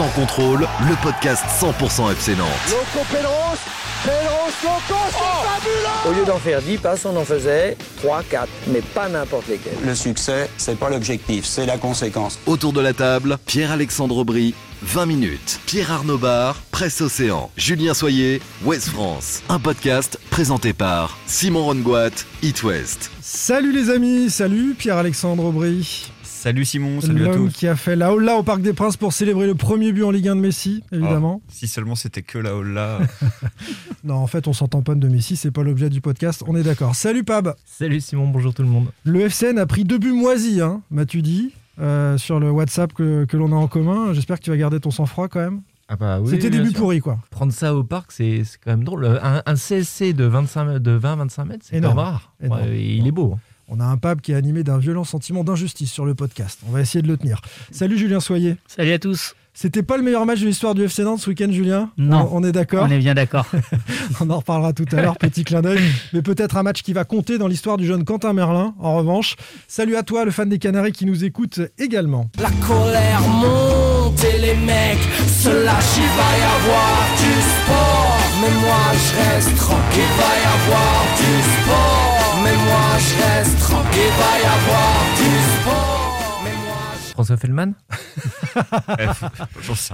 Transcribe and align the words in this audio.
Sans 0.00 0.08
contrôle, 0.18 0.66
le 0.88 1.02
podcast 1.02 1.44
100% 1.60 2.10
FC 2.12 2.34
Nantes. 2.34 2.48
Loco 2.70 3.04
Pedros, 3.12 3.58
Pedros, 4.02 4.50
Loco, 4.62 5.00
c'est 5.10 5.46
fabuleux 5.46 6.08
Au 6.08 6.18
lieu 6.18 6.24
d'en 6.24 6.38
faire 6.38 6.62
10 6.62 6.78
passes, 6.78 7.04
on 7.04 7.14
en 7.18 7.24
faisait 7.26 7.76
3, 7.98 8.22
4, 8.22 8.48
mais 8.68 8.80
pas 8.80 9.10
n'importe 9.10 9.48
lesquels. 9.48 9.76
Le 9.84 9.94
succès, 9.94 10.48
c'est 10.56 10.78
pas 10.78 10.88
l'objectif, 10.88 11.44
c'est 11.44 11.66
la 11.66 11.76
conséquence. 11.76 12.38
Autour 12.46 12.72
de 12.72 12.80
la 12.80 12.94
table, 12.94 13.36
Pierre-Alexandre 13.44 14.16
Aubry, 14.16 14.54
20 14.80 15.04
minutes. 15.04 15.60
Pierre 15.66 15.92
Arnaud 15.92 16.16
Bar, 16.16 16.56
Presse 16.70 17.02
Océan. 17.02 17.50
Julien 17.58 17.92
Soyer, 17.92 18.40
Ouest 18.64 18.88
France. 18.88 19.42
Un 19.50 19.58
podcast 19.58 20.18
présenté 20.30 20.72
par 20.72 21.18
Simon 21.26 21.66
Rongoat, 21.66 22.24
It 22.42 22.62
West. 22.62 23.10
Salut 23.20 23.72
les 23.72 23.90
amis, 23.90 24.30
salut 24.30 24.74
Pierre-Alexandre 24.78 25.44
Aubry. 25.44 26.10
Salut 26.40 26.64
Simon, 26.64 27.02
salut 27.02 27.28
à 27.28 27.34
tous. 27.34 27.50
qui 27.52 27.66
a 27.66 27.76
fait 27.76 27.96
la 27.96 28.14
holla 28.14 28.36
au 28.36 28.42
Parc 28.42 28.62
des 28.62 28.72
Princes 28.72 28.96
pour 28.96 29.12
célébrer 29.12 29.46
le 29.46 29.54
premier 29.54 29.92
but 29.92 30.04
en 30.04 30.10
Ligue 30.10 30.26
1 30.28 30.36
de 30.36 30.40
Messi, 30.40 30.82
évidemment. 30.90 31.42
Ah, 31.44 31.50
si 31.52 31.68
seulement 31.68 31.94
c'était 31.94 32.22
que 32.22 32.38
la 32.38 32.56
holla. 32.56 33.00
Non, 34.04 34.14
en 34.14 34.26
fait, 34.26 34.48
on 34.48 34.54
s'en 34.54 34.66
tamponne 34.66 34.98
de 34.98 35.08
Messi, 35.08 35.36
c'est 35.36 35.50
pas 35.50 35.62
l'objet 35.62 35.90
du 35.90 36.00
podcast, 36.00 36.42
on 36.46 36.56
est 36.56 36.62
d'accord. 36.62 36.94
Salut 36.94 37.24
Pab 37.24 37.54
Salut 37.66 38.00
Simon, 38.00 38.26
bonjour 38.28 38.54
tout 38.54 38.62
le 38.62 38.68
monde. 38.68 38.86
Le 39.04 39.20
FCN 39.28 39.58
a 39.58 39.66
pris 39.66 39.84
deux 39.84 39.98
buts 39.98 40.12
moisis, 40.14 40.62
hein, 40.62 40.80
m'as-tu 40.90 41.20
dit, 41.20 41.52
euh, 41.78 42.16
sur 42.16 42.40
le 42.40 42.50
WhatsApp 42.50 42.94
que, 42.94 43.26
que 43.26 43.36
l'on 43.36 43.52
a 43.52 43.56
en 43.56 43.68
commun. 43.68 44.14
J'espère 44.14 44.38
que 44.38 44.44
tu 44.44 44.48
vas 44.50 44.56
garder 44.56 44.80
ton 44.80 44.90
sang-froid 44.90 45.28
quand 45.28 45.40
même. 45.40 45.60
Ah 45.90 45.96
bah 45.96 46.20
oui, 46.22 46.30
C'était 46.30 46.48
des 46.48 46.64
sûr. 46.64 46.72
pourris, 46.78 47.00
quoi. 47.00 47.18
Prendre 47.30 47.52
ça 47.52 47.74
au 47.74 47.84
parc, 47.84 48.12
c'est 48.12 48.44
c'est 48.44 48.56
quand 48.64 48.70
même 48.70 48.84
drôle. 48.84 49.04
Un, 49.04 49.42
un 49.44 49.54
CSC 49.54 50.14
de 50.14 50.24
25 50.24 50.78
de 50.78 50.98
20-25 50.98 51.44
mètres, 51.46 51.66
c'est 51.68 51.84
rare. 51.84 52.32
Ouais, 52.42 52.80
il 52.82 53.06
est 53.06 53.12
beau. 53.12 53.34
hein. 53.34 53.38
On 53.72 53.78
a 53.78 53.84
un 53.84 53.96
Pab 53.96 54.20
qui 54.20 54.32
est 54.32 54.34
animé 54.34 54.64
d'un 54.64 54.78
violent 54.78 55.04
sentiment 55.04 55.44
d'injustice 55.44 55.92
sur 55.92 56.04
le 56.04 56.16
podcast. 56.16 56.58
On 56.68 56.72
va 56.72 56.80
essayer 56.80 57.02
de 57.02 57.08
le 57.08 57.16
tenir. 57.16 57.40
Salut 57.70 57.96
Julien 57.96 58.18
Soyer. 58.18 58.56
Salut 58.66 58.90
à 58.92 58.98
tous. 58.98 59.36
C'était 59.54 59.84
pas 59.84 59.96
le 59.96 60.02
meilleur 60.02 60.26
match 60.26 60.40
de 60.40 60.46
l'histoire 60.46 60.74
du 60.74 60.82
FC 60.82 61.04
Nantes 61.04 61.20
ce 61.20 61.30
week-end, 61.30 61.50
Julien? 61.50 61.90
Non. 61.96 62.28
On, 62.32 62.38
on 62.38 62.44
est 62.44 62.50
d'accord? 62.50 62.86
On 62.88 62.90
est 62.90 62.98
bien 62.98 63.14
d'accord. 63.14 63.46
On 64.20 64.28
en 64.28 64.38
reparlera 64.38 64.72
tout 64.72 64.86
à 64.92 65.02
l'heure, 65.02 65.16
petit 65.18 65.44
clin 65.44 65.60
d'œil. 65.60 65.80
Mais 66.12 66.22
peut-être 66.22 66.56
un 66.56 66.64
match 66.64 66.82
qui 66.82 66.92
va 66.92 67.04
compter 67.04 67.38
dans 67.38 67.46
l'histoire 67.46 67.76
du 67.76 67.86
jeune 67.86 68.04
Quentin 68.04 68.32
Merlin, 68.32 68.74
en 68.80 68.96
revanche. 68.96 69.36
Salut 69.68 69.94
à 69.96 70.02
toi, 70.02 70.24
le 70.24 70.32
fan 70.32 70.48
des 70.48 70.58
Canaries 70.58 70.92
qui 70.92 71.06
nous 71.06 71.24
écoute 71.24 71.60
également. 71.78 72.28
La 72.40 72.50
colère 72.66 73.20
monte 73.28 74.24
et 74.24 74.38
les 74.40 74.54
mecs 74.56 74.98
se 75.28 75.48
lâchent, 75.64 75.96
il 75.96 76.10
va 76.16 76.30
y 76.38 76.42
avoir 76.42 77.08
du 77.18 77.40
sport. 77.40 78.18
Mais 78.40 78.60
moi 78.60 78.92
je 78.94 79.34
reste 79.34 79.56
tranquille, 79.56 80.02
il 80.02 80.20
va 80.20 80.32
y 80.34 80.44
avoir 80.54 81.04
du 81.18 81.62
sport. 81.62 82.09
Mais 82.50 82.56
moi 82.56 82.98
je 82.98 83.14
reste 83.22 83.58
tranquille, 83.60 83.90
il 83.94 84.18
va 84.18 84.32
y 84.40 84.44
avoir 84.44 84.92
du 85.16 85.30
sport. 85.60 86.40
Mais 86.44 86.50
moi 86.50 86.78
je... 87.06 87.10
François 87.12 87.36
Fellman. 87.36 87.74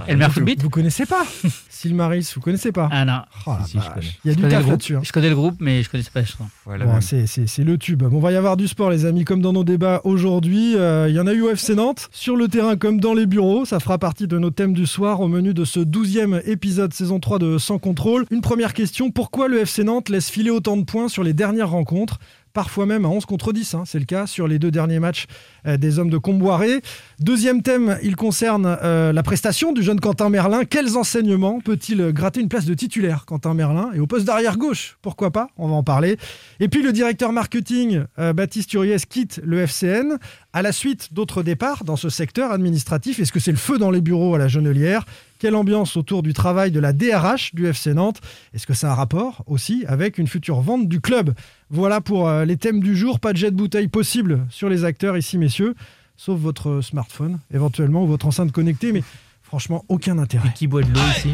Elmer 0.07 0.29
Footbeat 0.31 0.63
Vous 0.63 0.69
connaissez 0.71 1.05
pas 1.05 1.23
Sylmaris, 1.69 2.31
vous 2.33 2.41
connaissez 2.41 2.71
pas 2.71 2.89
Ah 2.91 3.05
non. 3.05 3.19
Oh 3.45 3.51
la 3.59 3.65
Si, 3.65 3.71
si, 3.71 3.77
je 3.85 3.89
connais. 3.93 4.07
Il 4.25 4.27
y 4.27 4.31
a 4.31 4.33
Je 4.33 4.37
du 4.37 4.43
taf 4.49 4.59
groupe, 4.61 4.71
là-dessus. 4.71 4.95
hein. 4.95 5.01
je 5.03 5.11
connais 5.11 5.29
le 5.29 5.35
groupe, 5.35 5.55
mais 5.59 5.83
je 5.83 5.89
connaissais 5.91 6.09
pas. 6.11 6.21
Voilà, 6.65 6.85
Bon, 6.85 6.93
même. 6.93 7.01
c'est, 7.01 7.63
le 7.63 7.77
tube. 7.77 8.01
Bon, 8.03 8.17
on 8.17 8.19
va 8.19 8.31
y 8.31 8.35
avoir 8.35 8.57
du 8.57 8.67
sport, 8.67 8.89
les 8.89 9.05
amis, 9.05 9.25
comme 9.25 9.41
dans 9.41 9.53
nos 9.53 9.63
débats 9.63 10.01
aujourd'hui. 10.03 10.75
Euh, 10.75 11.05
Il 11.09 11.15
y 11.15 11.19
en 11.19 11.27
a 11.27 11.33
eu 11.33 11.41
au 11.43 11.49
FC 11.51 11.75
Nantes, 11.75 12.09
sur 12.11 12.35
le 12.35 12.47
terrain 12.47 12.77
comme 12.77 12.99
dans 12.99 13.13
les 13.13 13.27
bureaux. 13.27 13.63
Ça 13.65 13.79
fera 13.79 13.99
partie 13.99 14.27
de 14.27 14.39
nos 14.39 14.49
thèmes 14.49 14.73
du 14.73 14.87
soir 14.87 15.21
au 15.21 15.27
menu 15.27 15.53
de 15.53 15.65
ce 15.65 15.79
12e 15.79 16.41
épisode 16.49 16.91
saison 16.93 17.19
3 17.19 17.37
de 17.37 17.59
Sans 17.59 17.77
Contrôle. 17.77 18.25
Une 18.31 18.41
première 18.41 18.73
question 18.73 19.11
pourquoi 19.11 19.47
le 19.47 19.59
FC 19.61 19.83
Nantes 19.83 20.09
laisse 20.09 20.31
filer 20.31 20.49
autant 20.49 20.77
de 20.77 20.83
points 20.83 21.09
sur 21.09 21.23
les 21.23 21.33
dernières 21.33 21.69
rencontres? 21.69 22.17
Parfois 22.57 22.87
même 22.87 23.05
à 23.05 23.09
11 23.09 23.27
contre 23.27 23.53
10, 23.53 23.75
hein, 23.75 23.83
c'est 23.85 23.99
le 23.99 24.05
cas 24.05 24.25
sur 24.25 24.47
les 24.47 24.57
deux 24.57 24.71
derniers 24.71 24.99
matchs 24.99 25.27
euh, 25.67 25.77
des 25.77 25.99
hommes 25.99 26.09
de 26.09 26.17
Comboiré. 26.17 26.81
Deuxième 27.19 27.61
thème, 27.61 27.99
il 28.01 28.15
concerne 28.15 28.79
euh, 28.81 29.13
la 29.13 29.21
prestation 29.21 29.73
du 29.73 29.83
jeune 29.83 29.99
Quentin 29.99 30.31
Merlin. 30.31 30.65
Quels 30.65 30.97
enseignements 30.97 31.59
peut-il 31.59 32.11
gratter 32.11 32.41
une 32.41 32.49
place 32.49 32.65
de 32.65 32.73
titulaire, 32.73 33.25
Quentin 33.27 33.53
Merlin 33.53 33.91
Et 33.93 33.99
au 33.99 34.07
poste 34.07 34.25
d'arrière 34.25 34.57
gauche, 34.57 34.97
pourquoi 35.03 35.29
pas? 35.29 35.49
On 35.57 35.67
va 35.67 35.75
en 35.75 35.83
parler. 35.83 36.17
Et 36.59 36.67
puis 36.67 36.81
le 36.81 36.91
directeur 36.93 37.31
marketing, 37.31 38.05
euh, 38.17 38.33
Baptiste 38.33 38.73
Uriès, 38.73 39.05
quitte 39.05 39.39
le 39.43 39.59
FCN 39.59 40.17
à 40.51 40.63
la 40.63 40.71
suite 40.71 41.13
d'autres 41.13 41.43
départs 41.43 41.83
dans 41.83 41.95
ce 41.95 42.09
secteur 42.09 42.51
administratif. 42.51 43.19
Est-ce 43.19 43.31
que 43.31 43.39
c'est 43.39 43.51
le 43.51 43.57
feu 43.57 43.77
dans 43.77 43.91
les 43.91 44.01
bureaux 44.01 44.33
à 44.33 44.39
la 44.39 44.47
Genelière? 44.47 45.05
Quelle 45.39 45.55
ambiance 45.55 45.97
autour 45.97 46.23
du 46.23 46.33
travail 46.33 46.71
de 46.71 46.79
la 46.79 46.93
DRH 46.93 47.53
du 47.53 47.67
FC 47.67 47.93
Nantes. 47.93 48.21
Est-ce 48.53 48.65
que 48.65 48.73
ça 48.73 48.89
a 48.89 48.91
un 48.91 48.95
rapport 48.95 49.43
aussi 49.45 49.85
avec 49.87 50.17
une 50.17 50.27
future 50.27 50.61
vente 50.61 50.87
du 50.87 50.99
club? 50.99 51.33
Voilà 51.69 52.01
pour 52.01 52.27
euh, 52.27 52.45
les 52.45 52.57
thèmes 52.57 52.81
du 52.81 52.95
jour. 52.95 53.19
Pas 53.19 53.33
de 53.33 53.37
jet 53.37 53.51
de 53.51 53.55
bouteille 53.55 53.87
possible 53.87 54.45
sur 54.49 54.69
les 54.69 54.83
acteurs 54.83 55.17
ici, 55.17 55.37
messieurs, 55.37 55.75
sauf 56.15 56.39
votre 56.39 56.81
smartphone 56.81 57.39
éventuellement 57.53 58.03
ou 58.03 58.07
votre 58.07 58.25
enceinte 58.25 58.51
connectée, 58.51 58.91
mais 58.91 59.03
franchement, 59.43 59.85
aucun 59.89 60.17
intérêt. 60.17 60.49
Et 60.49 60.53
qui 60.53 60.67
boit 60.67 60.81
de 60.81 60.91
l'eau 60.93 60.99
ici? 61.17 61.33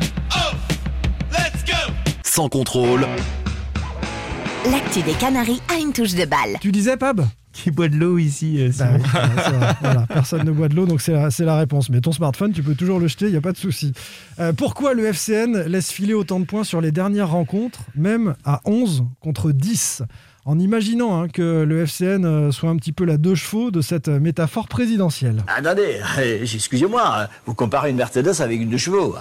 Sans 2.24 2.50
contrôle, 2.50 3.06
L'actu 4.72 5.02
des 5.02 5.14
Canaries 5.14 5.62
a 5.70 5.78
une 5.78 5.92
touche 5.92 6.16
de 6.16 6.24
balle. 6.26 6.58
Tu 6.62 6.72
disais, 6.72 6.96
Pab? 6.96 7.26
Qui 7.54 7.70
boit 7.70 7.88
de 7.88 7.96
l'eau 7.96 8.18
ici 8.18 8.58
euh, 8.60 8.72
Bah 8.78 8.88
oui, 8.96 9.02
voilà, 9.12 9.30
c'est 9.44 9.52
vrai. 9.52 9.76
Voilà, 9.82 10.06
personne 10.08 10.44
ne 10.44 10.52
boit 10.52 10.70
de 10.70 10.76
l'eau, 10.76 10.86
donc 10.88 11.02
c'est 11.02 11.14
la, 11.46 11.56
réponse. 11.56 11.90
Mais 11.90 12.02
ton 12.02 12.12
smartphone, 12.12 12.52
tu 12.52 12.64
peux 12.64 12.74
toujours 12.74 13.00
le 13.00 13.08
jeter, 13.08 13.26
il 13.26 13.32
n'y 13.32 13.38
a 13.38 13.42
pas 13.42 13.52
de 13.52 13.58
souci. 13.58 13.94
Euh, 14.40 14.54
pourquoi 14.54 14.96
le 14.96 15.06
FCN 15.06 15.68
laisse 15.68 15.92
filer 15.92 16.16
autant 16.16 16.40
de 16.40 16.46
points 16.46 16.64
sur 16.64 16.82
les 16.82 16.92
dernières 16.92 17.30
rencontres, 17.30 17.82
même 17.96 18.36
à 18.44 18.62
11 18.66 19.06
contre 19.22 19.52
10 19.52 20.02
en 20.46 20.60
imaginant 20.60 21.22
hein, 21.22 21.28
que 21.30 21.64
le 21.64 21.86
FCN 21.86 22.26
euh, 22.26 22.52
soit 22.52 22.70
un 22.70 22.76
petit 22.76 22.92
peu 22.92 23.06
la 23.06 23.18
deux 23.18 23.36
chevaux 23.36 23.72
de 23.72 23.82
cette 23.82 24.10
métaphore 24.10 24.68
présidentielle. 24.68 25.44
Attendez, 25.48 26.02
excusez-moi, 26.42 27.30
vous 27.46 27.54
comparez 27.54 27.92
une 27.92 27.98
Mercedes 27.98 28.42
avec 28.42 28.60
une 28.60 28.70
deux 28.70 28.78
chevaux. 28.78 29.16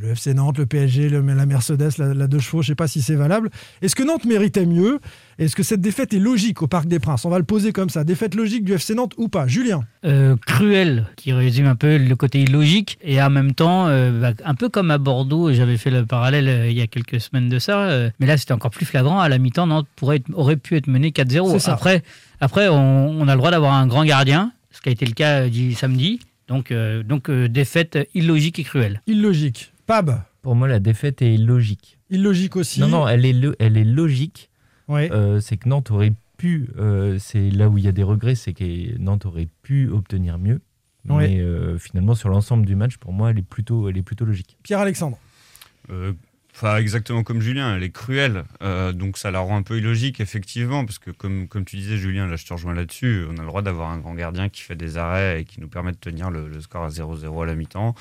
Le 0.00 0.10
FC 0.10 0.34
Nantes, 0.34 0.58
le 0.58 0.66
PSG, 0.66 1.08
le- 1.08 1.20
la 1.20 1.46
Mercedes, 1.46 1.90
la, 1.98 2.14
la 2.14 2.26
deux 2.26 2.38
chevaux, 2.38 2.62
je 2.62 2.68
ne 2.68 2.72
sais 2.72 2.76
pas 2.76 2.86
si 2.88 3.02
c'est 3.02 3.14
valable. 3.14 3.50
Est-ce 3.82 3.96
que 3.96 4.02
Nantes 4.02 4.24
méritait 4.24 4.66
mieux? 4.66 5.00
Est-ce 5.38 5.54
que 5.56 5.62
cette 5.62 5.80
défaite 5.80 6.12
est 6.14 6.18
logique 6.18 6.62
au 6.62 6.66
Parc 6.66 6.86
des 6.86 6.98
Princes? 6.98 7.24
On 7.24 7.30
va 7.30 7.38
le 7.38 7.44
poser 7.44 7.72
comme 7.72 7.90
ça. 7.90 8.04
Défaite 8.04 8.34
logique 8.34 8.64
du 8.64 8.72
FC 8.74 8.94
Nantes 8.94 9.12
ou 9.16 9.28
pas? 9.28 9.46
Julien 9.46 9.80
Euh, 10.04 10.36
cruel, 10.46 11.06
qui 11.16 11.32
résume 11.32 11.66
un 11.66 11.74
peu 11.76 11.96
le 11.98 12.16
côté 12.16 12.40
illogique. 12.42 12.98
Et 13.02 13.20
en 13.22 13.30
même 13.30 13.54
temps, 13.54 13.86
euh, 13.88 14.20
bah, 14.20 14.32
un 14.44 14.54
peu 14.54 14.68
comme 14.68 14.90
à 14.90 14.98
Bordeaux, 14.98 15.52
j'avais 15.52 15.76
fait 15.76 15.90
le 15.90 16.06
parallèle 16.06 16.48
euh, 16.48 16.68
il 16.70 16.76
y 16.76 16.80
a 16.82 16.86
quelques 16.86 17.20
semaines 17.20 17.48
de 17.48 17.58
ça. 17.58 17.88
euh, 17.88 18.10
mais 18.20 18.26
là, 18.26 18.36
c'était 18.36 18.52
encore 18.52 18.70
plus 18.70 18.86
flagrant. 18.86 19.20
À 19.20 19.28
la 19.28 19.38
mi-temps, 19.38 19.66
Nantes 19.66 19.88
pourrait 19.96 20.16
être- 20.16 20.30
aurait 20.34 20.56
pu 20.56 20.76
être 20.76 20.86
mené 20.86 21.08
C'est 21.16 21.22
4-0. 21.24 21.58
ça. 21.58 21.72
Après, 21.72 22.02
après 22.40 22.68
on, 22.68 23.10
on 23.20 23.26
a 23.28 23.32
le 23.34 23.38
droit 23.38 23.50
d'avoir 23.50 23.74
un 23.74 23.86
grand 23.86 24.04
gardien, 24.04 24.52
ce 24.70 24.80
qui 24.80 24.88
a 24.88 24.92
été 24.92 25.06
le 25.06 25.12
cas 25.12 25.48
du 25.48 25.74
samedi. 25.74 26.20
Donc, 26.48 26.70
euh, 26.72 27.02
donc 27.02 27.28
euh, 27.28 27.46
défaite 27.48 27.98
illogique 28.14 28.58
et 28.58 28.64
cruelle. 28.64 29.02
Illogique. 29.06 29.72
Pab 29.88 30.22
Pour 30.42 30.54
moi, 30.54 30.68
la 30.68 30.78
défaite 30.80 31.22
est 31.22 31.34
illogique. 31.34 31.98
Illogique 32.10 32.54
aussi. 32.56 32.78
Non, 32.80 32.88
non, 32.88 33.08
elle 33.08 33.24
est, 33.24 33.32
lo- 33.32 33.54
elle 33.58 33.76
est 33.76 33.84
logique. 33.84 34.50
Ouais. 34.86 35.10
Euh, 35.10 35.40
c'est 35.40 35.56
que 35.56 35.68
Nantes 35.68 35.90
aurait 35.90 36.12
pu, 36.36 36.68
euh, 36.78 37.18
c'est 37.18 37.50
là 37.50 37.68
où 37.68 37.78
il 37.78 37.84
y 37.84 37.88
a 37.88 37.92
des 37.92 38.02
regrets, 38.04 38.34
c'est 38.36 38.52
que 38.52 38.96
Nantes 38.98 39.26
aurait 39.26 39.48
pu 39.62 39.88
obtenir 39.88 40.38
mieux. 40.38 40.60
Ouais. 41.08 41.28
Mais 41.28 41.40
euh, 41.40 41.78
finalement, 41.78 42.14
sur 42.14 42.28
l'ensemble 42.28 42.66
du 42.66 42.76
match, 42.76 42.98
pour 42.98 43.12
moi, 43.12 43.30
elle 43.30 43.38
est 43.38 43.42
plutôt, 43.42 43.88
elle 43.88 43.96
est 43.96 44.02
plutôt 44.02 44.24
logique. 44.26 44.56
Pierre-Alexandre. 44.62 45.18
Euh, 45.90 46.12
Enfin, 46.54 46.78
exactement 46.78 47.22
comme 47.22 47.40
Julien, 47.40 47.76
elle 47.76 47.84
est 47.84 47.90
cruelle. 47.92 48.42
Euh, 48.62 48.90
donc 48.92 49.16
ça 49.16 49.30
la 49.30 49.38
rend 49.38 49.56
un 49.58 49.62
peu 49.62 49.78
illogique, 49.78 50.18
effectivement, 50.18 50.84
parce 50.84 50.98
que 50.98 51.12
comme, 51.12 51.46
comme 51.46 51.64
tu 51.64 51.76
disais, 51.76 51.96
Julien, 51.98 52.26
là 52.26 52.34
je 52.34 52.44
te 52.46 52.52
rejoins 52.52 52.74
là-dessus, 52.74 53.26
on 53.30 53.36
a 53.36 53.42
le 53.42 53.46
droit 53.46 53.62
d'avoir 53.62 53.90
un 53.90 53.98
grand 53.98 54.14
gardien 54.14 54.48
qui 54.48 54.62
fait 54.62 54.74
des 54.74 54.96
arrêts 54.96 55.42
et 55.42 55.44
qui 55.44 55.60
nous 55.60 55.68
permet 55.68 55.92
de 55.92 55.98
tenir 55.98 56.30
le, 56.32 56.48
le 56.48 56.60
score 56.60 56.82
à 56.82 56.88
0-0 56.88 57.42
à 57.44 57.46
la 57.46 57.54
mi-temps. 57.54 57.94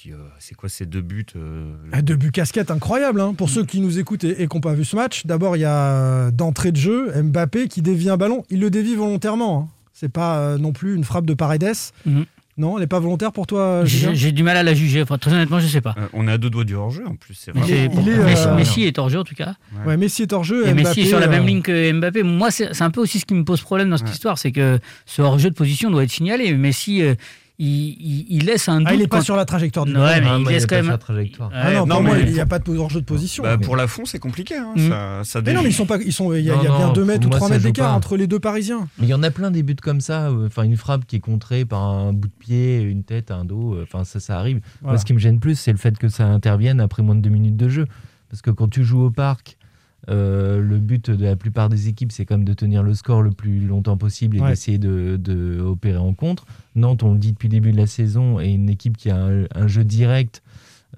Puis 0.00 0.12
euh, 0.12 0.16
c'est 0.38 0.54
quoi 0.54 0.70
ces 0.70 0.86
deux 0.86 1.02
buts 1.02 1.26
euh, 1.36 1.72
Ah, 1.92 2.00
Deux 2.00 2.16
buts 2.16 2.30
casquettes 2.30 2.70
incroyables 2.70 3.20
hein. 3.20 3.34
pour 3.36 3.50
ceux 3.50 3.64
qui 3.66 3.80
nous 3.80 3.98
écoutent 3.98 4.24
et, 4.24 4.42
et 4.42 4.48
qui 4.48 4.56
n'ont 4.56 4.60
pas 4.62 4.72
vu 4.72 4.84
ce 4.86 4.96
match. 4.96 5.26
D'abord, 5.26 5.56
il 5.56 5.60
y 5.60 5.64
a 5.66 5.74
euh, 5.76 6.30
d'entrée 6.30 6.72
de 6.72 6.78
jeu 6.78 7.12
Mbappé 7.22 7.68
qui 7.68 7.82
dévie 7.82 8.08
un 8.08 8.16
ballon. 8.16 8.42
Il 8.48 8.60
le 8.60 8.70
dévie 8.70 8.94
volontairement. 8.94 9.68
Hein. 9.68 9.68
C'est 9.92 10.08
pas 10.10 10.38
euh, 10.38 10.56
non 10.58 10.72
plus 10.72 10.94
une 10.94 11.04
frappe 11.04 11.26
de 11.26 11.34
Paredes. 11.34 11.74
Mhm. 12.06 12.24
Non, 12.56 12.76
elle 12.76 12.82
n'est 12.82 12.86
pas 12.86 12.98
volontaire 13.00 13.32
pour 13.32 13.46
toi, 13.46 13.82
J'ai 13.84 14.32
du 14.32 14.42
mal 14.42 14.56
à 14.56 14.62
la 14.62 14.74
juger. 14.74 15.02
Enfin, 15.02 15.16
très 15.18 15.32
honnêtement, 15.32 15.60
je 15.60 15.66
sais 15.66 15.80
pas. 15.80 15.94
Euh, 15.98 16.08
On 16.12 16.28
est 16.28 16.32
à 16.32 16.38
deux 16.38 16.50
doigts 16.50 16.64
du 16.64 16.74
hors-jeu 16.74 17.06
en 17.06 17.14
plus, 17.16 17.34
c'est 17.34 17.52
Il 17.54 17.60
vrai. 17.60 17.70
est- 17.70 17.90
C'est- 17.94 18.00
il 18.02 18.08
est, 18.08 18.16
Messi, 18.24 18.46
euh, 18.48 18.54
Messi 18.56 18.82
est 18.84 18.98
hors 18.98 19.08
jeu 19.08 19.18
en 19.18 19.24
tout 19.24 19.34
cas. 19.34 19.54
Ouais, 19.86 19.96
Messi 19.96 20.22
est 20.22 20.32
hors 20.32 20.44
jeu. 20.44 20.66
Et 20.66 20.72
Mbappé, 20.74 20.88
Messi 20.88 21.00
est 21.02 21.06
sur 21.06 21.20
la 21.20 21.26
euh, 21.26 21.30
même 21.30 21.46
ligne 21.46 21.62
que 21.62 21.92
Mbappé. 21.92 22.22
Moi, 22.22 22.50
c'est 22.50 22.74
c'est 22.74 22.84
un 22.84 22.90
peu 22.90 23.00
aussi 23.00 23.18
ce 23.18 23.24
qui 23.26 23.34
me 23.34 23.44
pose 23.44 23.60
problème 23.62 23.88
dans 23.90 23.96
cette 23.96 24.06
Ouais. 24.08 24.12
histoire, 24.12 24.36
c'est 24.38 24.52
que 24.52 24.78
ce 25.06 25.22
hors-jeu 25.22 25.48
de 25.50 25.54
position 25.54 25.90
doit 25.90 26.02
être 26.04 26.10
signalé. 26.10 26.52
Messi, 26.54 27.02
euh, 27.02 27.14
il, 27.62 27.96
il- 28.00 28.26
il 28.30 28.44
laisse 28.46 28.68
un 28.68 28.78
doute. 28.78 28.88
Ah, 28.90 28.94
il 28.94 29.00
n'est 29.00 29.06
pas 29.06 29.18
quand- 29.18 29.22
sur 29.24 29.36
la 29.36 29.44
trajectoire 29.44 29.84
du 29.84 29.92
Ouais, 29.92 29.98
ballon. 29.98 30.38
mais 30.40 30.44
Ah, 30.46 30.50
il 30.50 30.52
laisse 30.54 30.66
quand 30.66 30.82
même. 30.82 30.96
trajectoire. 30.98 31.50
Ah 31.54 31.72
non, 31.72 31.78
pour 31.80 31.86
non, 31.88 32.02
moi, 32.02 32.14
mais- 32.16 32.22
il 32.26 32.32
n'y 32.32 32.40
a 32.40 32.46
pas 32.46 32.58
de 32.58 32.76
hors-jeu 32.76 33.00
de 33.00 33.04
position. 33.04 33.42
Bah, 33.42 33.56
Mais- 33.58 33.64
pour 33.64 33.76
la 33.76 33.86
fond, 33.86 34.04
c'est 34.06 34.18
compliqué. 34.18 34.56
hein. 34.56 34.72
Mm. 34.74 34.88
Ça, 34.88 35.20
ça 35.24 35.40
Mais 35.42 35.52
non, 35.52 35.62
mais 35.62 35.68
ils 35.68 35.74
sont 35.74 35.84
pas, 35.86 35.98
ils 35.98 36.12
sont, 36.12 36.32
il 36.32 36.42
y 36.42 36.50
a, 36.50 36.54
il 36.56 36.62
y 36.62 36.66
a 36.66 36.70
Non, 36.70 36.76
bien 36.78 36.86
non, 36.88 36.92
2 36.94 37.04
mètres 37.04 37.26
ou 37.26 37.28
moi, 37.30 37.36
3 37.36 37.48
ça 37.48 37.54
mètres 37.54 37.64
d'écart 37.66 37.94
entre 37.94 38.16
les 38.16 38.26
deux 38.26 38.40
Parisiens. 38.40 38.88
Mais 38.98 39.06
il 39.06 39.10
y 39.10 39.14
en 39.14 39.22
a 39.22 39.30
plein 39.30 39.50
des 39.50 39.62
buts 39.62 39.76
comme 39.76 40.00
ça. 40.00 40.28
euh, 40.28 40.46
Enfin, 40.46 40.62
une 40.62 40.76
frappe 40.76 41.04
qui 41.06 41.16
est 41.16 41.20
contrée 41.20 41.64
par 41.66 41.82
un 41.82 42.12
bout 42.14 42.28
de 42.28 42.32
pied, 42.38 42.80
une 42.80 43.04
tête, 43.04 43.30
un 43.30 43.44
dos. 43.44 43.74
euh, 43.74 43.82
Enfin, 43.82 44.04
ça, 44.04 44.20
ça 44.20 44.38
arrive. 44.38 44.60
Voilà. 44.80 44.94
Moi, 44.94 44.98
ce 44.98 45.04
qui 45.04 45.12
me 45.12 45.18
gêne 45.18 45.38
plus, 45.38 45.54
c'est 45.58 45.72
le 45.72 45.78
fait 45.78 45.96
que 45.98 46.08
ça 46.08 46.24
intervienne 46.26 46.80
après 46.80 47.02
moins 47.02 47.14
de 47.14 47.20
deux 47.20 47.30
minutes 47.30 47.56
de 47.56 47.68
jeu. 47.68 47.86
Parce 48.30 48.42
que 48.42 48.50
quand 48.50 48.68
tu 48.68 48.84
joues 48.84 49.02
au 49.02 49.10
parc 49.10 49.56
Euh, 50.08 50.60
le 50.60 50.78
but 50.78 51.10
de 51.10 51.24
la 51.24 51.36
plupart 51.36 51.68
des 51.68 51.88
équipes, 51.88 52.10
c'est 52.12 52.24
quand 52.24 52.36
même 52.38 52.46
de 52.46 52.54
tenir 52.54 52.82
le 52.82 52.94
score 52.94 53.22
le 53.22 53.30
plus 53.30 53.60
longtemps 53.66 53.96
possible 53.98 54.36
et 54.38 54.40
Ouais. 54.40 54.48
d'essayer 54.50 54.78
de, 54.78 55.16
de 55.22 55.60
opérer 55.60 55.98
en 55.98 56.14
contre. 56.14 56.46
Nantes, 56.74 57.02
on 57.02 57.12
le 57.12 57.18
dit 57.18 57.32
depuis 57.32 57.48
le 57.48 57.52
début 57.52 57.72
de 57.72 57.76
la 57.76 57.86
saison, 57.86 58.40
est 58.40 58.52
une 58.52 58.70
équipe 58.70 58.96
qui 58.96 59.10
a 59.10 59.16
un, 59.22 59.44
un 59.54 59.66
jeu 59.68 59.84
direct 59.84 60.42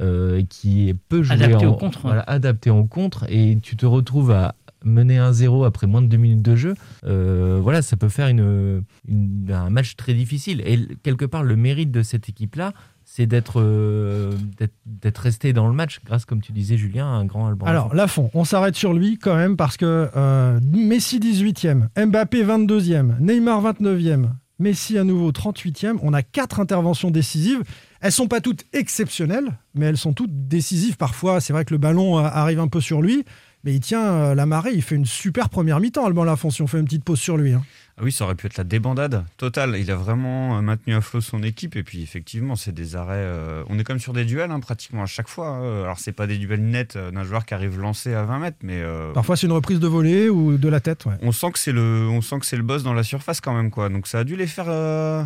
euh, 0.01 0.39
et 0.39 0.45
qui 0.45 0.95
peut 1.09 1.23
jouer 1.23 1.35
Adapté 1.35 1.67
en, 1.67 1.73
au 1.73 1.77
contre, 1.77 1.99
ouais. 2.05 2.11
voilà, 2.11 2.23
adapté 2.23 2.71
en 2.71 2.87
contre. 2.87 3.27
Et 3.29 3.59
tu 3.61 3.77
te 3.77 3.85
retrouves 3.87 4.31
à 4.31 4.55
mener 4.85 5.19
1-0 5.19 5.67
après 5.67 5.87
moins 5.87 6.03
de 6.03 6.07
deux 6.09 6.17
minutes 6.17 6.43
de 6.43 6.57
jeu. 6.57 6.75
Euh, 7.05 7.61
voilà, 7.63 7.83
ça 7.83 7.97
peut 7.97 8.09
faire 8.09 8.29
une, 8.29 8.83
une- 9.09 9.51
un 9.53 9.71
match 9.71 9.97
très 9.97 10.15
difficile. 10.15 10.61
Et 10.65 10.79
quelque 11.03 11.25
part, 11.25 11.43
le 11.45 11.57
mérite 11.57 11.91
de 11.91 12.03
cette 12.03 12.29
équipe-là, 12.29 12.73
c'est 13.15 13.27
d'être 13.27 13.61
euh, 13.61 14.33
d'être- 14.87 15.19
resté 15.19 15.53
dans 15.53 15.69
le 15.69 15.75
match 15.75 16.01
grâce, 16.03 16.25
comme 16.25 16.41
tu 16.41 16.53
disais, 16.53 16.79
Julien, 16.79 17.05
à 17.07 17.11
un 17.17 17.27
grand 17.27 17.47
Alban. 17.47 17.67
Alors, 17.67 17.95
Lafont, 17.95 18.31
on 18.33 18.45
s'arrête 18.45 18.75
sur 18.75 18.95
lui 18.95 19.19
quand 19.19 19.37
même 19.37 19.57
parce 19.59 19.77
que 19.77 20.09
euh, 20.17 20.59
Messi 20.73 21.19
18e, 21.19 21.89
Mbappé 22.07 22.43
22e, 22.43 23.19
Neymar 23.21 23.63
29e, 23.75 24.31
Messi 24.59 24.97
à 24.97 25.05
nouveau 25.05 25.31
38e. 25.31 25.99
On 26.03 26.15
a 26.15 26.23
quatre 26.23 26.59
interventions 26.59 27.11
décisives. 27.11 27.63
Elles 28.01 28.13
sont 28.13 28.29
pas 28.29 28.41
toutes 28.41 28.65
exceptionnelles, 28.73 29.59
mais 29.75 29.87
elles 29.87 29.99
sont 29.99 30.15
toutes 30.15 30.49
décisives. 30.49 30.97
Parfois, 30.97 31.41
c'est 31.43 31.53
vrai 31.53 31.67
que 31.67 31.75
le 31.75 31.79
ballon 31.79 32.19
euh, 32.19 32.23
arrive 32.23 32.61
un 32.61 32.69
peu 32.69 32.81
sur 32.81 33.03
lui, 33.03 33.25
mais 33.63 33.75
il 33.75 33.81
tient 33.81 34.35
la 34.35 34.47
marée. 34.47 34.71
Il 34.75 34.81
fait 34.83 34.97
une 34.97 35.05
super 35.07 35.51
première 35.51 35.81
mi-temps, 35.81 36.07
Alban 36.07 36.25
Lafont, 36.25 36.49
si 36.51 36.63
on 36.63 36.67
fait 36.67 36.79
une 36.79 36.87
petite 36.87 37.05
pause 37.05 37.21
sur 37.21 37.37
lui. 37.37 37.53
hein. 37.53 37.63
Ah 37.99 38.03
oui, 38.05 38.11
ça 38.13 38.25
aurait 38.25 38.35
pu 38.35 38.47
être 38.47 38.57
la 38.57 38.65
débandade 38.65 39.25
totale. 39.37 39.77
Il 39.79 39.91
a 39.91 39.97
vraiment 39.97 40.57
euh, 40.57 40.61
maintenu 40.63 40.95
à 40.95 41.01
flot 41.03 41.21
son 41.21 41.43
équipe. 41.43 41.77
Et 41.77 41.83
puis, 41.83 42.03
effectivement, 42.03 42.57
c'est 42.57 42.73
des 42.73 42.97
arrêts. 42.97 43.17
euh, 43.19 43.63
On 43.69 43.79
est 43.79 43.85
comme 43.85 43.99
sur 43.99 44.13
des 44.15 44.25
duels, 44.25 44.51
hein, 44.51 44.61
pratiquement 44.61 45.03
à 45.03 45.07
chaque 45.07 45.29
fois. 45.29 45.49
hein. 45.49 45.83
Alors, 45.85 45.99
c'est 45.99 46.13
pas 46.13 46.27
des 46.27 46.39
duels 46.39 46.63
nets 46.65 46.97
euh, 46.97 47.11
d'un 47.11 47.23
joueur 47.25 47.45
qui 47.45 47.53
arrive 47.55 47.79
lancé 47.79 48.15
à 48.15 48.25
20 48.25 48.39
mètres, 48.39 48.57
mais. 48.63 48.81
euh, 48.81 49.13
Parfois, 49.13 49.37
c'est 49.37 49.47
une 49.47 49.53
reprise 49.53 49.79
de 49.79 49.87
volée 49.87 50.29
ou 50.31 50.57
de 50.57 50.69
la 50.69 50.81
tête. 50.81 51.05
ouais. 51.05 51.15
on 51.21 51.33
sent 51.33 51.53
que 51.53 51.59
c'est 51.59 51.73
le, 51.73 52.09
on 52.11 52.23
sent 52.23 52.39
que 52.41 52.47
c'est 52.47 52.57
le 52.57 52.63
boss 52.63 52.83
dans 52.83 52.95
la 52.95 53.03
surface 53.03 53.41
quand 53.43 53.55
même, 53.55 53.71
quoi. 53.71 53.91
Donc, 53.91 54.07
ça 54.07 54.21
a 54.21 54.25
dû 54.25 54.37
les 54.37 54.47
faire, 54.47 54.67
euh, 54.69 55.23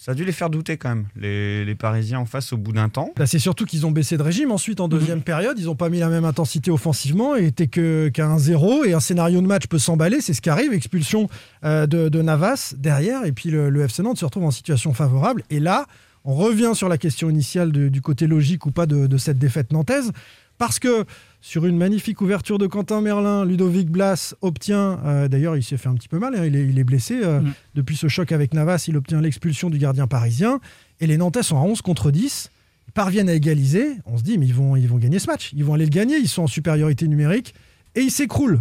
ça 0.00 0.12
a 0.12 0.14
dû 0.14 0.24
les 0.24 0.30
faire 0.30 0.48
douter 0.48 0.76
quand 0.76 0.90
même, 0.90 1.06
les, 1.16 1.64
les 1.64 1.74
Parisiens 1.74 2.20
en 2.20 2.24
face 2.24 2.52
au 2.52 2.56
bout 2.56 2.70
d'un 2.72 2.88
temps. 2.88 3.10
Bah, 3.16 3.26
c'est 3.26 3.40
surtout 3.40 3.64
qu'ils 3.66 3.84
ont 3.84 3.90
baissé 3.90 4.16
de 4.16 4.22
régime 4.22 4.52
ensuite 4.52 4.78
en 4.80 4.86
deuxième 4.86 5.22
période. 5.22 5.58
Ils 5.58 5.64
n'ont 5.64 5.74
pas 5.74 5.88
mis 5.88 5.98
la 5.98 6.08
même 6.08 6.24
intensité 6.24 6.70
offensivement 6.70 7.34
et 7.36 7.46
était 7.46 7.66
que 7.66 8.08
qu'à 8.08 8.28
1-0 8.28 8.86
et 8.86 8.94
un 8.94 9.00
scénario 9.00 9.40
de 9.40 9.46
match 9.48 9.66
peut 9.66 9.80
s'emballer. 9.80 10.20
C'est 10.20 10.34
ce 10.34 10.40
qui 10.40 10.50
arrive. 10.50 10.72
Expulsion 10.72 11.28
euh, 11.64 11.88
de, 11.88 12.08
de 12.08 12.22
Navas 12.22 12.74
derrière 12.78 13.24
et 13.24 13.32
puis 13.32 13.50
le, 13.50 13.70
le 13.70 13.82
FC 13.82 14.04
Nantes 14.04 14.18
se 14.18 14.24
retrouve 14.24 14.44
en 14.44 14.52
situation 14.52 14.94
favorable. 14.94 15.42
Et 15.50 15.58
là, 15.58 15.86
on 16.24 16.34
revient 16.34 16.70
sur 16.74 16.88
la 16.88 16.96
question 16.96 17.28
initiale 17.28 17.72
de- 17.72 17.88
du 17.88 18.00
côté 18.00 18.28
logique 18.28 18.66
ou 18.66 18.70
pas 18.70 18.86
de, 18.86 19.08
de 19.08 19.16
cette 19.18 19.38
défaite 19.38 19.72
nantaise 19.72 20.12
parce 20.58 20.78
que 20.78 21.04
sur 21.40 21.66
une 21.66 21.76
magnifique 21.76 22.20
ouverture 22.20 22.58
de 22.58 22.66
Quentin 22.66 23.00
Merlin, 23.00 23.44
Ludovic 23.44 23.88
Blas 23.90 24.34
obtient, 24.42 24.98
euh, 25.04 25.28
d'ailleurs 25.28 25.56
il 25.56 25.62
s'est 25.62 25.76
fait 25.76 25.88
un 25.88 25.94
petit 25.94 26.08
peu 26.08 26.18
mal, 26.18 26.34
hein, 26.36 26.44
il, 26.44 26.56
est, 26.56 26.66
il 26.66 26.78
est 26.78 26.84
blessé 26.84 27.20
euh, 27.22 27.40
Mm. 27.40 27.52
depuis 27.76 27.96
ce 27.96 28.08
choc 28.08 28.32
avec 28.32 28.54
Navas, 28.54 28.84
il 28.88 28.96
obtient 28.96 29.20
l'expulsion 29.20 29.70
du 29.70 29.78
gardien 29.78 30.06
parisien 30.08 30.58
et 31.00 31.06
les 31.06 31.16
Nantais 31.16 31.42
sont 31.44 31.56
à 31.56 31.60
11 31.62 31.80
contre 31.82 32.10
10 32.10 32.50
ils 32.88 32.92
parviennent 32.92 33.28
à 33.28 33.34
égaliser, 33.34 33.86
on 34.06 34.16
se 34.16 34.22
dit, 34.22 34.38
mais 34.38 34.46
ils 34.46 34.54
vont, 34.54 34.74
ils 34.74 34.88
vont 34.88 34.96
gagner 34.96 35.18
ce 35.18 35.26
match. 35.26 35.52
Ils 35.54 35.62
vont 35.62 35.74
aller 35.74 35.84
le 35.84 35.90
gagner, 35.90 36.16
ils 36.16 36.26
sont 36.26 36.44
en 36.44 36.46
supériorité 36.46 37.06
numérique, 37.06 37.54
et 37.94 38.00
ils 38.00 38.10
s'écroulent. 38.10 38.60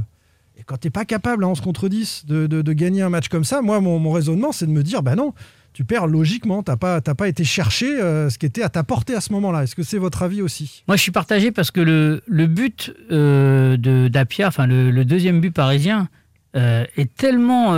Et 0.60 0.64
quand 0.64 0.76
tu 0.78 0.88
n'es 0.88 0.92
pas 0.92 1.06
capable, 1.06 1.46
à 1.46 1.48
11 1.48 1.62
contre 1.62 1.88
10, 1.88 2.26
de, 2.28 2.46
de- 2.46 2.62
de 2.62 2.74
gagner 2.74 3.02
un 3.02 3.10
match 3.10 3.30
comme 3.30 3.46
ça, 3.46 3.62
moi, 3.62 3.80
mon, 3.80 4.00
mon 4.00 4.12
raisonnement, 4.12 4.52
c'est 4.52 4.66
de 4.68 4.72
me 4.72 4.84
dire, 4.84 5.02
bah 5.02 5.16
non, 5.16 5.34
tu 5.78 5.86
perds 5.86 6.08
logiquement, 6.08 6.64
tu 6.64 6.72
n'as 6.72 6.76
pas, 6.76 7.02
t'as 7.02 7.14
pas 7.14 7.28
été 7.28 7.44
chercher 7.44 8.02
euh, 8.02 8.32
ce 8.32 8.40
qui 8.40 8.48
était 8.48 8.64
à 8.64 8.70
ta 8.70 8.84
portée 8.84 9.14
à 9.14 9.22
ce 9.22 9.32
moment-là. 9.34 9.62
Est-ce 9.62 9.76
que 9.76 9.84
c'est 9.84 10.00
votre 10.00 10.24
avis 10.24 10.42
aussi? 10.42 10.84
Moi, 10.88 10.98
je 10.98 11.04
suis 11.04 11.12
partagé 11.12 11.52
parce 11.52 11.70
que 11.70 11.80
le, 11.80 12.24
le 12.26 12.48
but 12.48 12.92
euh, 13.12 13.78
de 13.78 14.08
d'Apia, 14.08 14.48
enfin 14.48 14.66
le, 14.66 14.90
le 14.90 15.06
deuxième 15.06 15.40
but 15.40 15.52
parisien, 15.52 16.10
euh, 16.56 16.84
est 16.96 17.16
tellement, 17.16 17.76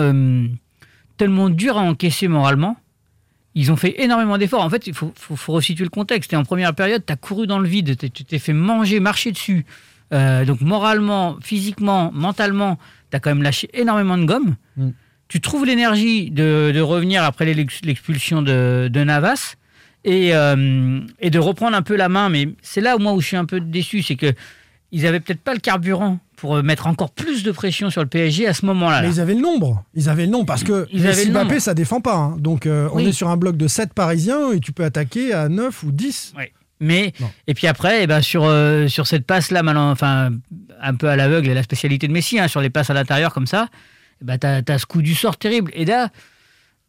tellement 1.17 1.49
dur 1.49 1.77
à 1.77 1.81
encaisser 1.81 2.29
moralement. 2.29 2.77
Ils 3.53 3.69
ont 3.69 3.75
fait 3.75 4.01
énormément 4.01 4.37
d'efforts. 4.37 4.63
En 4.63 4.69
fait, 4.69 4.87
il 4.87 4.93
faut, 4.93 5.11
faut, 5.17 5.35
faut 5.35 5.51
resituer 5.51 5.83
le 5.83 5.89
contexte. 5.89 6.31
Et 6.31 6.37
en 6.37 6.45
première 6.45 6.73
période, 6.73 7.05
tu 7.05 7.11
as 7.11 7.17
couru 7.17 7.47
dans 7.47 7.59
le 7.59 7.67
vide, 7.67 7.97
tu 7.97 8.23
t'es 8.23 8.39
fait 8.39 8.53
manger, 8.53 9.01
marcher 9.01 9.33
dessus. 9.33 9.65
Donc 10.13 10.61
moralement, 10.61 11.35
physiquement, 11.41 12.13
mentalement, 12.13 12.79
tu 13.11 13.17
as 13.17 13.19
quand 13.19 13.31
même 13.31 13.43
lâché 13.43 13.69
énormément 13.73 14.17
de 14.17 14.23
gomme. 14.23 14.55
Mm. 14.77 14.89
Tu 15.29 15.39
trouves 15.41 15.65
l'énergie 15.65 16.31
de, 16.31 16.71
de 16.73 16.81
revenir 16.81 17.23
après 17.23 17.45
l'ex- 17.53 17.81
l'expulsion 17.83 18.41
de, 18.41 18.89
de 18.91 19.03
Navas 19.03 19.55
et, 20.03 20.33
euh, 20.35 20.99
et 21.19 21.29
de 21.29 21.39
reprendre 21.39 21.77
un 21.77 21.81
peu 21.83 21.95
la 21.95 22.09
main. 22.09 22.29
Mais 22.29 22.49
c'est 22.61 22.81
là 22.81 22.95
où 22.95 22.99
moi 22.99 23.13
où 23.13 23.21
je 23.21 23.27
suis 23.27 23.37
un 23.37 23.45
peu 23.45 23.59
déçu, 23.61 24.01
c'est 24.03 24.15
que 24.15 24.33
ils 24.91 25.05
avaient 25.05 25.19
peut-être 25.19 25.41
pas 25.41 25.53
le 25.53 25.59
carburant 25.59 26.17
pour 26.35 26.55
euh, 26.55 26.63
mettre 26.63 26.87
encore 26.87 27.11
plus 27.11 27.43
de 27.43 27.51
pression 27.51 27.91
sur 27.91 28.01
le 28.01 28.07
PSG 28.07 28.47
à 28.47 28.55
ce 28.55 28.65
moment-là. 28.65 29.03
Mais 29.03 29.09
ils 29.09 29.19
avaient 29.19 29.35
le 29.35 29.41
nombre. 29.41 29.83
Ils 29.93 30.09
avaient 30.09 30.25
le 30.25 30.31
nombre 30.31 30.47
parce 30.47 30.63
que 30.63 30.87
Ils 30.91 31.03
Messi 31.03 31.29
Mbappé, 31.29 31.59
ça 31.59 31.75
défend 31.75 32.01
pas. 32.01 32.15
hein. 32.15 32.35
Donc 32.39 32.65
euh, 32.65 32.89
on 32.91 32.95
Oui. 32.97 33.07
est 33.09 33.11
sur 33.11 33.29
un 33.29 33.37
bloc 33.37 33.55
de 33.55 33.67
7 33.67 33.93
parisiens 33.93 34.51
et 34.51 34.59
tu 34.59 34.71
peux 34.71 34.83
attaquer 34.83 35.31
à 35.33 35.47
9 35.47 35.83
ou 35.83 35.91
10. 35.91 36.33
Mais 36.81 37.13
Non. 37.19 37.29
et 37.45 37.53
puis 37.53 37.67
après, 37.67 38.03
eh 38.03 38.07
ben 38.07 38.21
sur 38.21 38.45
euh, 38.45 38.87
sur 38.87 39.05
cette 39.05 39.27
passe 39.27 39.51
là, 39.51 39.61
enfin 39.91 40.31
un 40.81 40.95
peu 40.95 41.07
à 41.09 41.15
l'aveugle, 41.17 41.49
et 41.49 41.53
la 41.53 41.61
spécialité 41.61 42.07
de 42.07 42.13
Messi, 42.13 42.39
hein, 42.39 42.47
sur 42.47 42.61
les 42.61 42.69
passes 42.71 42.89
à 42.89 42.93
l'intérieur 42.93 43.33
comme 43.33 43.47
ça, 43.47 43.67
ben 44.21 44.37
t'as 44.37 44.61
as 44.67 44.77
ce 44.79 44.85
coup 44.85 45.01
du 45.01 45.15
sort 45.15 45.37
terrible. 45.37 45.71
Et 45.73 45.85
là, 45.85 46.09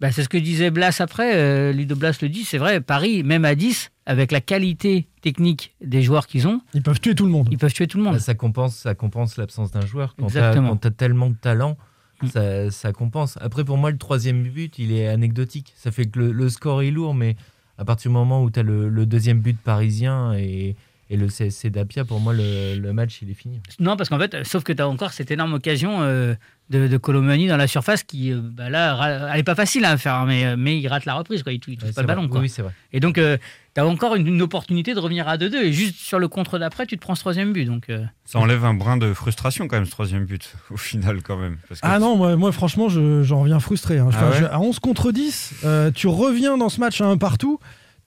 bah, 0.01 0.11
c'est 0.13 0.23
ce 0.23 0.29
que 0.29 0.39
disait 0.39 0.71
Blas 0.71 0.97
après. 1.01 1.37
euh, 1.37 1.73
Ludo 1.73 1.95
Blas 1.97 2.19
le 2.23 2.29
dit, 2.29 2.45
c'est 2.45 2.59
vrai. 2.59 2.81
Paris, 2.81 3.23
même 3.23 3.45
à 3.45 3.55
10, 3.55 3.91
avec 4.07 4.33
la 4.33 4.41
qualité 4.41 5.07
technique 5.21 5.75
des 5.83 6.03
joueurs 6.03 6.27
qu'ils 6.27 6.49
ont, 6.49 6.61
Ils 6.75 6.83
peuvent 6.83 7.01
tuer 7.01 7.15
tout 7.15 7.25
le 7.27 7.31
monde. 7.31 7.49
ils 7.51 7.59
peuvent 7.59 7.73
tuer 7.73 7.87
tout 7.87 7.99
le 7.99 8.05
monde. 8.05 8.15
Bah, 8.15 8.19
ça 8.21 8.35
compense, 8.35 8.77
ça 8.77 8.95
compense 8.95 9.37
l'absence 9.37 9.71
d'un 9.71 9.85
joueur. 9.85 10.15
Quand 10.19 10.29
tu 10.29 10.39
as, 10.39 10.53
tellement 10.97 11.29
de 11.31 11.35
talent, 11.37 11.77
Mm. 12.23 12.29
ça, 12.29 12.71
ça 12.71 12.93
compense. 12.93 13.39
Après, 13.41 13.65
pour 13.65 13.79
moi, 13.79 13.91
le 13.91 13.97
troisième 13.97 14.43
but, 14.43 14.79
il 14.79 14.93
est 14.93 15.09
anecdotique. 15.09 15.73
Ça 15.75 15.91
fait 15.91 16.05
que 16.05 16.19
le, 16.19 16.33
le 16.33 16.49
score 16.51 16.83
est 16.83 16.91
lourd, 16.91 17.15
mais 17.15 17.35
à 17.79 17.85
partir 17.87 18.11
du 18.11 18.15
moment 18.15 18.43
où 18.43 18.51
tu 18.51 18.61
as 18.61 18.63
le, 18.63 18.91
le 18.91 19.07
deuxième 19.07 19.41
but 19.41 19.57
parisien 19.59 20.35
et, 20.35 20.77
et 21.09 21.17
le 21.17 21.29
CSC 21.29 21.69
d'Apia, 21.71 22.05
pour 22.05 22.21
moi, 22.21 22.35
le, 22.35 22.75
le 22.79 22.93
match, 22.93 23.21
il 23.23 23.31
est 23.31 23.35
fini. 23.35 23.63
Non, 23.79 23.97
parce 23.97 24.11
qu'en 24.11 24.19
fait, 24.19 24.45
sauf 24.47 24.65
que 24.65 24.73
tu 24.75 24.83
as 24.83 24.87
encore 24.89 25.13
cette 25.15 25.31
énorme 25.31 25.55
occasion 25.55 26.03
euh, 26.03 26.35
de, 26.71 26.87
de 26.87 26.97
Colomani 26.97 27.49
dans 27.49 27.57
la 27.57 27.67
surface 27.67 28.03
qui, 28.05 28.33
euh, 28.33 28.41
bah 28.43 28.71
là, 28.71 29.29
elle 29.33 29.41
est 29.41 29.45
pas 29.45 29.55
facile 29.57 29.85
à 29.85 29.97
faire, 29.99 30.15
hein, 30.15 30.25
mais, 30.27 30.45
euh, 30.47 30.55
mais 30.57 30.79
il 30.79 30.87
rate 30.89 31.05
la 31.05 31.15
reprise, 31.15 31.43
quoi. 31.43 31.53
il 31.53 31.57
il 31.67 31.77
touche 31.77 31.89
Ouais, 31.89 31.93
pas 31.93 32.01
le 32.03 32.07
ballon. 32.07 32.29
Quoi. 32.29 32.41
Oui, 32.41 32.49
c'est 32.49 32.63
vrai. 32.63 32.73
Et 32.93 33.01
donc, 33.01 33.17
tu 33.17 33.81
as 33.81 33.87
encore 33.87 34.15
une, 34.15 34.27
une 34.27 34.41
opportunité 34.43 34.95
de 34.95 35.01
revenir 35.01 35.29
à 35.29 35.37
2-2, 35.37 35.55
et 35.65 35.73
juste 35.73 35.97
sur 35.97 36.19
le 36.19 36.29
contre 36.29 36.59
d'après, 36.59 36.87
tu 36.87 36.97
te 36.97 37.01
prends 37.03 37.15
ce 37.15 37.21
troisième 37.21 37.53
but. 37.53 37.65
Donc, 37.65 37.91
euh, 37.91 38.05
Ça 38.25 38.39
enlève 38.39 38.65
un 38.65 38.75
brin 38.75 38.97
de 38.97 39.13
frustration 39.13 39.67
quand 39.69 39.77
même, 39.77 39.85
ce 39.87 39.91
troisième 39.91 40.25
but, 40.27 40.55
au 40.71 40.77
final, 40.77 41.23
quand 41.23 41.37
même. 41.37 41.57
Parce 41.69 41.81
que 41.81 41.87
Ah 41.89 41.99
non, 41.99 42.17
moi, 42.17 42.37
moi, 42.37 42.53
franchement, 42.53 42.89
je- 42.89 43.23
j'en 43.23 43.41
reviens 43.41 43.59
frustré. 43.61 43.99
hein. 43.99 44.09
Ah 44.13 44.17
Enfin, 44.17 44.31
ouais 44.31 44.39
je- 44.41 44.45
à 44.45 44.61
11 44.61 44.79
contre 44.79 45.13
10, 45.13 45.55
euh, 45.65 45.91
tu 45.93 46.07
reviens 46.07 46.57
dans 46.57 46.69
ce 46.69 46.79
match 46.81 47.01
à 47.01 47.07
un 47.07 47.17
partout. 47.17 47.59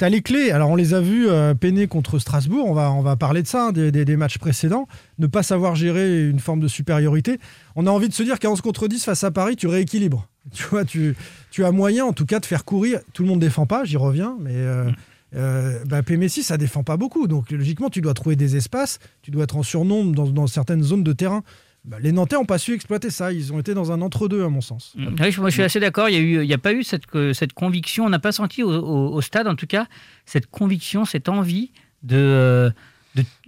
Tu 0.03 0.07
as 0.07 0.09
les 0.09 0.21
clés. 0.21 0.51
Alors, 0.51 0.69
on 0.69 0.75
les 0.75 0.93
a 0.93 0.99
vus 0.99 1.29
euh, 1.29 1.53
peiner 1.53 1.87
contre 1.87 2.19
Strasbourg. 2.19 2.65
On 2.69 2.73
va, 2.73 2.91
on 2.91 3.01
va 3.01 3.15
parler 3.15 3.41
de 3.41 3.47
ça, 3.47 3.67
hein, 3.67 3.71
des, 3.71 3.89
des- 3.89 4.03
des 4.03 4.17
matchs 4.17 4.37
précédents. 4.37 4.85
Ne 5.17 5.27
pas 5.27 5.43
savoir 5.43 5.75
gérer 5.75 6.27
une 6.27 6.39
forme 6.41 6.59
de 6.59 6.67
supériorité. 6.67 7.39
On 7.77 7.87
a 7.87 7.89
envie 7.89 8.09
de 8.09 8.13
se 8.13 8.21
dire 8.21 8.37
qu'à 8.37 8.51
11 8.51 8.59
contre 8.59 8.89
10 8.89 9.05
face 9.05 9.23
à 9.23 9.31
Paris, 9.31 9.55
tu 9.55 9.67
rééquilibres. 9.67 10.27
Tu 10.51 10.63
vois, 10.65 10.83
tu, 10.83 11.15
tu 11.51 11.63
as 11.63 11.71
moyen, 11.71 12.03
en 12.03 12.11
tout 12.11 12.25
cas, 12.25 12.41
de 12.41 12.45
faire 12.45 12.65
courir. 12.65 12.99
Tout 13.13 13.23
le 13.23 13.29
monde 13.29 13.39
défend 13.39 13.65
pas, 13.65 13.85
j'y 13.85 13.95
reviens, 13.95 14.35
mais. 14.41 14.51
Euh, 14.55 14.91
euh, 15.37 15.79
Mbappé 15.85 16.17
Messi, 16.17 16.43
ça 16.43 16.57
défend 16.57 16.83
pas 16.83 16.97
beaucoup. 16.97 17.27
Donc, 17.27 17.49
logiquement, 17.51 17.89
tu 17.89 18.01
dois 18.01 18.13
trouver 18.13 18.35
des 18.35 18.57
espaces. 18.57 18.99
Tu 19.21 19.31
dois 19.31 19.45
être 19.45 19.55
en 19.55 19.63
surnombre 19.63 20.13
dans, 20.13 20.27
dans 20.27 20.47
certaines 20.47 20.83
zones 20.83 21.03
de 21.03 21.13
terrain. 21.13 21.43
Bah, 21.85 21.97
les 21.99 22.13
Nantais 22.13 22.35
n'ont 22.37 22.45
pas 22.45 22.57
su 22.57 22.73
exploiter 22.73 23.09
ça. 23.09 23.33
Ils 23.33 23.51
ont 23.51 23.59
été 23.59 23.73
dans 23.73 23.91
un 23.91 24.01
entre-deux, 24.01 24.43
à 24.43 24.49
mon 24.49 24.61
sens. 24.61 24.93
oui, 24.95 25.31
je- 25.31 25.41
moi, 25.41 25.49
je 25.49 25.55
suis 25.55 25.63
assez 25.63 25.79
d'accord. 25.81 26.07
Il 26.09 26.39
n'y 26.39 26.53
a, 26.53 26.57
pas 26.57 26.73
eu 26.73 26.83
cette, 26.83 27.05
conviction, 27.53 28.05
on 28.05 28.09
n'a 28.09 28.19
pas 28.19 28.31
senti 28.31 28.63
au, 28.63 29.19
stade, 29.21 29.47
en 29.47 29.55
tout 29.55 29.67
cas, 29.67 29.87
cette 30.25 30.47
conviction, 30.47 31.03
cette 31.05 31.27
envie 31.27 31.71
de. 32.03 32.71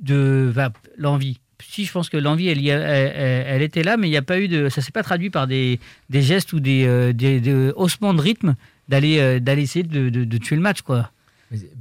euh, 0.10 0.52
va, 0.52 0.72
l'envie. 0.98 1.40
Si, 1.64 1.86
je 1.86 1.92
pense 1.92 2.10
que 2.10 2.18
l'envie, 2.18 2.48
elle, 2.50 3.62
était 3.62 3.84
là, 3.84 3.96
mais 3.98 4.08
il 4.08 4.12
n'y 4.12 4.18
a 4.18 4.22
pas 4.22 4.40
eu 4.40 4.48
de. 4.50 4.68
Ça 4.70 4.82
s'est 4.82 4.92
pas 4.92 5.04
traduit 5.04 5.30
par 5.30 5.48
des, 5.48 5.80
gestes 6.12 6.52
ou 6.54 6.60
des, 6.60 6.86
euh, 6.86 7.14
des, 7.14 7.72
haussements 7.76 8.14
de 8.14 8.22
rythme 8.22 8.56
d'aller 8.90 9.20
euh, 9.20 9.40
d'aller 9.40 9.64
essayer 9.64 9.84
de, 9.84 10.10
de- 10.10 10.26
de 10.26 10.38
tuer 10.38 10.56
le 10.58 10.62
match, 10.62 10.82
quoi. 10.82 11.10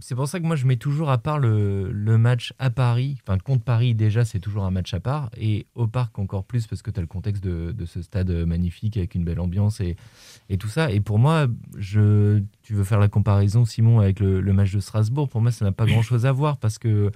C'est- 0.00 0.14
pour 0.14 0.28
ça 0.28 0.40
que 0.40 0.45
moi 0.47 0.57
je 0.57 0.66
mets 0.66 0.76
toujours 0.76 1.11
à 1.11 1.19
part 1.19 1.38
le, 1.38 1.90
le 1.93 2.19
match 2.19 2.52
à 2.59 2.71
Paris, 2.71 3.16
enfin 3.23 3.38
contre 3.38 3.64
Paris 3.64 3.95
déjà 3.95 4.25
c'est 4.25 4.38
toujours 4.40 4.64
un 4.64 4.71
match 4.71 4.93
à 4.95 5.00
part, 5.00 5.31
et 5.37 5.66
au 5.75 5.87
parc 5.87 6.19
encore 6.19 6.45
plus 6.45 6.66
parce 6.66 6.83
que 6.83 6.90
tu 6.90 6.99
as 6.99 7.02
le 7.02 7.07
contexte 7.07 7.43
de, 7.45 7.73
de 7.73 7.85
ce 7.87 8.02
stade 8.02 8.31
magnifique 8.31 8.97
avec 8.97 9.14
une 9.14 9.25
belle 9.25 9.40
ambiance 9.40 9.81
et, 9.81 9.97
et 10.49 10.57
tout 10.59 10.69
ça. 10.69 10.90
Et 10.90 11.00
pour 11.00 11.19
moi, 11.19 11.47
je, 11.78 12.40
tu 12.62 12.75
veux 12.75 12.85
faire 12.85 12.99
la 13.00 13.09
comparaison 13.09 13.64
Simon 13.64 14.00
avec 14.00 14.21
le, 14.21 14.40
le 14.40 14.52
match 14.52 14.73
de 14.73 14.81
Strasbourg, 14.81 15.28
pour 15.28 15.40
moi 15.40 15.50
ça 15.50 15.64
n'a 15.64 15.73
pas 15.73 15.87
grand 15.87 16.02
chose 16.02 16.26
à 16.26 16.33
voir 16.33 16.57
parce 16.59 16.78
que 16.78 17.11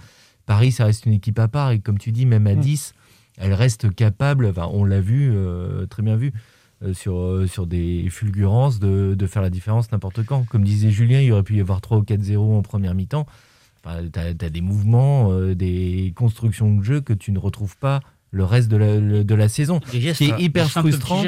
Paris 0.47 0.73
ça 0.73 0.85
reste 0.87 1.07
une 1.07 1.13
équipe 1.13 1.39
à 1.39 1.49
part 1.49 1.71
et 1.73 1.79
comme 1.81 1.99
tu 1.99 2.13
dis, 2.13 2.27
même 2.27 2.47
à 2.47 2.55
Mm. 2.55 2.61
10, 2.61 2.95
elle 3.37 3.53
reste 3.55 3.95
capable, 3.95 4.47
enfin, 4.47 4.69
on 4.73 4.85
l'a 4.85 5.01
vu, 5.01 5.31
euh, 5.33 5.87
très 5.87 6.03
bien 6.03 6.17
vu. 6.17 6.33
Euh, 6.85 6.95
sur, 6.95 7.17
euh, 7.19 7.47
sur 7.47 7.67
des 7.67 8.07
fulgurances 8.11 8.79
de, 8.79 9.15
de 9.19 9.27
faire 9.27 9.43
la 9.43 9.51
différence 9.51 9.91
n'importe 9.93 10.25
quand. 10.25 10.45
Comme 10.49 10.65
disait 10.65 10.91
Julien, 10.91 11.21
il 11.21 11.33
aurait 11.33 11.43
pu 11.43 11.57
y 11.57 11.61
avoir 11.61 11.81
3 11.81 11.99
ou 11.99 12.03
4-0 12.03 12.37
en 12.39 12.63
première 12.63 12.95
mi-temps. 12.95 13.27
Enfin, 13.85 14.01
tu 14.13 14.19
as, 14.19 14.51
des 14.51 14.61
mouvements, 14.61 15.33
euh, 15.33 15.55
des 15.55 16.13
constructions 16.17 16.75
de 16.77 16.83
jeu 16.83 17.01
que 17.01 17.13
tu 17.13 17.33
ne 17.33 17.39
retrouves 17.39 17.77
pas 17.77 18.01
le 18.31 18.45
reste 18.45 18.69
de 18.69 18.77
la, 18.77 18.99
le- 18.99 19.25
de 19.25 19.35
la 19.35 19.49
saison. 19.49 19.81
Gestes, 19.93 20.15
Ce 20.19 20.19
qui 20.19 20.25
est 20.25 20.29
quoi. 20.35 20.41
hyper 20.41 20.71
frustrant, 20.71 21.23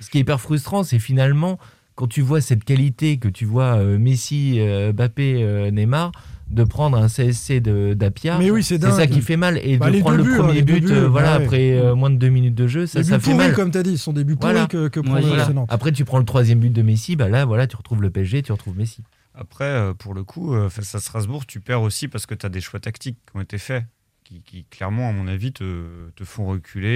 ce 0.00 0.10
qui 0.10 0.18
est 0.18 0.20
hyper 0.22 0.40
frustrant, 0.40 0.82
c'est 0.84 0.98
finalement 0.98 1.58
quand 1.96 2.06
tu 2.06 2.22
vois 2.22 2.40
cette 2.40 2.64
qualité 2.64 3.18
que 3.18 3.28
tu 3.28 3.44
vois 3.44 3.76
euh, 3.78 3.98
Messi, 3.98 4.54
euh, 4.60 4.92
Mbappé, 4.92 5.42
euh, 5.42 5.70
Neymar, 5.72 6.12
de 6.50 6.64
prendre 6.64 6.96
un 6.96 7.08
CSC 7.08 7.60
de 7.60 7.94
d'Apia. 7.94 8.38
Mais 8.38 8.50
oui, 8.50 8.62
c'est 8.62 8.80
ça 8.82 9.06
qui 9.06 9.20
fait 9.20 9.36
mal. 9.36 9.58
Et 9.62 9.76
Bah, 9.76 9.86
de 9.88 9.92
les 9.92 10.00
prendre 10.00 10.16
le 10.16 10.22
buts, 10.24 10.36
premier 10.36 10.62
deux 10.62 10.74
but, 10.74 10.86
buts, 10.86 10.92
euh, 10.92 11.08
voilà, 11.08 11.38
ouais. 11.38 11.44
après 11.44 11.72
euh, 11.78 11.94
moins 11.94 12.10
de 12.10 12.16
deux 12.16 12.30
minutes 12.30 12.54
de 12.54 12.66
jeu, 12.66 12.86
ça, 12.86 13.02
ça 13.02 13.18
fait 13.18 13.32
pourris, 13.32 13.36
mal. 13.46 13.54
comme 13.54 13.70
tu 13.70 13.78
as 13.78 13.82
dit, 13.82 13.98
ce 13.98 14.04
sont 14.04 14.12
des 14.12 14.24
buts 14.24 14.36
Voilà. 14.40 14.66
que, 14.66 14.88
que 14.88 15.00
Ouais, 15.00 15.20
Voilà. 15.20 15.48
Après, 15.68 15.92
tu 15.92 16.04
prends 16.04 16.18
le 16.18 16.24
troisième 16.24 16.58
but 16.60 16.72
de 16.72 16.82
Messi, 16.82 17.16
bah 17.16 17.28
là, 17.28 17.44
voilà, 17.44 17.66
tu 17.66 17.76
retrouves 17.76 18.00
le 18.02 18.10
PSG, 18.10 18.42
tu 18.42 18.52
retrouves 18.52 18.76
Messi. 18.78 19.02
Après, 19.34 19.64
euh, 19.64 19.94
pour 19.94 20.14
le 20.14 20.24
coup, 20.24 20.54
face 20.70 20.94
à 20.94 21.00
Strasbourg, 21.00 21.46
tu 21.46 21.60
perds 21.60 21.82
aussi 21.82 22.08
parce 22.08 22.26
que 22.26 22.34
tu 22.34 22.44
as 22.46 22.48
des 22.48 22.60
choix 22.60 22.80
tactiques 22.80 23.18
qui 23.30 23.36
ont 23.36 23.40
été 23.40 23.58
faits, 23.58 23.84
qui, 24.28 24.42
qui, 24.42 24.64
clairement, 24.64 25.08
à 25.08 25.12
mon 25.12 25.26
avis, 25.26 25.52
te, 25.52 25.84
te 26.14 26.22
font 26.24 26.46
reculer. 26.46 26.88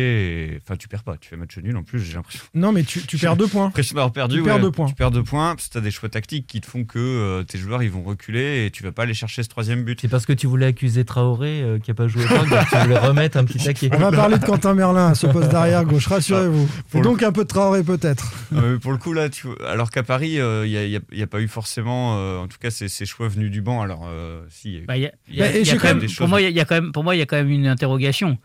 et- 0.55 0.59
Enfin, 0.63 0.77
tu 0.77 0.87
perds 0.89 1.03
pas, 1.03 1.17
tu 1.17 1.29
fais 1.31 1.37
match 1.37 1.57
nul 1.59 1.75
en 1.77 1.83
plus, 1.83 2.01
j'ai 2.01 2.15
l'impression. 2.15 2.43
Non, 2.55 2.73
mais 2.73 2.83
tu, 2.83 3.01
tu 3.07 3.17
perds 3.17 3.37
deux 3.37 3.47
points. 3.47 3.71
d'avoir 3.75 4.13
perdu. 4.13 4.37
Tu 4.37 4.43
perds 4.43 4.57
ouais. 4.57 4.61
deux 4.61 4.71
points. 4.71 4.87
Tu 4.87 4.95
perds 4.95 5.11
deux 5.11 5.23
points 5.23 5.55
parce 5.55 5.69
que 5.69 5.73
tu 5.73 5.79
as 5.79 5.81
des 5.81 5.91
choix 5.91 6.09
tactiques 6.11 6.47
qui 6.47 6.61
te 6.61 6.67
font 6.67 6.85
que 6.85 6.99
euh, 6.99 7.43
tes 7.43 7.57
joueurs 7.59 7.83
ils 7.83 7.91
vont 7.91 8.03
reculer 8.03 8.67
et 8.67 8.71
tu 8.71 8.83
vas 8.83 8.93
pas 8.93 9.05
aller 9.05 9.15
chercher 9.15 9.43
ce 9.43 9.49
troisième 9.49 9.83
but. 9.83 10.01
C'est 10.01 10.09
parce 10.09 10.27
que 10.27 10.33
tu 10.35 10.47
voulais 10.47 10.67
accuser 10.67 11.05
Traoré 11.05 11.63
euh, 11.63 11.79
qui 11.79 11.91
a 11.91 11.95
pas 11.95 12.07
joué 12.07 12.25
au 12.25 12.29
parc, 12.29 12.49
donc 12.51 12.69
tu 12.71 12.77
voulais 12.77 12.99
remettre 12.99 13.37
un 13.39 13.45
petit 13.45 13.59
taquet. 13.65 13.89
On 13.95 13.99
va 13.99 14.13
parler 14.13 14.39
de 14.39 14.45
Quentin 14.45 14.75
Merlin 14.75 15.09
à 15.09 15.15
ce 15.15 15.27
poste 15.27 15.51
d'arrière 15.51 15.85
gauche, 15.85 16.07
rassurez-vous. 16.09 16.69
Ah, 16.95 16.99
Et 16.99 17.01
donc 17.01 17.23
un 17.23 17.33
peu 17.33 17.43
de 17.45 17.49
Traoré 17.49 17.83
peut-être. 17.83 18.33
Euh, 18.53 18.79
pour 18.79 18.93
le 18.93 18.99
coup, 18.99 19.13
là, 19.15 19.29
tu 19.31 19.47
vois, 19.47 19.57
alors 19.71 19.91
qu'à 19.91 20.03
Paris, 20.03 20.33
il 20.35 20.69
n'y 20.69 20.77
a, 20.97 21.01
y 21.13 21.23
a 21.23 21.27
pas 21.27 21.41
eu 21.41 21.49
forcément, 21.49 22.17
euh, 22.19 22.39
en 22.39 22.49
tout 22.49 22.59
cas, 22.61 22.71
ces, 22.71 22.89
ces 22.89 23.07
choix 23.07 23.29
venus 23.29 23.51
du 23.51 23.63
banc. 23.63 23.81
Alors, 23.81 24.07
euh, 24.07 24.43
si, 24.51 24.69
il 24.69 24.75
y 24.75 24.77
a 24.77 24.81
eu- 24.81 24.87
Bah, 24.87 24.97
y 24.99 25.07
a- 25.07 25.13
y 25.31 25.39
Bah, 25.39 25.47
quand 25.65 25.77
quand 25.79 25.89
même- 25.89 25.99
des 26.01 26.07
pour 26.09 26.29
moi, 26.29 26.41
il 26.43 26.55
y 26.55 26.61
a 26.61 26.65
quand 26.65 26.75
même, 26.75 26.93
pour 26.93 27.05
moi, 27.05 27.15
il 27.17 27.22
y 27.23 27.25
a 27.25 27.27
quand 27.27 27.37
même 27.37 27.51
une 27.51 27.67
interrogation 27.67 28.39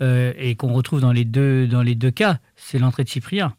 euh, 0.00 0.32
et 0.38 0.54
qu'on 0.56 0.72
retrouve 0.72 1.00
dans 1.00 1.12
les 1.12 1.24
deux 1.24 1.66
dans 1.66 1.82
les 1.82 1.94
deux 1.94 2.10
cas. 2.10 2.38
C'est 2.56 2.78
l'entrée 2.78 3.04
de 3.04 3.08
Cyprien. 3.08 3.54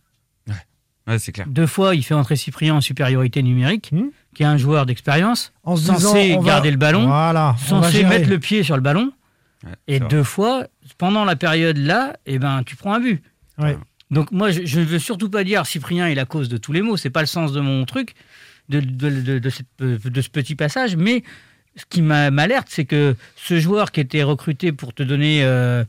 ouais, 1.07 1.19
c'est 1.19 1.31
clair. 1.31 1.45
Deux 1.47 1.67
fois, 1.67 1.95
il 1.95 2.03
fait 2.03 2.13
entrer 2.13 2.35
Cyprien 2.35 2.75
en 2.75 2.81
supériorité 2.81 3.43
numérique, 3.43 3.89
Hmm. 3.91 4.09
qui 4.35 4.43
est 4.43 4.45
un 4.45 4.57
joueur 4.57 4.85
d'expérience, 4.85 5.51
censé 5.65 6.35
va- 6.35 6.41
garder 6.43 6.71
le 6.71 6.77
ballon, 6.77 7.05
Voilà, 7.07 7.55
censé 7.59 8.03
mettre 8.03 8.29
le 8.29 8.39
pied 8.39 8.63
sur 8.63 8.75
le 8.75 8.81
ballon. 8.81 9.11
Ouais, 9.65 9.71
Et 9.87 9.99
vrai. 9.99 10.07
deux 10.09 10.23
fois, 10.23 10.67
pendant 10.97 11.23
la 11.25 11.35
période 11.35 11.77
là, 11.77 12.15
eh 12.25 12.39
ben, 12.39 12.63
tu 12.65 12.75
prends 12.75 12.93
un 12.93 12.99
but. 12.99 13.21
Ouais. 13.57 13.77
Donc 14.11 14.31
moi, 14.31 14.51
je, 14.51 14.79
ne 14.79 14.85
veux 14.85 14.99
surtout 14.99 15.29
pas 15.29 15.43
dire 15.43 15.65
Cyprien 15.65 16.07
est 16.07 16.15
la 16.15 16.25
cause 16.25 16.47
de 16.49 16.57
tous 16.57 16.71
les 16.73 16.81
maux. 16.81 16.97
C'est 16.97 17.09
pas 17.09 17.21
le 17.21 17.27
sens 17.27 17.51
de 17.53 17.61
mon 17.61 17.85
truc, 17.85 18.13
de, 18.69 18.79
de, 18.79 19.09
de- 19.09 19.39
de 19.39 19.49
cette- 19.49 19.67
de 19.79 20.21
ce 20.21 20.29
petit 20.29 20.55
passage. 20.55 20.95
Mais 20.97 21.23
ce 21.75 21.85
qui 21.89 22.01
m'a- 22.01 22.31
m'alerte, 22.31 22.67
c'est 22.69 22.85
que 22.85 23.15
ce 23.35 23.59
joueur 23.59 23.91
qui 23.91 23.99
était 23.99 24.23
recruté 24.23 24.71
pour 24.71 24.93
te 24.93 25.03
donner 25.03 25.43
euh, 25.43 25.83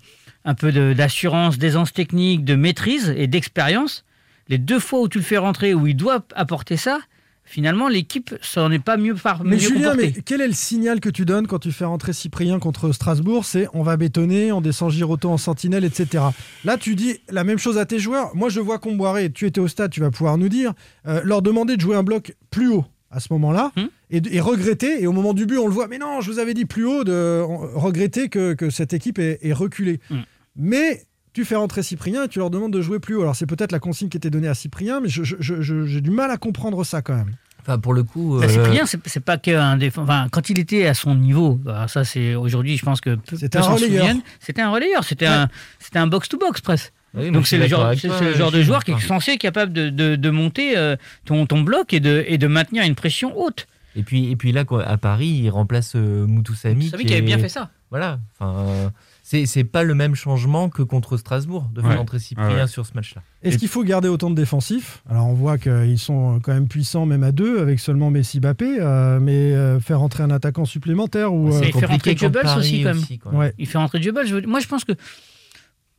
un 0.45 0.55
peu 0.55 0.73
d'assurance, 0.95 1.59
d'aisance 1.59 1.93
technique, 1.93 2.45
de 2.45 2.55
maîtrise 2.55 3.13
et 3.17 3.27
d'expérience, 3.27 4.05
les 4.49 4.59
deux 4.59 4.81
fois 4.81 5.01
où 5.01 5.09
tu 5.09 5.19
le 5.19 5.25
fais 5.25 5.39
rentrer, 5.39 5.75
où 5.75 5.87
il 5.87 5.95
doit 5.97 6.25
apporter 6.35 6.77
ça, 6.77 6.99
finalement, 7.47 7.89
l'équipe 7.89 8.35
s'en 8.41 8.71
est 8.71 8.79
pas 8.79 8.97
mieux, 8.97 9.15
par, 9.15 9.45
Mais 9.45 9.53
mieux 9.57 9.59
Julien, 9.59 9.91
comportée. 9.91 10.13
mais 10.17 10.23
quel 10.23 10.41
est 10.41 10.47
le 10.47 10.53
signal 10.55 11.01
que 11.01 11.09
tu 11.11 11.25
donnes 11.27 11.47
quand 11.47 11.59
tu 11.59 11.73
fais 11.73 11.85
rentrer 11.85 12.13
Cyprien 12.15 12.59
contre 12.59 12.91
Strasbourg? 12.93 13.45
C'est 13.45 13.69
on 13.75 13.83
va 13.83 13.97
bétonner, 13.99 14.53
on 14.53 14.61
descend 14.63 14.91
Giroto 14.91 15.31
en 15.31 15.37
sentinelle, 15.39 15.85
etc. 15.85 16.25
Là, 16.65 16.77
tu 16.79 16.95
dis 16.95 17.19
la 17.31 17.45
même 17.45 17.59
chose 17.59 17.77
à 17.79 17.85
tes 17.87 17.99
joueurs. 17.99 18.35
Moi, 18.35 18.49
je 18.49 18.61
vois 18.61 18.79
Comboiré, 18.79 19.31
tu 19.31 19.47
étais 19.47 19.61
au 19.61 19.69
stade, 19.69 19.91
tu 19.91 20.01
vas 20.01 20.11
pouvoir 20.11 20.39
nous 20.39 20.49
dire, 20.49 20.73
euh, 21.07 21.21
leur 21.25 21.43
demander 21.43 21.77
de 21.77 21.81
jouer 21.83 21.97
un 21.97 22.03
bloc 22.03 22.35
plus 22.51 22.69
haut 22.69 22.85
à 23.15 23.21
ce 23.21 23.33
moment-là 23.33 23.73
Hmm. 23.77 23.87
et, 24.11 24.21
et 24.31 24.41
regretter. 24.41 25.03
Et 25.03 25.07
au 25.07 25.13
moment 25.13 25.33
du 25.35 25.47
but, 25.47 25.57
on 25.59 25.67
le 25.67 25.73
voit, 25.73 25.89
mais 25.89 25.99
non, 25.99 26.21
je 26.21 26.31
vous 26.31 26.39
avais 26.39 26.55
dit 26.55 26.65
plus 26.65 26.85
haut, 26.85 27.05
de 27.05 27.41
regretter 27.75 28.29
que, 28.29 28.55
que 28.55 28.71
cette 28.71 28.93
équipe 28.93 29.19
est, 29.19 29.39
est 29.43 29.53
reculée. 29.53 30.01
Hmm. 30.11 30.21
Mais 30.57 31.03
tu 31.33 31.45
fais 31.45 31.57
rentrer 31.57 31.83
Cyprien 31.83 32.25
et 32.25 32.29
tu 32.29 32.39
leur 32.39 32.51
demandes 32.51 32.73
de 32.73 32.81
jouer 32.83 33.01
plus 33.01 33.17
haut. 33.17 33.23
Alors, 33.23 33.35
c'est 33.37 33.47
peut-être 33.47 33.73
la 33.73 33.81
consigne 33.81 34.09
qui 34.09 34.17
était 34.17 34.31
donnée 34.31 34.49
à 34.49 34.55
Cyprien, 34.55 35.01
mais 35.01 35.09
je- 35.09 35.25
je- 35.25 35.37
je- 35.41 35.63
je- 35.63 35.85
j'ai 35.87 36.01
du 36.01 36.11
mal 36.11 36.31
à 36.31 36.37
comprendre 36.37 36.85
ça 36.85 37.03
quand 37.03 37.17
même. 37.17 37.33
Enfin, 37.61 37.79
pour 37.79 37.95
le 37.95 38.03
coup. 38.03 38.39
Bah, 38.39 38.45
euh, 38.45 38.49
Cyprien, 38.49 38.85
c'est 38.87 39.21
pas 39.25 39.39
qu'un 39.39 39.77
défenseur. 39.79 40.05
Enfin, 40.15 40.29
quand 40.31 40.51
il 40.51 40.59
était 40.59 40.87
à 40.87 40.93
son 40.95 41.15
niveau, 41.15 41.59
alors 41.67 41.89
ça 41.89 42.05
c'est 42.05 42.35
aujourd'hui, 42.35 42.77
je 42.77 42.85
pense 42.85 43.01
que 43.01 43.17
C'était 43.37 43.57
un 43.57 43.63
relayeur. 43.63 44.07
C'était 44.39 44.61
un 44.63 44.71
relayeur, 44.71 45.03
c'était 45.03 45.25
un, 45.27 45.49
c'était 45.79 45.99
un 45.99 46.07
box 46.07 46.29
to 46.29 46.37
box 46.39 46.61
presque. 46.61 46.93
Oui, 47.17 47.31
Donc 47.31 47.47
c'est 47.47 47.57
le 47.57 47.63
d'accord 47.65 47.79
genre, 47.81 47.87
avec 47.89 48.01
c'est 48.01 48.09
toi, 48.09 48.17
c'est 48.19 48.25
le 48.25 48.35
genre 48.35 48.51
de 48.53 48.63
joueur 48.63 48.85
qui 48.85 48.93
est 48.93 49.01
censé 49.01 49.33
être 49.33 49.41
capable 49.41 49.73
de, 49.73 49.89
de, 49.91 50.17
de 50.17 50.31
monter 50.31 50.77
euh, 50.77 50.97
ton, 51.25 51.47
ton 51.47 51.61
bloc 51.63 51.93
et 51.93 52.01
de, 52.01 52.25
et 52.27 52.39
de 52.39 52.47
maintenir 52.47 52.85
une 52.85 52.95
pression 52.95 53.39
haute. 53.39 53.67
Et 53.97 54.03
puis, 54.03 54.29
et 54.31 54.35
puis 54.37 54.51
là, 54.51 54.65
quoi, 54.65 54.83
à 54.85 54.97
Paris, 54.97 55.29
il 55.45 55.51
remplace 55.51 55.93
euh, 55.95 56.27
Mutusami. 56.27 56.87
Vous 56.87 56.91
savez 56.91 57.05
qu'il 57.05 57.13
avait 57.13 57.23
bien 57.23 57.39
fait 57.39 57.49
ça. 57.49 57.71
Voilà. 57.91 58.19
Enfin, 58.41 58.59
euh, 58.59 58.89
c'est 59.23 59.47
c'est 59.47 59.63
pas 59.63 59.85
le 59.85 59.95
même 59.95 60.17
changement 60.17 60.69
que 60.69 60.83
contre 60.83 61.17
Strasbourg 61.17 61.71
de 61.73 61.81
faire 61.81 61.91
Ouais. 61.93 61.97
entrer 61.97 62.19
Cyprien 62.19 62.63
ouais. 62.63 62.67
sur 62.67 62.85
ce 62.87 62.93
match-là. 62.95 63.23
Est-ce 63.45 63.57
qu'il 63.57 63.69
faut 63.69 63.85
garder 63.85 64.09
autant 64.09 64.31
de 64.31 64.35
défensifs? 64.35 65.01
Alors 65.09 65.29
on 65.29 65.33
voit 65.35 65.59
qu'ils 65.59 65.99
sont 66.01 66.41
quand 66.43 66.53
même 66.53 66.67
puissants 66.67 67.07
même 67.07 67.23
à 67.23 67.31
deux 67.31 67.61
avec 67.61 67.79
seulement 67.79 68.11
Messi 68.11 68.41
Bappé, 68.41 68.79
euh, 68.81 69.21
mais 69.21 69.33
euh, 69.55 69.79
faire 69.79 70.03
entrer 70.03 70.25
un 70.25 70.31
attaquant 70.33 70.65
supplémentaire 70.65 71.33
ou 71.33 71.55
euh, 71.55 71.61
il 71.65 71.73
fait 71.73 71.87
rentrer 71.87 72.17
Goebbels 72.17 72.49
aussi, 72.59 72.83
quand 72.83 72.95
même. 72.95 73.05
quoi. 73.23 73.33
ouais. 73.33 73.55
Il 73.59 73.69
fait 73.69 73.79
rentrer 73.79 74.01
veux- 74.01 74.43
Moi, 74.47 74.59
je 74.59 74.67
pense 74.67 74.85
que, 74.85 74.93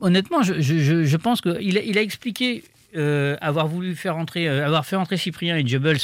honnêtement, 0.05 0.41
je, 0.43 0.53
je, 0.61 0.77
je, 0.79 1.03
je 1.03 1.17
pense 1.17 1.41
qu'il 1.41 1.77
a, 1.77 1.81
il 1.81 1.97
a 1.97 2.01
expliqué 2.01 2.63
euh, 2.95 3.35
avoir 3.41 3.67
voulu 3.67 3.95
faire 3.95 4.15
entrer, 4.17 4.47
euh, 4.47 4.65
avoir 4.65 4.85
fait 4.85 4.95
entrer 4.95 5.17
Cyprien 5.17 5.57
et 5.57 5.65
Jebels 5.65 5.99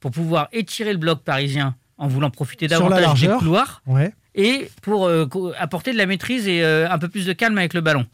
pour 0.00 0.10
pouvoir 0.10 0.48
étirer 0.52 0.92
le 0.92 0.98
bloc 0.98 1.22
parisien 1.22 1.74
en 1.98 2.08
voulant 2.08 2.30
profiter 2.30 2.66
la 2.68 2.76
davantage 2.78 2.98
des 3.00 3.06
largeur. 3.26 3.38
couloirs 3.38 3.82
ouais. 3.86 4.12
et 4.34 4.68
pour 4.80 5.06
euh, 5.06 5.26
apporter 5.58 5.92
de 5.92 5.98
la 5.98 6.06
maîtrise 6.06 6.48
et 6.48 6.64
un 6.64 6.98
peu 6.98 7.08
plus 7.08 7.26
de 7.26 7.32
calme 7.32 7.58
avec 7.58 7.74
le 7.74 7.80
ballon. 7.82 8.06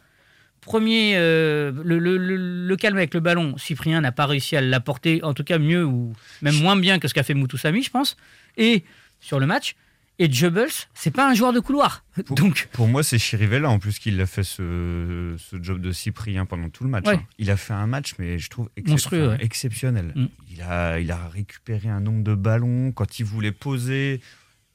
Premier, 0.60 1.14
le, 1.16 1.70
le- 1.84 1.98
le- 2.18 2.66
le 2.66 2.76
calme 2.76 2.96
avec 2.98 3.14
le 3.14 3.20
ballon, 3.20 3.56
Cyprien 3.56 4.00
n'a 4.02 4.12
pas 4.12 4.26
réussi 4.26 4.56
à 4.56 4.60
l'apporter, 4.60 5.22
en 5.22 5.32
tout 5.32 5.44
cas 5.44 5.58
mieux 5.58 5.84
ou 5.84 6.12
même 6.42 6.56
moins 6.60 6.76
bien 6.76 6.98
que 6.98 7.08
ce 7.08 7.14
qu'a 7.14 7.22
fait 7.22 7.32
Mutusami, 7.34 7.82
je 7.82 7.90
pense. 7.90 8.16
Et 8.58 8.84
sur 9.20 9.38
le 9.40 9.46
match, 9.46 9.76
et 10.18 10.30
Jebels, 10.32 10.68
c'est 10.94 11.10
pas 11.10 11.30
un 11.30 11.34
joueur 11.34 11.52
de 11.52 11.60
couloir. 11.60 12.04
Pour- 12.26 12.36
Donc, 12.36 12.68
Pour 12.72 12.88
moi, 12.88 13.02
c'est 13.02 13.18
Chirivella 13.18 13.70
en 13.70 13.78
plus 13.78 13.98
qui 13.98 14.10
l'a 14.10 14.26
fait 14.26 14.42
ce, 14.42 15.36
ce 15.38 15.62
job 15.62 15.80
de 15.80 15.92
Cyprien 15.92 16.44
pendant 16.46 16.68
tout 16.68 16.84
le 16.84 16.90
match. 16.90 17.06
Ouais. 17.06 17.14
hein. 17.14 17.22
Il 17.38 17.50
a 17.50 17.56
fait 17.56 17.74
un 17.74 17.86
match, 17.86 18.14
mais 18.18 18.38
je 18.38 18.50
trouve 18.50 18.68
excep- 18.76 18.90
Monstrueux, 18.90 19.26
enfin, 19.28 19.36
ouais. 19.38 19.44
exceptionnel. 19.44 20.12
Mm. 20.16 20.26
Il, 20.50 20.62
a, 20.62 20.98
il 21.00 21.10
a 21.12 21.28
récupéré 21.28 21.88
un 21.88 22.00
nombre 22.00 22.22
de 22.24 22.34
ballons. 22.34 22.90
Quand 22.92 23.18
il 23.20 23.24
voulait 23.24 23.52
poser, 23.52 24.20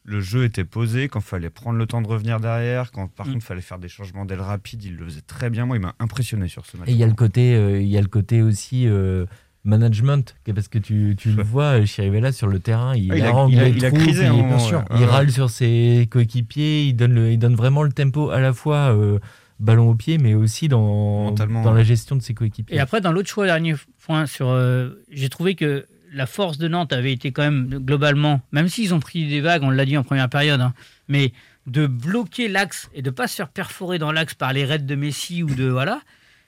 le 0.05 0.21
jeu 0.21 0.43
était 0.45 0.63
posé. 0.65 1.09
Quand 1.09 1.19
il 1.19 1.25
fallait 1.25 1.50
prendre 1.50 1.77
le 1.77 1.85
temps 1.88 2.01
de 2.01 2.07
revenir 2.07 2.39
derrière, 2.39 2.91
quand 2.91 3.07
par 3.07 3.25
Mm. 3.27 3.33
contre 3.33 3.43
il 3.43 3.47
fallait 3.47 3.62
faire 3.62 3.79
des 3.79 3.89
changements 3.89 4.25
d'aile 4.25 4.41
rapides, 4.41 4.83
il 4.83 4.95
le 4.95 5.05
faisait 5.05 5.21
très 5.21 5.50
bien. 5.50 5.65
Moi, 5.65 5.77
il 5.77 5.81
m'a 5.81 5.95
impressionné 6.00 6.47
sur 6.47 6.65
ce 6.65 6.77
match. 6.77 6.88
Et 6.88 6.91
il 6.93 6.97
y 6.97 7.03
a 7.03 7.07
le 7.07 7.13
côté, 7.15 7.55
euh, 7.55 7.81
il 7.81 7.88
y 7.89 7.97
a 7.97 8.01
le 8.01 8.07
côté 8.07 8.41
aussi 8.41 8.88
euh, 8.88 9.25
management, 9.65 10.36
parce 10.53 10.67
que 10.67 10.77
tu, 10.77 11.15
tu 11.17 11.32
le 11.32 11.43
vois, 11.43 11.79
euh, 11.82 11.86
Chirivella 11.86 12.32
sur 12.32 12.48
le 12.48 12.60
terrain, 12.60 12.96
il, 12.96 13.12
Ah, 13.12 13.17
il 13.17 13.24
a- 13.24 13.46
il 13.50 13.60
a- 13.60 13.67
il 13.70 13.86
a 13.86 13.91
crisé, 13.91 14.24
il, 14.25 14.27
hein, 14.29 14.43
bien 14.48 14.60
sûr. 14.60 14.79
ouais. 14.79 14.86
il 14.96 14.98
Ouais. 15.01 15.05
râle 15.05 15.32
sur 15.32 15.50
ses 15.50 16.08
coéquipiers, 16.12 16.84
il 16.88 16.93
donne, 16.96 17.13
le, 17.13 17.32
il 17.32 17.38
donne 17.39 17.55
vraiment 17.55 17.84
le 17.84 17.91
tempo 17.91 18.29
à 18.29 18.39
la 18.41 18.51
fois 18.53 18.93
euh, 18.93 19.20
ballon 19.60 19.89
au 19.89 19.96
pied, 19.96 20.17
mais 20.17 20.34
aussi 20.34 20.67
dans, 20.67 21.32
dans 21.32 21.74
la 21.74 21.84
gestion 21.84 22.15
de 22.17 22.22
ses 22.22 22.34
coéquipiers. 22.34 22.75
Et 22.75 22.79
après, 22.79 23.00
dans 23.00 23.12
l'autre 23.13 23.29
choix, 23.29 23.46
dernier 23.46 23.75
point, 24.05 24.25
sur, 24.25 24.50
euh, 24.50 24.89
j'ai 25.12 25.29
trouvé 25.29 25.55
que 25.55 25.86
la 26.12 26.25
force 26.25 26.58
de 26.58 26.67
Nantes 26.67 26.91
avait 26.91 27.13
été 27.13 27.32
quand 27.32 27.43
même 27.43 27.67
globalement, 27.70 28.41
même 28.51 28.67
s'ils 28.67 28.93
ont 28.93 29.00
pris 29.00 29.27
des 29.29 29.39
vagues, 29.41 29.63
on 29.63 29.70
l'a 29.70 29.86
dit 29.86 29.98
en 29.98 30.03
première 30.03 30.29
période, 30.29 30.60
hein, 30.60 30.74
mais 31.08 31.32
de 31.65 31.88
bloquer 31.88 32.50
l'axe 32.50 32.89
et 32.93 33.01
de 33.01 33.10
pas 33.10 33.27
se 33.29 33.36
faire 33.36 33.48
perforer 33.48 33.98
dans 33.98 34.12
l'axe 34.12 34.34
par 34.34 34.51
les 34.51 34.65
raids 34.65 34.79
de 34.79 34.96
Messi 34.96 35.41
ou 35.43 35.48
de 35.55 35.70
voilà, 35.70 36.01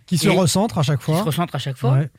Qui 0.06 0.18
se 0.20 0.28
Et- 0.28 0.32
recentre 0.38 0.78
à 0.78 0.84
chaque 0.84 1.00
qui 1.00 1.06
fois. 1.06 1.20
se 1.20 1.24
recentrent 1.24 1.56
à 1.56 1.60
chaque 1.60 1.78
fois. 1.78 1.94
Ouais. 1.94 2.10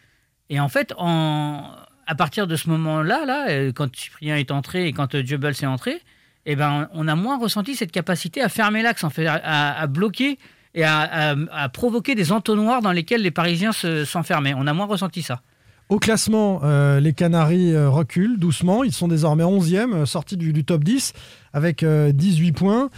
Et 0.51 0.61
en 0.61 0.69
fait, 0.69 0.93
à 0.99 2.15
partir 2.17 2.47
de 2.47 2.57
ce 2.57 2.69
moment-là, 2.71 3.25
là, 3.27 3.49
euh, 3.51 3.73
quand 3.73 3.95
Cyprien 3.95 4.37
est 4.37 4.51
entré 4.51 4.87
et 4.87 4.93
quand 4.93 5.15
euh, 5.15 5.23
Jebel 5.25 5.55
est 5.61 5.67
entré, 5.67 6.01
eh 6.47 6.55
ben, 6.55 6.89
on 6.93 7.09
a 7.09 7.17
moins 7.17 7.39
ressenti 7.39 7.75
cette 7.75 7.91
capacité 7.91 8.41
à 8.41 8.49
fermer 8.49 8.83
l'axe, 8.83 9.05
à, 9.05 9.87
bloquer 9.89 10.39
et 10.75 10.85
à, 10.85 11.35
provoquer 11.73 12.15
des 12.15 12.31
entonnoirs 12.31 12.83
dans 12.83 12.93
lesquels 12.93 13.23
les 13.23 13.33
Parisiens 13.33 13.73
se- 13.73 14.05
s'enfermaient. 14.05 14.55
On 14.55 14.67
a 14.69 14.73
moins 14.73 14.87
ressenti 14.87 15.23
ça. 15.23 15.41
Au 15.89 15.99
classement, 15.99 16.61
euh, 16.65 16.99
les 16.99 17.13
Canaries 17.13 17.73
euh, 17.73 17.89
reculent 17.89 18.39
doucement. 18.39 18.83
Ils 18.83 18.93
sont 18.93 19.07
désormais 19.07 19.45
11e, 19.45 19.93
euh, 19.93 20.07
sortis 20.07 20.37
du, 20.37 20.65
top 20.65 20.83
10 20.83 21.13
avec 21.53 21.85
euh, 21.85 22.11
18 22.13 22.53
points. 22.53 22.91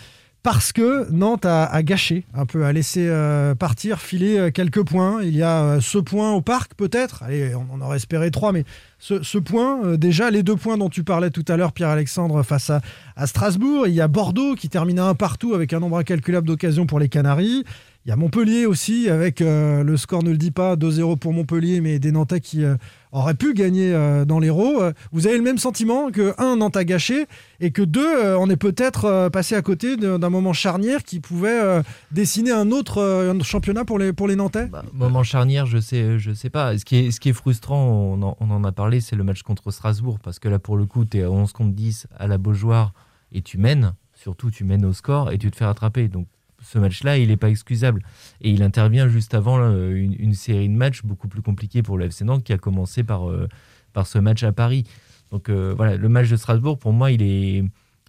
Parce 0.50 0.72
que 0.72 1.06
Nantes 1.12 1.44
a, 1.44 1.82
gâché 1.82 2.24
un 2.32 2.46
peu, 2.46 2.64
a 2.64 2.72
laissé 2.72 3.06
euh, 3.06 3.54
partir, 3.54 4.00
filer 4.00 4.38
euh, 4.38 4.50
quelques 4.50 4.82
points. 4.82 5.22
Il 5.22 5.36
y 5.36 5.42
a 5.42 5.62
euh, 5.62 5.80
ce 5.82 5.98
point 5.98 6.32
au 6.32 6.40
parc, 6.40 6.72
peut-être. 6.72 7.22
Allez, 7.22 7.54
on 7.54 7.74
en 7.74 7.82
aurait 7.82 7.98
espéré 7.98 8.30
trois, 8.30 8.52
mais 8.52 8.64
ce, 8.98 9.36
point. 9.36 9.98
Déjà, 9.98 10.30
les 10.30 10.42
deux 10.42 10.56
points 10.56 10.78
dont 10.78 10.88
tu 10.88 11.04
parlais 11.04 11.28
tout 11.28 11.44
à 11.48 11.58
l'heure, 11.58 11.72
Pierre-Alexandre, 11.72 12.42
face 12.44 12.70
à, 12.70 12.80
Strasbourg. 13.26 13.88
Il 13.88 13.92
y 13.92 14.00
a 14.00 14.08
Bordeaux 14.08 14.54
qui 14.54 14.70
termine 14.70 15.00
à 15.00 15.08
un 15.08 15.14
partout 15.14 15.52
avec 15.52 15.74
un 15.74 15.80
nombre 15.80 15.98
incalculable 15.98 16.46
d'occasions 16.46 16.86
pour 16.86 16.98
les 16.98 17.10
Canaries. 17.10 17.64
Il 18.06 18.08
y 18.08 18.12
a 18.12 18.16
Montpellier 18.16 18.64
aussi, 18.64 19.10
avec 19.10 19.40
le 19.40 19.96
score 19.98 20.22
ne 20.22 20.30
le 20.30 20.38
dit 20.38 20.50
pas, 20.50 20.76
2-0 20.76 21.18
pour 21.18 21.34
Montpellier, 21.34 21.82
mais 21.82 21.98
des 21.98 22.10
Nantais 22.10 22.40
qui 22.40 22.64
auraient 23.12 23.34
pu 23.34 23.54
gagner 23.54 23.92
euh, 23.92 24.24
dans 24.24 24.38
l'Hérault. 24.38 24.80
Euh, 24.80 24.92
vous 25.12 25.26
avez 25.26 25.36
le 25.36 25.42
même 25.42 25.58
sentiment 25.58 26.10
que, 26.10 26.34
un, 26.38 26.56
Nantes 26.56 26.76
a 26.76 26.84
gâché, 26.84 27.26
et 27.60 27.70
que 27.70 27.82
deux, 27.82 28.06
euh, 28.06 28.38
on 28.38 28.48
est 28.50 28.56
peut-être 28.56 29.28
passé 29.30 29.54
à 29.54 29.62
côté 29.62 29.96
d'un 29.96 30.30
moment 30.30 30.52
charnière 30.52 31.02
qui 31.02 31.20
pouvait 31.20 31.82
dessiner 32.10 32.50
un 32.50 32.70
autre 32.70 33.34
championnat 33.42 33.84
pour 33.84 33.98
les, 33.98 34.12
pour 34.12 34.28
les 34.28 34.36
Nantais? 34.36 34.68
Moment 34.92 35.22
charnière, 35.22 35.66
je 35.66 35.78
sais, 35.78 36.18
je 36.18 36.32
sais 36.32 36.50
pas. 36.50 36.76
Ce 36.78 36.84
qui 36.84 36.96
est, 36.96 37.10
ce 37.10 37.20
qui 37.20 37.28
est 37.30 37.32
frustrant, 37.34 37.84
on 37.84 38.22
en, 38.22 38.36
on 38.40 38.50
en 38.50 38.64
a 38.64 38.72
parlé, 38.72 39.00
c'est 39.00 39.16
le 39.16 39.24
match 39.24 39.42
contre 39.42 39.70
Strasbourg. 39.70 40.18
Parce 40.22 40.38
que 40.38 40.48
là, 40.48 40.58
pour 40.58 40.76
le 40.76 40.86
coup, 40.86 41.04
tu 41.04 41.18
es 41.18 41.22
à 41.22 41.30
11 41.30 41.52
contre 41.52 41.74
10 41.74 42.06
à 42.18 42.26
la 42.26 42.38
Beaujoire 42.38 42.92
et 43.32 43.42
tu 43.42 43.58
mènes. 43.58 43.94
Surtout, 44.14 44.50
tu 44.50 44.64
mènes 44.64 44.84
au 44.84 44.92
score 44.92 45.30
et 45.30 45.38
tu 45.38 45.50
te 45.50 45.56
fais 45.56 45.64
rattraper. 45.64 46.08
Donc, 46.08 46.26
ce 46.60 46.78
match-là, 46.78 47.18
il 47.18 47.28
n'est 47.28 47.36
pas 47.36 47.50
excusable. 47.50 48.02
Et 48.40 48.50
il 48.50 48.62
intervient 48.62 49.08
juste 49.08 49.34
avant 49.34 49.58
là, 49.58 49.70
une, 49.90 50.14
une 50.18 50.34
série 50.34 50.68
de 50.68 50.74
matchs 50.74 51.02
beaucoup 51.04 51.28
plus 51.28 51.42
compliquée 51.42 51.82
pour 51.82 51.98
le 51.98 52.06
FC 52.06 52.24
Nantes 52.24 52.44
qui 52.44 52.52
a 52.52 52.58
commencé 52.58 53.04
par, 53.04 53.30
euh, 53.30 53.48
par 53.92 54.06
ce 54.06 54.18
match 54.18 54.42
à 54.42 54.52
Paris. 54.52 54.84
Donc, 55.30 55.48
euh, 55.48 55.74
voilà, 55.76 55.96
le 55.96 56.08
match 56.08 56.28
de 56.28 56.36
Strasbourg, 56.36 56.78
pour 56.78 56.92
moi, 56.92 57.10
il 57.10 57.22
est, 57.22 57.62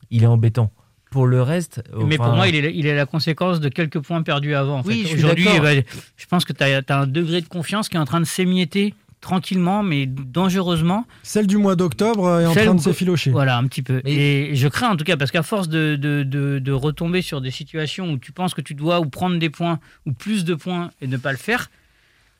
il 0.10 0.24
est 0.24 0.28
embêtant. 0.28 0.72
Pour 1.12 1.26
le 1.26 1.42
reste. 1.42 1.82
Mais 2.06 2.18
pour 2.18 2.34
moi, 2.34 2.48
il 2.48 2.54
est, 2.56 2.72
il 2.76 2.86
est 2.86 2.96
la 2.96 3.08
conséquence 3.08 3.60
de 3.60 3.68
quelques 3.70 4.00
points 4.00 4.22
perdus 4.22 4.54
avant. 4.54 4.80
en 4.80 4.84
Oui, 4.84 4.98
fait. 4.98 5.02
je 5.02 5.08
suis 5.08 5.18
Aujourd'hui, 5.18 5.46
d'accord. 5.46 5.66
eh 5.68 5.82
ben, 5.82 5.84
je 6.18 6.26
pense 6.28 6.46
que 6.46 6.54
tu 6.54 6.64
as, 6.64 6.84
un 6.90 7.08
degré 7.08 7.42
de 7.42 7.48
confiance 7.48 7.90
qui 7.90 7.96
est 7.96 8.00
en 8.00 8.06
train 8.06 8.20
de 8.20 8.26
s'émietter 8.26 8.94
tranquillement, 9.22 9.84
mais 9.84 10.06
dangereusement. 10.06 11.06
Celle 11.24 11.46
du 11.48 11.58
mois 11.58 11.76
d'octobre 11.76 12.26
euh, 12.26 12.42
est 12.42 12.46
en 12.46 12.54
Celle 12.54 12.66
train 12.68 12.76
de 12.76 12.82
s'effilocher. 12.82 13.32
Voilà, 13.32 13.58
un 13.58 13.68
petit 13.68 13.82
peu. 13.82 14.02
Et 14.06 14.52
je 14.56 14.68
crains 14.68 14.90
en 14.90 14.96
tout 14.98 15.04
cas, 15.04 15.18
parce 15.18 15.32
qu'à 15.32 15.44
force 15.44 15.68
de, 15.70 15.96
de, 15.96 16.24
de- 16.24 16.60
de 16.60 16.72
retomber 16.72 17.22
sur 17.22 17.42
des 17.42 17.52
situations 17.52 18.12
où 18.14 18.18
tu 18.18 18.32
penses 18.32 18.54
que 18.54 18.62
tu 18.62 18.74
dois 18.74 19.00
ou 19.02 19.06
prendre 19.06 19.38
des 19.38 19.50
points 19.50 19.80
ou 20.06 20.14
plus 20.14 20.46
de 20.46 20.56
points 20.56 20.92
et 21.02 21.08
ne 21.08 21.18
pas 21.18 21.32
le 21.32 21.38
faire, 21.38 21.70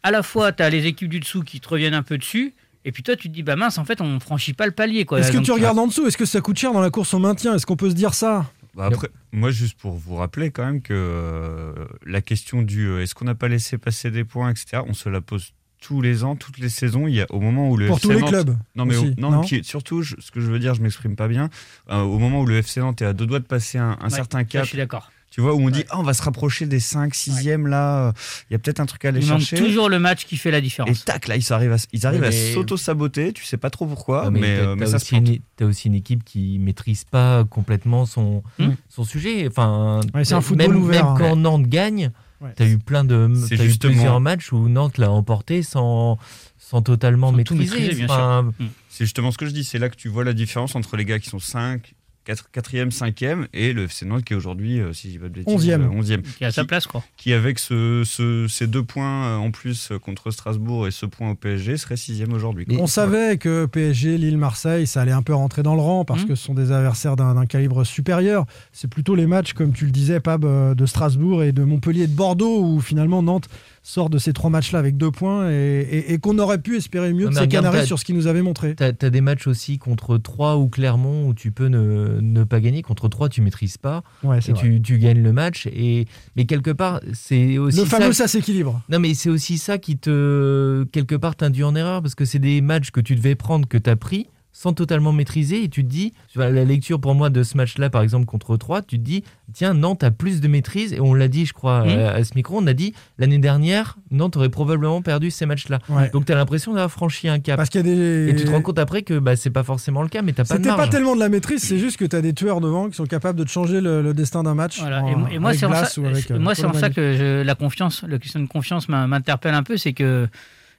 à 0.04 0.12
la 0.12 0.24
fois 0.24 0.52
tu 0.52 0.64
as 0.64 0.70
les 0.70 0.86
équipes 0.86 1.10
du 1.10 1.20
dessous 1.20 1.42
qui 1.44 1.60
te 1.60 1.68
reviennent 1.68 1.94
un 1.94 2.04
peu 2.04 2.18
dessus, 2.18 2.54
et 2.86 2.92
puis 2.94 3.04
toi 3.04 3.16
tu 3.18 3.28
te 3.28 3.34
dis, 3.34 3.44
bah 3.44 3.56
mince, 3.58 3.78
en 3.78 3.84
fait 3.86 4.00
on 4.02 4.20
franchit 4.22 4.54
pas 4.54 4.66
le 4.66 4.72
palier. 4.72 5.04
quoi. 5.06 5.20
Est-ce 5.20 5.32
que 5.34 5.38
tu 5.40 5.52
regardes 5.52 5.78
en 5.80 5.88
dessous? 5.88 6.08
Est-ce 6.08 6.18
que 6.18 6.26
ça 6.26 6.40
coûte 6.42 6.58
cher 6.58 6.72
dans 6.72 6.82
la 6.82 6.90
course 6.90 7.14
au 7.14 7.20
maintien? 7.20 7.56
Est-ce 7.56 7.66
qu'on 7.66 7.76
peut 7.76 7.90
se 7.90 7.96
dire 7.96 8.14
ça? 8.14 8.46
Bah 8.76 8.86
après, 8.86 9.10
moi, 9.34 9.52
juste 9.52 9.78
pour 9.78 9.92
vous 9.94 10.16
rappeler 10.16 10.52
quand 10.52 10.64
même 10.64 10.82
que 10.82 10.94
euh, 10.96 11.74
la 12.06 12.22
question 12.22 12.62
du 12.62 12.86
euh, 12.88 13.02
est-ce 13.02 13.14
qu'on 13.16 13.26
n'a 13.26 13.36
pas 13.36 13.48
laissé 13.50 13.78
passer 13.78 14.10
des 14.12 14.24
points, 14.24 14.50
etc., 14.52 14.84
on 14.88 14.94
se 14.94 15.10
la 15.10 15.20
pose 15.22 15.52
tous 15.82 16.02
les 16.02 16.24
ans, 16.24 16.36
toutes 16.36 16.58
les 16.58 16.70
saisons. 16.70 17.08
Il 17.08 17.16
y 17.16 17.22
a 17.22 17.26
au 17.30 17.40
moment 17.40 17.70
où 17.70 17.78
le 17.78 17.88
Pour 17.88 17.98
FC 17.98 18.08
tous 18.08 18.14
les 18.14 18.20
Nantes- 18.20 18.30
clubs 18.30 18.58
Non, 18.76 18.86
mais 18.86 18.98
au- 18.98 19.06
non, 19.18 19.32
non 19.32 19.44
surtout, 19.64 20.02
je- 20.02 20.16
ce 20.20 20.32
que 20.32 20.42
je 20.42 20.48
veux 20.52 20.60
dire, 20.60 20.74
je 20.76 20.82
m'exprime 20.82 21.16
pas 21.16 21.28
bien. 21.28 21.50
euh, 21.90 22.02
au 22.02 22.20
moment 22.20 22.42
où 22.42 22.46
le 22.46 22.58
FC 22.58 22.80
Nantes 22.82 23.02
est 23.02 23.06
à 23.06 23.14
deux 23.14 23.26
doigts 23.26 23.40
de 23.40 23.46
passer 23.46 23.78
un, 23.78 23.98
un 24.02 24.04
Ouais, 24.06 24.10
certain 24.10 24.44
cap, 24.44 24.64
je 24.64 24.70
suis 24.70 24.78
d'accord. 24.78 25.12
tu 25.32 25.42
vois, 25.42 25.54
où 25.54 25.62
on 25.62 25.70
dit 25.70 25.86
ah, 25.90 26.00
on 26.00 26.04
va 26.04 26.14
se 26.14 26.22
rapprocher 26.22 26.66
des 26.66 26.80
5, 26.80 27.14
6e 27.16 27.66
là, 27.68 28.08
euh, 28.08 28.12
il 28.50 28.54
y 28.54 28.56
a 28.56 28.60
peut-être 28.60 28.80
un 28.80 28.86
truc 28.86 29.06
à 29.06 29.10
aller 29.10 29.20
Il 29.22 29.26
chercher. 29.28 29.56
toujours 29.58 29.88
le 29.90 30.00
match 30.00 30.26
qui 30.26 30.36
fait 30.38 30.52
la 30.52 30.58
Et 30.58 30.62
différence. 30.62 31.06
tac, 31.06 31.28
là, 31.28 31.38
ils 31.38 31.54
arrivent 31.54 31.72
à, 31.74 31.78
ils 31.94 32.06
arrivent 32.06 32.24
à 32.24 32.30
mais- 32.30 32.54
s'auto-saboter, 32.54 33.32
tu 33.34 33.46
sais 33.46 33.58
pas 33.58 33.70
trop 33.70 33.86
pourquoi, 33.86 34.30
mais, 34.32 34.40
mais, 34.42 34.58
t'as- 34.58 34.64
euh, 34.64 34.76
mais 34.76 34.86
t'as 34.86 34.92
ça 34.92 35.00
se 35.00 35.06
aussi, 35.06 35.16
une, 35.18 35.40
t'as 35.56 35.66
aussi 35.66 35.88
une 35.88 35.96
équipe 35.96 36.24
qui 36.26 36.60
maîtrise 36.60 37.04
pas 37.06 37.44
complètement 37.46 38.06
son, 38.06 38.44
Hmm. 38.60 38.72
son 38.90 39.04
sujet. 39.06 39.48
Enfin, 39.48 40.02
Ouais, 40.14 40.26
c'est 40.26 40.34
un 40.34 40.38
même- 40.38 40.44
football 40.44 40.76
ouvert, 40.76 41.06
Même 41.06 41.14
hein. 41.14 41.18
quand 41.18 41.36
Nantes 41.38 41.68
gagne, 41.68 42.12
Ouais. 42.42 42.54
tu 42.56 42.64
as 42.64 42.68
eu 42.68 42.78
plein 42.78 43.04
de, 43.04 43.30
eu 43.52 43.78
plusieurs 43.78 44.22
matchs 44.22 44.54
où 44.54 44.70
Nantes 44.70 44.98
l'a 44.98 45.12
emporté 45.12 45.62
sans, 45.62 46.18
sans 46.58 46.82
totalement 46.82 47.32
Sans 47.32 47.44
tout 47.44 47.56
maîtriser. 47.56 48.04
Enfin, 48.06 48.52
C'est 48.88 49.04
justement 49.04 49.32
ce 49.32 49.38
que 49.38 49.46
je 49.46 49.52
dis, 49.52 49.64
c'est 49.64 49.80
là 49.80 49.90
que 49.90 49.96
tu 49.96 50.08
vois 50.08 50.24
la 50.24 50.34
différence 50.34 50.76
entre 50.76 50.96
les 50.96 51.06
gars 51.06 51.20
qui 51.20 51.30
sont 51.30 51.40
5, 51.40 51.94
4, 52.26 52.50
4e, 52.54 52.92
5e 52.92 53.48
et 53.54 53.74
le 53.74 53.84
FC 53.86 54.06
Nantes 54.06 54.24
qui 54.24 54.34
est 54.34 54.36
aujourd'hui, 54.36 54.80
euh, 54.80 54.94
si 54.94 55.08
je 55.08 55.14
dis 55.14 55.20
pas 55.20 55.30
de 55.30 55.34
bêtises, 55.34 55.54
11e. 55.54 55.82
euh, 55.82 56.02
11e. 56.02 56.22
Qui 56.22 56.44
est 56.44 56.48
à 56.48 56.52
sa 56.52 56.64
place, 56.66 56.86
quoi. 56.86 57.04
Qui, 57.18 57.34
avec 57.34 57.58
ce, 57.60 58.04
ce- 58.06 58.46
ces 58.48 58.68
deux 58.68 58.84
points 58.84 59.26
euh, 59.26 59.36
en 59.38 59.50
plus 59.52 59.92
euh, 59.92 59.98
contre 60.00 60.30
Strasbourg 60.30 60.88
et 60.88 60.92
ce 60.92 61.06
point 61.08 61.32
au 61.32 61.36
PSG, 61.36 61.78
serait 61.78 61.96
6e 61.96 62.32
aujourd'hui. 62.34 62.66
On 62.80 62.86
savait 62.88 63.38
que 63.38 63.66
PSG, 63.66 64.18
Lille, 64.18 64.38
Marseille, 64.38 64.86
ça 64.86 65.02
allait 65.02 65.12
un 65.12 65.24
peu 65.24 65.34
rentrer 65.34 65.64
dans 65.64 65.76
le 65.76 65.82
rang 65.82 66.06
parce 66.06 66.22
Mhm. 66.22 66.28
que 66.28 66.36
ce 66.36 66.44
sont 66.46 66.54
des 66.54 66.72
adversaires 66.72 67.16
d'un 67.16 67.46
calibre 67.46 67.84
supérieur. 67.84 68.46
C'est 68.74 68.90
plutôt 68.90 69.16
les 69.16 69.26
matchs, 69.26 69.54
comme 69.54 69.72
tu 69.74 69.86
le 69.86 69.92
disais, 69.92 70.20
Pab, 70.20 70.46
de 70.76 70.86
Strasbourg 70.86 71.44
et 71.44 71.52
de 71.52 71.64
Montpellier 71.64 72.04
et 72.04 72.08
de 72.08 72.16
Bordeaux, 72.16 72.64
où 72.64 72.80
finalement 72.82 73.24
Nantes 73.24 73.50
sort 73.82 74.10
de 74.10 74.18
ces 74.18 74.34
trois 74.34 74.50
matchs-là 74.50 74.80
avec 74.80 74.98
deux 74.98 75.12
points 75.12 75.50
et, 75.50 75.82
et- 75.82 76.14
et 76.14 76.18
qu'on 76.20 76.38
aurait 76.40 76.58
pu 76.62 76.76
espérer 76.78 77.14
mieux 77.14 77.26
Non, 77.26 77.32
de 77.32 77.36
ces 77.36 77.48
Canaries 77.48 77.86
sur 77.86 77.98
ce 78.00 78.06
qu'ils 78.06 78.16
nous 78.16 78.28
avaient 78.28 78.42
montré. 78.42 78.76
T'as 78.76 78.88
as 79.02 79.10
des 79.10 79.22
matchs 79.22 79.48
aussi 79.48 79.78
contre 79.78 80.18
Troyes 80.18 80.58
ou 80.58 80.68
Clermont 80.70 81.28
où 81.28 81.34
tu 81.34 81.52
peux 81.52 81.68
ne, 81.68 82.20
ne 82.22 82.44
pas 82.44 82.60
gagner. 82.60 82.82
Contre 82.82 83.08
Troyes, 83.10 83.30
tu 83.30 83.42
maîtrises 83.42 83.78
pas 83.78 84.04
Ouais, 84.24 84.40
et 84.48 84.54
tu, 84.54 84.82
tu 84.82 84.98
gagnes 85.00 85.24
le 85.24 85.34
match. 85.34 85.68
Et, 85.68 86.06
mais 86.36 86.46
quelque 86.46 86.72
part, 86.72 87.00
c'est 87.14 87.58
aussi 87.58 87.80
Le 87.80 87.86
ça 87.86 87.98
fameux 88.00 88.14
ça 88.14 88.28
s'équilibre. 88.28 88.82
Non, 88.90 89.00
mais 89.00 89.14
c'est 89.14 89.30
aussi 89.30 89.58
ça 89.58 89.78
qui 89.78 89.98
te, 89.98 90.84
quelque 90.92 91.16
part, 91.16 91.36
t'induit 91.36 91.64
en 91.64 91.76
erreur 91.76 92.02
parce 92.02 92.16
que 92.16 92.26
c'est 92.26 92.40
des 92.40 92.62
matchs 92.62 92.92
que 92.92 93.00
tu 93.02 93.16
devais 93.16 93.36
prendre, 93.36 93.68
que 93.68 93.78
tu 93.78 93.90
as 93.90 93.96
pris 93.96 94.28
sans 94.52 94.74
totalement 94.74 95.14
maîtriser 95.14 95.64
et 95.64 95.70
tu 95.70 95.84
te 95.84 95.90
dis, 95.90 96.12
la 96.36 96.50
lecture 96.66 97.00
pour 97.00 97.14
moi 97.16 97.30
de 97.30 97.44
ce 97.44 97.56
match-là, 97.56 97.90
par 97.90 98.02
exemple, 98.02 98.26
contre 98.26 98.58
3, 98.58 98.82
tu 98.82 98.98
te 98.98 99.04
dis, 99.04 99.24
tiens, 99.54 99.74
Nantes 99.74 100.04
a 100.04 100.12
plus 100.12 100.42
de 100.42 100.48
maîtrise 100.48 100.92
et 100.92 101.00
on 101.00 101.14
l'a 101.14 101.28
dit, 101.28 101.46
je 101.46 101.54
crois, 101.54 101.86
Mhm. 101.86 102.00
à, 102.00 102.10
à 102.14 102.24
ce 102.24 102.34
micro, 102.36 102.58
on 102.60 102.66
a 102.68 102.74
dit, 102.74 102.94
l'année 103.20 103.38
dernière, 103.38 103.98
Nantes 104.12 104.36
aurait 104.38 104.50
probablement 104.50 105.02
perdu 105.02 105.30
ces 105.32 105.46
matchs-là. 105.46 105.80
Ouais. 105.88 106.10
Donc 106.10 106.26
tu 106.26 106.32
as 106.32 106.36
l'impression 106.36 106.74
d'avoir 106.74 106.92
franchi 106.92 107.30
un 107.30 107.40
cap. 107.40 107.58
Parce 107.58 107.70
qu'il 107.70 107.80
y 107.86 107.90
a 107.92 107.96
des. 107.96 108.30
Et 108.30 108.36
tu 108.36 108.44
te 108.46 108.50
rends 108.52 108.62
compte 108.62 108.80
après 108.80 109.04
que 109.04 109.20
bah, 109.20 109.36
c'est 109.36 109.52
pas 109.52 109.64
forcément 109.64 110.02
le 110.02 110.10
cas, 110.10 110.24
mais 110.24 110.34
t'as 110.34 110.44
pas 110.44 110.56
de 110.56 110.60
C'était 110.60 110.70
pas 110.70 110.78
marge. 110.78 110.90
tellement 110.90 111.16
de 111.16 111.20
la 111.22 111.30
maîtrise, 111.30 111.62
c'est 111.62 111.78
juste 111.80 111.98
que 111.98 112.06
tu 112.06 112.16
as 112.16 112.22
des 112.22 112.34
tueurs 112.34 112.60
devant 112.60 112.90
qui 112.90 112.96
sont 112.96 113.06
capables 113.06 113.38
de 113.38 113.44
te 113.44 113.50
changer 113.52 113.80
le, 113.82 114.02
le 114.02 114.14
destin 114.16 114.44
d'un 114.44 114.56
match. 114.56 114.80
Voilà. 114.80 115.04
en- 115.04 115.28
Et, 115.28 115.38
moi- 115.40 115.54
c'est 115.54 115.68
en 115.68 115.74
ça, 115.74 115.88
avec, 116.06 116.30
et 116.30 116.34
euh, 116.34 116.40
moi, 116.40 116.56
c'est 116.56 116.66
en 116.66 116.74
ça 116.74 116.90
que 116.90 117.16
je- 117.16 117.44
la 117.44 117.56
confiance, 117.56 118.04
la 118.08 118.18
question 118.18 118.40
de 118.40 118.48
confiance 118.48 118.90
m'in- 118.90 119.08
m'interpelle 119.08 119.54
un 119.54 119.64
peu, 119.64 119.78
c'est 119.78 119.94
que 119.94 120.28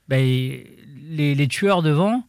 ben, 0.09 0.19
les, 0.23 1.35
les 1.35 1.49
tueurs 1.49 1.83
devant, 1.83 2.25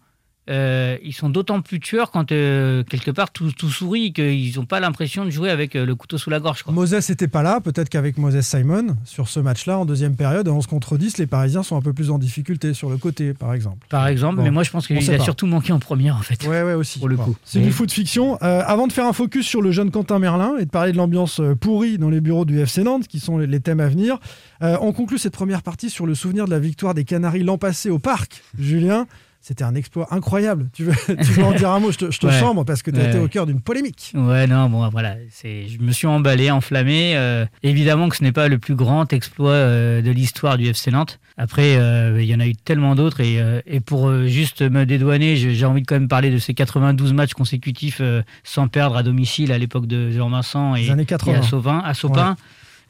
euh, 0.49 0.97
ils 1.04 1.13
sont 1.13 1.30
d'autant 1.30 1.62
plus 1.62 1.80
tueurs 1.80 2.10
quand 2.12 2.32
euh, 2.32 2.84
quelque 2.84 3.12
part 3.12 3.32
tout, 3.32 3.51
tout 3.51 3.69
sourit, 3.69 4.12
qu'ils 4.12 4.56
n'ont 4.58 4.65
pas 4.65 4.80
l'impression 4.80 5.23
de 5.23 5.30
jouer 5.30 5.49
avec 5.51 5.75
euh, 5.75 5.86
le 5.86 5.95
couteau 5.95 6.17
sous 6.17 6.30
la 6.32 6.39
gorge. 6.39 6.63
Quoi. 6.63 6.73
Moses 6.73 7.10
n'était 7.10 7.27
pas 7.27 7.43
là, 7.43 7.62
peut-être 7.62 7.89
qu'avec 7.89 8.17
Moses 8.17 8.41
Simon, 8.41 8.97
sur 9.06 9.27
ce 9.30 9.39
match-là, 9.39 9.77
en 9.77 9.86
deuxième 9.86 10.15
période, 10.15 10.47
à 10.47 10.51
11 10.51 10.65
contre 10.67 10.97
10, 10.97 11.19
les 11.19 11.27
Parisiens 11.27 11.62
sont 11.63 11.77
un 11.77 11.82
peu 11.82 11.93
plus 11.93 12.10
en 12.10 12.17
difficulté 12.17 12.73
sur 12.73 12.89
le 12.89 12.97
côté, 12.97 13.34
par 13.34 13.54
exemple. 13.54 13.86
Par 13.89 14.08
exemple, 14.08 14.38
Bon, 14.38 14.43
mais 14.43 14.51
moi 14.51 14.63
je 14.63 14.71
pense 14.71 14.88
qu'il 14.88 14.97
a 14.97 15.17
pas. 15.17 15.23
surtout 15.23 15.45
manqué 15.45 15.73
en 15.73 15.80
première 15.80 16.15
en 16.17 16.21
fait. 16.21 16.45
Ouais, 16.47 16.63
ouais, 16.63 16.73
aussi. 16.73 16.97
Pour 16.99 17.08
le 17.10 17.17
Bon, 17.17 17.23
coup. 17.25 17.36
C'est 17.45 17.60
Mais- 17.60 17.65
du 17.65 17.71
foot 17.71 17.91
fiction. 17.91 18.36
Avant 18.41 18.88
de 18.88 18.93
faire 18.93 19.06
un 19.06 19.13
focus 19.13 19.45
sur 19.45 19.62
le 19.62 19.71
jeune 19.71 19.91
Quentin 19.91 20.17
Merlin 20.19 20.56
et 20.60 20.65
de 20.65 20.69
parler 20.71 20.91
de 20.91 20.97
l'ambiance 20.97 21.39
pourrie 21.60 21.97
dans 21.99 22.10
les 22.10 22.19
bureaux 22.21 22.45
du 22.45 22.60
FC 22.60 22.84
Nantes, 22.84 23.08
qui 23.08 23.19
sont 23.19 23.38
les, 23.38 23.47
les 23.47 23.60
thèmes 23.60 23.80
à 23.80 23.88
venir, 23.88 24.17
on 24.62 24.91
conclut 24.91 25.19
cette 25.19 25.34
première 25.34 25.62
partie 25.62 25.89
sur 25.89 26.06
le 26.08 26.15
souvenir 26.15 26.45
de 26.45 26.51
la 26.51 26.60
victoire 26.60 26.93
des 26.95 27.04
Canaries 27.04 27.43
l'an 27.43 27.58
passé 27.58 27.89
au 27.89 27.99
parc. 27.99 28.41
Julien, 28.60 29.06
c'était 29.41 29.63
un 29.63 29.73
exploit 29.75 30.08
incroyable. 30.13 30.69
Tu 30.71 30.84
veux, 30.84 30.93
tu 31.17 31.32
veux 31.34 31.43
en 31.43 31.51
dire 31.54 31.71
un 31.71 31.80
mot? 31.80 31.91
Je 31.91 31.97
te, 31.97 32.12
je 32.12 32.19
te 32.19 32.27
Ouais. 32.27 32.39
chambre 32.39 32.63
parce 32.63 32.84
que 32.84 32.91
tu 32.91 32.97
as 32.99 33.04
Ouais. 33.04 33.10
été 33.10 33.17
au 33.19 33.27
cœur 33.27 33.45
d'une 33.47 33.60
polémique. 33.60 34.12
Ouais, 34.13 34.45
non, 34.47 34.69
bon, 34.69 34.88
voilà, 34.89 35.15
je 35.43 35.77
me 35.80 35.91
suis 35.91 36.06
emballé, 36.08 36.51
enflammé. 36.51 37.13
euh, 37.15 37.45
évidemment 37.63 38.08
que 38.10 38.15
ce 38.15 38.23
n'est 38.23 38.32
pas 38.32 38.47
le 38.47 38.60
plus 38.60 38.75
grand 38.75 39.12
exploit 39.12 39.51
euh, 39.51 40.01
de 40.01 40.12
l'histoire 40.12 40.58
du 40.58 40.67
FC 40.67 40.91
Nantes. 40.91 41.19
Après, 41.38 41.75
euh, 41.77 42.21
il 42.21 42.27
y 42.27 42.36
en 42.36 42.39
a 42.39 42.45
eu 42.47 42.56
tellement 42.56 42.93
d'autres. 42.95 43.19
Et, 43.21 43.39
et 43.65 43.80
pour 43.80 44.13
juste 44.27 44.62
me 44.62 44.86
dédouaner, 44.86 45.36
j'ai 45.36 45.65
envie 45.65 45.82
de 45.82 45.88
quand 45.88 45.95
même 45.95 46.08
parler 46.08 46.30
de 46.30 46.38
ces 46.38 46.54
92 46.54 47.13
matchs 47.13 47.34
consécutifs 47.34 48.01
sans 48.43 48.67
perdre 48.67 48.95
à 48.95 49.01
domicile 49.04 49.51
à 49.51 49.58
l'époque 49.58 49.88
de 49.88 50.12
Jean 50.12 50.30
Vincent 50.30 50.75
et, 50.75 50.88
et 50.88 51.06
80. 51.06 51.39
à 51.39 51.41
Saupin. 51.41 51.80
À 51.84 51.93
Saupin, 51.95 52.36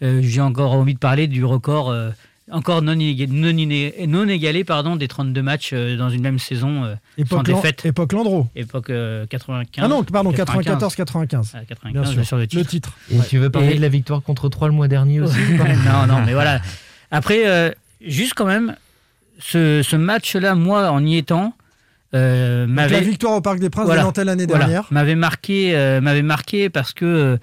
euh, 0.03 0.19
j'ai 0.21 0.41
encore 0.41 0.73
envie 0.73 0.95
de 0.95 0.99
parler 0.99 1.27
du 1.27 1.45
record. 1.45 1.95
Euh, 2.51 2.55
encore 2.57 2.81
non, 2.81 4.27
égalé 4.27 4.63
pardon, 4.63 4.95
des 4.95 5.07
32 5.07 5.41
matchs 5.41 5.71
euh, 5.73 5.97
dans 5.97 6.09
une 6.09 6.21
même 6.21 6.39
saison 6.39 6.83
euh, 6.83 6.95
sans 7.17 7.21
Époque, 7.23 7.47
Lan- 7.47 7.55
défaite. 7.55 7.85
époque 7.85 8.13
Landreau. 8.13 8.47
Époque 8.55 8.89
euh, 8.89 9.25
95. 9.27 9.83
Ah 9.83 9.87
non, 9.87 10.03
pardon, 10.03 10.31
95. 10.31 10.95
94-95. 10.95 11.51
Ah, 11.53 11.57
Bien 11.59 11.65
95, 11.67 12.11
sûr. 12.13 12.25
sur 12.25 12.37
le 12.37 12.47
titre. 12.47 12.61
Le 12.61 12.65
titre. 12.67 12.93
Et 13.11 13.17
tu 13.29 13.37
veux 13.37 13.49
parler 13.49 13.71
Et- 13.73 13.75
de 13.75 13.81
la 13.81 13.89
victoire 13.89 14.21
contre 14.21 14.49
3 14.49 14.67
le 14.67 14.73
mois 14.73 14.87
dernier 14.87 15.21
aussi 15.21 15.37
non, 15.85 16.07
non, 16.07 16.21
mais 16.25 16.33
voilà. 16.33 16.61
Après, 17.11 17.47
euh, 17.47 17.71
juste 18.05 18.33
quand 18.35 18.45
même, 18.45 18.75
ce, 19.39 19.81
ce 19.83 19.95
match-là, 19.95 20.55
moi, 20.55 20.91
en 20.91 21.03
y 21.05 21.17
étant, 21.17 21.53
euh, 22.13 22.67
la 22.67 22.99
victoire 22.99 23.33
au 23.33 23.41
Parc 23.41 23.59
des 23.59 23.69
Princes 23.69 23.85
Voilà. 23.85 24.03
de 24.11 24.21
l'année 24.21 24.45
voilà, 24.45 24.65
dernière. 24.65 24.87
m'avait 24.91 25.15
marqué, 25.15 25.75
euh, 25.75 26.01
m'avait 26.01 26.21
marqué 26.21 26.69
parce 26.69 26.93
que. 26.93 27.37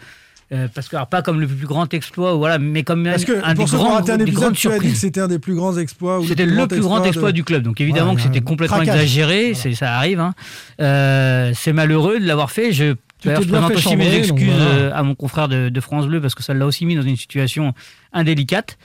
Euh, 0.52 0.66
parce 0.74 0.88
que 0.88 0.96
alors, 0.96 1.08
pas 1.08 1.20
comme 1.22 1.40
le 1.40 1.46
plus 1.46 1.66
grand 1.66 1.92
exploit 1.92 2.34
voilà 2.34 2.58
mais 2.58 2.82
comme 2.82 3.04
Parce 3.04 3.22
un, 3.22 3.26
que 3.26 3.44
un 3.44 3.54
des 3.54 3.64
grands 3.64 3.96
un 3.98 4.16
des 4.16 4.22
épisode, 4.24 4.34
grandes 4.34 4.54
tu 4.54 4.68
as 4.70 4.78
dit 4.78 4.90
que 4.92 4.96
c'était 4.96 5.20
un 5.20 5.28
des 5.28 5.38
plus 5.38 5.54
grands 5.54 5.76
exploits. 5.76 6.20
ou 6.20 6.26
c'était 6.26 6.46
le 6.46 6.66
plus 6.66 6.80
grand 6.80 7.04
exploit 7.04 7.30
de- 7.32 7.36
du 7.36 7.44
club 7.44 7.62
donc 7.62 7.80
évidemment 7.80 8.14
que 8.14 8.22
c'était 8.22 8.40
complètement 8.40 8.80
exagéré 8.82 9.54
ça 9.54 9.94
arrive 9.96 10.20
hein. 10.20 10.34
Euh, 10.80 11.52
c'est 11.54 11.72
malheureux 11.72 12.18
de 12.20 12.26
l'avoir 12.26 12.50
fait 12.50 12.72
je 12.72 12.94
D'ailleurs, 13.24 13.42
je 13.42 13.48
présente 13.48 13.72
aussi 13.74 13.96
mes 13.96 14.14
excuses 14.14 14.46
voilà. 14.48 14.64
euh, 14.70 14.90
à 14.94 15.02
mon 15.02 15.16
confrère 15.16 15.48
de, 15.48 15.70
de 15.70 15.80
France 15.80 16.06
Bleu 16.06 16.20
parce 16.20 16.36
que 16.36 16.42
ça 16.44 16.54
l'a 16.54 16.64
aussi 16.66 16.86
mis 16.86 16.94
dans 16.94 17.02
une 17.02 17.16
situation 17.16 17.74
indélicate. 18.12 18.78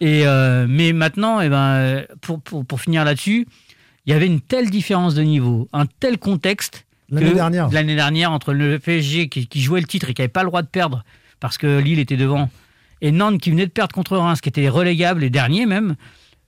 Et 0.00 0.22
euh, 0.26 0.66
mais 0.68 0.92
maintenant, 0.92 1.40
eh 1.40 1.48
ben, 1.48 1.56
euh, 1.74 2.04
pour, 2.20 2.40
pour, 2.40 2.64
pour 2.64 2.80
finir 2.80 3.04
là-dessus, 3.04 3.48
il 4.06 4.12
y 4.12 4.16
avait 4.16 4.26
une 4.28 4.40
telle 4.40 4.70
différence 4.70 5.16
de 5.16 5.22
niveau, 5.22 5.68
un 5.72 5.86
tel 5.86 6.18
contexte. 6.18 6.86
L'année 7.10 7.34
dernière. 7.34 7.70
L'année 7.70 7.96
dernière, 7.96 8.32
entre 8.32 8.52
le 8.52 8.78
PSG 8.78 9.28
qui, 9.28 9.46
qui 9.46 9.60
jouait 9.60 9.80
le 9.80 9.86
titre 9.86 10.10
et 10.10 10.14
qui 10.14 10.22
n'avait 10.22 10.28
pas 10.28 10.42
le 10.42 10.48
droit 10.48 10.62
de 10.62 10.68
perdre 10.68 11.04
parce 11.40 11.58
que 11.58 11.78
Lille 11.78 11.98
était 11.98 12.16
devant, 12.16 12.50
et 13.00 13.10
Nantes 13.10 13.40
qui 13.40 13.50
venait 13.50 13.66
de 13.66 13.70
perdre 13.70 13.94
contre 13.94 14.16
Reims, 14.16 14.40
qui 14.40 14.48
était 14.50 14.68
relégable, 14.68 15.22
les 15.22 15.30
derniers 15.30 15.66
même. 15.66 15.96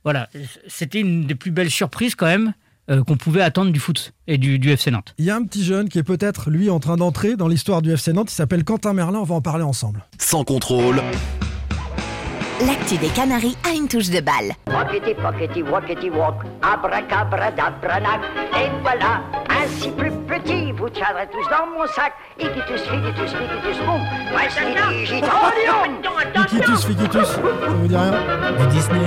Voilà, 0.04 0.28
c'était 0.68 1.00
une 1.00 1.24
des 1.26 1.34
plus 1.34 1.50
belles 1.50 1.70
surprises 1.70 2.14
quand 2.14 2.26
même 2.26 2.52
euh, 2.90 3.02
qu'on 3.02 3.16
pouvait 3.16 3.42
attendre 3.42 3.70
du 3.70 3.80
foot 3.80 4.12
et 4.26 4.36
du, 4.36 4.58
du 4.58 4.70
FC 4.70 4.90
Nantes. 4.90 5.14
Il 5.18 5.24
y 5.24 5.30
a 5.30 5.36
un 5.36 5.44
petit 5.44 5.64
jeune 5.64 5.88
qui 5.88 5.98
est 5.98 6.02
peut-être, 6.02 6.50
lui, 6.50 6.68
en 6.68 6.80
train 6.80 6.96
d'entrer 6.96 7.36
dans 7.36 7.48
l'histoire 7.48 7.80
du 7.82 7.92
FC 7.92 8.12
Nantes. 8.12 8.30
Il 8.30 8.34
s'appelle 8.34 8.64
Quentin 8.64 8.92
Merlin. 8.92 9.20
On 9.20 9.24
va 9.24 9.36
en 9.36 9.40
parler 9.40 9.64
ensemble. 9.64 10.04
Sans 10.18 10.44
contrôle, 10.44 11.00
L'actu 12.66 12.96
des 12.96 13.08
Canaries 13.08 13.56
a 13.68 13.74
une 13.74 13.88
touche 13.88 14.08
de 14.08 14.20
balle. 14.20 14.52
Rockety 14.68 15.14
pockety 15.14 15.62
walkety 15.62 16.10
walk, 16.10 16.36
abracadabranak. 16.62 18.20
Et 18.54 18.70
voilà, 18.82 19.22
ainsi 19.48 19.90
plus 19.90 20.11
vous 20.82 20.88
tiendrez 20.88 21.28
tous 21.30 21.48
dans 21.48 21.78
mon 21.78 21.86
sac. 21.86 22.12
Igitus, 22.40 22.82
figitus, 22.82 23.30
figitus, 23.30 23.78
boum. 23.86 24.00
Iquitus, 26.34 26.84
Fiquitus, 26.84 27.28
ça 27.28 27.40
vous 27.68 27.86
dit 27.86 27.96
rien 27.96 28.10
Du 28.58 28.66
Disney. 28.74 28.98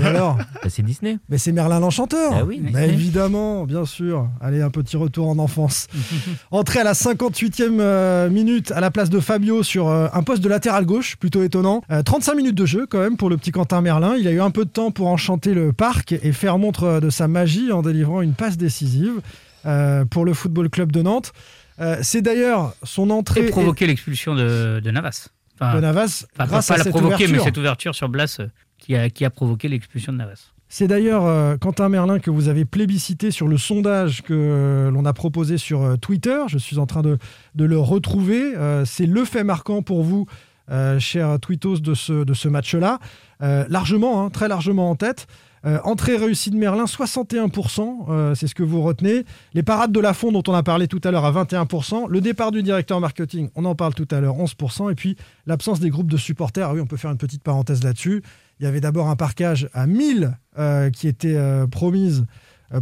Et 0.00 0.06
alors 0.06 0.36
Bah, 0.62 0.68
c'est 0.68 0.82
Disney. 0.82 1.18
Mais 1.28 1.38
c'est 1.38 1.50
Merlin 1.50 1.80
l'Enchanteur 1.80 2.32
Ah 2.36 2.44
oui, 2.44 2.62
Mais 2.72 2.88
évidemment, 2.88 3.64
bien 3.64 3.84
sûr. 3.84 4.28
Allez, 4.40 4.62
un 4.62 4.70
petit 4.70 4.96
retour 4.96 5.28
en 5.28 5.38
enfance. 5.40 5.88
Entrée 6.52 6.80
à 6.80 6.84
la 6.84 6.92
58e 6.92 7.80
euh, 7.80 8.30
minute 8.30 8.70
à 8.70 8.80
la 8.80 8.92
place 8.92 9.10
de 9.10 9.18
Fabio 9.18 9.64
sur 9.64 9.88
euh, 9.88 10.06
un 10.12 10.22
poste 10.22 10.42
de 10.42 10.48
latéral 10.48 10.86
gauche, 10.86 11.16
plutôt 11.16 11.42
étonnant. 11.42 11.82
Euh, 11.90 12.02
35 12.02 12.34
minutes 12.36 12.54
de 12.54 12.66
jeu 12.66 12.86
quand 12.88 13.00
même 13.00 13.16
pour 13.16 13.28
le 13.28 13.36
petit 13.36 13.50
Quentin 13.50 13.80
Merlin. 13.80 14.14
Il 14.16 14.28
a 14.28 14.30
eu 14.30 14.40
un 14.40 14.52
peu 14.52 14.64
de 14.64 14.70
temps 14.70 14.92
pour 14.92 15.08
enchanter 15.08 15.52
le 15.52 15.72
parc 15.72 16.12
et 16.12 16.30
faire 16.30 16.58
montre 16.58 17.00
de 17.00 17.10
sa 17.10 17.26
magie 17.26 17.72
en 17.72 17.82
délivrant 17.82 18.20
une 18.20 18.34
passe 18.34 18.56
décisive 18.56 19.20
euh, 19.66 20.04
pour 20.04 20.24
le 20.24 20.34
Football 20.34 20.70
Club 20.70 20.92
de 20.92 21.02
Nantes. 21.02 21.32
Euh, 21.80 21.96
c'est 22.02 22.22
d'ailleurs 22.22 22.74
son 22.82 23.10
entrée 23.10 23.46
Et 23.46 23.50
provoquer 23.50 23.86
l'expulsion 23.86 24.34
de, 24.34 24.80
de 24.80 24.90
Navas. 24.90 25.28
Enfin, 25.60 25.74
de 25.76 25.80
Navas 25.80 26.26
enfin, 26.34 26.46
grâce 26.46 26.68
pas 26.68 26.74
à 26.74 26.78
la 26.78 26.84
cette 26.84 26.92
provoquer, 26.92 27.28
mais 27.28 27.38
cette 27.40 27.58
ouverture 27.58 27.94
sur 27.94 28.08
Blas 28.08 28.38
euh, 28.40 28.48
qui 28.78 28.96
a, 28.96 29.10
qui 29.10 29.24
a 29.24 29.30
provoqué 29.30 29.68
l'expulsion 29.68 30.12
de 30.12 30.18
Navas. 30.18 30.50
C'est 30.68 30.88
d'ailleurs 30.88 31.24
euh, 31.24 31.56
Quentin 31.56 31.88
Merlin 31.88 32.18
que 32.18 32.30
vous 32.30 32.48
avez 32.48 32.64
plébiscité 32.64 33.30
sur 33.30 33.46
le 33.46 33.58
sondage 33.58 34.22
que 34.22 34.34
euh, 34.34 34.90
l'on 34.90 35.04
a 35.04 35.12
proposé 35.12 35.56
sur 35.58 35.82
euh, 35.82 35.96
Twitter. 35.96 36.38
Je 36.48 36.58
suis 36.58 36.78
en 36.78 36.86
train 36.86 37.02
de, 37.02 37.18
de 37.54 37.64
le 37.64 37.78
retrouver. 37.78 38.54
C'est 38.84 39.06
le 39.06 39.24
fait 39.24 39.44
marquant 39.44 39.82
pour 39.82 40.02
vous, 40.02 40.26
euh, 40.70 40.98
cher 40.98 41.38
Tweetos, 41.40 41.78
de 41.78 41.94
ce, 41.94 42.24
de 42.24 42.34
ce 42.34 42.48
match-là. 42.48 42.98
Largement, 43.40 44.24
hein, 44.24 44.30
très 44.30 44.48
largement 44.48 44.90
en 44.90 44.96
tête. 44.96 45.26
Euh, 45.66 45.78
entrée 45.84 46.16
réussie 46.16 46.50
de 46.50 46.56
Merlin, 46.56 46.84
61%, 46.84 48.06
euh, 48.08 48.34
c'est 48.34 48.46
ce 48.46 48.54
que 48.54 48.62
vous 48.62 48.82
retenez. 48.82 49.24
Les 49.54 49.62
parades 49.62 49.92
de 49.92 50.00
Lafont, 50.00 50.30
dont 50.30 50.42
on 50.46 50.52
a 50.52 50.62
parlé 50.62 50.88
tout 50.88 51.00
à 51.04 51.10
l'heure, 51.10 51.24
à 51.24 51.32
21%. 51.32 52.06
Le 52.06 52.20
départ 52.20 52.52
du 52.52 52.62
directeur 52.62 53.00
marketing, 53.00 53.48
on 53.54 53.64
en 53.64 53.74
parle 53.74 53.94
tout 53.94 54.08
à 54.10 54.20
l'heure, 54.20 54.36
11%. 54.36 54.90
Et 54.90 54.94
puis 54.94 55.16
l'absence 55.46 55.80
des 55.80 55.88
groupes 55.88 56.10
de 56.10 56.18
supporters, 56.18 56.68
ah 56.68 56.74
oui, 56.74 56.80
on 56.80 56.86
peut 56.86 56.98
faire 56.98 57.10
une 57.10 57.18
petite 57.18 57.42
parenthèse 57.42 57.82
là-dessus. 57.82 58.22
Il 58.60 58.64
y 58.64 58.66
avait 58.66 58.80
d'abord 58.80 59.08
un 59.08 59.16
parquage 59.16 59.68
à 59.72 59.86
1000 59.86 60.36
euh, 60.58 60.90
qui 60.90 61.08
était 61.08 61.36
promise, 61.70 62.26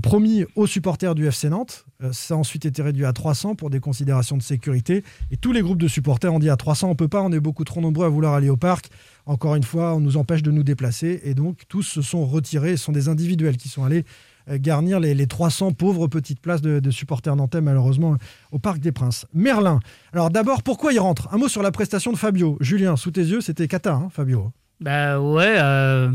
promis 0.03 0.45
aux 0.57 0.67
supporters 0.67 1.15
du 1.15 1.27
FC 1.27 1.51
Nantes. 1.51 1.87
Ça 2.11 2.35
a 2.35 2.37
ensuite 2.37 2.65
été 2.65 2.83
réduit 2.83 3.05
à 3.05 3.13
300 3.13 3.55
pour 3.55 3.71
des 3.71 3.79
considérations 3.79 4.37
de 4.37 4.43
sécurité. 4.43 5.05
Et 5.31 5.37
tous 5.37 5.53
les 5.53 5.63
groupes 5.63 5.81
de 5.81 5.89
supporters 5.89 6.35
ont 6.35 6.41
dit 6.41 6.51
à 6.51 6.57
300, 6.57 6.91
on 6.91 6.95
peut 6.97 7.09
pas, 7.09 7.23
on 7.23 7.31
est 7.31 7.41
beaucoup 7.41 7.65
trop 7.65 7.81
nombreux 7.81 8.07
à 8.07 8.09
vouloir 8.09 8.35
aller 8.35 8.51
au 8.51 8.57
parc. 8.57 8.91
Encore 9.27 9.55
une 9.55 9.63
fois, 9.63 9.95
on 9.95 10.01
nous 10.01 10.17
empêche 10.17 10.43
de 10.43 10.51
nous 10.51 10.65
déplacer. 10.65 11.21
Et 11.25 11.35
donc, 11.35 11.63
tous 11.69 11.83
se 11.83 12.03
sont 12.03 12.27
retirés. 12.27 12.77
Ce 12.77 12.85
sont 12.85 12.93
des 12.93 13.09
individuels 13.09 13.57
qui 13.57 13.69
sont 13.69 13.85
allés 13.85 14.05
euh, 14.49 14.59
garnir 14.61 14.99
les, 14.99 15.15
les 15.15 15.27
300 15.27 15.73
pauvres 15.73 16.09
petites 16.09 16.41
places 16.41 16.63
de, 16.63 16.91
supporters 16.91 17.37
nantais, 17.37 17.61
malheureusement, 17.61 18.17
au 18.51 18.59
Parc 18.59 18.81
des 18.81 18.93
Princes. 18.93 19.27
Merlin. 19.33 19.81
Alors 20.13 20.31
d'abord, 20.31 20.63
pourquoi 20.63 20.93
il 20.93 20.99
rentre? 20.99 21.33
Un 21.33 21.39
mot 21.39 21.49
sur 21.49 21.63
la 21.63 21.71
prestation 21.71 22.13
de 22.13 22.19
Fabio. 22.19 22.57
Julien, 22.61 22.97
sous 22.97 23.11
tes 23.11 23.23
yeux, 23.23 23.41
c'était 23.41 23.69
cata, 23.69 23.95
hein, 23.95 24.09
Fabio. 24.11 24.53
Bah 24.81 25.21
ouais, 25.21 25.55
euh, 25.59 26.11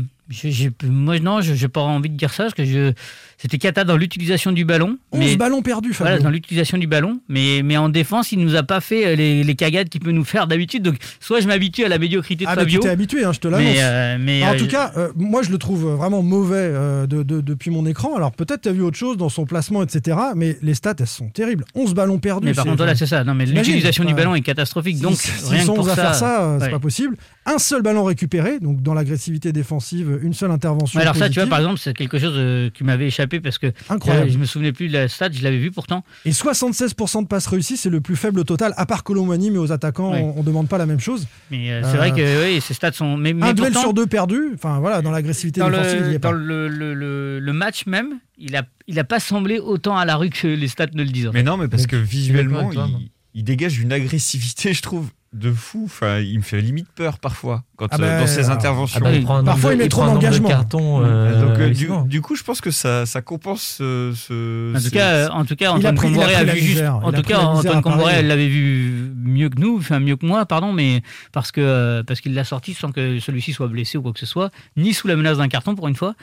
moi 0.84 1.18
non, 1.20 1.40
je 1.40 1.52
n'ai 1.52 1.68
pas 1.68 1.80
envie 1.80 2.10
de 2.10 2.16
dire 2.16 2.32
ça 2.32 2.44
parce 2.44 2.54
que 2.54 2.64
je, 2.64 2.92
c'était 3.38 3.58
cata 3.58 3.84
dans 3.84 3.96
l'utilisation 3.96 4.52
du 4.52 4.64
ballon. 4.64 4.98
11 5.12 5.36
ballons 5.38 5.62
perdus, 5.62 5.92
Fabio. 5.94 6.10
Voilà, 6.12 6.22
dans 6.22 6.30
l'utilisation 6.30 6.76
du 6.78 6.86
ballon. 6.86 7.20
Mais, 7.28 7.62
mais 7.64 7.76
en 7.76 7.88
défense, 7.88 8.32
il 8.32 8.38
nous 8.40 8.54
a 8.56 8.62
pas 8.62 8.80
fait 8.80 9.06
euh, 9.06 9.16
les, 9.16 9.42
les 9.44 9.54
cagades 9.54 9.88
qu'il 9.88 10.00
peut 10.00 10.12
nous 10.12 10.24
faire 10.24 10.46
d'habitude. 10.46 10.82
Donc 10.82 10.96
soit 11.20 11.40
je 11.40 11.46
m'habitue 11.48 11.84
à 11.84 11.88
la 11.88 11.98
médiocrité 11.98 12.44
de 12.44 12.50
Ah, 12.50 12.54
Fabio. 12.54 12.80
tu 12.80 12.86
t'es 12.86 12.88
habitué, 12.90 13.24
hein, 13.24 13.32
je 13.32 13.40
te 13.40 13.48
l'annonce. 13.48 13.66
Mais, 13.66 13.76
euh, 13.82 14.16
mais, 14.20 14.42
en 14.44 14.54
euh, 14.54 14.58
tout 14.58 14.66
cas, 14.68 14.92
euh, 14.96 15.08
moi, 15.16 15.42
je 15.42 15.50
le 15.50 15.58
trouve 15.58 15.84
vraiment 15.96 16.22
mauvais 16.22 16.72
de- 17.06 17.22
de- 17.22 17.40
depuis 17.40 17.70
mon 17.70 17.86
écran. 17.86 18.14
Alors, 18.16 18.32
peut-être 18.32 18.62
tu 18.62 18.68
as 18.68 18.72
vu 18.72 18.82
autre 18.82 18.96
chose 18.98 19.16
dans 19.16 19.28
son 19.28 19.46
placement, 19.46 19.82
etc. 19.82 20.16
Mais 20.36 20.58
les 20.62 20.74
stats, 20.74 20.94
elles 21.00 21.06
sont 21.06 21.28
terribles. 21.28 21.64
11 21.74 21.94
ballons 21.94 22.18
perdus. 22.18 22.46
Mais 22.46 22.54
par 22.54 22.64
contre, 22.64 22.76
voilà, 22.78 22.94
c'est 22.94 23.06
ça. 23.06 23.24
Non, 23.24 23.34
mais 23.34 23.44
T'imagines, 23.46 23.72
l'utilisation 23.72 24.04
du 24.04 24.14
ballon 24.14 24.34
est 24.34 24.40
catastrophique. 24.42 24.96
si- 24.96 25.02
Donc, 25.02 25.14
si- 25.16 25.30
rien 25.30 25.38
s'ils 25.40 25.58
que 25.60 25.64
sont 25.64 25.74
pour 25.74 25.84
11 25.84 25.90
à 25.90 25.96
ça, 25.96 26.02
faire 26.02 26.14
ça, 26.14 26.42
euh, 26.44 26.58
c'est 26.58 26.64
ouais. 26.66 26.70
pas 26.72 26.78
possible. 26.78 27.16
Un 27.46 27.58
seul 27.58 27.82
ballon 27.82 28.04
récupéré, 28.04 28.58
donc 28.60 28.82
dans 28.82 28.94
l'agressivité 28.94 29.52
défensive, 29.52 30.17
une 30.22 30.34
seule 30.34 30.50
intervention. 30.50 30.98
Ouais, 30.98 31.02
alors 31.04 31.16
ça, 31.16 31.28
tu 31.28 31.38
vois, 31.40 31.48
par 31.48 31.58
exemple, 31.58 31.78
c'est 31.78 31.94
quelque 31.94 32.18
chose 32.18 32.34
euh, 32.36 32.70
qui 32.70 32.84
m'avait 32.84 33.06
échappé 33.06 33.40
parce 33.40 33.58
que 33.58 33.72
Incroyable. 33.88 34.28
euh, 34.28 34.32
je 34.32 34.38
me 34.38 34.44
souvenais 34.44 34.72
plus 34.72 34.88
de 34.88 34.92
la 34.94 35.08
stat, 35.08 35.30
je 35.32 35.42
l'avais 35.42 35.58
vu 35.58 35.70
pourtant. 35.70 36.04
Et 36.24 36.30
76% 36.30 37.22
de 37.22 37.26
passes 37.26 37.46
réussies, 37.46 37.76
c'est 37.76 37.90
le 37.90 38.00
plus 38.00 38.16
faible 38.16 38.40
au 38.40 38.44
total, 38.44 38.72
à 38.76 38.86
part 38.86 39.04
Colomani, 39.04 39.50
mais 39.50 39.58
aux 39.58 39.72
attaquants, 39.72 40.12
on, 40.12 40.38
on 40.38 40.42
demande 40.42 40.68
pas 40.68 40.78
la 40.78 40.86
même 40.86 41.00
chose. 41.00 41.26
Mais 41.50 41.70
euh, 41.70 41.82
Euh, 41.82 41.88
c'est 41.90 41.96
vrai 41.96 42.10
que 42.12 42.44
oui, 42.54 42.60
ces 42.60 42.74
stats 42.74 42.92
sont. 42.92 43.16
Mais, 43.16 43.32
mais 43.32 43.46
un 43.46 43.52
duel 43.54 43.68
pourtant, 43.72 43.80
sur 43.80 43.94
deux 43.94 44.06
perdu, 44.06 44.50
enfin 44.54 44.78
voilà, 44.80 45.02
dans 45.02 45.10
l'agressivité 45.10 45.60
dans, 45.60 45.70
défensive, 45.70 46.02
il 46.06 46.10
y 46.10 46.12
le, 46.14 46.18
pas. 46.18 46.28
dans 46.28 46.34
le, 46.36 46.68
le- 46.68 46.94
le- 46.94 47.38
le 47.40 47.52
match 47.52 47.86
même, 47.86 48.18
il 48.38 48.56
a, 48.56 48.62
il 48.86 48.98
a 48.98 49.04
pas 49.04 49.20
semblé 49.20 49.58
autant 49.58 49.96
à 49.96 50.04
la 50.04 50.16
rue 50.16 50.30
que 50.30 50.46
les 50.46 50.68
stats 50.68 50.86
ne 50.94 51.02
le 51.02 51.10
disent. 51.10 51.28
en 51.28 51.32
Mais 51.32 51.42
non, 51.42 51.56
mais 51.56 51.68
parce 51.68 51.86
que 51.86 51.96
visuellement, 51.96 52.70
il, 52.72 53.10
il 53.34 53.44
dégage 53.44 53.78
une 53.78 53.92
agressivité, 53.92 54.72
je 54.74 54.82
trouve, 54.82 55.08
de 55.32 55.52
fou. 55.52 55.82
Enfin, 55.84 56.18
il 56.18 56.38
me 56.38 56.42
fait 56.42 56.60
limite 56.60 56.88
peur 56.94 57.18
parfois 57.18 57.62
quand, 57.76 57.86
Ah 57.90 57.96
euh, 57.96 57.98
bah, 57.98 58.20
dans 58.20 58.26
ses 58.26 58.40
alors, 58.40 58.52
interventions. 58.52 59.00
Ah 59.02 59.04
bah, 59.04 59.12
il 59.14 59.24
prend 59.24 59.36
un 59.36 59.44
Parfois, 59.44 59.70
nombre 59.70 59.82
il 59.82 59.84
met 59.84 59.88
trop 59.88 60.04
d'engagement. 60.06 60.48
cartons, 60.48 61.02
euh, 61.04 61.40
Donc, 61.48 61.58
euh, 61.58 62.04
du, 62.04 62.20
coup, 62.22 62.34
je 62.34 62.42
pense 62.42 62.60
que 62.60 62.70
ça, 62.70 63.04
ça 63.06 63.20
compense 63.22 63.62
ce. 63.78 64.12
ce- 64.16 64.74
En 64.76 64.80
tout 64.80 64.90
cas, 64.90 65.28
en 65.30 65.44
tout 65.44 65.56
cas, 65.56 65.70
Antoine 65.72 65.96
il 66.14 66.20
a 66.34 66.44
vu 66.44 66.60
juste. 66.60 66.82
En 66.84 67.12
tout 67.12 67.22
cas, 67.22 67.38
Antoine 67.40 67.82
elle 68.10 68.26
l'avait 68.26 68.48
vu 68.48 69.12
mieux 69.16 69.48
que 69.48 69.60
nous, 69.60 69.76
enfin 69.78 70.00
mieux 70.00 70.16
que 70.16 70.26
moi, 70.26 70.46
pardon, 70.46 70.72
mais 70.72 71.02
parce 71.32 71.52
que 71.52 72.02
parce 72.06 72.20
qu'il 72.20 72.34
l'a 72.34 72.44
sorti 72.44 72.74
sans 72.74 72.90
que 72.92 73.20
celui-ci 73.20 73.52
soit 73.52 73.68
blessé 73.68 73.98
ou 73.98 74.02
quoi 74.02 74.12
que 74.12 74.20
ce 74.20 74.26
soit, 74.26 74.50
ni 74.76 74.94
sous 74.94 75.08
la 75.08 75.16
menace 75.16 75.38
d'un 75.38 75.48
carton 75.48 75.74
pour 75.74 75.88
une 75.88 75.96
fois. 75.96 76.14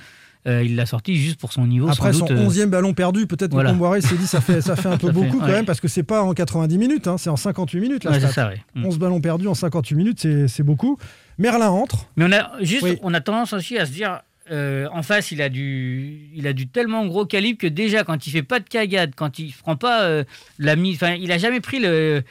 Euh, 0.47 0.63
il 0.63 0.75
l'a 0.75 0.85
sorti 0.85 1.15
juste 1.15 1.39
pour 1.39 1.51
son 1.51 1.65
niveau. 1.65 1.89
Après 1.89 2.13
sans 2.13 2.19
son 2.19 2.25
doute, 2.27 2.37
euh, 2.37 2.47
11e 2.47 2.67
ballon 2.67 2.93
perdu, 2.93 3.25
peut-être 3.25 3.51
voilà. 3.51 3.69
que 3.69 3.73
Comboiré 3.73 4.01
s'est 4.01 4.15
dit 4.15 4.27
ça 4.27 4.41
fait, 4.41 4.61
ça 4.61 4.75
fait 4.75 4.89
un 4.89 4.97
peu 4.99 5.07
fait- 5.07 5.13
beaucoup 5.13 5.39
quand 5.39 5.45
ouais. 5.47 5.51
même, 5.53 5.65
parce 5.65 5.79
que 5.81 5.87
c'est 5.87 6.03
pas 6.03 6.21
en 6.21 6.33
90 6.35 6.77
minutes, 6.77 7.07
hein, 7.07 7.17
c'est 7.17 7.31
en 7.31 7.35
58 7.35 7.79
minutes 7.79 8.05
ouais, 8.05 8.19
ça, 8.19 8.47
ouais. 8.49 8.61
Mm. 8.75 8.85
11 8.85 8.99
ballons 8.99 9.21
perdus 9.21 9.47
en 9.47 9.55
58 9.55 9.95
minutes, 9.95 10.19
c'est 10.21 10.47
c'est 10.47 10.61
beaucoup. 10.63 10.99
Merlin 11.39 11.69
entre. 11.69 12.07
Mais 12.15 12.25
on 12.25 12.31
a 12.31 12.51
juste, 12.63 12.83
Oui. 12.83 12.97
on 13.01 13.13
a 13.15 13.21
tendance 13.21 13.53
aussi 13.53 13.77
à 13.79 13.85
se 13.87 13.91
dire, 13.91 14.21
euh, 14.51 14.87
en 14.93 15.01
face, 15.01 15.31
il 15.31 15.41
a 15.41 15.49
du, 15.49 16.29
il 16.35 16.45
a 16.45 16.53
du 16.53 16.67
tellement 16.67 17.07
gros 17.07 17.25
calibre 17.25 17.57
que 17.59 17.65
déjà 17.67 18.03
quand 18.03 18.27
il 18.27 18.29
fait 18.29 18.43
pas 18.43 18.59
de 18.59 18.69
cagade, 18.69 19.13
quand 19.15 19.39
il 19.39 19.51
prend 19.51 19.75
pas 19.75 20.03
euh, 20.03 20.23
la 20.59 20.75
mise, 20.75 20.97
enfin, 20.97 21.15
il 21.15 21.31
a 21.31 21.39
jamais 21.39 21.59
pris 21.59 21.79
le 21.79 22.21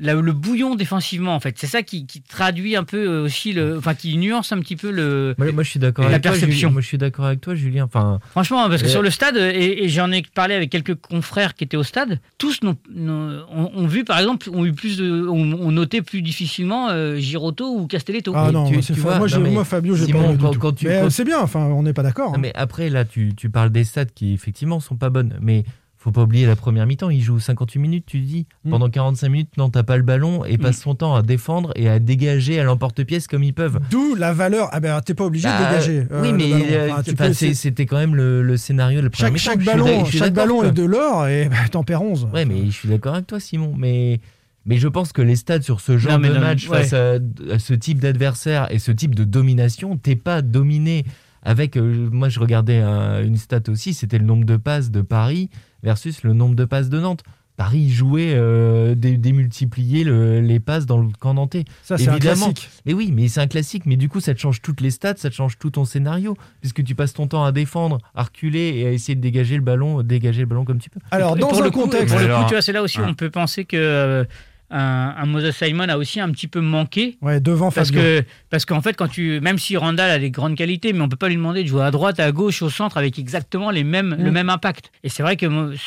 la- 0.00 0.14
le 0.14 0.32
bouillon 0.32 0.74
défensivement 0.74 1.34
en 1.34 1.40
fait. 1.40 1.56
C'est 1.58 1.66
ça 1.66 1.82
qui, 1.82 2.06
qui 2.06 2.22
traduit 2.22 2.74
un 2.74 2.84
peu 2.84 2.96
euh, 3.08 3.24
aussi 3.24 3.52
le, 3.52 3.76
enfin 3.78 3.94
qui 3.94 4.16
nuance 4.16 4.50
un 4.52 4.58
petit 4.60 4.76
peu 4.76 4.90
le. 4.90 5.34
Moi, 5.38 5.52
moi, 5.52 5.62
je 5.62 5.70
suis 5.70 5.78
d'accord 5.80 6.04
La 6.06 6.12
avec 6.12 6.22
toi, 6.22 6.32
perception. 6.32 6.56
Julien. 6.68 6.72
Moi, 6.72 6.80
je 6.80 6.86
suis 6.86 6.98
d'accord 6.98 7.24
avec 7.26 7.40
toi, 7.40 7.54
Julien. 7.54 7.84
Enfin, 7.84 8.18
Franchement, 8.30 8.68
parce 8.68 8.82
que 8.82 8.88
Euh, 8.88 8.90
sur 8.90 9.02
le 9.02 9.10
stade, 9.10 9.36
et, 9.36 9.84
et 9.84 9.88
j'en 9.88 10.10
ai 10.10 10.22
parlé 10.34 10.54
avec 10.54 10.70
quelques 10.70 10.94
confrères 10.96 11.54
qui 11.54 11.64
étaient 11.64 11.76
au 11.76 11.82
stade, 11.82 12.18
tous 12.38 12.62
n'ont- 12.62 12.76
ont, 12.96 13.70
ont 13.74 13.86
vu, 13.86 14.04
par 14.04 14.18
exemple, 14.18 14.48
ont 14.52 14.64
eu 14.64 14.72
plus 14.72 14.96
de, 14.96 15.26
ont, 15.28 15.52
ont 15.60 15.70
noté 15.70 16.02
plus 16.02 16.22
difficilement 16.22 16.88
euh, 16.90 17.16
Giroto 17.16 17.76
ou 17.78 17.86
Castelletto. 17.86 18.32
Ah 18.34 18.44
Mais 18.46 18.52
non, 18.52 18.70
tu- 18.70 18.80
tu 18.80 18.92
vois, 18.94 19.12
moi, 19.18 19.20
non, 19.20 19.26
j'ai- 19.26 19.38
mais 19.38 19.50
moi, 19.50 19.64
Fabio, 19.64 19.94
j'ai 19.96 20.12
pas 20.12 20.18
aimé 20.18 20.32
du 20.36 20.38
quand- 20.38 20.50
tout. 20.52 20.58
quand 20.58 20.72
tu- 20.72 20.86
Mais 20.86 20.96
euh, 20.96 21.02
quand- 21.02 21.10
c'est 21.10 21.24
bien, 21.24 21.40
enfin, 21.40 21.60
on 21.60 21.82
n'est 21.82 21.92
pas 21.92 22.02
d'accord. 22.02 22.32
Hein. 22.34 22.38
mais 22.40 22.52
après, 22.54 22.88
là, 22.90 23.04
tu, 23.04 23.34
tu 23.36 23.50
parles 23.50 23.70
des 23.70 23.84
stats 23.84 24.04
qui, 24.06 24.32
effectivement, 24.32 24.80
sont 24.80 24.96
pas 24.96 25.10
bonnes. 25.10 25.36
Mais 25.40 25.64
faut 26.02 26.12
pas 26.12 26.22
oublier 26.22 26.46
la 26.46 26.56
première 26.56 26.86
mi-temps. 26.86 27.10
Il 27.10 27.20
joue 27.20 27.38
58 27.38 27.78
minutes, 27.78 28.04
tu 28.06 28.20
dis. 28.20 28.46
Mm. 28.64 28.70
Pendant 28.70 28.88
45 28.88 29.28
minutes, 29.28 29.56
non, 29.58 29.68
t'as 29.68 29.82
pas 29.82 29.98
le 29.98 30.02
ballon 30.02 30.46
et 30.46 30.56
passe 30.56 30.80
son 30.80 30.94
temps 30.94 31.14
à 31.14 31.20
défendre 31.20 31.72
et 31.76 31.90
à 31.90 31.98
dégager 31.98 32.58
à 32.58 32.64
l'emporte-pièce 32.64 33.26
comme 33.26 33.42
ils 33.42 33.52
peuvent. 33.52 33.78
D'où 33.90 34.14
la 34.14 34.32
valeur. 34.32 34.70
Ah 34.72 34.80
ben, 34.80 34.98
t'es 35.02 35.12
pas 35.12 35.24
obligé 35.26 35.46
de 35.46 35.52
Bah, 35.52 35.68
dégager. 35.70 36.06
euh, 36.10 36.22
oui, 36.22 36.30
le 36.32 36.36
mais 36.38 36.52
euh, 36.72 36.90
Enfin, 37.12 37.32
c'était 37.34 37.84
quand 37.84 37.98
même 37.98 38.14
le, 38.16 38.42
le 38.42 38.56
scénario 38.56 39.00
de 39.00 39.04
la 39.04 39.10
première 39.10 39.36
chaque, 39.36 39.58
mi-temps. 39.58 39.70
chaque 39.72 39.84
ballon, 39.84 40.04
chaque 40.06 40.32
ballon 40.32 40.64
est 40.64 40.72
de 40.72 40.84
l'or 40.84 41.26
et 41.28 41.50
bah, 41.50 41.56
t'en 41.70 41.84
perds 41.84 42.00
11. 42.02 42.28
Ouais, 42.32 42.46
mais 42.46 42.64
je 42.64 42.70
suis 42.70 42.88
d'accord 42.88 43.12
avec 43.12 43.26
toi, 43.26 43.38
Simon. 43.38 43.74
Mais, 43.76 44.20
mais 44.64 44.78
je 44.78 44.88
pense 44.88 45.12
que 45.12 45.20
les 45.20 45.36
stats 45.36 45.60
sur 45.60 45.82
ce 45.82 45.98
genre 45.98 46.18
Non, 46.18 46.28
de 46.28 46.32
non, 46.34 46.40
match 46.40 46.66
ouais. 46.68 46.78
face 46.82 46.94
à, 46.94 47.16
à 47.52 47.58
ce 47.58 47.74
type 47.74 47.98
d'adversaire 47.98 48.68
et 48.72 48.78
ce 48.78 48.90
type 48.90 49.14
de 49.14 49.24
domination, 49.24 49.98
t'es 49.98 50.16
pas 50.16 50.40
dominé 50.40 51.04
avec. 51.42 51.76
euh, 51.76 52.08
moi, 52.10 52.28
je 52.28 52.40
regardais 52.40 52.78
un- 52.78 53.22
une 53.24 53.36
stat 53.36 53.60
aussi, 53.68 53.94
c'était 53.94 54.18
le 54.18 54.24
nombre 54.24 54.44
de 54.44 54.56
passes 54.56 54.90
de 54.90 55.02
Paris 55.02 55.50
versus 55.82 56.22
le 56.22 56.32
nombre 56.34 56.54
de 56.54 56.64
passes 56.64 56.88
de 56.90 56.98
Nantes. 57.00 57.22
Paris 57.56 57.90
jouait 57.90 58.32
euh, 58.34 58.94
dé- 58.94 59.18
démultiplier 59.18 60.02
le- 60.02 60.40
les 60.40 60.60
passes 60.60 60.86
dans 60.86 60.96
le 60.98 61.08
camp 61.18 61.34
nantais. 61.34 61.64
Ça, 61.82 61.98
c'est 61.98 62.08
un 62.08 62.12
Évidemment. 62.12 62.52
classique. 62.52 62.70
Mais 62.86 62.94
oui, 62.94 63.12
mais 63.14 63.28
c'est 63.28 63.40
un 63.40 63.46
classique. 63.46 63.84
Mais 63.84 63.96
du 63.96 64.08
coup, 64.08 64.20
ça 64.20 64.32
te 64.32 64.40
change 64.40 64.62
toutes 64.62 64.80
les 64.80 64.90
stats, 64.90 65.16
ça 65.18 65.28
te 65.28 65.34
change 65.34 65.58
tout 65.58 65.68
ton 65.68 65.84
scénario, 65.84 66.38
puisque 66.62 66.82
tu 66.82 66.94
passes 66.94 67.12
ton 67.12 67.26
temps 67.26 67.44
à 67.44 67.52
défendre, 67.52 67.98
à 68.14 68.22
reculer 68.22 68.72
et 68.78 68.86
à 68.86 68.92
essayer 68.92 69.14
de 69.14 69.20
dégager 69.20 69.56
le 69.56 69.62
ballon, 69.62 70.02
dégager 70.02 70.40
le 70.40 70.46
ballon 70.46 70.64
comme 70.64 70.78
tu 70.78 70.88
peux. 70.88 71.00
Alors, 71.10 71.36
Et 71.36 71.40
dans 71.40 71.60
un 71.60 71.64
le 71.64 71.70
coup, 71.70 71.82
contexte. 71.82 72.08
pour 72.08 72.18
le 72.18 72.24
Alors, 72.26 72.40
coup, 72.44 72.48
tu 72.48 72.54
vois, 72.54 72.62
c'est 72.62 72.72
là 72.72 72.82
aussi 72.82 72.98
où 72.98 73.02
hein. 73.02 73.08
on 73.10 73.14
peut 73.14 73.28
penser 73.30 73.66
que 73.66 73.76
euh, 73.76 74.24
un, 74.70 75.14
un 75.18 75.26
Moses 75.26 75.50
Simon 75.56 75.88
a 75.88 75.96
aussi 75.96 76.20
un 76.20 76.30
petit 76.30 76.46
peu 76.48 76.60
manqué. 76.60 77.16
Ouais, 77.22 77.40
devant 77.40 77.70
Parce 77.70 77.88
Fabio. 77.88 78.02
que 78.02 78.24
parce 78.50 78.64
qu'en 78.64 78.80
fait, 78.80 78.94
quand 78.94 79.08
tu 79.08 79.40
même 79.40 79.58
si 79.58 79.76
Randall 79.76 80.10
a 80.10 80.18
des 80.18 80.30
grandes 80.30 80.56
qualités, 80.56 80.92
mais 80.92 81.00
on 81.00 81.08
peut 81.08 81.16
pas 81.16 81.28
lui 81.28 81.36
demander 81.36 81.62
de 81.62 81.68
jouer 81.68 81.82
à 81.82 81.90
droite, 81.90 82.20
à 82.20 82.30
gauche, 82.32 82.62
au 82.62 82.70
centre 82.70 82.96
avec 82.96 83.18
exactement 83.18 83.70
les 83.70 83.84
mêmes 83.84 84.14
Mm. 84.18 84.24
le 84.24 84.30
même 84.30 84.48
impact. 84.50 84.90
Et 85.02 85.08
c'est 85.08 85.22
vrai 85.22 85.36
que 85.36 85.46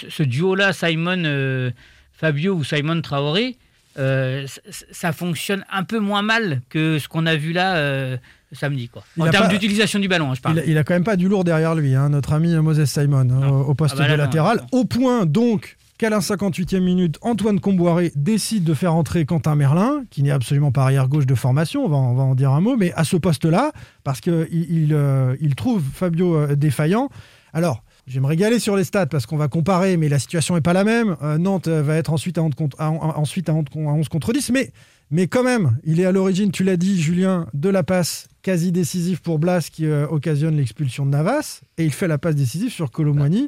ce 0.10 0.24
duo-là, 0.24 0.74
Simon 0.74 1.24
euh, 1.26 1.72
Fabio 2.14 2.54
ou 2.54 2.64
Simon 2.64 3.02
Traoré, 3.02 3.58
euh, 4.00 4.46
ça 4.92 5.12
fonctionne 5.14 5.64
un 5.72 5.84
peu 5.84 6.00
moins 6.00 6.22
mal 6.22 6.62
que 6.70 6.98
ce 7.00 7.08
qu'on 7.08 7.26
a 7.26 7.36
vu 7.36 7.54
là 7.54 7.76
euh, 7.76 8.18
samedi, 8.52 8.90
quoi. 8.90 9.04
Il 9.18 9.24
En 9.24 9.30
termes 9.30 9.48
d'utilisation 9.50 10.00
du 10.00 10.08
ballon, 10.08 10.32
hein, 10.32 10.36
je 10.36 10.42
parle. 10.42 10.62
Il 10.66 10.72
il 10.72 10.78
a 10.78 10.84
quand 10.84 10.94
même 10.94 11.04
pas 11.04 11.16
du 11.16 11.28
lourd 11.28 11.44
derrière 11.44 11.74
lui, 11.76 11.96
hein, 11.96 12.10
notre 12.10 12.34
ami 12.34 12.54
Moses 12.56 12.86
Simon, 12.86 13.28
hein, 13.32 13.48
au 13.50 13.62
au 13.70 13.74
poste 13.76 13.96
Ah 13.98 14.02
bah 14.02 14.08
là, 14.08 14.14
de 14.14 14.18
non, 14.18 14.24
latéral. 14.26 14.58
non. 14.74 14.80
Au 14.80 14.86
point 14.86 15.26
donc 15.26 15.78
qu'à 15.98 16.10
la 16.10 16.20
58e 16.20 16.80
minute, 16.82 17.18
Antoine 17.22 17.60
Comboiré 17.60 18.12
décide 18.16 18.64
de 18.64 18.74
faire 18.74 18.96
entrer 18.96 19.26
Quentin 19.26 19.56
Merlin, 19.56 20.04
qui 20.10 20.24
n'est 20.24 20.32
absolument 20.32 20.72
pas 20.72 20.84
arrière-gauche 20.84 21.26
de 21.26 21.36
formation, 21.36 21.86
on 21.86 21.90
va, 21.90 21.96
en 22.24 22.36
dire 22.36 22.52
un 22.52 22.62
mot, 22.62 22.76
mais 22.76 22.92
à 22.94 23.04
ce 23.04 23.16
poste-là, 23.18 23.72
parce 24.04 24.20
qu'il 24.22 24.48
il, 24.52 24.94
euh, 24.94 25.36
il 25.40 25.56
trouve 25.56 25.82
Fabio 25.94 26.36
euh, 26.36 26.56
défaillant. 26.56 27.10
Alors, 27.54 27.84
je 28.08 28.16
vais 28.16 28.20
me 28.20 28.26
régaler 28.26 28.60
sur 28.60 28.76
les 28.76 28.84
stats 28.84 29.06
parce 29.06 29.26
qu'on 29.26 29.38
va 29.38 29.48
comparer, 29.48 29.96
mais 29.96 30.10
la 30.10 30.20
situation 30.20 30.56
n'est 30.56 30.62
pas 30.62 30.74
la 30.74 30.84
même. 30.84 31.16
Euh, 31.22 31.38
Nantes 31.38 31.68
va 31.70 31.96
être 31.96 32.12
ensuite 32.12 32.38
à 32.38 32.44
11 32.44 32.56
contre, 32.56 32.76
à- 32.82 32.88
à- 32.88 33.18
ensuite 33.20 33.48
à 33.48 33.54
11 33.54 33.66
con- 33.72 33.88
à 33.90 33.94
11 33.94 34.10
contre 34.10 34.34
10, 34.34 34.50
mais, 34.52 34.72
mais 35.12 35.28
quand 35.28 35.44
même, 35.44 35.78
il 35.86 36.00
est 36.02 36.06
à 36.06 36.12
l'origine, 36.12 36.52
tu 36.52 36.64
l'as 36.64 36.76
dit, 36.76 37.00
Julien, 37.02 37.46
de 37.54 37.70
la 37.70 37.84
passe 37.84 38.28
quasi 38.42 38.72
décisive 38.74 39.22
pour 39.22 39.40
Blas 39.40 39.70
qui 39.72 39.88
occasionne 39.88 40.58
l'expulsion 40.58 41.06
de 41.06 41.12
Navas, 41.12 41.62
et 41.78 41.86
il 41.86 41.92
fait 41.94 42.08
la 42.10 42.18
passe 42.18 42.36
décisive 42.36 42.72
sur 42.72 42.92
Colomwani. 42.92 43.48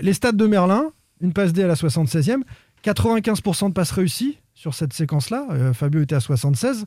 Les 0.00 0.14
stats 0.14 0.32
de 0.32 0.46
Merlin, 0.46 0.84
une 1.22 1.32
passe 1.32 1.52
D 1.52 1.62
à 1.62 1.66
la 1.66 1.74
76e, 1.74 2.42
95% 2.84 3.68
de 3.68 3.72
passes 3.72 3.92
réussies 3.92 4.38
sur 4.54 4.74
cette 4.74 4.92
séquence-là. 4.92 5.46
Euh, 5.52 5.72
Fabio 5.72 6.02
était 6.02 6.14
à 6.14 6.20
76. 6.20 6.84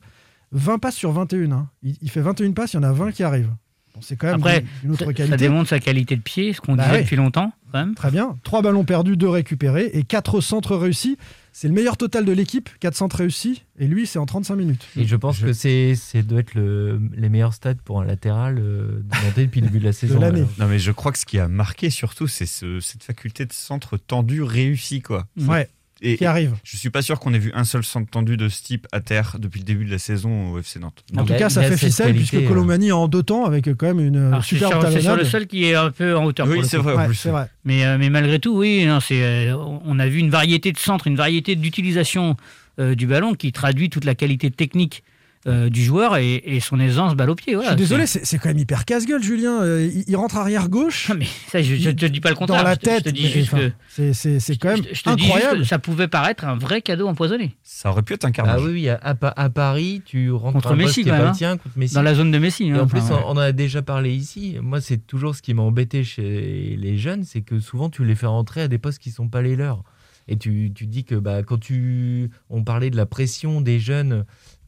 20 0.52 0.78
passes 0.78 0.94
sur 0.94 1.10
21. 1.12 1.50
hein. 1.52 1.68
Il, 1.82 1.96
il 2.02 2.10
fait 2.10 2.20
21 2.20 2.52
passes, 2.52 2.74
il 2.74 2.76
y 2.76 2.78
en 2.78 2.82
a 2.84 2.92
20 2.92 3.12
qui 3.12 3.22
arrivent. 3.22 3.52
Bon, 3.94 4.00
c'est 4.02 4.16
quand 4.16 4.26
même 4.28 4.36
Après, 4.36 4.64
d'une 4.82 4.92
autre 4.92 5.00
ça, 5.00 5.06
ça 5.06 5.12
qualité. 5.14 5.36
démontre 5.38 5.68
sa 5.70 5.80
qualité 5.80 6.16
de 6.16 6.20
pied, 6.20 6.52
ce 6.52 6.60
qu'on 6.60 6.74
Bah 6.76 6.84
disait 6.88 7.02
depuis 7.02 7.16
longtemps, 7.16 7.52
quand 7.72 7.78
même. 7.78 7.94
Très 7.94 8.10
bien. 8.10 8.36
Trois 8.44 8.62
ballons 8.62 8.84
perdus, 8.84 9.16
deux 9.16 9.28
récupérés 9.28 9.90
et 9.94 10.02
quatre 10.04 10.40
centres 10.40 10.76
réussis. 10.76 11.16
C'est 11.58 11.68
le 11.68 11.74
meilleur 11.74 11.96
total 11.96 12.26
de 12.26 12.32
l'équipe, 12.32 12.68
4 12.80 12.94
centres 12.94 13.16
réussis. 13.16 13.62
Et 13.78 13.86
lui, 13.86 14.06
c'est 14.06 14.18
en 14.18 14.26
35 14.26 14.56
minutes. 14.56 14.86
Et 14.94 15.06
je 15.06 15.16
pense 15.16 15.38
que 15.38 15.54
c'est, 15.54 15.94
c'est 15.94 16.22
doit 16.22 16.40
être 16.40 16.52
le, 16.52 17.00
les 17.16 17.30
meilleurs 17.30 17.54
stats 17.54 17.76
pour 17.76 17.98
un 18.02 18.04
latéral 18.04 18.58
euh, 18.58 19.00
de 19.02 19.24
Nantais 19.26 19.46
depuis 19.46 19.62
le 19.62 19.68
début 19.68 19.78
de 19.78 19.86
la 19.86 19.92
saison. 19.94 20.20
l'année. 20.20 20.40
alors. 20.40 20.50
Non, 20.58 20.66
mais 20.66 20.78
je 20.78 20.92
crois 20.92 21.12
que 21.12 21.18
ce 21.18 21.24
qui 21.24 21.38
a 21.38 21.48
marqué 21.48 21.88
surtout, 21.88 22.26
c'est 22.28 22.44
ce- 22.44 22.80
cette 22.80 23.02
faculté 23.02 23.46
de 23.46 23.54
centre 23.54 23.96
tendu 23.96 24.42
réussi, 24.42 25.00
quoi. 25.00 25.28
Ouais, 25.38 25.70
Et, 26.02 26.16
qui 26.18 26.26
arrive. 26.26 26.54
je 26.62 26.76
suis 26.76 26.90
pas 26.90 27.00
sûr 27.00 27.18
qu'on 27.18 27.32
ait 27.32 27.38
vu 27.38 27.50
un 27.54 27.64
seul 27.64 27.82
centre 27.82 28.10
tendu 28.10 28.36
de 28.36 28.50
ce 28.50 28.62
type 28.62 28.86
à 28.92 29.00
terre 29.00 29.36
depuis 29.38 29.60
le 29.60 29.64
début 29.64 29.86
de 29.86 29.90
la 29.90 29.98
saison 29.98 30.52
au 30.52 30.58
FC 30.58 30.78
Nantes. 30.78 31.02
En 31.16 31.24
tout 31.24 31.32
cas, 31.34 31.48
ça 31.48 31.62
fait 31.62 31.76
ficelle, 31.76 32.08
qualité, 32.08 32.28
puisque 32.28 32.44
euh. 32.44 32.48
Colomani 32.48 32.92
en 32.92 33.08
deux 33.08 33.22
temps, 33.22 33.46
avec 33.46 33.64
quand 33.76 33.86
même 33.86 34.00
une 34.00 34.16
Alors, 34.16 34.44
c'est 34.44 34.56
superbe 34.56 34.72
sur, 34.72 34.82
c'est 34.82 34.90
sur 34.90 35.02
talonnade. 35.04 35.24
le 35.24 35.30
seul 35.30 35.46
qui 35.46 35.64
est 35.64 35.74
un 35.74 35.90
peu 35.90 36.14
en 36.14 36.24
hauteur. 36.24 36.46
Oui, 36.48 36.60
c'est 36.64 36.76
vrai. 36.76 36.94
Ouais, 36.94 37.08
vrai. 37.08 37.48
Mais, 37.64 37.86
euh, 37.86 37.96
mais 37.98 38.10
malgré 38.10 38.38
tout, 38.38 38.58
oui, 38.58 38.84
non, 38.84 39.00
c'est, 39.00 39.22
euh, 39.22 39.56
on 39.56 39.98
a 39.98 40.06
vu 40.06 40.18
une 40.18 40.30
variété 40.30 40.70
de 40.70 40.78
centres, 40.78 41.06
une 41.06 41.16
variété 41.16 41.56
d'utilisation 41.56 42.36
euh, 42.78 42.94
du 42.94 43.06
ballon 43.06 43.34
qui 43.34 43.52
traduit 43.52 43.88
toute 43.88 44.04
la 44.04 44.14
qualité 44.14 44.50
technique 44.50 45.02
euh, 45.46 45.68
du 45.70 45.84
joueur 45.84 46.16
et, 46.16 46.42
et 46.44 46.60
son 46.60 46.80
aisance 46.80 47.14
balle 47.14 47.30
au 47.30 47.34
pied. 47.34 47.54
Je 47.60 47.66
suis 47.66 47.76
désolé, 47.76 48.06
C'est- 48.06 48.38
quand 48.38 48.48
même 48.48 48.58
hyper 48.58 48.84
casse-gueule, 48.84 49.22
Julien. 49.22 49.62
Euh, 49.62 49.88
Il, 49.94 50.04
il 50.08 50.16
rentre 50.16 50.36
arrière 50.36 50.68
gauche. 50.68 51.08
Ah, 51.10 51.14
mais 51.14 51.26
ça, 51.48 51.62
je 51.62 51.74
ne 51.88 51.92
te 51.92 52.06
dis 52.06 52.20
pas 52.20 52.30
le 52.30 52.34
contraire. 52.34 52.62
Dans 52.62 52.68
la 52.68 52.74
je 52.74 52.78
te- 52.80 52.84
je 52.90 52.94
tête, 52.96 53.04
te 53.04 53.08
dis 53.10 53.22
mais, 53.24 53.28
juste 53.30 53.54
enfin, 53.54 53.68
que- 53.68 53.72
c'est- 53.88 54.12
c'est 54.12 54.40
c'est 54.40 54.56
quand 54.56 54.68
même 54.68 54.78
je 54.78 54.82
te- 54.90 54.94
je 54.94 55.02
te 55.04 55.10
dis 55.14 55.22
juste 55.22 55.34
incroyable. 55.34 55.58
que 55.60 55.66
ça 55.66 55.78
pouvait 55.78 56.08
paraître 56.08 56.44
un 56.44 56.56
vrai 56.56 56.82
cadeau 56.82 57.06
empoisonné 57.06 57.54
Ça 57.62 57.90
aurait 57.90 58.02
pu 58.02 58.14
être 58.14 58.24
un 58.24 58.28
Ah 58.28 58.32
carnage. 58.32 58.62
oui, 58.64 58.72
oui, 58.72 58.88
à, 58.88 58.98
à 59.02 59.14
Pa- 59.14 59.32
à 59.36 59.48
Paris, 59.50 60.02
tu 60.04 60.30
rentres 60.32 60.54
Contre 60.54 60.72
un 60.72 60.76
Messi, 60.76 61.04
qui 61.04 61.10
pas 61.10 61.30
tien, 61.30 61.56
contre 61.58 61.78
Messi. 61.78 61.94
dans 61.94 62.02
la 62.02 62.14
zone 62.14 62.30
de 62.30 62.38
Messi. 62.38 62.64
Et 62.68 62.72
hein. 62.72 62.80
en 62.80 62.86
plus, 62.86 63.00
ouais. 63.00 63.06
on 63.24 63.26
on 63.28 63.30
en 63.32 63.38
a 63.38 63.52
déjà 63.52 63.82
parlé 63.82 64.12
ici. 64.14 64.56
Moi, 64.62 64.80
c'est 64.80 65.06
toujours 65.06 65.34
ce 65.36 65.42
qui 65.42 65.54
m'a 65.54 65.62
embêté 65.62 66.02
chez 66.04 66.76
les 66.78 66.98
jeunes, 66.98 67.24
c'est 67.24 67.42
que 67.42 67.58
souvent 67.60 67.88
tu 67.90 68.04
les 68.04 68.14
fais 68.14 68.26
rentrer 68.26 68.62
à 68.62 68.68
des 68.68 68.78
postes 68.78 68.98
qui 68.98 69.10
sont 69.10 69.28
pas 69.28 69.42
les 69.42 69.56
leurs. 69.56 69.82
Et 70.28 70.36
tu, 70.36 70.72
tu 70.74 70.86
dis 70.86 71.04
que 71.04 71.14
bah, 71.14 71.42
quand 71.44 71.58
tu, 71.60 72.30
on 72.50 72.64
parlait 72.64 72.90
de 72.90 72.96
la 72.96 73.06
pression 73.06 73.60
des 73.60 73.78
jeunes, 73.78 74.24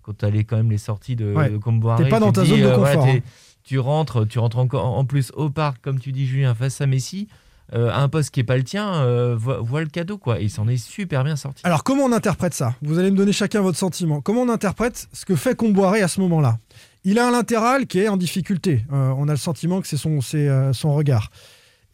quand 0.09 0.17
tu 0.19 0.25
allais 0.25 0.45
quand 0.45 0.57
même 0.57 0.71
les 0.71 0.79
sorties 0.79 1.17
de, 1.17 1.35
Ouais. 1.35 1.51
de 1.51 1.59
Comboiré, 1.59 2.05
T'es 2.05 2.09
pas 2.11 2.19
dans 2.21 2.33
ta 2.33 2.43
dis, 2.43 2.49
zone 2.51 2.61
de 2.61 2.65
euh, 2.67 2.77
confort, 2.77 3.05
hein. 3.07 3.19
Tu 3.63 3.79
rentres, 3.79 4.27
tu 4.27 4.39
rentres 4.39 4.57
encore 4.59 4.87
en 4.97 5.05
plus 5.05 5.31
au 5.35 5.51
parc, 5.51 5.83
comme 5.83 5.99
tu 6.01 6.11
dis 6.13 6.27
Julien, 6.27 6.55
face 6.55 6.81
à 6.81 6.87
Messi, 6.87 7.29
euh, 7.75 7.93
un 7.93 8.09
poste 8.09 8.31
qui 8.31 8.41
est 8.41 8.45
pas 8.45 8.57
le 8.57 8.65
tien, 8.65 8.95
euh, 8.95 9.37
vois 9.37 9.81
le 9.83 9.89
cadeau 9.89 10.17
quoi. 10.17 10.41
Et 10.41 10.45
il 10.45 10.51
s'en 10.51 10.67
est 10.69 10.79
super 10.79 11.23
bien 11.25 11.37
sorti. 11.37 11.61
Alors, 11.65 11.85
comment 11.85 12.05
on 12.05 12.13
interprète 12.13 12.55
ça? 12.55 12.75
Vous 12.81 12.99
allez 12.99 13.11
me 13.11 13.17
donner 13.19 13.33
chacun 13.33 13.61
votre 13.61 13.77
sentiment. 13.77 14.23
Comment 14.23 14.41
on 14.43 14.49
interprète 14.49 15.09
ce 15.13 15.27
que 15.27 15.37
fait 15.37 15.55
Comboiré 15.55 16.01
à 16.01 16.09
ce 16.09 16.21
moment-là? 16.23 16.57
Il 17.05 17.19
a 17.19 17.29
un 17.29 17.31
latéral 17.31 17.87
qui 17.87 17.99
est 18.01 18.09
en 18.09 18.17
difficulté. 18.17 18.87
Euh, 18.91 19.13
on 19.19 19.29
a 19.29 19.33
le 19.33 19.37
sentiment 19.37 19.83
que 19.83 19.87
c'est 19.87 19.99
son, 19.99 20.21
son 20.23 20.95
regard. 20.95 21.31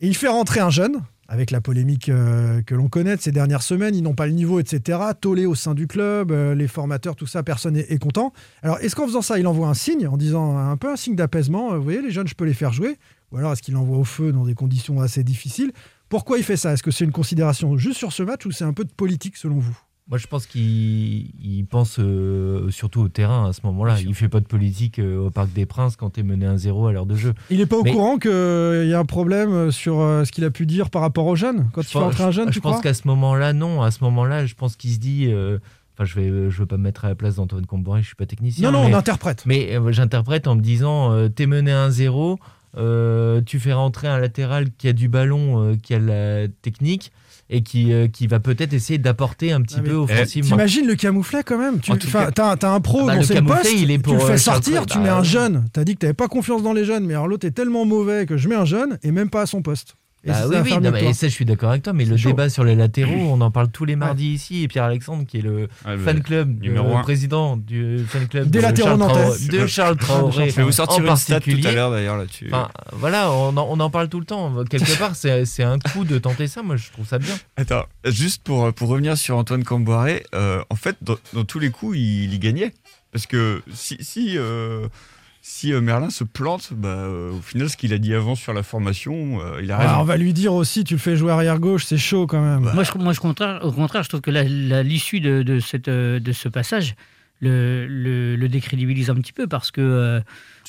Et 0.00 0.06
il 0.06 0.14
fait 0.16 0.28
rentrer 0.28 0.60
un 0.60 0.70
jeune, 0.70 1.02
avec 1.28 1.50
la 1.50 1.60
polémique 1.60 2.08
euh, 2.08 2.62
que 2.62 2.74
l'on 2.74 2.88
connaît 2.88 3.16
de 3.16 3.20
ces 3.20 3.32
dernières 3.32 3.62
semaines. 3.62 3.94
Ils 3.94 4.02
n'ont 4.02 4.14
pas 4.14 4.26
le 4.26 4.32
niveau, 4.32 4.60
etc. 4.60 4.98
Tollé 5.20 5.46
au 5.46 5.54
sein 5.54 5.74
du 5.74 5.86
club, 5.86 6.30
euh, 6.30 6.54
les 6.54 6.68
formateurs, 6.68 7.16
tout 7.16 7.26
ça, 7.26 7.42
personne 7.42 7.74
n'est 7.74 7.86
est 7.88 7.98
content. 7.98 8.32
Alors, 8.62 8.78
est-ce 8.80 8.94
qu'en 8.96 9.06
faisant 9.06 9.22
ça, 9.22 9.38
il 9.38 9.46
envoie 9.46 9.68
un 9.68 9.74
signe, 9.74 10.06
en 10.06 10.16
disant 10.16 10.56
un 10.58 10.76
peu 10.76 10.90
un 10.90 10.96
signe 10.96 11.16
d'apaisement 11.16 11.72
euh, 11.72 11.76
Vous 11.78 11.84
voyez, 11.84 12.02
les 12.02 12.10
jeunes, 12.10 12.28
je 12.28 12.34
peux 12.34 12.44
les 12.44 12.54
faire 12.54 12.72
jouer? 12.72 12.98
Ou 13.32 13.38
alors, 13.38 13.52
est-ce 13.52 13.62
qu'il 13.62 13.76
envoie 13.76 13.98
au 13.98 14.04
feu 14.04 14.32
dans 14.32 14.44
des 14.44 14.54
conditions 14.54 15.00
assez 15.00 15.24
difficiles? 15.24 15.72
Pourquoi 16.08 16.38
il 16.38 16.44
fait 16.44 16.56
ça? 16.56 16.72
Est-ce 16.72 16.82
que 16.82 16.90
c'est 16.90 17.04
une 17.04 17.12
considération 17.12 17.76
juste 17.76 17.98
sur 17.98 18.12
ce 18.12 18.22
match 18.22 18.46
ou 18.46 18.52
c'est 18.52 18.64
un 18.64 18.72
peu 18.72 18.84
de 18.84 18.92
politique 18.92 19.36
selon 19.36 19.58
vous? 19.58 19.76
Moi, 20.06 20.18
je 20.18 20.26
pense 20.26 20.46
qu'il 20.46 20.60
il 20.62 21.64
pense 21.64 21.96
euh, 21.98 22.70
surtout 22.70 23.00
au 23.00 23.08
terrain 23.08 23.48
à 23.48 23.52
ce 23.54 23.60
moment-là. 23.64 23.96
Il 24.02 24.14
fait 24.14 24.28
pas 24.28 24.40
de 24.40 24.44
politique 24.46 24.98
euh, 24.98 25.16
au 25.26 25.30
Parc 25.30 25.50
des 25.54 25.64
Princes 25.64 25.96
quand 25.96 26.10
tu 26.10 26.20
es 26.20 26.22
mené 26.22 26.44
1-0 26.46 26.88
à 26.90 26.92
l'heure 26.92 27.06
de 27.06 27.14
jeu. 27.14 27.32
Il 27.48 27.56
n'est 27.58 27.64
pas 27.66 27.76
au 27.78 27.84
courant 27.84 28.18
qu'il 28.18 28.30
y 28.86 28.92
a 28.92 28.98
un 28.98 29.04
problème 29.06 29.70
sur 29.70 30.00
euh, 30.00 30.24
ce 30.24 30.32
qu'il 30.32 30.44
a 30.44 30.50
pu 30.50 30.66
dire 30.66 30.90
par 30.90 31.00
rapport 31.00 31.24
aux 31.26 31.36
jeunes? 31.36 31.70
Quand 31.72 31.80
il 31.80 31.84
Je 31.84 31.88
fait 31.88 31.98
pense- 31.98 32.12
entrer 32.12 32.24
un 32.24 32.30
jeune, 32.32 32.48
je 32.48 32.52
tu 32.52 32.60
pense 32.60 32.82
qu'à 32.82 32.92
ce 32.92 33.08
moment-là, 33.08 33.54
non. 33.54 33.80
À 33.82 33.90
ce 33.90 34.04
moment-là, 34.04 34.44
je 34.44 34.54
pense 34.54 34.76
qu'il 34.76 34.90
se 34.92 34.98
dit. 34.98 35.26
euh, 35.28 35.58
Enfin, 35.96 36.04
je 36.06 36.16
vais, 36.20 36.50
je 36.50 36.58
veux 36.58 36.66
pas 36.66 36.76
me 36.76 36.82
mettre 36.82 37.04
à 37.04 37.08
la 37.08 37.14
place 37.14 37.36
d'Antoine 37.36 37.66
Comboiré, 37.66 38.02
je 38.02 38.08
suis 38.08 38.16
pas 38.16 38.26
technicien. 38.26 38.68
Non, 38.72 38.80
non, 38.80 38.88
mais, 38.88 38.94
on 38.96 38.98
interprète. 38.98 39.44
mais 39.46 39.76
euh, 39.76 39.92
j'interprète 39.92 40.48
en 40.48 40.56
me 40.56 40.60
disant, 40.60 41.12
euh, 41.12 41.28
t'es 41.28 41.46
mené 41.46 41.70
1-0, 41.70 42.36
euh, 42.76 43.40
tu 43.46 43.60
fais 43.60 43.72
rentrer 43.72 44.08
un 44.08 44.18
latéral 44.18 44.72
qui 44.76 44.88
a 44.88 44.92
du 44.92 45.08
ballon, 45.08 45.62
euh, 45.62 45.76
qui 45.80 45.94
a 45.94 46.00
la 46.00 46.48
technique 46.62 47.12
et 47.54 47.62
qui, 47.62 47.92
euh, 47.92 48.08
qui 48.08 48.26
va 48.26 48.40
peut-être 48.40 48.72
essayer 48.72 48.98
d'apporter 48.98 49.52
un 49.52 49.62
petit 49.62 49.76
Ah, 49.78 49.82
peu 49.82 49.94
offensivement. 49.94 50.50
T'imagines 50.56 50.86
le 50.86 50.96
camouflet 50.96 51.44
quand 51.44 51.58
même? 51.58 51.78
Tu, 51.78 51.92
T'as 52.34 52.56
t'as 52.56 52.72
un 52.72 52.80
pro 52.80 53.00
Ah 53.02 53.06
bah, 53.06 53.12
dans 53.14 53.20
le 53.20 53.24
ses 53.26 53.40
postes, 53.42 53.72
il 53.76 53.90
est 53.92 53.96
tu 53.96 54.02
pour, 54.02 54.14
le 54.14 54.20
fais 54.20 54.32
euh, 54.32 54.36
sortir, 54.36 54.74
Charles 54.74 54.86
tu 54.86 54.98
mets 54.98 55.04
bah, 55.04 55.18
un 55.18 55.22
jeune. 55.22 55.64
T'as 55.72 55.84
dit 55.84 55.94
que 55.94 56.00
t'avais 56.00 56.14
pas 56.14 56.26
confiance 56.26 56.62
dans 56.64 56.72
les 56.72 56.84
jeunes, 56.84 57.06
mais 57.06 57.14
alors 57.14 57.28
l'autre 57.28 57.46
est 57.46 57.52
tellement 57.52 57.84
mauvais 57.84 58.26
que 58.26 58.36
je 58.36 58.48
mets 58.48 58.56
un 58.56 58.64
jeune 58.64 58.98
et 59.02 59.12
même 59.12 59.30
pas 59.30 59.42
à 59.42 59.46
son 59.46 59.62
poste. 59.62 59.94
Et 60.26 60.30
Bah 60.30 60.46
oui, 60.48 60.56
oui, 60.64 60.78
non, 60.80 60.90
mais 60.90 61.00
toi. 61.02 61.12
ça, 61.12 61.28
je 61.28 61.32
suis 61.32 61.44
d'accord 61.44 61.70
avec 61.70 61.82
toi, 61.82 61.92
mais 61.92 62.04
le 62.06 62.16
chaud. 62.16 62.30
débat 62.30 62.48
sur 62.48 62.64
les 62.64 62.74
latéraux, 62.74 63.12
on 63.32 63.40
en 63.42 63.50
parle 63.50 63.68
tous 63.70 63.84
les 63.84 63.94
mardis 63.96 64.32
ici. 64.32 64.62
Et 64.62 64.68
Pierre-Alexandre, 64.68 65.24
qui 65.26 65.38
est 65.38 65.42
le 65.42 65.68
Ouais, 65.86 65.98
fan 65.98 66.22
club, 66.22 66.62
numéro 66.62 66.88
le 66.88 66.94
un. 66.96 67.02
président 67.02 67.56
du 67.58 67.98
fan 68.08 68.26
club 68.26 68.48
Des 68.48 68.58
de 68.58 68.62
latéraux 68.62 68.98
Charles 68.98 69.48
de 69.50 69.66
Charles 69.66 69.96
Traoré. 69.98 70.50
Je 70.50 70.56
vais 70.56 70.62
vous 70.62 70.72
sortir 70.72 71.04
une 71.04 71.16
stat 71.16 71.40
tout 71.40 71.50
à 71.64 71.72
l'heure 71.72 71.90
d'ailleurs 71.90 72.16
là-dessus. 72.16 72.48
Enfin, 72.50 72.70
voilà, 72.92 73.30
on 73.32 73.56
en, 73.56 73.66
on 73.70 73.80
en 73.80 73.90
parle 73.90 74.08
tout 74.08 74.18
le 74.20 74.26
temps. 74.26 74.64
Quelque 74.64 74.98
part, 74.98 75.14
c'est 75.14 75.44
c'est 75.44 75.62
un 75.62 75.78
coup 75.78 76.04
de 76.04 76.18
tenter 76.18 76.46
ça. 76.46 76.62
Moi, 76.62 76.76
je 76.76 76.90
trouve 76.90 77.06
ça 77.06 77.18
bien. 77.18 77.34
Attends, 77.56 77.84
juste 78.06 78.42
pour, 78.42 78.72
pour 78.72 78.88
revenir 78.88 79.18
sur 79.18 79.36
Antoine 79.36 79.62
Camboiré, 79.64 80.24
euh, 80.34 80.62
en 80.70 80.76
fait, 80.76 80.96
dans, 81.02 81.16
dans 81.34 81.44
tous 81.44 81.58
les 81.58 81.70
coups, 81.70 81.96
il, 81.98 82.24
il 82.24 82.34
y 82.34 82.38
gagnait. 82.38 82.72
Parce 83.12 83.26
que 83.26 83.62
si, 83.72 83.96
si, 84.00 84.38
euh, 84.38 84.88
si 85.46 85.74
euh, 85.74 85.82
Merlin 85.82 86.08
se 86.08 86.24
plante, 86.24 86.70
bah, 86.72 86.88
euh, 86.88 87.30
au 87.32 87.42
final, 87.42 87.68
ce 87.68 87.76
qu'il 87.76 87.92
a 87.92 87.98
dit 87.98 88.14
avant 88.14 88.34
sur 88.34 88.54
la 88.54 88.62
formation, 88.62 89.42
euh, 89.42 89.60
il 89.62 89.70
a 89.70 89.76
raison. 89.76 89.92
Ah, 89.96 90.00
on 90.00 90.04
va 90.04 90.16
lui 90.16 90.32
dire 90.32 90.54
aussi, 90.54 90.84
tu 90.84 90.94
le 90.94 90.98
fais 90.98 91.16
jouer 91.16 91.32
arrière 91.32 91.58
gauche, 91.58 91.84
c'est 91.84 91.98
chaud 91.98 92.26
quand 92.26 92.40
même. 92.40 92.70
Moi, 92.72 92.82
je, 92.82 92.90
moi 92.96 93.12
je 93.12 93.20
contraire, 93.20 93.60
au 93.62 93.70
contraire, 93.70 94.02
je 94.04 94.08
trouve 94.08 94.22
que 94.22 94.30
l'issue 94.30 95.20
de, 95.20 95.42
de, 95.42 95.60
cette, 95.60 95.88
euh, 95.88 96.18
de 96.18 96.32
ce 96.32 96.48
passage 96.48 96.94
le, 97.40 97.86
le, 97.86 98.36
le 98.36 98.48
décrédibilise 98.48 99.10
un 99.10 99.16
petit 99.16 99.34
peu 99.34 99.46
parce 99.46 99.70
que, 99.70 99.82
euh, 99.82 100.20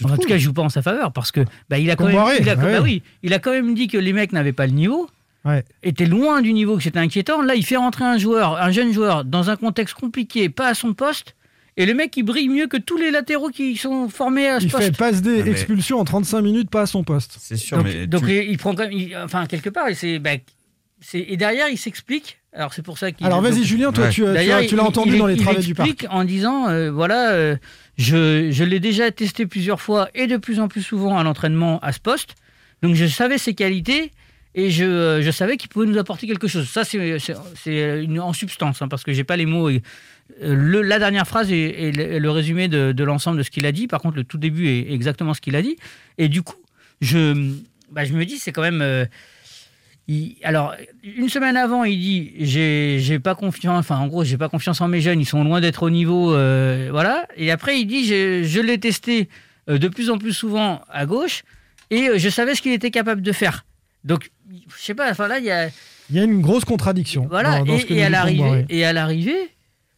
en 0.03 0.17
tout 0.17 0.27
cas, 0.27 0.35
il 0.35 0.41
joue 0.41 0.51
pas 0.51 0.63
en 0.63 0.67
sa 0.67 0.81
faveur 0.81 1.13
parce 1.13 1.31
que 1.31 1.45
bah, 1.69 1.79
il, 1.79 1.89
a 1.89 1.95
quand 1.95 2.07
même, 2.07 2.15
Comboiré, 2.15 2.39
il, 2.41 2.49
a, 2.49 2.55
ouais. 2.57 2.73
bah 2.73 2.81
oui, 2.81 3.01
il 3.23 3.33
a 3.33 3.39
quand 3.39 3.51
même 3.51 3.75
dit 3.75 3.87
que 3.87 3.97
les 3.97 4.11
mecs 4.11 4.33
n'avaient 4.33 4.51
pas 4.51 4.67
le 4.67 4.73
niveau. 4.73 5.09
Ouais. 5.45 5.63
était 5.83 6.07
loin 6.07 6.41
du 6.41 6.51
niveau 6.51 6.75
que 6.75 6.83
c'était 6.83 6.99
inquiétant. 6.99 7.41
Là, 7.41 7.55
il 7.55 7.65
fait 7.65 7.77
rentrer 7.77 8.03
un 8.03 8.17
joueur, 8.17 8.57
un 8.61 8.71
jeune 8.71 8.91
joueur, 8.91 9.23
dans 9.23 9.49
un 9.49 9.55
contexte 9.55 9.93
compliqué, 9.95 10.49
pas 10.49 10.67
à 10.67 10.73
son 10.73 10.93
poste. 10.93 11.33
Et 11.77 11.85
le 11.85 11.93
mec, 11.93 12.15
il 12.15 12.23
brille 12.23 12.47
mieux 12.47 12.67
que 12.67 12.77
tous 12.77 12.97
les 12.97 13.11
latéraux 13.11 13.49
qui 13.49 13.75
sont 13.75 14.07
formés 14.07 14.47
à 14.47 14.59
ce 14.59 14.65
Il 14.65 14.71
poste. 14.71 14.83
fait 14.85 14.97
passe 14.97 15.21
des 15.21 15.41
Ah, 15.41 15.43
mais- 15.43 15.51
expulsions 15.51 15.99
en 15.99 16.05
35 16.05 16.41
minutes, 16.41 16.69
pas 16.69 16.81
à 16.83 16.85
son 16.85 17.03
poste. 17.03 17.37
C'est 17.39 17.57
sûr, 17.57 17.77
donc, 17.77 17.87
mais 17.87 18.07
donc 18.07 18.25
tu- 18.25 18.31
il, 18.31 18.51
il 18.51 18.57
prend 18.57 18.73
quand 18.73 18.83
même, 18.83 18.93
il- 18.93 19.15
enfin 19.17 19.45
quelque 19.45 19.69
part, 19.69 19.89
et 19.89 19.93
c'est, 19.93 20.19
bah, 20.19 20.31
c'est- 21.01 21.25
et 21.27 21.35
derrière, 21.35 21.67
il 21.69 21.77
s'explique. 21.77 22.39
Alors, 22.53 22.73
c'est 22.73 22.81
pour 22.81 22.97
ça 22.97 23.11
qu'il. 23.11 23.25
Alors 23.27 23.41
vas-y, 23.41 23.65
Julien, 23.65 23.91
toi, 23.91 24.05
Ouais. 24.05 24.09
tu, 24.11 24.23
l'as- 24.23 24.61
il- 24.63 24.79
entendu 24.79 25.11
il- 25.13 25.17
dans 25.17 25.27
les 25.27 25.33
il 25.35 25.41
travaux 25.41 25.59
du 25.59 25.75
parc. 25.75 26.05
en 26.09 26.23
disant 26.23 26.69
euh, 26.69 26.89
voilà, 26.89 27.31
euh, 27.33 27.57
je, 27.97 28.49
je 28.51 28.63
l'ai 28.63 28.79
déjà 28.79 29.11
testé 29.11 29.45
plusieurs 29.45 29.81
fois 29.81 30.07
et 30.15 30.27
de 30.27 30.37
plus 30.37 30.61
en 30.61 30.69
plus 30.69 30.81
souvent 30.81 31.17
à 31.17 31.23
l'entraînement 31.23 31.79
à 31.81 31.91
ce 31.91 31.99
poste. 31.99 32.35
Donc 32.81 32.95
je 32.95 33.05
savais 33.07 33.37
ses 33.37 33.53
qualités 33.53 34.11
et 34.57 34.71
je, 34.71 34.85
euh, 34.85 35.21
je 35.21 35.31
savais 35.31 35.57
qu'il 35.57 35.67
pouvait 35.67 35.85
nous 35.85 35.97
apporter 35.97 36.27
quelque 36.27 36.47
chose. 36.47 36.69
Ça, 36.69 36.85
c'est 36.85 37.17
en 38.19 38.31
substance, 38.31 38.81
hein, 38.81 38.87
parce 38.87 39.03
que 39.03 39.11
j'ai 39.11 39.25
pas 39.25 39.35
les 39.35 39.45
mots. 39.45 39.67
et, 39.69 39.81
le- 40.41 40.81
la 40.81 40.99
dernière 40.99 41.27
phrase 41.27 41.51
est, 41.51 41.57
est 41.87 41.91
le, 41.91 42.03
est 42.13 42.19
le 42.19 42.31
résumé 42.31 42.67
de, 42.67 42.91
de 42.91 43.03
l'ensemble 43.03 43.37
de 43.37 43.43
ce 43.43 43.51
qu'il 43.51 43.65
a 43.65 43.71
dit. 43.71 43.87
Par 43.87 44.01
contre, 44.01 44.17
le 44.17 44.23
tout 44.23 44.37
début 44.37 44.67
est 44.67 44.91
exactement 44.91 45.33
ce 45.33 45.41
qu'il 45.41 45.55
a 45.55 45.61
dit. 45.61 45.75
Et 46.17 46.27
du 46.27 46.41
coup, 46.41 46.57
je, 47.01 47.51
bah, 47.91 48.05
je 48.05 48.13
me 48.13 48.25
dis, 48.25 48.37
c'est 48.37 48.51
quand 48.51 48.61
même. 48.61 48.81
euh, 48.81 49.05
il- 50.07 50.35
alors, 50.43 50.75
une 51.03 51.29
semaine 51.29 51.57
avant, 51.57 51.83
il 51.83 51.97
dit 51.99 52.31
j'ai 52.39 53.19
pas 53.19 53.35
confiance. 53.35 53.79
Enfin, 53.79 53.97
en 53.97 54.07
gros, 54.07 54.23
j'ai 54.23 54.37
pas 54.37 54.49
confiance 54.49 54.81
en 54.81 54.87
mes 54.87 55.01
jeunes. 55.01 55.19
Ils 55.19 55.25
sont 55.25 55.43
loin 55.43 55.61
d'être 55.61 55.83
au 55.83 55.89
niveau. 55.89 56.33
euh, 56.33 56.89
voilà. 56.91 57.25
Et 57.37 57.51
après, 57.51 57.79
il 57.79 57.85
dit 57.85 58.05
je 58.05 58.59
l'ai 58.59 58.79
testé 58.79 59.29
euh, 59.69 59.77
de 59.77 59.87
plus 59.87 60.09
en 60.09 60.17
plus 60.17 60.33
souvent 60.33 60.81
à 60.91 61.05
gauche 61.05 61.43
et 61.89 62.09
je 62.17 62.29
savais 62.29 62.53
ce 62.55 62.61
qu'il 62.61 62.71
était 62.71 62.91
capable 62.91 63.21
de 63.21 63.31
faire. 63.31 63.65
Donc, 64.03 64.29
je 64.51 64.83
sais 64.83 64.93
pas. 64.95 65.09
Enfin 65.09 65.27
là, 65.27 65.39
il 65.39 65.45
y 65.45 65.51
a 65.51 65.67
Il 66.11 66.15
y 66.15 66.19
a 66.19 66.23
une 66.23 66.41
grosse 66.41 66.65
contradiction. 66.65 67.25
voilà. 67.29 67.59
dans- 67.59 67.65
dans 67.65 67.75
et, 67.75 67.79
ce 67.79 67.85
que 67.87 67.93
et 67.93 67.97
nous 67.97 68.01
à 68.03 68.05
dit 68.05 68.11
l'arrivée, 68.11 68.37
Comboiré. 68.39 68.65
et 68.69 68.85
à 68.85 68.93
l'arrivée, 68.93 69.49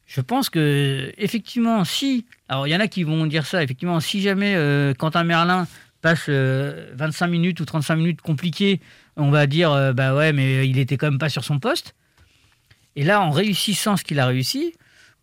je 0.08 0.22
pense 0.22 0.50
que 0.50 1.12
effectivement, 1.18 1.84
si 1.84 2.26
alors 2.50 2.66
il 2.66 2.72
y 2.72 2.76
en 2.76 2.80
a 2.80 2.88
qui 2.88 3.04
vont 3.04 3.26
dire 3.28 3.46
ça. 3.46 3.62
Effectivement, 3.62 4.00
si 4.00 4.22
jamais 4.22 4.56
euh, 4.56 4.94
Quentin 4.94 5.24
Merlin 5.26 5.68
passe 6.02 6.26
euh, 6.30 6.92
25 6.96 7.28
minutes 7.28 7.60
ou 7.60 7.66
35 7.66 7.96
minutes 7.98 8.22
compliquées, 8.22 8.80
on 9.18 9.30
va 9.32 9.48
dire 9.48 9.72
euh, 9.72 9.94
bah 9.94 10.16
ouais, 10.16 10.32
mais 10.34 10.68
il 10.68 10.80
était 10.80 10.96
quand 10.98 11.10
même 11.12 11.20
pas 11.20 11.30
sur 11.30 11.44
son 11.44 11.60
poste. 11.60 11.94
Et 12.96 13.04
là, 13.04 13.22
en 13.22 13.30
réussissant 13.32 13.98
ce 13.98 14.04
qu'il 14.04 14.20
a 14.20 14.26
réussi, 14.26 14.74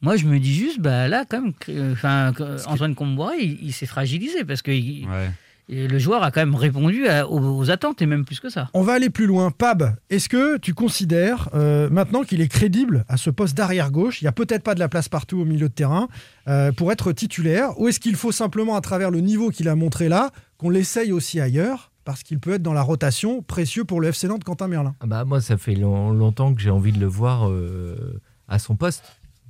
moi 0.02 0.16
je 0.16 0.26
me 0.26 0.38
dis 0.38 0.54
juste 0.54 0.80
bah 0.80 1.08
là 1.08 1.24
quand 1.28 1.40
même, 1.40 1.52
euh, 1.70 1.92
enfin 1.92 2.32
Antoine 2.66 2.94
Comboiré, 2.94 3.36
il, 3.42 3.58
il 3.64 3.72
s'est 3.72 3.86
fragilisé 3.86 4.44
parce 4.44 4.60
que 4.62 4.70
il- 4.70 5.06
Ouais. 5.08 5.30
Et 5.68 5.88
le 5.88 5.98
joueur 5.98 6.22
a 6.22 6.30
quand 6.30 6.40
même 6.40 6.54
répondu 6.54 7.06
à- 7.08 7.28
aux, 7.28 7.40
aux 7.58 7.70
attentes 7.70 8.02
et 8.02 8.06
même 8.06 8.24
plus 8.24 8.40
que 8.40 8.48
ça. 8.50 8.68
On 8.74 8.82
va 8.82 8.92
aller 8.94 9.10
plus 9.10 9.26
loin. 9.26 9.50
Pab, 9.50 9.96
est-ce 10.10 10.28
que 10.28 10.58
tu 10.58 10.74
considères 10.74 11.48
euh, 11.54 11.88
maintenant 11.90 12.22
qu'il 12.22 12.40
est 12.40 12.48
crédible 12.48 13.04
à 13.08 13.16
ce 13.16 13.30
poste 13.30 13.56
d'arrière 13.56 13.90
gauche 13.90 14.20
Il 14.20 14.24
n'y 14.24 14.28
a 14.28 14.32
peut-être 14.32 14.62
pas 14.62 14.74
de 14.74 14.80
la 14.80 14.88
place 14.88 15.08
partout 15.08 15.38
au 15.40 15.44
milieu 15.44 15.68
de 15.68 15.74
terrain 15.74 16.08
euh, 16.48 16.70
pour 16.72 16.92
être 16.92 17.12
titulaire. 17.12 17.78
Ou 17.80 17.88
est-ce 17.88 18.00
qu'il 18.00 18.16
faut 18.16 18.32
simplement, 18.32 18.76
à 18.76 18.80
travers 18.80 19.10
le 19.10 19.20
niveau 19.20 19.50
qu'il 19.50 19.68
a 19.68 19.74
montré 19.74 20.08
là, 20.08 20.30
qu'on 20.58 20.70
l'essaye 20.70 21.12
aussi 21.12 21.40
ailleurs 21.40 21.90
parce 22.04 22.22
qu'il 22.22 22.38
peut 22.38 22.52
être 22.54 22.62
dans 22.62 22.74
la 22.74 22.82
rotation 22.82 23.40
précieux 23.40 23.84
pour 23.84 23.98
le 24.02 24.08
FC 24.08 24.28
Nantes 24.28 24.44
Quentin 24.44 24.68
Merlin? 24.68 24.94
Ah 25.00 25.06
bah, 25.06 25.24
moi, 25.24 25.40
ça 25.40 25.56
fait 25.56 25.74
long- 25.74 26.12
longtemps 26.12 26.52
que 26.54 26.60
j'ai 26.60 26.68
envie 26.70 26.92
de 26.92 27.00
le 27.00 27.06
voir 27.06 27.48
euh, 27.48 28.20
à 28.46 28.58
son 28.58 28.76
poste, 28.76 29.02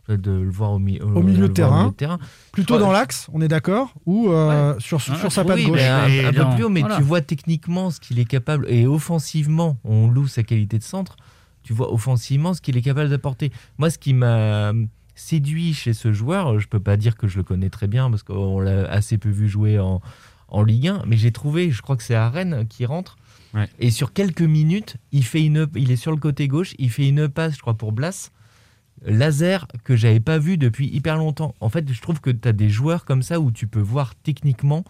de 0.08 0.30
le 0.32 0.50
voir 0.50 0.72
au, 0.72 0.78
mi- 0.78 1.00
Au 1.00 1.22
milieu 1.22 1.46
de 1.46 1.52
au 1.52 1.54
terrain. 1.54 1.78
milieu 1.78 1.90
de 1.90 1.96
terrain. 1.96 2.18
Plutôt 2.52 2.78
dans 2.78 2.92
l'axe, 2.92 3.28
on 3.32 3.40
est 3.40 3.48
d'accord 3.48 3.94
Ou 4.06 4.28
euh, 4.28 4.74
sur, 4.78 5.00
sur 5.00 5.14
Ah, 5.22 5.30
sa 5.30 5.44
patte 5.44 5.56
oui, 5.56 5.66
gauche 5.66 5.78
mais 5.78 6.24
un, 6.24 6.32
peu 6.32 6.54
plus 6.54 6.64
haut, 6.64 6.68
mais 6.68 6.80
voilà. 6.80 6.96
tu 6.96 7.02
vois 7.02 7.20
techniquement 7.22 7.90
ce 7.90 8.00
qu'il 8.00 8.18
est 8.18 8.24
capable, 8.26 8.66
et 8.68 8.86
offensivement, 8.86 9.78
on 9.84 10.08
loue 10.08 10.26
sa 10.26 10.42
qualité 10.42 10.78
de 10.78 10.82
centre, 10.82 11.16
tu 11.62 11.72
vois 11.72 11.92
offensivement 11.92 12.52
ce 12.54 12.60
qu'il 12.60 12.76
est 12.76 12.82
capable 12.82 13.08
d'apporter. 13.08 13.50
Moi, 13.78 13.88
ce 13.90 13.96
qui 13.98 14.12
m'a 14.12 14.72
séduit 15.14 15.72
chez 15.74 15.94
ce 15.94 16.12
joueur, 16.12 16.58
je 16.58 16.68
peux 16.68 16.80
pas 16.80 16.96
dire 16.96 17.16
que 17.16 17.26
je 17.28 17.36
le 17.38 17.42
connais 17.42 17.70
très 17.70 17.86
bien, 17.86 18.10
parce 18.10 18.22
qu'on 18.22 18.60
l'a 18.60 18.84
assez 18.90 19.16
peu 19.16 19.30
vu 19.30 19.48
jouer 19.48 19.78
en, 19.78 20.00
en 20.48 20.62
Ligue 20.62 20.88
1, 20.88 21.02
mais 21.06 21.16
j'ai 21.16 21.32
trouvé, 21.32 21.70
je 21.70 21.80
crois 21.82 21.96
que 21.96 22.02
c'est 22.02 22.14
à 22.14 22.28
Rennes 22.28 22.66
qui 22.68 22.84
rentre, 22.86 23.16
Ouais. 23.54 23.68
et 23.78 23.92
sur 23.92 24.12
quelques 24.12 24.42
minutes, 24.42 24.96
il, 25.12 25.24
fait 25.24 25.40
une, 25.44 25.68
il 25.76 25.92
est 25.92 25.96
sur 25.96 26.10
le 26.10 26.16
côté 26.16 26.48
gauche, 26.48 26.74
il 26.80 26.90
fait 26.90 27.08
une 27.08 27.28
passe, 27.28 27.54
je 27.54 27.60
crois, 27.60 27.74
pour 27.74 27.92
Blas, 27.92 28.32
laser 29.02 29.66
que 29.84 29.96
j'avais 29.96 30.20
pas 30.20 30.38
vu 30.38 30.56
depuis 30.56 30.88
hyper 30.88 31.16
longtemps. 31.16 31.54
En 31.60 31.68
fait, 31.68 31.90
je 31.92 32.00
trouve 32.00 32.20
que 32.20 32.30
tu 32.30 32.48
as 32.48 32.52
des 32.52 32.70
joueurs 32.70 33.04
comme 33.04 33.22
ça 33.22 33.40
où 33.40 33.50
tu 33.50 33.66
peux 33.66 33.80
voir 33.80 34.14
techniquement 34.14 34.84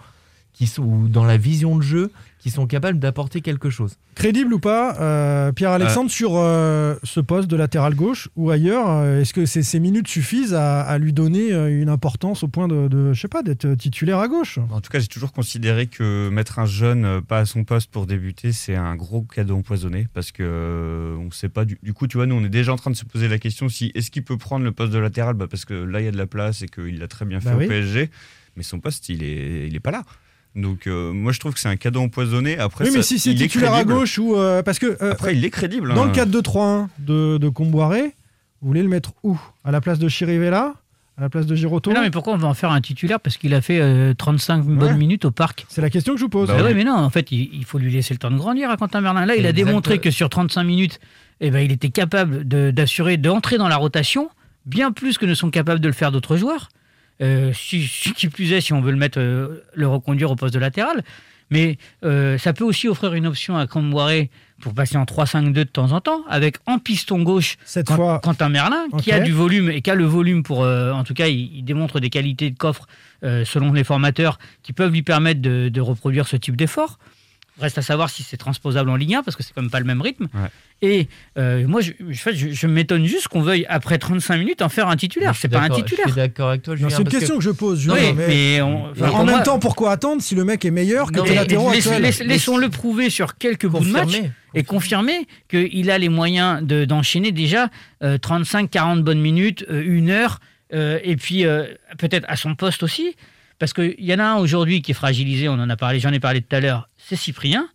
qui 0.54 0.66
sont 0.66 0.82
ou 0.84 1.08
dans 1.08 1.24
la 1.24 1.36
vision 1.36 1.76
de 1.76 1.82
jeu 1.82 2.10
qui 2.38 2.50
sont 2.50 2.66
capables 2.66 2.98
d'apporter 2.98 3.40
quelque 3.40 3.70
chose. 3.70 3.96
Crédible 4.14 4.52
ou 4.52 4.58
pas, 4.58 5.00
euh, 5.00 5.50
Pierre-Alexandre, 5.50 6.10
sur 6.10 6.32
euh, 6.36 6.94
ce 7.02 7.18
poste 7.20 7.48
de 7.48 7.56
latéral 7.56 7.94
gauche 7.94 8.28
ou 8.36 8.50
ailleurs 8.50 8.84
euh, 8.88 9.22
Est-ce 9.22 9.32
que 9.32 9.46
ces, 9.46 9.62
ces 9.62 9.80
minutes 9.80 10.08
suffisent 10.08 10.52
à, 10.52 10.82
à 10.82 10.98
lui 10.98 11.14
donner 11.14 11.52
euh, 11.52 11.80
une 11.80 11.88
importance 11.88 12.42
au 12.42 12.48
point 12.48 12.68
de, 12.68 12.86
de 12.86 13.14
je 13.14 13.20
sais 13.20 13.28
pas, 13.28 13.42
d'être 13.42 13.74
titulaire 13.76 14.18
à 14.18 14.28
gauche? 14.28 14.58
En 14.70 14.82
tout 14.82 14.90
cas, 14.90 14.98
j'ai 14.98 15.06
toujours 15.08 15.32
considéré 15.32 15.86
que 15.86 16.28
mettre 16.28 16.58
un 16.58 16.66
jeune 16.66 17.04
euh, 17.06 17.20
pas 17.22 17.38
à 17.38 17.44
son 17.46 17.64
poste 17.64 17.90
pour 17.90 18.06
débuter, 18.06 18.52
c'est 18.52 18.76
un 18.76 18.94
gros 18.94 19.22
cadeau 19.22 19.56
empoisonné 19.56 20.06
parce 20.12 20.30
que 20.30 20.42
euh, 20.42 21.16
on 21.16 21.30
sait 21.30 21.48
pas. 21.48 21.64
Du, 21.64 21.78
du 21.82 21.94
coup, 21.94 22.06
tu 22.06 22.18
vois, 22.18 22.26
nous, 22.26 22.34
on 22.36 22.44
est 22.44 22.50
déjà 22.50 22.74
en 22.74 22.76
train 22.76 22.90
de 22.90 22.96
se 22.96 23.06
poser 23.06 23.26
la 23.26 23.38
question 23.38 23.70
si 23.70 23.90
est-ce 23.94 24.10
qu'il 24.10 24.22
peut 24.22 24.36
prendre 24.36 24.64
le 24.66 24.72
poste 24.72 24.92
de 24.92 24.98
latéral, 24.98 25.34
bah, 25.34 25.46
parce 25.50 25.64
que 25.64 25.72
là, 25.72 26.00
il 26.00 26.04
y 26.04 26.08
a 26.08 26.12
de 26.12 26.18
la 26.18 26.26
place 26.26 26.60
et 26.62 26.68
qu'il 26.68 26.98
l'a 26.98 27.08
très 27.08 27.24
bien 27.24 27.40
fait 27.40 27.48
Bah 27.48 27.56
au 27.56 27.60
oui. 27.60 27.68
PSG, 27.68 28.10
mais 28.56 28.62
son 28.62 28.80
poste, 28.80 29.08
il 29.08 29.22
est, 29.24 29.66
il 29.66 29.74
est 29.74 29.80
pas 29.80 29.90
là. 29.90 30.04
Donc, 30.56 30.86
euh, 30.86 31.12
moi, 31.12 31.32
je 31.32 31.40
trouve 31.40 31.52
que 31.54 31.60
c'est 31.60 31.68
un 31.68 31.76
cadeau 31.76 32.00
empoisonné. 32.00 32.58
Après, 32.58 32.84
Oui, 32.84 32.90
mais 32.92 33.02
ça- 33.02 33.08
si 33.08 33.18
c'est 33.18 33.34
titulaire 33.34 33.72
à 33.72 33.76
crédible. 33.78 33.94
gauche 33.94 34.18
ou. 34.18 34.36
euh, 34.36 34.62
parce 34.62 34.78
que. 34.78 34.96
euh, 35.02 35.12
Après, 35.12 35.34
il 35.34 35.44
est 35.44 35.50
crédible. 35.50 35.92
Dans 35.94 36.02
hein. 36.04 36.06
le 36.06 36.12
4-2-3-1 36.12 36.88
de, 37.00 37.38
de 37.38 37.48
Comboiré, 37.48 38.14
vous 38.62 38.68
voulez 38.68 38.82
le 38.82 38.88
mettre 38.88 39.12
où? 39.24 39.38
À 39.64 39.70
la 39.72 39.80
place 39.80 39.98
de 39.98 40.08
Chirivella? 40.08 40.74
À 41.16 41.20
la 41.22 41.28
place 41.28 41.46
de 41.46 41.54
Giroto 41.54 41.90
Mais 41.90 41.96
non, 41.96 42.02
mais 42.02 42.10
pourquoi 42.10 42.32
on 42.34 42.36
va 42.38 42.48
en 42.48 42.54
faire 42.54 42.72
un 42.72 42.80
titulaire? 42.80 43.20
Parce 43.20 43.36
qu'il 43.36 43.54
a 43.54 43.60
fait 43.60 43.80
euh, 43.80 44.14
35 44.14 44.64
Ouais. 44.66 44.74
bonnes 44.74 44.96
minutes 44.96 45.24
au 45.24 45.30
parc. 45.30 45.64
C'est 45.68 45.80
la 45.80 45.90
question 45.90 46.12
que 46.14 46.18
je 46.18 46.24
vous 46.24 46.28
pose. 46.30 46.48
Bah 46.48 46.56
Ah 46.58 46.62
oui. 46.64 46.74
mais 46.74 46.82
non, 46.82 46.94
en 46.94 47.10
fait, 47.10 47.30
il, 47.30 47.50
il 47.52 47.64
faut 47.64 47.78
lui 47.78 47.92
laisser 47.92 48.14
le 48.14 48.18
temps 48.18 48.32
de 48.32 48.36
grandir 48.36 48.68
à 48.70 48.76
Quentin 48.76 49.00
Merlin. 49.00 49.24
Là, 49.26 49.36
il 49.36 49.46
a 49.46 49.50
Exact. 49.50 49.64
démontré 49.64 49.98
que 49.98 50.10
sur 50.10 50.28
35 50.28 50.64
minutes, 50.64 50.98
eh 51.40 51.50
ben, 51.52 51.60
il 51.60 51.70
était 51.70 51.90
capable 51.90 52.46
de- 52.48 52.72
d'assurer, 52.72 53.16
d'entrer 53.16 53.58
dans 53.58 53.68
la 53.68 53.76
rotation, 53.76 54.28
bien 54.66 54.90
plus 54.90 55.16
que 55.18 55.26
ne 55.26 55.34
sont 55.34 55.50
capables 55.50 55.80
de 55.80 55.86
le 55.86 55.94
faire 55.94 56.10
d'autres 56.10 56.36
joueurs. 56.36 56.68
Euh, 57.22 57.52
si, 57.54 57.88
qui 58.16 58.28
plus 58.28 58.52
est, 58.52 58.60
si 58.60 58.72
on 58.72 58.80
veut 58.80 58.90
le 58.90 58.96
mettre, 58.96 59.20
euh, 59.20 59.62
le 59.74 59.86
reconduire 59.86 60.30
au 60.30 60.36
poste 60.36 60.52
de 60.54 60.58
latéral. 60.58 61.02
Mais 61.50 61.78
euh, 62.04 62.38
ça 62.38 62.52
peut 62.52 62.64
aussi 62.64 62.88
offrir 62.88 63.14
une 63.14 63.26
option 63.26 63.56
à 63.56 63.66
Camboiré 63.66 64.30
pour 64.60 64.74
passer 64.74 64.96
en 64.96 65.04
3-5-2 65.04 65.52
de 65.52 65.62
temps 65.64 65.92
en 65.92 66.00
temps, 66.00 66.22
avec 66.28 66.56
en 66.66 66.78
piston 66.78 67.22
gauche 67.22 67.56
Cette 67.64 67.86
Quant- 67.86 67.96
fois. 67.96 68.18
Quentin 68.22 68.48
Merlin, 68.48 68.86
qui 69.02 69.12
a 69.12 69.20
du 69.20 69.32
volume 69.32 69.70
et 69.70 69.82
qui 69.82 69.90
a 69.90 69.94
le 69.94 70.04
volume 70.06 70.42
pour, 70.42 70.60
en 70.60 71.04
tout 71.04 71.14
cas, 71.14 71.28
il, 71.28 71.54
il 71.58 71.62
démontre 71.64 72.00
des 72.00 72.08
qualités 72.10 72.50
de 72.50 72.56
coffre 72.56 72.86
selon 73.22 73.72
les 73.72 73.84
formateurs 73.84 74.38
qui 74.62 74.72
peuvent 74.72 74.92
lui 74.92 75.02
permettre 75.02 75.40
de, 75.42 75.68
de 75.68 75.80
reproduire 75.80 76.26
ce 76.26 76.36
type 76.36 76.56
d'effort. 76.56 76.98
Reste 77.60 77.78
à 77.78 77.82
savoir 77.82 78.10
si 78.10 78.24
c'est 78.24 78.36
transposable 78.36 78.90
en 78.90 78.96
Ligue 78.96 79.14
1 79.14 79.22
parce 79.22 79.36
que 79.36 79.44
c'est 79.44 79.52
quand 79.54 79.62
même 79.62 79.70
pas 79.70 79.78
le 79.78 79.84
même 79.86 80.00
rythme. 80.02 80.26
Ouais. 80.34 80.48
Et 80.82 81.08
euh, 81.38 81.66
moi, 81.68 81.80
je, 81.82 81.92
je, 82.10 82.48
je, 82.50 82.66
m'étonne 82.66 83.04
juste 83.06 83.28
qu'on 83.28 83.42
veuille 83.42 83.64
après 83.68 83.96
35 83.96 84.38
minutes 84.38 84.60
en 84.60 84.68
faire 84.68 84.88
un 84.88 84.96
titulaire. 84.96 85.36
C'est 85.36 85.46
pas 85.48 85.60
un 85.60 85.68
titulaire. 85.68 86.06
Je 86.08 86.12
suis 86.12 86.20
d'accord 86.20 86.48
avec 86.48 86.62
toi, 86.62 86.74
Julien. 86.74 86.90
c'est 86.90 86.98
une 86.98 87.04
parce 87.04 87.16
question 87.18 87.38
que 87.38 87.44
je 87.44 87.50
pose, 87.50 87.78
Julien. 87.80 87.94
Oui, 87.94 88.12
mais- 88.16 88.26
mais 88.26 88.60
on- 88.62 88.90
enfin, 88.90 89.08
en 89.10 89.24
même 89.24 89.36
moi- 89.36 89.44
temps, 89.44 89.60
pourquoi 89.60 89.92
attendre 89.92 90.20
si 90.20 90.34
le 90.34 90.44
mec 90.44 90.64
est 90.64 90.72
meilleur 90.72 91.12
que 91.12 91.16
Non, 91.18 91.22
tes 91.22 91.30
mais 91.30 91.36
latéraux 91.36 91.70
Laissons-le 91.72 92.68
prouver 92.70 93.08
sur 93.08 93.38
quelques 93.38 93.66
bouts 93.68 93.84
de 93.84 93.90
match 93.90 94.20
et 94.54 94.64
confirmer 94.64 95.28
qu'il 95.48 95.90
a 95.92 95.98
les 95.98 96.08
moyens 96.08 96.60
de- 96.60 96.84
d'enchaîner 96.84 97.30
déjà 97.30 97.68
35-40 98.02 99.02
bonnes 99.02 99.20
minutes, 99.20 99.64
euh, 99.70 99.82
une 99.84 100.10
heure, 100.10 100.40
euh, 100.72 100.98
et 101.04 101.16
puis 101.16 101.46
euh, 101.46 101.66
peut-être 101.98 102.24
à 102.28 102.36
son 102.36 102.54
poste 102.54 102.82
aussi. 102.82 103.14
Parce 103.58 103.72
qu'il 103.72 103.94
y 103.98 104.12
en 104.14 104.18
a 104.18 104.24
un 104.24 104.36
aujourd'hui 104.36 104.82
qui 104.82 104.90
est 104.90 104.94
fragilisé, 104.94 105.48
on 105.48 105.52
en 105.54 105.70
a 105.70 105.76
parlé, 105.76 106.00
j'en 106.00 106.12
ai 106.12 106.20
parlé 106.20 106.40
tout 106.42 106.54
à 106.56 106.60
l'heure, 106.60 106.88
c'est 106.96 107.16
Cyprien. 107.16 107.68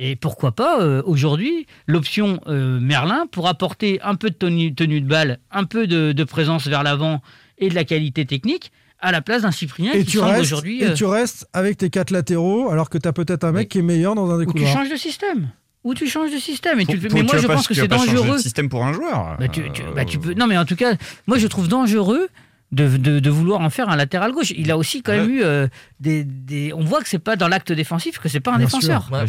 Et 0.00 0.14
pourquoi 0.14 0.52
pas 0.52 0.80
euh, 0.80 1.02
aujourd'hui 1.06 1.66
l'option 1.88 2.38
euh, 2.46 2.78
Merlin 2.78 3.26
pour 3.32 3.48
apporter 3.48 4.00
un 4.02 4.14
peu 4.14 4.30
de 4.30 4.34
tenue, 4.36 4.72
tenue 4.74 5.00
de 5.00 5.08
balle, 5.08 5.40
un 5.50 5.64
peu 5.64 5.88
de, 5.88 6.12
de 6.12 6.24
présence 6.24 6.68
vers 6.68 6.84
l'avant 6.84 7.20
et 7.58 7.68
de 7.68 7.74
la 7.74 7.82
qualité 7.84 8.24
technique 8.24 8.70
à 9.00 9.10
la 9.10 9.22
place 9.22 9.42
d'un 9.42 9.50
Cyprien 9.50 9.92
Et 9.92 10.04
qui 10.04 10.12
tu, 10.12 10.18
semble 10.18 10.30
restes, 10.30 10.42
aujourd'hui. 10.42 10.82
et 10.82 10.86
euh, 10.88 10.94
tu 10.94 11.04
restes 11.04 11.48
avec 11.52 11.78
tes 11.78 11.90
quatre 11.90 12.10
latéraux 12.12 12.70
alors 12.70 12.90
que 12.90 12.98
tu 12.98 13.08
as 13.08 13.12
peut-être 13.12 13.42
un 13.44 13.50
mec 13.52 13.62
Oui. 13.64 13.68
qui 13.68 13.78
est 13.78 13.82
meilleur 13.82 14.14
dans 14.14 14.30
un 14.30 14.38
des 14.38 14.46
ou 14.46 14.52
tu 14.52 14.66
changes 14.66 14.88
de 14.90 14.96
système. 14.96 15.50
Ou 15.84 15.94
tu 15.94 16.06
changes 16.08 16.32
de 16.32 16.38
système. 16.38 16.78
Et 16.80 16.86
tu, 16.86 16.98
Pour- 16.98 17.14
mais 17.16 17.22
moi, 17.24 17.36
je 17.38 17.46
pas- 17.46 17.54
pense 17.54 17.66
que 17.68 17.74
c'est 17.74 17.88
dangereux. 17.88 18.36
de 18.36 18.42
système 18.42 18.68
pour 18.68 18.84
un 18.84 18.92
joueur. 18.92 19.36
Bah, 19.38 19.48
tu, 19.48 19.62
tu- 19.72 19.82
bah, 19.94 20.04
tu 20.04 20.18
peux. 20.18 20.34
Non, 20.34 20.46
mais 20.48 20.58
en 20.58 20.64
tout 20.64 20.74
cas, 20.76 20.94
moi, 21.26 21.38
je 21.38 21.46
trouve 21.46 21.66
dangereux. 21.68 22.28
De, 22.70 22.98
de- 22.98 23.18
de 23.18 23.30
vouloir 23.30 23.62
en 23.62 23.70
faire 23.70 23.88
un 23.88 23.96
latéral 23.96 24.30
gauche. 24.32 24.50
Il 24.50 24.70
a 24.70 24.76
aussi 24.76 25.00
quand 25.02 25.12
même 25.12 25.24
Ouais. 25.26 25.32
eu 25.36 25.42
euh, 25.42 25.68
des, 26.00 26.22
des- 26.22 26.74
On 26.74 26.84
voit 26.84 27.00
que 27.00 27.08
c'est 27.08 27.18
pas 27.18 27.34
dans 27.34 27.48
l'acte 27.48 27.72
défensif, 27.72 28.18
que 28.18 28.28
c'est 28.28 28.40
pas 28.40 28.52
un 28.52 28.58
Bien 28.58 28.66
défenseur. 28.66 29.08
Ouais, 29.10 29.24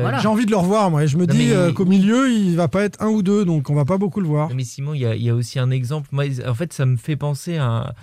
Voilà. 0.00 0.18
J'ai 0.20 0.28
envie 0.28 0.46
de 0.46 0.52
le 0.52 0.56
revoir, 0.58 0.88
moi. 0.88 1.02
et 1.02 1.08
Je 1.08 1.16
me 1.18 1.26
Non, 1.26 1.34
dis 1.34 1.48
mais- 1.48 1.56
euh, 1.56 1.72
qu'au 1.72 1.86
milieu, 1.86 2.30
il 2.30 2.54
va 2.54 2.68
pas 2.68 2.84
être 2.84 3.02
un 3.02 3.08
ou 3.08 3.20
deux, 3.24 3.44
donc 3.44 3.68
on 3.68 3.74
va 3.74 3.84
pas 3.84 3.98
beaucoup 3.98 4.20
le 4.20 4.28
voir. 4.28 4.48
Non, 4.48 4.54
mais 4.54 4.62
Simon, 4.62 4.94
il 4.94 5.00
y, 5.00 5.06
a- 5.06 5.16
il 5.16 5.22
y 5.24 5.28
a 5.30 5.34
aussi 5.34 5.58
un 5.58 5.70
exemple. 5.72 6.08
Moi, 6.12 6.26
en 6.46 6.54
fait, 6.54 6.72
ça 6.72 6.86
me 6.86 6.96
fait 6.96 7.16
penser 7.16 7.56
à 7.56 7.94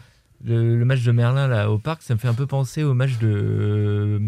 le, 0.43 0.77
le 0.77 0.83
match 0.83 1.03
de 1.03 1.11
Merlin 1.13 1.47
là 1.47 1.71
au 1.71 1.77
parc. 1.77 2.01
Ça 2.01 2.13
me 2.13 2.19
fait 2.19 2.27
un 2.27 2.33
peu 2.33 2.45
penser 2.45 2.83
au 2.83 2.93
match 2.93 3.17
de 3.19 4.19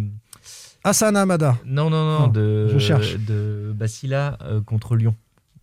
Hassan 0.86 1.18
Amada. 1.18 1.58
non 1.66 1.90
non 1.90 2.06
non, 2.06 2.20
Non, 2.22 2.28
de 2.30 2.70
je 2.70 2.80
cherche. 2.80 3.18
de 3.18 3.74
Bacilla 3.76 4.38
euh, 4.44 4.62
contre 4.62 4.96
Lyon. 4.96 5.14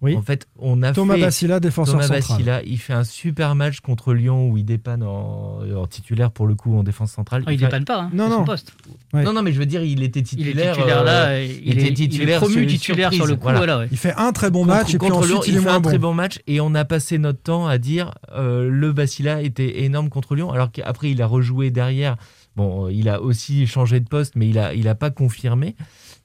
Oui. 0.01 0.15
En 0.15 0.23
fait, 0.23 0.47
on 0.61 0.81
a 0.85 0.93
Thomas 0.93 1.17
fait- 1.17 1.23
Bassila, 1.23 1.59
défenseur 1.59 1.95
Thomas 1.97 2.07
central. 2.07 2.39
Bassila, 2.39 2.63
il 2.63 2.79
fait 2.79 2.93
un 2.93 3.03
super 3.03 3.57
match 3.57 3.81
contre 3.81 4.15
Lyon 4.15 4.49
où 4.49 4.57
il 4.57 4.65
dépanne 4.65 5.03
en, 5.03 5.59
en 5.77 5.87
titulaire 5.89 6.31
pour 6.31 6.47
le 6.47 6.55
coup 6.55 6.77
en 6.79 6.85
défense 6.85 7.11
centrale. 7.11 7.43
Ah, 7.47 7.53
il 7.53 7.59
fait- 7.59 7.65
dépanne 7.65 7.85
pas, 7.85 8.03
hein, 8.03 8.11
Non, 8.15 8.27
c'est 8.27 8.33
son 8.33 8.39
non. 8.39 8.45
poste. 8.45 8.73
Ouais. 9.13 9.25
Non, 9.25 9.33
non, 9.33 9.43
mais 9.43 9.53
je 9.53 9.59
veux 9.59 9.67
dire, 9.67 9.83
il 9.83 10.05
était 10.05 10.21
Il 10.21 10.23
est 10.23 10.25
titulaire. 10.53 10.75
titulaire 10.77 11.03
là, 11.03 11.27
euh, 11.31 11.45
il 11.45 11.67
il, 11.67 11.73
était 11.73 11.83
est, 11.83 11.87
il 11.87 11.91
est 11.91 11.95
titulaire 11.95 12.41
promu 12.41 12.55
sur 12.55 12.67
titulaire 12.69 13.13
sur 13.13 13.27
le 13.27 13.35
coup. 13.35 13.43
voilà. 13.43 13.59
Voilà. 13.59 13.79
ouais. 13.81 13.89
Il 13.91 13.99
fait 13.99 14.15
un 14.17 14.31
très 14.31 14.51
bon 14.51 14.65
match 14.65 14.95
et 14.95 14.99
puis 14.99 15.09
contre 15.09 15.27
Lyon, 15.27 15.39
ensuite 15.39 15.55
il 15.57 15.61
fait 15.61 15.69
un 15.69 15.81
bon. 15.81 15.89
très 15.89 15.99
bon 15.99 16.15
match 16.15 16.39
et 16.47 16.61
on 16.61 16.77
a 16.77 16.85
passé 16.85 17.19
notre 17.19 17.41
temps 17.43 17.67
à 17.67 17.79
dire 17.79 18.13
euh, 18.37 18.69
le 18.71 18.93
Bassila 18.93 19.43
était 19.43 19.83
énorme 19.83 20.11
contre 20.11 20.37
Lyon 20.37 20.53
alors 20.53 20.71
qu'après 20.71 21.11
il 21.11 21.21
a 21.23 21.27
rejoué 21.27 21.71
derrière. 21.73 22.17
Bon, 22.55 22.87
euh, 22.87 22.93
il 22.93 23.09
a 23.09 23.21
aussi 23.21 23.67
changé 23.67 23.99
de 23.99 24.09
poste 24.09 24.35
mais 24.37 24.49
il 24.49 24.59
a 24.61 24.75
il 24.75 24.87
a 24.87 24.95
pas 24.95 25.11
confirmé. 25.11 25.75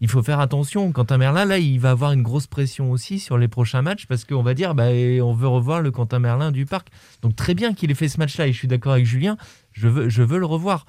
Il 0.04 0.10
faut 0.10 0.22
faire 0.22 0.41
attention. 0.41 0.91
Quentin 0.91 1.18
Merlin, 1.18 1.45
là, 1.45 1.60
il 1.60 1.80
va 1.80 1.91
avoir 1.91 2.12
une 2.12 2.24
grosse 2.24 2.45
pression 2.45 2.91
aussi 2.91 3.20
sur 3.20 3.38
les 3.38 3.47
prochains 3.47 3.82
matchs 3.82 4.06
parce 4.06 4.26
qu'on 4.26 4.43
va 4.43 4.54
dire, 4.54 4.76
bah, 4.76 4.89
on 4.89 5.34
veut 5.34 5.47
revoir 5.47 5.82
le 5.82 5.91
Quentin 5.91 6.20
Merlin 6.20 6.51
du 6.51 6.66
parc. 6.66 6.89
Donc 7.22 7.38
très 7.38 7.54
bien 7.54 7.74
qu'il 7.74 7.89
ait 7.89 7.93
fait 7.95 8.10
ce 8.10 8.18
match-là 8.20 8.47
et 8.47 8.51
je 8.51 8.58
suis 8.58 8.68
d'accord 8.68 8.91
avec 8.91 9.06
Julien. 9.06 9.38
Je 9.72 9.88
veux, 9.88 10.10
je 10.10 10.22
veux 10.22 10.39
le 10.39 10.45
revoir. 10.45 10.86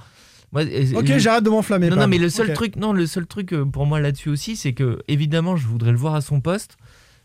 Moi, 0.50 0.62
Ok, 0.96 1.06
je- 1.06 1.18
j'arrête 1.20 1.44
de 1.44 1.50
m'enflammer. 1.50 1.90
non, 1.90 1.96
non, 1.96 2.08
mais 2.08 2.18
le 2.18 2.28
seul 2.28 2.52
truc, 2.54 2.74
non, 2.74 2.92
le 2.92 3.06
seul 3.06 3.26
truc 3.26 3.52
euh, 3.52 3.64
pour 3.64 3.86
moi 3.86 4.00
là-dessus 4.00 4.30
aussi, 4.30 4.56
c'est 4.56 4.72
que 4.72 4.98
évidemment, 5.06 5.54
je 5.56 5.68
voudrais 5.68 5.92
le 5.92 5.96
voir 5.96 6.16
à 6.16 6.20
son 6.20 6.40
poste, 6.40 6.76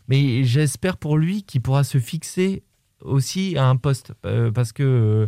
mais 0.06 0.44
j'espère 0.44 0.96
pour 0.96 1.18
lui 1.18 1.42
qu'il 1.42 1.60
pourra 1.60 1.82
se 1.82 1.98
fixer 1.98 2.62
aussi 3.02 3.56
à 3.58 3.66
un 3.66 3.76
poste, 3.76 4.12
euh, 4.26 4.52
parce 4.52 4.72
que 4.72 4.82
euh, 4.84 5.26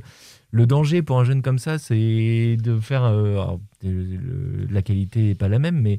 le 0.52 0.66
danger 0.66 1.02
pour 1.02 1.18
un 1.18 1.24
jeune 1.24 1.42
comme 1.42 1.58
ça, 1.58 1.78
c'est 1.78 2.56
de 2.62 2.78
faire 2.78 3.02
euh, 3.04 3.32
alors, 3.32 3.60
le- 3.82 3.90
le- 4.16 4.66
la 4.70 4.82
qualité 4.82 5.22
n'est 5.22 5.34
pas 5.34 5.48
la 5.48 5.58
même, 5.58 5.80
mais 5.80 5.98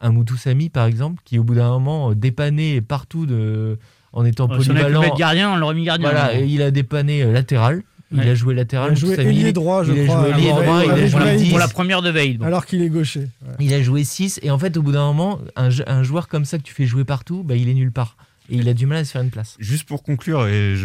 un 0.00 0.10
Moutoussamy 0.12 0.68
par 0.68 0.86
exemple, 0.86 1.22
qui 1.24 1.38
au 1.38 1.44
bout 1.44 1.54
d'un 1.54 1.68
moment 1.70 2.10
euh, 2.10 2.14
dépanné 2.14 2.80
partout 2.80 3.26
de, 3.26 3.78
en 4.12 4.24
étant 4.24 4.48
Euh, 4.50 4.60
Si 4.60 4.70
on 4.70 4.72
avait 4.72 4.80
pu 4.80 4.84
polyvalent. 4.84 5.00
mettre 5.00 5.16
gardien, 5.16 5.52
on 5.52 5.56
l'aurait 5.56 5.74
mis 5.74 5.84
gardien. 5.84 6.10
Voilà, 6.10 6.38
et 6.38 6.44
il 6.46 6.62
a 6.62 6.70
dépanné 6.70 7.22
euh, 7.22 7.32
latéral. 7.32 7.82
Il 8.12 8.20
Ouais. 8.20 8.28
a 8.30 8.34
joué 8.36 8.54
latéral. 8.54 8.90
Il 8.90 8.92
a 8.92 8.94
joué 8.94 9.20
ailier 9.20 9.52
droit, 9.52 9.82
je 9.82 9.92
il 9.92 10.00
a 10.02 10.04
crois, 10.04 10.22
joué 10.22 10.30
ailier 10.38 10.50
droit, 10.50 10.84
il 10.84 10.90
a 10.92 11.06
joué 11.08 11.20
Veil. 11.24 11.38
10. 11.38 11.48
Pour 11.50 11.58
la 11.58 11.66
première 11.68 12.02
de 12.02 12.10
veille. 12.10 12.36
bon. 12.38 12.44
Alors 12.46 12.64
qu'il 12.64 12.80
est 12.82 12.88
gaucher. 12.88 13.20
Ouais. 13.44 13.54
Il 13.58 13.74
a 13.74 13.82
joué 13.82 14.04
6 14.04 14.38
et 14.44 14.50
en 14.52 14.58
fait 14.58 14.76
au 14.76 14.82
bout 14.82 14.92
d'un 14.92 15.06
moment, 15.06 15.40
un 15.56 16.02
joueur 16.04 16.28
comme 16.28 16.44
ça 16.44 16.56
que 16.58 16.62
tu 16.62 16.72
fais 16.72 16.86
jouer 16.86 17.04
partout, 17.04 17.42
bah, 17.44 17.56
il 17.56 17.68
est 17.68 17.74
nulle 17.74 17.90
part. 17.90 18.16
Et 18.48 18.56
il 18.56 18.68
a 18.68 18.74
du 18.74 18.86
mal 18.86 18.98
à 18.98 19.04
se 19.04 19.10
faire 19.12 19.22
une 19.22 19.30
place. 19.30 19.56
Juste 19.58 19.88
pour 19.88 20.02
conclure, 20.02 20.46
et 20.46 20.76
je, 20.76 20.78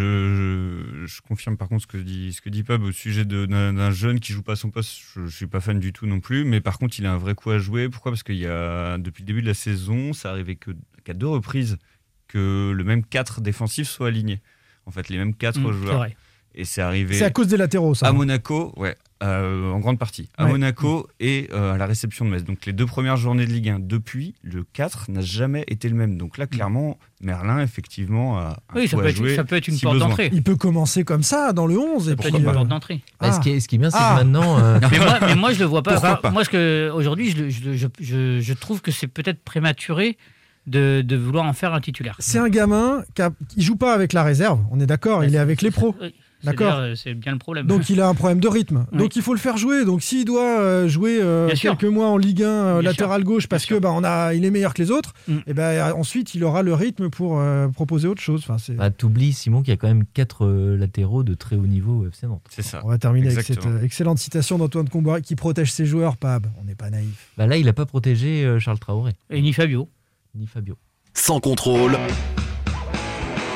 je, 1.02 1.06
je 1.06 1.22
confirme 1.22 1.58
par 1.58 1.70
contre 1.70 1.84
ce 1.84 1.88
que 1.88 1.98
dit, 1.98 2.34
ce 2.34 2.42
que 2.42 2.50
dit 2.50 2.64
Pab 2.64 2.82
au 2.84 2.92
sujet 2.92 3.24
de- 3.26 3.46
d'un 3.46 3.92
jeune 3.92 4.20
qui 4.20 4.34
joue 4.34 4.42
pas 4.44 4.56
son 4.56 4.70
poste, 4.72 4.98
je, 5.16 5.26
je 5.28 5.36
suis 5.36 5.48
pas 5.48 5.60
fan 5.60 5.80
du 5.80 5.94
tout 5.94 6.06
non 6.08 6.20
plus, 6.20 6.44
mais 6.46 6.60
par 6.62 6.80
contre 6.80 6.98
il 7.00 7.06
a 7.06 7.14
un 7.14 7.18
vrai 7.18 7.36
coup 7.36 7.52
à 7.52 7.58
jouer. 7.60 7.88
Pourquoi? 7.90 8.12
Parce 8.12 8.24
qu'il 8.24 8.38
y 8.38 8.48
a, 8.48 8.98
depuis 8.98 9.22
le 9.24 9.28
début 9.28 9.42
de 9.42 9.48
la 9.48 9.54
saison, 9.54 10.14
ça 10.14 10.32
arrivait 10.32 10.56
que- 10.56 10.72
qu'à 11.04 11.14
deux 11.14 11.28
reprises 11.28 11.78
que 12.28 12.72
le 12.76 12.84
même 12.84 13.04
4 13.06 13.42
défensif 13.42 13.88
soit 13.88 14.08
aligné. 14.08 14.42
En 14.86 14.92
fait, 14.92 15.10
les 15.10 15.18
mêmes 15.18 15.36
4 15.36 15.60
Mmh, 15.60 15.64
c'est 15.74 15.78
joueurs. 15.80 16.08
Et 16.56 16.66
c'est 16.66 16.82
arrivé 16.82 17.16
C'est 17.16 17.26
à 17.26 17.30
cause 17.30 17.48
des 17.48 17.58
latéraux, 17.58 17.94
ça. 17.96 18.08
à 18.08 18.12
Monaco, 18.12 18.74
ouais, 18.78 18.96
euh, 19.24 19.72
en 19.72 19.80
grande 19.80 20.00
partie. 20.00 20.30
À 20.38 20.46
Ouais. 20.46 20.52
Monaco 20.52 21.08
et 21.20 21.50
euh, 21.54 21.74
à 21.74 21.78
la 21.78 21.86
réception 21.86 22.26
de 22.26 22.30
Metz. 22.32 22.44
Donc 22.44 22.66
les 22.66 22.74
deux 22.74 22.86
premières 22.86 23.18
journées 23.18 23.46
de 23.46 23.52
Ligue 23.52 23.70
1. 23.70 23.80
Depuis, 23.80 24.34
le 24.42 24.64
4 24.74 25.12
n'a 25.12 25.22
jamais 25.22 25.64
été 25.68 25.90
le 25.90 25.96
même. 25.96 26.18
Donc 26.18 26.38
là, 26.38 26.48
clairement, 26.48 26.98
Merlin, 27.22 27.60
effectivement, 27.62 28.38
a 28.40 28.58
un 28.74 28.76
Oui, 28.76 28.88
ça 28.88 28.98
peut, 28.98 29.04
à 29.06 29.10
être, 29.10 29.16
jouer 29.16 29.36
ça 29.36 29.44
peut 29.44 29.56
être 29.56 29.68
une 29.68 29.76
si 29.76 29.84
porte 29.84 30.00
d'entrée. 30.00 30.30
Il 30.34 30.42
peut 30.44 30.56
commencer 30.56 31.04
comme 31.04 31.24
ça 31.24 31.54
dans 31.54 31.68
le 31.68 31.78
11 31.78 32.08
et 32.08 32.12
Ça 32.12 32.16
peut 32.16 32.20
puis 32.22 32.30
être 32.30 32.40
une 32.40 32.48
euh, 32.48 32.54
porte 32.54 32.68
d'entrée. 32.68 33.02
Bah, 33.20 33.28
Ah. 33.30 33.32
ce, 33.34 33.40
qui 33.40 33.52
est, 33.52 33.60
ce 33.60 33.68
qui 33.68 33.76
est 33.76 33.80
bien, 33.80 33.92
c'est 33.92 33.98
Ah. 34.00 34.16
que 34.20 34.24
maintenant. 34.24 34.58
euh, 34.60 34.80
mais, 34.92 34.98
moi, 35.00 35.20
mais 35.22 35.36
moi, 35.36 35.54
je 35.54 35.60
le 35.60 35.66
vois 35.66 35.84
pas. 35.84 35.94
Pourquoi 35.94 36.10
Enfin, 36.14 36.22
pas 36.22 36.32
moi, 36.32 36.44
ce 36.44 36.50
que 36.50 36.92
aujourd'hui, 36.94 37.32
je, 37.32 37.50
je, 37.50 37.64
le- 37.70 37.76
je, 37.78 37.88
je- 38.00 38.40
je 38.42 38.54
trouve 38.54 38.82
que 38.82 38.92
c'est 38.92 39.08
peut-être 39.08 39.44
prématuré 39.44 40.18
de, 40.68 41.02
de 41.04 41.16
vouloir 41.16 41.46
en 41.46 41.54
faire 41.54 41.74
un 41.74 41.82
titulaire. 41.82 42.16
c'est 42.20 42.38
un 42.38 42.48
gamin 42.50 43.04
qui 43.16 43.22
a- 43.24 43.32
il 43.58 43.64
joue 43.64 43.76
pas 43.78 43.94
avec 43.96 44.14
la 44.14 44.22
réserve, 44.24 44.60
on 44.72 44.80
est 44.80 44.86
d'accord, 44.86 45.24
il 45.24 45.34
est 45.34 45.40
avec 45.40 45.62
les 45.64 45.72
pros. 45.72 45.96
D'accord. 46.44 46.74
euh, 46.76 46.96
C'est 46.96 47.14
bien 47.14 47.32
le 47.34 47.38
problème. 47.38 47.68
Donc 47.68 47.90
il 47.90 48.02
a 48.02 48.08
un 48.08 48.14
problème 48.16 48.40
de 48.40 48.48
rythme. 48.48 48.86
Oui. 48.92 48.98
Donc 48.98 49.16
il 49.16 49.22
faut 49.22 49.34
le 49.34 49.40
faire 49.40 49.58
jouer. 49.58 49.86
Donc 49.86 50.02
s'il 50.02 50.26
doit 50.26 50.60
euh, 50.60 50.88
jouer 50.88 51.22
euh, 51.22 51.54
sûr. 51.56 51.78
quelques 51.78 51.92
mois 51.92 52.08
en 52.08 52.18
Ligue 52.18 52.44
1 52.44 52.48
euh, 52.48 52.80
Bien 52.82 52.90
latéral 52.92 53.24
gauche 53.24 53.48
parce 53.48 53.66
que 53.66 53.76
bah, 53.76 53.92
on 53.94 54.04
a, 54.04 54.34
il 54.34 54.44
est 54.46 54.52
meilleur 54.52 54.74
que 54.74 54.82
les 54.82 54.92
autres, 54.92 55.14
Mm. 55.28 55.38
et 55.48 55.54
ben 55.54 55.64
euh, 55.64 55.94
ensuite 55.94 56.34
il 56.36 56.44
aura 56.44 56.64
le 56.64 56.74
rythme 56.74 57.10
pour 57.10 57.40
euh, 57.40 57.68
proposer 57.68 58.08
autre 58.08 58.22
chose. 58.22 58.42
Enfin, 58.44 58.58
c'est- 58.58 58.74
bah, 58.74 58.90
T'oublies, 58.90 59.34
Simon, 59.34 59.62
qu'il 59.62 59.70
y 59.70 59.74
a 59.74 59.78
quand 59.78 59.88
même 59.88 60.04
4 60.14 60.48
latéraux 60.78 61.24
de 61.24 61.34
très 61.36 61.56
haut 61.56 61.68
niveau 61.68 62.00
au 62.04 62.08
FC 62.08 62.28
Nantes. 62.28 62.42
C'est 62.50 62.62
ça. 62.64 62.82
On 62.84 62.90
va 62.90 62.98
terminer 62.98 63.32
avec 63.32 63.46
cette 63.46 63.66
euh, 63.66 63.84
excellente 63.84 64.18
citation 64.20 64.58
d'Antoine 64.58 64.90
Comboiré 64.90 65.22
qui 65.22 65.36
protège 65.36 65.72
ses 65.72 65.86
joueurs, 65.86 66.18
Pab. 66.18 66.48
On 66.62 66.66
n'est 66.66 66.76
pas 66.76 66.90
naïf. 66.90 67.30
Bah, 67.38 67.46
là, 67.48 67.58
il 67.58 67.66
n'a 67.66 67.74
pas 67.74 67.86
protégé 67.86 68.44
euh, 68.46 68.60
Charles 68.60 68.80
Traoré, 68.80 69.12
Et 69.30 69.42
ni 69.42 69.54
Fabio. 69.54 69.88
ni 70.36 70.48
Fabio. 70.48 70.78
Sans 71.14 71.40
contrôle, 71.40 71.98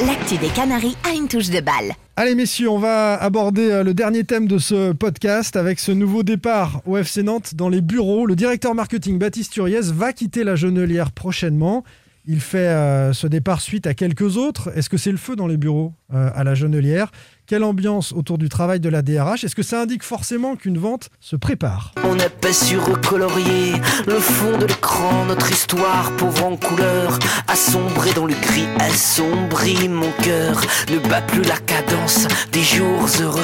L'actu 0.05 0.37
des 0.37 0.49
Canaries 0.49 0.97
a 1.09 1.13
une 1.15 1.27
touche 1.27 1.49
de 1.49 1.61
balle. 1.61 1.93
Allez 2.17 2.33
messieurs, 2.33 2.69
on 2.69 2.79
va 2.79 3.21
aborder 3.21 3.69
euh, 3.69 3.83
le 3.83 3.93
dernier 3.93 4.23
thème 4.23 4.47
de 4.47 4.57
ce 4.57 4.93
podcast 4.93 5.57
avec 5.57 5.81
ce 5.81 5.91
nouveau 5.91 6.23
départ 6.23 6.81
au 6.85 6.95
FC 6.95 7.23
Nantes 7.23 7.55
dans 7.55 7.67
les 7.67 7.81
bureaux. 7.81 8.25
Le 8.25 8.37
directeur 8.37 8.73
marketing 8.73 9.19
Baptiste 9.19 9.51
Turiez 9.51 9.81
va 9.81 10.13
quitter 10.13 10.45
la 10.45 10.55
Genelière 10.55 11.11
prochainement. 11.11 11.83
Il 12.25 12.39
fait 12.39 12.69
euh, 12.69 13.11
ce 13.11 13.27
départ 13.27 13.59
suite 13.59 13.85
à 13.85 13.93
quelques 13.93 14.37
autres. 14.37 14.71
Est-ce 14.77 14.87
que 14.87 14.95
c'est 14.95 15.11
le 15.11 15.17
feu 15.17 15.35
dans 15.35 15.45
les 15.45 15.57
bureaux 15.57 15.91
euh, 16.13 16.29
à 16.33 16.45
la 16.45 16.55
Genelière? 16.55 17.11
Quelle 17.47 17.63
ambiance 17.63 18.11
autour 18.11 18.39
du 18.39 18.49
travail 18.49 18.79
de 18.79 18.89
la 18.89 19.03
DRH 19.03 19.43
Est-ce 19.43 19.53
que 19.53 19.61
ça 19.61 19.79
indique 19.79 20.01
forcément 20.01 20.55
qu'une 20.55 20.79
vente 20.79 21.11
se 21.19 21.35
prépare? 21.35 21.91
On 22.03 22.15
n'a 22.15 22.27
pas 22.29 22.51
su 22.51 22.75
recolorier 22.79 23.73
le 24.07 24.19
fond 24.19 24.57
de 24.57 24.65
l'écran, 24.65 25.25
notre 25.25 25.51
histoire 25.51 26.11
pauvre 26.17 26.43
en 26.43 26.57
couleur, 26.57 27.19
assombrie 27.47 28.13
dans 28.13 28.25
le 28.25 28.33
gris, 28.33 28.65
assombrit 28.79 29.87
mon 29.87 30.11
cœur, 30.23 30.59
ne 30.89 30.97
bat 31.07 31.21
plus 31.21 31.43
la 31.43 31.57
cadence 31.57 32.27
des 32.51 32.63
jours 32.63 33.07
heureux, 33.21 33.41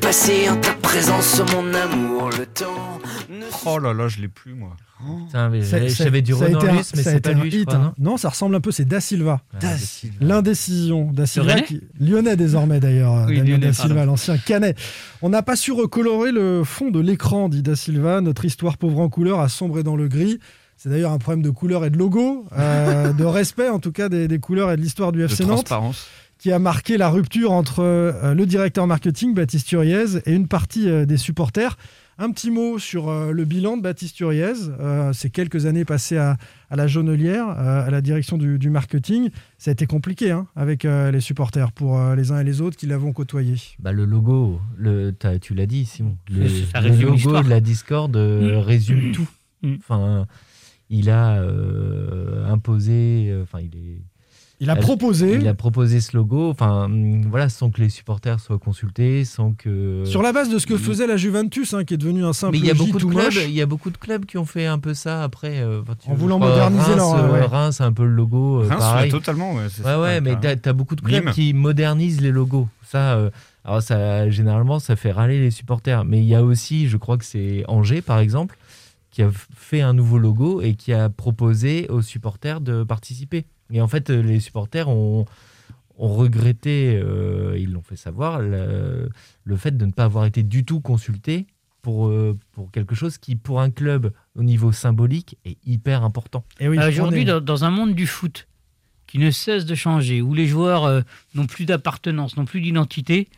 passé 0.00 0.48
en 0.48 0.56
ta 0.56 0.72
présence, 0.72 1.42
mon 1.52 1.74
amour, 1.74 2.30
le 2.30 2.46
temps. 2.46 2.98
ne 3.28 3.44
Oh 3.66 3.78
là 3.78 3.92
là, 3.92 4.08
je 4.08 4.20
l'ai 4.22 4.28
plus, 4.28 4.54
moi. 4.54 4.74
Putain, 5.26 5.48
mais 5.48 5.62
C'est- 5.62 5.70
j'avais- 5.70 5.88
c'est- 5.90 6.04
J'avais 6.04 6.22
du 6.22 6.32
mais 6.34 6.82
c'est 6.82 7.20
pas 7.20 7.32
lui, 7.32 7.50
je 7.50 7.56
hit, 7.58 7.66
crois, 7.66 7.78
hein. 7.78 7.94
non 7.98 8.10
Non, 8.12 8.16
ça 8.16 8.28
ressemble 8.30 8.54
un 8.56 8.60
peu, 8.60 8.70
c'est 8.72 8.84
Da 8.84 9.00
Silva. 9.00 9.40
Ah, 9.54 9.58
Da 9.60 9.76
Silva. 9.76 10.16
L'indécision 10.20 11.10
Da 11.12 11.26
Silva, 11.26 11.54
Lyonnais 11.54 11.62
qui- 11.66 11.80
lyonnais 12.00 12.36
désormais 12.36 12.80
d'ailleurs, 12.80 13.26
Oui, 13.28 13.58
Da 13.58 13.72
Silva, 13.72 14.04
l'ancien 14.04 14.36
canet. 14.38 14.76
On 15.22 15.28
n'a 15.28 15.42
pas 15.42 15.56
su 15.56 15.72
recolorer 15.72 16.32
le 16.32 16.62
fond 16.64 16.90
de 16.90 17.00
l'écran, 17.00 17.48
dit 17.48 17.62
Da 17.62 17.76
Silva. 17.76 18.20
Notre 18.20 18.44
histoire 18.44 18.76
pauvre 18.78 19.00
en 19.00 19.08
couleur 19.08 19.40
a 19.40 19.48
sombré 19.48 19.82
dans 19.82 19.96
le 19.96 20.08
gris. 20.08 20.38
C'est 20.76 20.88
d'ailleurs 20.88 21.12
un 21.12 21.18
problème 21.18 21.42
de 21.42 21.50
couleur 21.50 21.84
et 21.84 21.90
de 21.90 21.96
logo, 21.98 22.46
euh, 22.56 23.12
de 23.12 23.24
respect 23.24 23.68
en 23.68 23.80
tout 23.80 23.90
cas 23.92 24.08
des, 24.08 24.28
des 24.28 24.38
couleurs 24.38 24.70
et 24.70 24.76
de 24.76 24.80
l'histoire 24.82 25.10
du 25.10 25.18
De 25.18 25.24
FC 25.24 25.42
Nantes, 25.44 25.66
transparence. 25.66 26.06
qui 26.38 26.52
a 26.52 26.60
marqué 26.60 26.96
la 26.96 27.08
rupture 27.08 27.50
entre 27.50 27.80
euh, 27.82 28.32
le 28.32 28.46
directeur 28.46 28.86
marketing 28.86 29.34
Baptiste 29.34 29.66
Turiez 29.66 30.04
et 30.24 30.32
une 30.32 30.46
partie 30.46 30.88
euh, 30.88 31.04
des 31.04 31.16
supporters. 31.16 31.76
Un 32.20 32.32
petit 32.32 32.50
mot 32.50 32.80
sur 32.80 33.08
euh, 33.08 33.30
le 33.30 33.44
bilan 33.44 33.76
de 33.76 33.82
Baptiste 33.82 34.16
Turiez. 34.16 34.52
Euh, 34.80 35.12
ces 35.12 35.30
quelques 35.30 35.66
années 35.66 35.84
passées 35.84 36.16
à, 36.18 36.36
à 36.68 36.74
la 36.74 36.88
Jaunelière, 36.88 37.48
euh, 37.48 37.86
à 37.86 37.90
la 37.90 38.00
direction 38.00 38.36
du, 38.36 38.58
du 38.58 38.70
marketing. 38.70 39.30
Ça 39.56 39.70
a 39.70 39.72
été 39.72 39.86
compliqué 39.86 40.32
hein, 40.32 40.48
avec 40.56 40.84
euh, 40.84 41.12
les 41.12 41.20
supporters 41.20 41.70
pour 41.70 41.96
euh, 41.96 42.16
les 42.16 42.32
uns 42.32 42.40
et 42.40 42.44
les 42.44 42.60
autres 42.60 42.76
qui 42.76 42.86
l'avons 42.86 43.12
côtoyé. 43.12 43.54
Bah, 43.78 43.92
le 43.92 44.04
logo, 44.04 44.60
le, 44.76 45.14
tu 45.40 45.54
l'as 45.54 45.66
dit, 45.66 45.84
Simon. 45.84 46.16
Le, 46.28 47.00
logo 47.02 47.40
de 47.42 47.48
la 47.48 47.60
Discord 47.60 48.14
euh, 48.16 48.56
Mm. 48.58 48.62
résume 48.64 49.12
tout. 49.12 49.28
Mm. 49.62 49.74
Enfin, 49.78 50.26
il 50.90 51.10
a 51.10 51.40
euh, 51.40 52.46
imposé. 52.48 53.28
euh, 53.30 53.42
Enfin, 53.44 53.60
il 53.60 53.76
est. 53.78 54.02
Il 54.60 54.70
a 54.70 54.72
Elle- 54.74 54.80
proposé, 54.80 55.36
Il 55.36 55.46
a 55.46 55.54
proposé 55.54 56.00
ce 56.00 56.16
logo, 56.16 56.50
enfin 56.50 56.86
hum, 56.86 57.22
voilà, 57.30 57.48
sans 57.48 57.70
que 57.70 57.80
les 57.80 57.88
supporters 57.88 58.40
soient 58.40 58.58
consultés, 58.58 59.24
sans 59.24 59.52
que. 59.52 60.02
sur 60.04 60.20
la 60.20 60.32
base 60.32 60.48
de 60.50 60.58
ce 60.58 60.66
que 60.66 60.76
faisait 60.76 61.06
la 61.06 61.16
Juventus, 61.16 61.74
hein, 61.74 61.84
qui 61.84 61.94
est 61.94 61.96
devenu 61.96 62.24
un 62.24 62.32
simple 62.32 62.52
Mais 62.54 62.58
il 62.58 62.64
y 62.66 62.70
a 62.70 62.74
beaucoup 62.74 62.98
de 62.98 63.04
clubs, 63.04 63.32
il 63.46 63.52
y 63.52 63.62
a 63.62 63.66
beaucoup 63.66 63.90
de 63.90 63.96
clubs 63.96 64.24
qui 64.26 64.36
ont 64.36 64.44
fait 64.44 64.66
un 64.66 64.80
peu 64.80 64.94
ça 64.94 65.22
après. 65.22 65.60
euh, 65.60 65.82
En 66.08 66.14
voulant 66.14 66.38
crois, 66.40 66.48
moderniser 66.50 66.94
Reims, 66.94 66.96
leur- 66.96 67.32
ouais. 67.32 67.44
Reims, 67.46 67.76
c'est 67.78 67.84
un 67.84 67.92
peu 67.92 68.02
le 68.04 68.10
logo, 68.14 68.62
euh, 68.62 68.66
Reims, 68.68 68.78
pareil. 68.80 69.04
ouais, 69.04 69.10
totalement. 69.10 69.54
Ouais, 69.54 69.94
Ouais, 69.94 70.20
mais 70.20 70.34
t'as 70.40 70.70
as 70.70 70.72
beaucoup 70.72 70.96
de 70.96 71.02
clubs 71.02 71.30
qui 71.30 71.54
modernisent 71.54 72.20
les 72.20 72.32
logos. 72.32 72.66
Ça, 72.84 73.14
euh, 73.14 73.30
alors 73.64 73.80
ça, 73.82 74.28
généralement, 74.28 74.80
ça 74.80 74.96
fait 74.96 75.12
râler 75.12 75.38
les 75.38 75.52
supporters. 75.52 76.04
Mais 76.04 76.18
il 76.18 76.24
y 76.26 76.34
a 76.34 76.42
aussi, 76.42 76.88
je 76.88 76.96
crois 76.96 77.16
que 77.16 77.24
c'est 77.24 77.62
Angers, 77.68 78.02
par 78.02 78.18
exemple, 78.18 78.56
qui 79.12 79.22
a 79.22 79.30
fait 79.54 79.82
un 79.82 79.92
nouveau 79.92 80.18
logo 80.18 80.62
et 80.62 80.74
qui 80.74 80.92
a 80.92 81.08
proposé 81.10 81.86
aux 81.90 82.02
supporters 82.02 82.60
de 82.60 82.82
participer. 82.82 83.44
Et 83.72 83.80
en 83.80 83.88
fait, 83.88 84.10
euh, 84.10 84.22
les 84.22 84.40
supporters 84.40 84.88
ont, 84.88 85.26
ont 85.98 86.08
regretté, 86.14 86.98
euh, 87.02 87.56
ils 87.58 87.70
l'ont 87.72 87.82
fait 87.82 87.96
savoir, 87.96 88.40
le, 88.40 89.10
le 89.44 89.56
fait 89.56 89.76
de 89.76 89.84
ne 89.84 89.92
pas 89.92 90.04
avoir 90.04 90.24
été 90.26 90.42
du 90.42 90.64
tout 90.64 90.80
consultés 90.80 91.46
pour, 91.82 92.08
euh, 92.08 92.36
pour 92.52 92.70
quelque 92.70 92.94
chose 92.94 93.18
qui, 93.18 93.36
pour 93.36 93.60
un 93.60 93.70
club 93.70 94.12
au 94.36 94.42
niveau 94.42 94.72
symbolique, 94.72 95.36
est 95.44 95.58
hyper 95.66 96.02
important. 96.04 96.44
Et 96.60 96.68
oui, 96.68 96.78
on 96.80 96.86
Aujourd'hui, 96.88 97.22
est- 97.22 97.24
dans, 97.26 97.40
dans 97.40 97.64
un 97.64 97.70
monde 97.70 97.94
du 97.94 98.06
foot 98.06 98.46
qui 99.06 99.18
ne 99.18 99.30
cesse 99.30 99.64
de 99.64 99.74
changer, 99.74 100.20
où 100.22 100.34
les 100.34 100.46
joueurs 100.46 100.84
euh, 100.84 101.00
n'ont 101.34 101.46
plus 101.46 101.64
d'appartenance, 101.64 102.36
n'ont 102.36 102.44
plus 102.44 102.60
d'identité, 102.60 103.28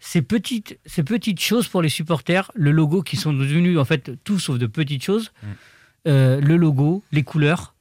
ces 0.00 0.22
petites, 0.22 0.78
ces 0.86 1.02
petites 1.04 1.40
choses 1.40 1.68
pour 1.68 1.80
les 1.82 1.88
supporters, 1.88 2.50
le 2.54 2.72
logo 2.72 3.00
qui 3.02 3.16
sont 3.16 3.32
devenus 3.32 3.78
en 3.78 3.84
fait 3.84 4.10
tout 4.24 4.38
sauf 4.38 4.58
de 4.58 4.66
petites 4.66 5.02
choses, 5.04 5.32
Mm. 5.42 5.46
euh, 6.08 6.40
le 6.40 6.56
logo, 6.56 7.02
les 7.12 7.22
couleurs, 7.22 7.73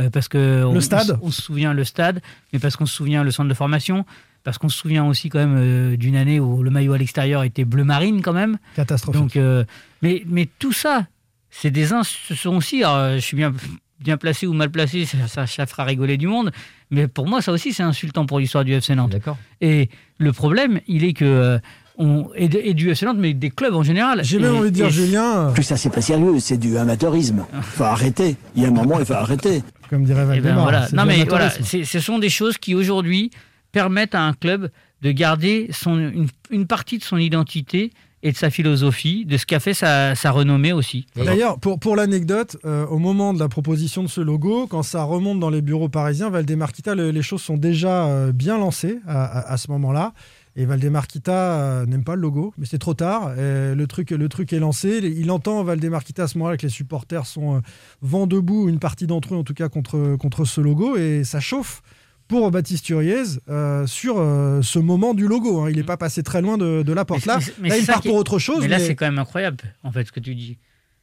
euh, 0.00 0.10
parce 0.10 0.28
que 0.28 0.64
on, 0.64 0.74
Le 0.74 0.80
stade 0.80 1.18
on, 1.22 1.30
se 1.30 1.42
souvient 1.42 1.72
le 1.72 1.84
stade, 1.84 2.20
mais 2.52 2.58
parce 2.58 2.76
qu'on 2.76 2.86
se 2.86 2.94
souvient 2.94 3.24
le 3.24 3.30
centre 3.30 3.48
de 3.48 3.54
formation, 3.54 4.04
parce 4.44 4.58
qu'on 4.58 4.68
se 4.68 4.78
souvient 4.78 5.04
aussi 5.06 5.28
quand 5.28 5.38
même 5.38 5.56
euh, 5.56 5.96
d'une 5.96 6.16
année 6.16 6.38
où 6.40 6.62
le 6.62 6.70
maillot 6.70 6.92
à 6.92 6.98
l'extérieur 6.98 7.42
était 7.44 7.64
bleu 7.64 7.84
marine 7.84 8.22
quand 8.22 8.32
même. 8.32 8.58
Catastrophique. 8.76 9.20
Donc, 9.20 9.36
euh, 9.36 9.64
mais, 10.02 10.22
mais 10.26 10.48
tout 10.58 10.72
ça, 10.72 11.06
c'est 11.50 11.70
des 11.70 11.92
ins, 11.92 12.02
ce 12.04 12.34
sont 12.34 12.54
aussi. 12.56 12.84
alors, 12.84 13.14
je 13.14 13.20
suis 13.20 13.36
bien 13.36 13.52
bien 13.98 14.18
placé 14.18 14.46
ou 14.46 14.52
mal 14.52 14.70
placé, 14.70 15.06
ça, 15.06 15.26
ça, 15.26 15.46
ça 15.46 15.64
fera 15.64 15.84
rigoler 15.84 16.18
du 16.18 16.26
monde. 16.26 16.52
Mais 16.90 17.08
pour 17.08 17.26
moi, 17.26 17.40
ça 17.40 17.50
aussi, 17.50 17.72
c'est 17.72 17.82
insultant 17.82 18.26
pour 18.26 18.38
l'histoire 18.38 18.62
du 18.62 18.72
FC 18.74 18.94
Nantes. 18.94 19.12
D'accord. 19.12 19.38
Et 19.62 19.88
le 20.18 20.32
problème, 20.34 20.80
il 20.86 21.02
est 21.02 21.14
que 21.14 21.24
euh, 21.24 21.58
on 21.96 22.28
et, 22.34 22.48
de- 22.50 22.60
et 22.62 22.74
du 22.74 22.90
FC 22.90 23.06
Nantes, 23.06 23.16
mais 23.18 23.32
des 23.32 23.48
clubs 23.48 23.74
en 23.74 23.82
général. 23.82 24.20
J'ai 24.22 24.38
même 24.38 24.54
envie 24.54 24.68
de 24.70 24.74
dire, 24.74 24.86
et- 24.86 24.90
Julien, 24.90 25.50
Plus 25.54 25.62
ça, 25.62 25.78
c'est 25.78 25.88
pas 25.88 26.02
sérieux, 26.02 26.38
c'est 26.40 26.58
du 26.58 26.76
amateurisme. 26.76 27.46
Faut 27.62 27.84
arrêter. 27.84 28.36
Il 28.54 28.62
y 28.62 28.66
a 28.66 28.68
un 28.68 28.70
moment, 28.72 28.98
il 29.00 29.06
faut 29.06 29.14
arrêter. 29.14 29.62
Comme 29.88 30.04
dirait 30.04 30.26
Eh 30.34 30.40
ben 30.40 30.54
voilà. 30.54 30.88
Non 30.92 31.04
mais 31.04 31.24
voilà, 31.24 31.50
ce 31.50 32.00
sont 32.00 32.18
des 32.18 32.28
choses 32.30 32.58
qui 32.58 32.74
aujourd'hui 32.74 33.30
permettent 33.72 34.14
à 34.14 34.22
un 34.22 34.32
club 34.32 34.70
de 35.02 35.10
garder 35.12 35.68
son, 35.72 35.98
une, 35.98 36.28
une 36.50 36.66
partie 36.66 36.98
de 36.98 37.02
son 37.04 37.18
identité 37.18 37.92
et 38.22 38.32
de 38.32 38.36
sa 38.36 38.48
philosophie, 38.50 39.24
de 39.26 39.36
ce 39.36 39.44
qu'a 39.46 39.60
fait 39.60 39.74
sa, 39.74 40.14
sa 40.14 40.30
renommée 40.30 40.72
aussi. 40.72 41.06
D'ailleurs, 41.14 41.58
pour, 41.60 41.78
pour 41.78 41.94
l'anecdote, 41.96 42.56
euh, 42.64 42.86
au 42.86 42.98
moment 42.98 43.34
de 43.34 43.38
la 43.38 43.48
proposition 43.48 44.02
de 44.02 44.08
ce 44.08 44.20
logo, 44.22 44.66
quand 44.66 44.82
ça 44.82 45.02
remonte 45.04 45.38
dans 45.38 45.50
les 45.50 45.60
bureaux 45.62 45.88
parisiens, 45.90 46.30
Valdemarquita, 46.30 46.94
le- 46.94 47.10
les 47.10 47.22
choses 47.22 47.42
sont 47.42 47.58
déjà 47.58 48.06
euh, 48.06 48.32
bien 48.32 48.58
lancées 48.58 48.98
à, 49.06 49.24
à- 49.24 49.52
à 49.52 49.56
ce 49.58 49.70
moment-là. 49.70 50.12
Et 50.58 50.64
Valdemarquita 50.64 51.32
euh, 51.60 51.86
n'aime 51.86 52.02
pas 52.02 52.14
le 52.14 52.22
logo, 52.22 52.54
mais 52.56 52.64
c'est 52.64 52.78
trop 52.78 52.94
tard. 52.94 53.38
Et 53.38 53.74
le, 53.74 53.86
truc, 53.86 54.10
le 54.10 54.28
truc 54.28 54.52
est 54.54 54.58
lancé. 54.58 54.98
Il 55.16 55.30
entend 55.30 55.62
Valdemarquita 55.62 56.22
à 56.24 56.28
ce 56.28 56.38
moment-là 56.38 56.56
que 56.56 56.62
les 56.62 56.70
supporters 56.72 57.26
sont 57.26 57.56
euh, 57.56 57.60
vent 58.00 58.26
debout, 58.26 58.68
une 58.68 58.78
partie 58.78 59.06
d'entre 59.06 59.34
eux 59.34 59.36
en 59.36 59.44
tout 59.44 59.52
cas, 59.54 59.68
contre, 59.68 60.16
contre 60.16 60.46
ce 60.46 60.62
logo. 60.62 60.96
Et 60.96 61.24
ça 61.24 61.40
chauffe 61.40 61.82
pour 62.26 62.50
Baptiste 62.50 62.88
Uriez 62.88 63.22
euh, 63.50 63.86
sur 63.86 64.16
euh, 64.18 64.62
ce 64.62 64.78
moment 64.78 65.12
du 65.12 65.28
logo. 65.28 65.60
hein. 65.60 65.70
Il 65.70 65.76
n'est 65.76 65.82
pas 65.82 65.98
passé 65.98 66.22
très 66.22 66.40
loin 66.40 66.56
de, 66.56 66.82
de 66.82 66.92
la 66.94 67.04
porte. 67.04 67.26
Là, 67.26 67.38
mais 67.60 67.68
là 67.68 67.76
il 67.78 67.84
part 67.86 68.00
qui- 68.00 68.08
pour 68.08 68.16
autre 68.16 68.38
chose. 68.38 68.60
Mais 68.62 68.68
là, 68.68 68.78
c'est 68.78 68.94
quand 68.94 69.04
même 69.06 69.18
incroyable, 69.18 69.58
en 69.82 69.92
fait, 69.92 70.06
ce 70.06 70.12
que 70.12 70.20
tu 70.20 70.34
dis. 70.34 70.56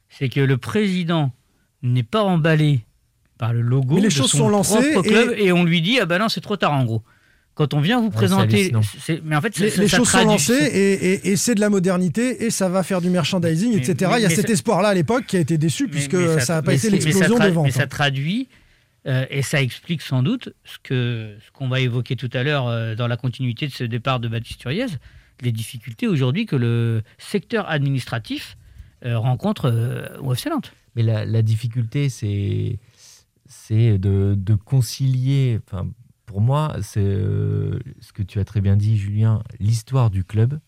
C'est 0.08 0.28
que 0.28 0.40
le 0.40 0.56
président 0.58 1.30
n'est 1.82 2.02
pas 2.02 2.22
emballé 2.22 2.84
par 3.38 3.52
le 3.52 3.60
logo 3.62 3.94
Mais 3.94 4.00
les 4.00 4.08
de 4.08 4.12
choses 4.12 4.30
son 4.30 4.38
sont 4.38 4.48
lancées 4.48 4.92
propre 4.92 5.08
et- 5.08 5.12
club 5.12 5.34
et... 5.38 5.52
on 5.52 5.64
lui 5.64 5.80
dit 5.80 5.98
ah 6.00 6.06
ben 6.06 6.18
non 6.18 6.28
c'est 6.28 6.40
trop 6.40 6.56
tard 6.56 6.72
en 6.72 6.84
gros. 6.84 7.02
Quand 7.54 7.72
on 7.72 7.80
vient 7.80 8.00
vous 8.00 8.10
présenter, 8.10 8.72
c'est- 9.00 9.22
mais 9.24 9.36
en 9.36 9.40
fait 9.40 9.56
les, 9.58 9.70
ça- 9.70 9.80
les 9.80 9.88
ça 9.88 9.96
choses 9.98 10.08
sont 10.10 10.24
lancées 10.24 10.52
et, 10.54 10.92
et- 11.12 11.28
et 11.30 11.36
c'est 11.36 11.54
de 11.54 11.60
la 11.60 11.70
modernité 11.70 12.44
et 12.44 12.50
ça 12.50 12.68
va 12.68 12.82
faire 12.82 13.00
du 13.00 13.10
merchandising, 13.10 13.70
Mais- 13.74 13.78
etc. 13.78 14.10
mais- 14.12 14.18
Il 14.20 14.22
y 14.22 14.26
a 14.26 14.30
cet 14.30 14.48
ça- 14.48 14.52
espoir-là 14.54 14.88
à 14.88 14.94
l'époque 14.94 15.26
qui 15.26 15.36
a 15.36 15.40
été 15.40 15.56
déçu 15.56 15.84
Mais- 15.84 15.90
puisque 15.90 16.14
mais 16.14 16.40
ça 16.40 16.54
n'a 16.56 16.62
pas 16.62 16.74
été 16.74 16.90
l'explosion 16.90 17.36
tra- 17.38 17.44
des 17.44 17.50
ventes. 17.52 17.66
Mais 17.66 17.70
ça 17.70 17.86
traduit 17.86 18.48
euh, 19.06 19.24
et 19.30 19.42
ça 19.42 19.62
explique 19.62 20.02
sans 20.02 20.22
doute 20.24 20.48
ce 20.64 20.78
que 20.82 21.36
ce 21.46 21.50
qu'on 21.52 21.68
va 21.68 21.78
évoquer 21.80 22.16
tout 22.16 22.30
à 22.32 22.42
l'heure 22.42 22.66
euh, 22.66 22.94
dans 22.96 23.06
la 23.06 23.16
continuité 23.16 23.66
de 23.68 23.72
ce 23.72 23.84
départ 23.84 24.18
de 24.18 24.26
Baptiste 24.28 24.64
Uriez, 24.64 24.86
les 25.42 25.52
difficultés 25.52 26.08
aujourd'hui 26.08 26.46
que 26.46 26.56
le 26.56 27.02
secteur 27.18 27.70
administratif 27.70 28.56
euh, 29.04 29.16
rencontre 29.18 29.66
euh, 29.70 30.06
au 30.22 30.32
FC 30.34 30.48
Nantes. 30.50 30.72
Mais 30.96 31.02
la, 31.02 31.24
la 31.24 31.42
difficulté, 31.42 32.08
c'est 32.08 32.78
c'est 33.46 33.98
de, 33.98 34.34
de 34.36 34.54
concilier. 34.54 35.60
Enfin, 35.66 35.86
pour 36.34 36.40
moi, 36.40 36.74
c'est 36.82 36.98
euh, 36.98 37.78
ce 38.00 38.12
que 38.12 38.24
tu 38.24 38.40
as 38.40 38.44
très 38.44 38.60
bien 38.60 38.74
dit, 38.76 38.96
Julien, 38.98 39.44
l'histoire 39.60 40.10
du 40.10 40.24
club. 40.24 40.58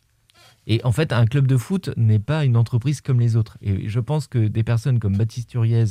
Et 0.69 0.81
en 0.85 0.93
fait, 0.93 1.13
un 1.13 1.27
club 1.27 1.49
de 1.49 1.57
foot 1.57 1.91
n'est 1.97 2.21
pas 2.21 2.45
une 2.45 2.57
entreprise 2.57 3.01
comme 3.01 3.19
les 3.19 3.35
autres. 3.35 3.59
Et 3.63 3.89
je 3.89 3.99
pense 3.99 4.29
que 4.29 4.47
des 4.47 4.63
personnes 4.63 5.01
comme 5.01 5.17
Baptiste 5.17 5.53
Uriez 5.55 5.87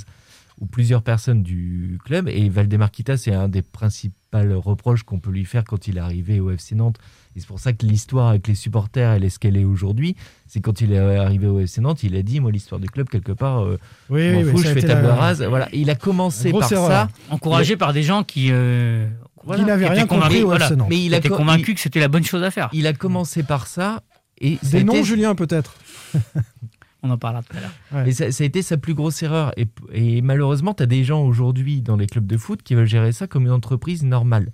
ou 0.61 0.65
plusieurs 0.65 1.01
personnes 1.01 1.43
du 1.43 1.99
club, 2.05 2.29
et 2.29 2.47
Valdemar 2.47 2.89
Kita, 2.89 3.17
c'est 3.17 3.33
un 3.33 3.49
des 3.49 3.61
principaux 3.61 4.15
reproches 4.61 5.03
qu'on 5.03 5.19
peut 5.19 5.31
lui 5.31 5.43
faire 5.43 5.65
quand 5.65 5.89
il 5.89 5.97
est 5.97 6.01
arrivé 6.01 6.39
au 6.39 6.51
FC 6.51 6.73
Nantes. 6.75 6.97
Et 7.35 7.41
c'est 7.41 7.47
pour 7.47 7.59
ça 7.59 7.73
que 7.73 7.85
l'histoire 7.85 8.29
avec 8.29 8.47
les 8.47 8.55
supporters, 8.55 9.11
elle 9.11 9.25
est 9.25 9.29
ce 9.29 9.39
qu'elle 9.39 9.57
est 9.57 9.65
aujourd'hui. 9.65 10.15
C'est 10.47 10.61
quand 10.61 10.79
il 10.79 10.93
est 10.93 10.97
arrivé 10.99 11.47
au 11.47 11.59
FC 11.59 11.81
Nantes, 11.81 12.03
il 12.03 12.15
a 12.15 12.21
dit, 12.21 12.39
moi, 12.39 12.49
l'histoire 12.51 12.79
du 12.79 12.89
club, 12.89 13.09
quelque 13.09 13.33
part, 13.33 13.65
euh, 13.65 13.77
Oui, 14.09 14.31
oui, 14.37 14.43
fous, 14.51 14.57
je 14.59 14.67
fais 14.69 14.81
table 14.81 15.07
la- 15.07 15.15
rase. 15.15 15.43
Voilà. 15.43 15.67
Il 15.73 15.89
a 15.89 15.95
commencé 15.95 16.51
par 16.53 16.71
erreur. 16.71 16.87
ça. 16.87 17.09
Encouragé 17.29 17.75
par 17.75 17.91
des 17.91 18.03
gens 18.03 18.23
qui 18.23 18.47
euh, 18.51 19.07
Qui 19.53 19.63
n'avaient 19.65 19.85
qui 19.85 19.91
rien 19.91 20.07
compris 20.07 20.41
au 20.43 20.47
voilà. 20.47 20.69
Mais 20.89 20.95
qui 20.95 21.05
il 21.07 21.13
a 21.13 21.17
étaient 21.17 21.29
co- 21.29 21.37
convaincus 21.37 21.75
que 21.75 21.81
c'était 21.81 21.99
la 21.99 22.07
bonne 22.07 22.23
chose 22.25 22.43
à 22.43 22.51
faire. 22.51 22.69
Il 22.73 22.87
a 22.87 22.93
commencé 22.93 23.43
par 23.43 23.67
ça. 23.67 24.01
Et 24.41 24.57
Des 24.63 24.83
noms, 24.83 24.93
été- 24.93 25.03
Julien, 25.03 25.35
peut-être? 25.35 25.75
On 27.03 27.09
en 27.11 27.17
parlera 27.17 27.43
tout 27.43 27.55
à 27.55 27.59
l'heure. 27.61 27.71
Ouais. 28.03 28.09
Et 28.09 28.13
ça, 28.13 28.31
ça 28.31 28.43
a 28.43 28.47
été 28.47 28.61
sa 28.63 28.77
plus 28.77 28.95
grosse 28.95 29.21
erreur. 29.21 29.51
Et, 29.57 29.67
et 29.93 30.21
malheureusement, 30.23 30.73
tu 30.73 30.81
as 30.81 30.87
des 30.87 31.03
gens 31.03 31.21
aujourd'hui 31.23 31.81
dans 31.83 31.95
les 31.97 32.07
clubs 32.07 32.25
de 32.25 32.35
foot 32.37 32.63
qui 32.63 32.73
veulent 32.73 32.87
gérer 32.87 33.11
ça 33.11 33.27
comme 33.27 33.43
une 33.45 33.51
entreprise 33.51 34.03
normale. 34.03 34.51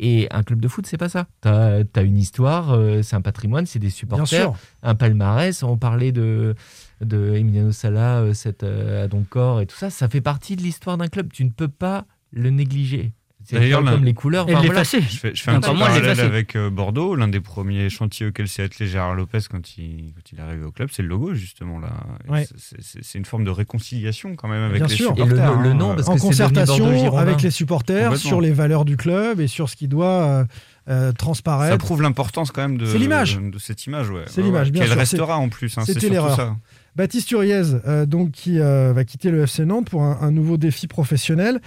Et 0.00 0.26
un 0.32 0.42
club 0.42 0.60
de 0.60 0.66
foot, 0.66 0.86
c'est 0.86 0.96
pas 0.96 1.08
ça. 1.10 1.26
Tu 1.42 1.48
as, 1.48 2.02
une 2.02 2.16
histoire, 2.18 2.72
euh, 2.72 3.02
c'est 3.02 3.14
un 3.16 3.20
patrimoine, 3.20 3.66
c'est 3.66 3.78
des 3.78 3.88
Bien 3.88 3.94
supporters, 3.96 4.26
sûr. 4.26 4.56
un 4.82 4.94
palmarès. 4.94 5.62
On 5.62 5.76
parlait 5.76 6.10
de, 6.10 6.54
de 7.02 7.34
Emiliano 7.36 7.70
Sala, 7.70 8.20
euh, 8.20 8.32
cette, 8.34 8.64
euh, 8.64 9.04
à 9.04 9.08
Doncor 9.08 9.60
et 9.60 9.66
tout 9.66 9.76
ça. 9.76 9.90
Ça 9.90 10.08
fait 10.08 10.20
partie 10.22 10.56
de 10.56 10.62
l'histoire 10.62 10.96
d'un 10.96 11.08
club. 11.08 11.30
Tu 11.32 11.44
ne 11.44 11.50
peux 11.50 11.68
pas 11.68 12.06
le 12.32 12.50
négliger. 12.50 13.12
D'ailleurs, 13.52 13.84
comme 13.84 14.04
les 14.04 14.14
couleurs. 14.14 14.48
Et 14.48 14.54
enfin, 14.54 14.64
voilà. 14.66 14.82
Je 14.82 14.98
fais, 14.98 15.34
je 15.34 15.42
fais 15.42 15.50
un 15.50 15.60
petit 15.60 15.76
parallèle 15.78 16.20
avec 16.20 16.56
euh, 16.56 16.70
Bordeaux. 16.70 17.14
L'un 17.14 17.28
des 17.28 17.40
premiers 17.40 17.90
chantiers 17.90 18.26
auxquels 18.26 18.48
s'est 18.48 18.62
attelé 18.62 18.88
Gérard 18.88 19.14
Lopez 19.14 19.38
quand 19.50 19.76
il, 19.78 20.12
quand 20.14 20.32
il 20.32 20.38
est 20.38 20.42
arrivé 20.42 20.64
au 20.64 20.70
club, 20.70 20.88
c'est 20.92 21.02
le 21.02 21.08
logo, 21.08 21.34
justement. 21.34 21.78
là. 21.78 21.88
Ouais. 22.28 22.46
c'est- 22.56 23.18
une 23.18 23.24
forme 23.24 23.44
de 23.44 23.50
réconciliation 23.50 24.34
quand 24.36 24.48
même 24.48 24.62
avec 24.62 24.76
Bien 24.78 24.86
les 24.86 24.94
sûr. 24.94 25.12
Et 25.16 25.20
le, 25.20 25.24
supporters. 25.26 25.54
nom- 25.56 25.62
le 25.62 25.70
hein. 25.70 25.74
nom, 25.74 25.94
parce 25.94 26.08
en 26.08 26.16
que 26.16 26.20
concertation 26.20 27.16
avec 27.16 27.42
les 27.42 27.50
supporters 27.50 28.16
sur 28.16 28.40
les 28.40 28.50
valeurs 28.52 28.84
du 28.84 28.96
club 28.96 29.40
et 29.40 29.46
sur 29.46 29.68
ce 29.68 29.76
qui 29.76 29.88
doit 29.88 30.06
euh, 30.06 30.44
euh, 30.88 31.08
Ça 31.08 31.12
transparaître. 31.14 31.78
prouve 31.78 32.02
l'importance 32.02 32.50
quand 32.50 32.62
même 32.62 32.76
de, 32.76 32.86
cette 32.86 33.86
image. 33.86 34.10
Ouais. 34.10 34.22
C'est 34.26 34.40
Ouais, 34.40 34.46
l'image, 34.46 34.66
ouais. 34.66 34.72
bien 34.72 34.82
Qu'elle 34.82 34.90
sûr. 34.90 34.98
restera 34.98 35.36
en 35.38 35.48
plus. 35.48 35.76
hein, 35.78 35.82
c'est 35.86 35.94
c'était 35.94 36.00
surtout 36.08 36.12
l'erreur. 36.14 36.36
ça. 36.36 36.56
Baptiste 36.96 37.30
Uriez, 37.32 37.62
euh, 37.88 38.06
donc, 38.06 38.30
qui 38.30 38.60
euh, 38.60 38.92
va 38.94 39.04
quitter 39.04 39.30
le 39.30 39.42
FC 39.42 39.64
Nantes 39.64 39.90
pour 39.90 40.02
un, 40.02 40.18
un 40.20 40.30
nouveau 40.30 40.56
défi 40.56 40.86
professionnel. 40.86 41.60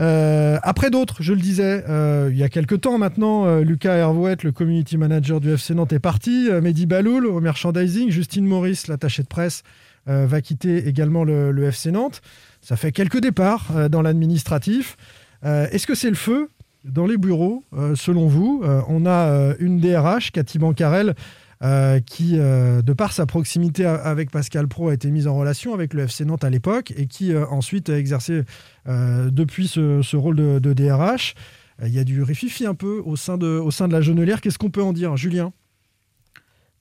Euh, 0.00 0.58
après 0.62 0.90
d'autres, 0.90 1.22
je 1.22 1.32
le 1.32 1.40
disais, 1.40 1.84
euh, 1.88 2.28
il 2.32 2.36
y 2.36 2.42
a 2.42 2.48
quelques 2.48 2.80
temps 2.80 2.98
maintenant, 2.98 3.46
euh, 3.46 3.60
Lucas 3.60 3.94
Hervouet, 3.94 4.36
le 4.42 4.50
community 4.50 4.96
manager 4.96 5.40
du 5.40 5.52
FC 5.52 5.74
Nantes, 5.74 5.92
est 5.92 6.00
parti. 6.00 6.48
Mehdi 6.62 6.86
Baloul 6.86 7.26
au 7.26 7.40
merchandising. 7.40 8.10
Justine 8.10 8.46
Maurice, 8.46 8.88
l'attaché 8.88 9.22
de 9.22 9.28
presse, 9.28 9.62
va 10.06 10.42
quitter 10.42 10.86
également 10.86 11.24
le, 11.24 11.50
le 11.50 11.64
FC 11.64 11.90
Nantes. 11.90 12.20
Ça 12.60 12.76
fait 12.76 12.92
quelques 12.92 13.20
départs 13.20 13.88
dans 13.88 14.02
l'administratif. 14.02 14.98
Est-ce 15.42 15.86
que 15.86 15.94
c'est 15.94 16.10
le 16.10 16.14
feu 16.14 16.50
dans 16.84 17.06
les 17.06 17.16
bureaux, 17.16 17.64
selon 17.94 18.26
vous 18.26 18.62
On 18.88 19.06
a 19.06 19.54
une 19.60 19.80
DRH, 19.80 20.30
Cathy 20.32 20.58
Bancarel, 20.58 21.14
euh, 21.62 22.00
qui, 22.00 22.38
euh, 22.38 22.82
de 22.82 22.92
par 22.92 23.12
sa 23.12 23.26
proximité 23.26 23.84
a- 23.84 23.94
avec 23.94 24.30
Pascal 24.30 24.66
Pro, 24.68 24.88
a 24.88 24.94
été 24.94 25.10
mise 25.10 25.26
en 25.26 25.36
relation 25.36 25.72
avec 25.74 25.94
le 25.94 26.02
FC 26.04 26.24
Nantes 26.24 26.44
à 26.44 26.50
l'époque 26.50 26.92
et 26.96 27.06
qui 27.06 27.32
euh, 27.32 27.46
ensuite 27.46 27.88
a 27.90 27.98
exercé 27.98 28.42
depuis 28.86 29.66
ce, 29.68 30.02
ce 30.02 30.16
rôle 30.16 30.36
de, 30.36 30.58
de 30.58 30.72
DRH. 30.72 31.34
Il 31.82 31.88
y 31.92 31.98
a 31.98 32.04
du 32.04 32.22
rififi 32.22 32.66
un 32.66 32.74
peu 32.74 33.02
au 33.04 33.16
sein 33.16 33.36
de, 33.38 33.46
au 33.46 33.70
sein 33.70 33.88
de 33.88 33.92
la 33.92 34.00
Genelière. 34.00 34.40
Qu'est-ce 34.40 34.58
qu'on 34.58 34.70
peut 34.70 34.82
en 34.82 34.92
dire, 34.92 35.16
Julien? 35.16 35.52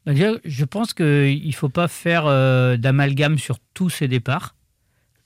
Bah, 0.05 0.11
je 0.43 0.65
pense 0.65 0.93
qu'il 0.93 1.47
ne 1.47 1.51
faut 1.53 1.69
pas 1.69 1.87
faire 1.87 2.25
d'amalgame 2.77 3.37
sur 3.37 3.57
tous 3.73 3.89
ces 3.89 4.07
départs. 4.07 4.55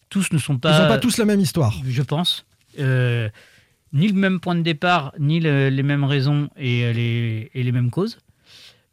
Tous 0.09 0.31
ne 0.31 0.37
sont 0.37 0.53
Ils 0.53 0.59
pas. 0.59 0.81
n'ont 0.83 0.87
pas 0.87 0.99
tous 0.99 1.17
la 1.17 1.25
même 1.25 1.39
histoire. 1.39 1.73
Je 1.85 2.01
pense. 2.03 2.45
Ni 2.77 4.07
le 4.07 4.13
même 4.13 4.39
point 4.39 4.55
de 4.55 4.61
départ, 4.61 5.13
ni 5.19 5.39
le- 5.39 5.69
les 5.69 5.83
mêmes 5.83 6.03
raisons 6.03 6.49
et 6.57 6.93
les, 6.93 7.49
et 7.53 7.63
les 7.63 7.71
mêmes 7.71 7.89
causes. 7.89 8.19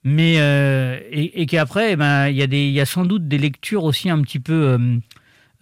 Mais 0.04 0.34
euh, 0.38 1.00
et, 1.10 1.40
et 1.42 1.46
qu'après, 1.46 1.92
eh 1.92 1.96
ben, 1.96 2.28
il 2.28 2.36
y, 2.36 2.42
a 2.42 2.46
il 2.80 2.86
sans 2.86 3.06
doute 3.06 3.26
des 3.26 3.38
lectures 3.38 3.84
aussi 3.84 4.10
un 4.10 4.20
petit 4.20 4.38
peu 4.38 4.52
euh, 4.52 4.98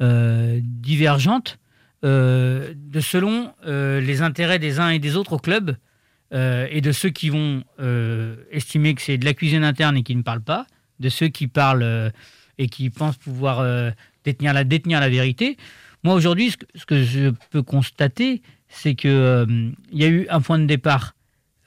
euh, 0.01 0.61
divergentes 0.63 1.59
de 2.03 3.01
selon 3.01 3.55
les 3.65 4.23
intérêts 4.23 4.59
des 4.59 4.81
uns 4.81 4.89
et 4.89 4.99
des 4.99 5.15
autres 5.15 5.35
au 5.35 5.39
club 5.39 5.77
et 6.33 6.81
de 6.81 6.91
ceux 6.91 7.11
qui 7.11 7.29
vont 7.29 7.63
estimer 8.51 8.95
que 8.97 9.03
c'est 9.03 9.19
de 9.19 9.25
la 9.25 9.35
cuisine 9.35 9.63
interne 9.63 9.97
et 9.97 10.03
qui 10.03 10.17
ne 10.17 10.23
parlent 10.23 10.43
pas, 10.43 10.67
de 10.99 11.09
ceux 11.09 11.29
qui 11.29 11.47
parlent 11.47 12.11
et 12.59 12.67
qui 12.67 12.91
pensent 12.91 13.19
pouvoir 13.19 13.65
détenir, 14.25 14.53
la, 14.53 14.65
détenir 14.65 14.99
la 14.99 15.09
vérité. 15.09 15.57
Moi, 16.03 16.15
aujourd'hui, 16.15 16.53
ce, 16.75 16.85
que- 16.87 17.05
je 17.05 17.31
peux 17.51 17.63
constater, 17.63 18.43
c'est 18.69 18.97
qu'il 18.97 19.73
y 19.93 20.05
a 20.05 20.09
eu 20.09 20.27
un 20.29 20.41
point 20.41 20.59
de 20.59 20.67
départ 20.67 21.15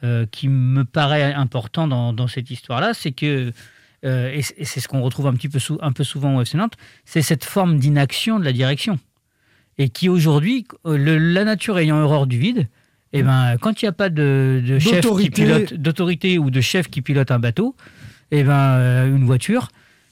euh, 0.05 0.25
qui 0.29 0.47
me 0.47 0.83
paraît 0.85 1.33
important 1.33 1.87
dans, 1.87 2.13
dans 2.13 2.27
cette 2.27 2.49
histoire-là, 2.51 2.93
c'est 2.93 3.11
que, 3.11 3.51
euh, 4.05 4.31
et 4.31 4.41
c'est 4.41 4.79
ce 4.79 4.87
qu'on 4.87 5.01
retrouve 5.01 5.27
un, 5.27 5.33
petit 5.33 5.49
peu 5.49 5.59
sou- 5.59 5.79
un 5.81 5.91
peu 5.91 6.03
souvent 6.03 6.35
au 6.35 6.41
FC 6.41 6.57
Nantes, 6.57 6.75
c'est 7.05 7.21
cette 7.23 7.43
forme 7.43 7.77
d'inaction 7.79 8.39
de 8.39 8.45
la 8.45 8.53
direction. 8.53 8.99
Et 9.77 9.89
qui 9.89 10.07
aujourd'hui, 10.09 10.65
euh, 10.85 10.97
la 11.19 11.43
nature 11.43 11.77
ayant 11.79 11.97
horreur 11.99 12.27
du 12.27 12.37
vide, 12.37 12.67
eh 13.13 13.23
ben, 13.23 13.57
quand 13.59 13.81
il 13.81 13.85
n'y 13.85 13.89
a 13.89 13.93
pas 13.93 14.09
de, 14.09 14.61
de 14.65 14.77
chef 14.79 14.91
qui 14.91 15.01
D'autorité. 15.01 15.29
pilote, 15.43 15.73
d'autorité 15.73 16.37
ou 16.37 16.49
de 16.49 16.61
chef 16.61 16.87
qui 16.89 17.01
pilote 17.01 17.31
un 17.31 17.39
bateau, 17.39 17.75
eh 18.31 18.43
ben, 18.43 19.05
une 19.07 19.25
voiture, 19.25 19.69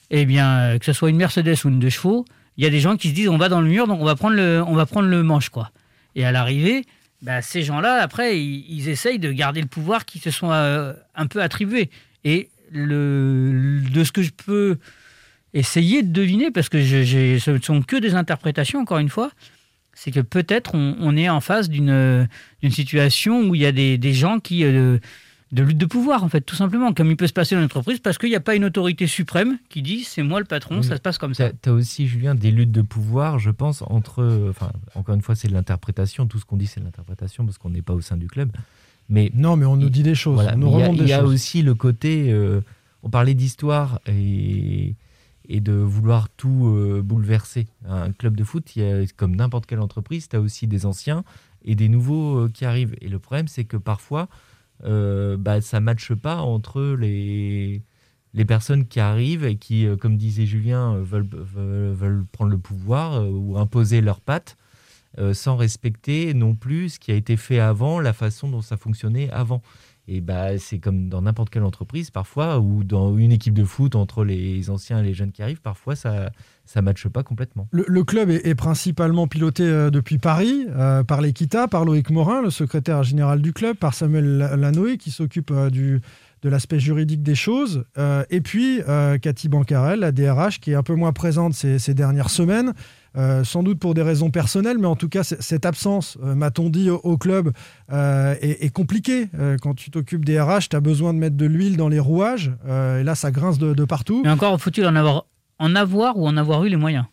eh 0.09 0.25
bien, 0.25 0.77
que 0.79 0.85
ce 0.85 0.93
soit 0.93 1.09
une 1.09 1.17
Mercedes 1.17 1.55
ou 1.65 1.69
une 1.69 1.79
deux 1.79 1.89
chevaux, 1.89 2.25
il 2.57 2.63
y 2.63 2.67
a 2.67 2.69
des 2.69 2.79
gens 2.79 2.95
qui 2.97 3.09
se 3.09 3.13
disent 3.13 3.29
on 3.29 3.37
va 3.37 3.49
dans 3.49 3.61
le 3.61 3.67
mur, 3.67 3.87
donc 3.87 3.99
on 4.01 4.05
va 4.05 4.15
prendre 4.15 4.35
le, 4.35 4.63
on 4.65 4.73
va 4.75 4.85
prendre 4.85 5.07
le 5.09 5.21
manche, 5.23 5.49
quoi. 5.49 5.71
Et 6.15 6.23
à 6.25 6.31
l'arrivée, 6.31 6.85
bah, 7.23 7.41
ces 7.41 7.63
gens-là, 7.63 8.01
après, 8.01 8.39
ils, 8.39 8.89
essayent 8.89 9.17
de 9.17 9.31
garder 9.31 9.61
le 9.61 9.67
pouvoir 9.67 10.05
qui 10.05 10.19
se 10.19 10.29
sont 10.29 10.51
euh, 10.51 10.93
un 11.15 11.25
peu 11.25 11.41
attribués. 11.41 11.89
Et 12.25 12.49
le, 12.69 13.81
de 13.91 14.03
ce 14.03 14.11
que 14.11 14.21
je 14.21 14.31
peux 14.31 14.77
essayer 15.53 16.03
de 16.03 16.11
deviner, 16.11 16.51
parce 16.51 16.67
que 16.67 16.83
ce 16.83 17.51
ne 17.51 17.61
sont 17.61 17.81
que 17.81 17.95
des 17.95 18.15
interprétations, 18.15 18.79
encore 18.81 18.97
une 18.99 19.09
fois, 19.09 19.31
c'est 19.93 20.11
que 20.11 20.19
peut-être 20.19 20.75
on, 20.75 21.15
est 21.15 21.29
en 21.29 21.39
face 21.39 21.69
d'une 21.69 22.27
d'une 22.61 22.71
situation 22.71 23.41
où 23.41 23.55
il 23.55 23.61
y 23.61 23.65
a 23.65 23.71
des, 23.71 23.97
des 23.97 24.13
gens 24.13 24.39
qui... 24.39 24.63
euh, 24.63 24.99
de 25.53 25.63
lutte 25.63 25.77
de 25.77 25.85
pouvoir, 25.85 26.23
en 26.23 26.29
fait, 26.29 26.41
tout 26.41 26.55
simplement, 26.55 26.93
comme 26.93 27.09
il 27.11 27.15
peut 27.15 27.27
se 27.27 27.33
passer 27.33 27.55
dans 27.55 27.61
l'entreprise, 27.61 27.99
parce 27.99 28.17
qu'il 28.17 28.29
n'y 28.29 28.35
a 28.35 28.39
pas 28.41 28.55
une 28.55 28.65
autorité 28.65 29.07
suprême 29.07 29.59
qui 29.69 29.81
dit 29.81 30.03
c'est 30.03 30.23
moi 30.23 30.39
le 30.39 30.45
patron, 30.45 30.79
Oui. 30.79 30.83
ça 30.83 30.95
se 30.97 31.01
passe 31.01 31.17
comme 31.17 31.33
ça. 31.33 31.51
Tu 31.61 31.69
as 31.69 31.73
aussi, 31.73 32.07
Julien, 32.07 32.33
des 32.35 32.51
luttes 32.51 32.71
de 32.71 32.81
pouvoir, 32.81 33.39
je 33.39 33.51
pense, 33.51 33.83
entre. 33.87 34.47
Enfin, 34.49 34.71
encore 34.95 35.15
une 35.15 35.21
fois, 35.21 35.35
c'est 35.35 35.47
de 35.47 35.53
l'interprétation. 35.53 36.25
Tout 36.27 36.39
ce 36.39 36.45
qu'on 36.45 36.57
dit, 36.57 36.67
c'est 36.67 36.79
de 36.79 36.85
l'interprétation 36.85 37.45
parce 37.45 37.57
qu'on 37.57 37.69
n'est 37.69 37.81
pas 37.83 37.93
au 37.93 38.01
sein 38.01 38.17
du 38.17 38.27
club. 38.27 38.51
Mais 39.09 39.31
Non, 39.35 39.55
mais 39.55 39.65
on 39.65 39.75
nous 39.75 39.89
dit 39.89 40.01
des 40.03 40.15
choses, 40.15 40.35
voilà, 40.35 40.53
on 40.55 40.57
nous 40.57 40.67
mais 40.67 40.73
il 40.73 40.79
y 40.79 40.81
a- 40.83 40.87
remonte 40.87 41.01
Il 41.01 41.07
y 41.07 41.13
a 41.13 41.19
choses. 41.21 41.33
aussi 41.33 41.61
le 41.61 41.75
côté. 41.75 42.31
euh, 42.31 42.61
on 43.03 43.09
parlait 43.09 43.33
d'histoire 43.33 43.99
et, 44.07 44.95
et 45.49 45.59
de 45.59 45.73
vouloir 45.73 46.29
tout 46.29 46.67
euh, 46.67 47.01
bouleverser. 47.03 47.67
Un 47.87 48.11
club 48.13 48.35
de 48.37 48.43
foot, 48.45 48.75
il 48.75 48.81
y 48.81 48.85
a, 48.85 49.05
comme 49.17 49.35
n'importe 49.35 49.65
quelle 49.65 49.81
entreprise, 49.81 50.29
tu 50.29 50.35
as 50.37 50.39
aussi 50.39 50.67
des 50.67 50.85
anciens 50.85 51.23
et 51.65 51.75
des 51.75 51.89
nouveaux 51.89 52.45
euh, 52.45 52.49
qui 52.51 52.63
arrivent. 52.65 52.95
Et 53.01 53.09
le 53.09 53.19
problème, 53.19 53.47
c'est 53.49 53.65
que 53.65 53.75
parfois, 53.77 54.29
euh, 54.85 55.37
bah, 55.37 55.61
ça 55.61 55.79
ne 55.79 55.85
matche 55.85 56.13
pas 56.13 56.37
entre 56.37 56.81
les, 56.99 57.83
les 58.33 58.45
personnes 58.45 58.85
qui 58.85 58.99
arrivent 58.99 59.45
et 59.45 59.55
qui, 59.57 59.85
euh, 59.85 59.95
comme 59.95 60.17
disait 60.17 60.45
Julien, 60.45 60.95
euh, 60.95 61.03
veulent, 61.03 61.29
veulent, 61.31 61.93
veulent 61.93 62.25
prendre 62.31 62.51
le 62.51 62.57
pouvoir 62.57 63.23
ou 63.29 63.57
imposer 63.57 64.01
leurs 64.01 64.21
pattes 64.21 64.57
sans 65.33 65.57
respecter 65.57 66.33
non 66.33 66.55
plus 66.55 66.93
ce 66.93 66.99
qui 66.99 67.11
a 67.11 67.15
été 67.15 67.37
fait 67.37 67.59
avant, 67.59 67.99
la 67.99 68.13
façon 68.13 68.49
dont 68.49 68.63
ça 68.63 68.77
fonctionnait 68.77 69.29
avant. 69.29 69.61
Et 70.07 70.19
bah, 70.19 70.57
c'est 70.57 70.79
comme 70.79 71.07
dans 71.07 71.21
n'importe 71.21 71.49
quelle 71.49 71.63
entreprise, 71.63 72.11
parfois, 72.11 72.59
ou 72.59 72.83
dans 72.83 73.17
une 73.17 73.31
équipe 73.31 73.53
de 73.53 73.63
foot 73.63 73.95
entre 73.95 74.25
les 74.25 74.69
anciens 74.69 74.99
et 74.99 75.03
les 75.03 75.13
jeunes 75.13 75.31
qui 75.31 75.41
arrivent, 75.41 75.61
parfois 75.61 75.95
ça 75.95 76.29
ça 76.65 76.81
matche 76.81 77.07
pas 77.07 77.23
complètement. 77.23 77.67
Le, 77.71 78.03
club 78.03 78.29
est, 78.29 78.55
principalement 78.55 79.27
piloté 79.27 79.63
euh, 79.63 79.89
depuis 79.89 80.17
Paris 80.17 80.65
euh, 80.69 81.03
par 81.03 81.21
l'Equita, 81.21 81.67
par 81.67 81.83
Loïc 81.83 82.09
Morin, 82.09 82.41
le 82.41 82.49
secrétaire 82.49 83.03
général 83.03 83.41
du 83.41 83.51
club, 83.51 83.75
par 83.75 83.93
Samuel 83.93 84.37
La- 84.37 84.55
Lanoé 84.55 84.97
qui 84.97 85.11
s'occupe 85.11 85.51
euh, 85.51 85.69
du 85.69 86.01
de 86.41 86.49
l'aspect 86.49 86.79
juridique 86.79 87.23
des 87.23 87.35
choses, 87.35 87.85
et 88.29 88.41
puis 88.41 88.81
Cathy 89.21 89.47
Bancarel, 89.47 90.01
la 90.01 90.11
DRH, 90.11 90.59
qui 90.59 90.71
est 90.71 90.75
un 90.75 90.83
peu 90.83 90.93
moins 90.93 91.13
présente 91.13 91.53
ces 91.53 91.93
dernières 91.93 92.29
semaines, 92.29 92.73
euh, 93.15 93.43
sans 93.43 93.61
doute 93.63 93.79
pour 93.79 93.93
des 93.93 94.01
raisons 94.01 94.31
personnelles, 94.31 94.77
mais 94.79 94.87
en 94.87 94.95
tout 94.95 95.09
cas, 95.09 95.23
cette 95.23 95.65
absence, 95.65 96.17
euh, 96.23 96.33
m'a-t-on 96.35 96.69
dit, 96.69 96.89
au, 96.89 96.97
au 97.03 97.17
club 97.17 97.51
euh, 97.91 98.35
est, 98.41 98.63
est 98.65 98.69
compliquée. 98.69 99.29
Euh, 99.37 99.57
quand 99.61 99.73
tu 99.75 99.91
t'occupes 99.91 100.25
des 100.25 100.39
RH, 100.41 100.69
tu 100.69 100.75
as 100.75 100.79
besoin 100.81 101.13
de 101.13 101.19
mettre 101.19 101.37
de 101.37 101.45
l'huile 101.45 101.77
dans 101.77 101.89
les 101.89 101.99
rouages, 101.99 102.51
euh, 102.67 103.01
et 103.01 103.03
là, 103.03 103.15
ça 103.15 103.31
grince 103.31 103.57
de, 103.59 103.73
de 103.73 103.85
partout. 103.85 104.21
Mais 104.23 104.31
encore, 104.31 104.59
faut-il 104.59 104.85
en 104.85 104.95
avoir, 104.95 105.25
en 105.59 105.75
avoir 105.75 106.17
ou 106.17 106.27
en 106.27 106.37
avoir 106.37 106.63
eu 106.65 106.69
les 106.69 106.75
moyens? 106.77 107.05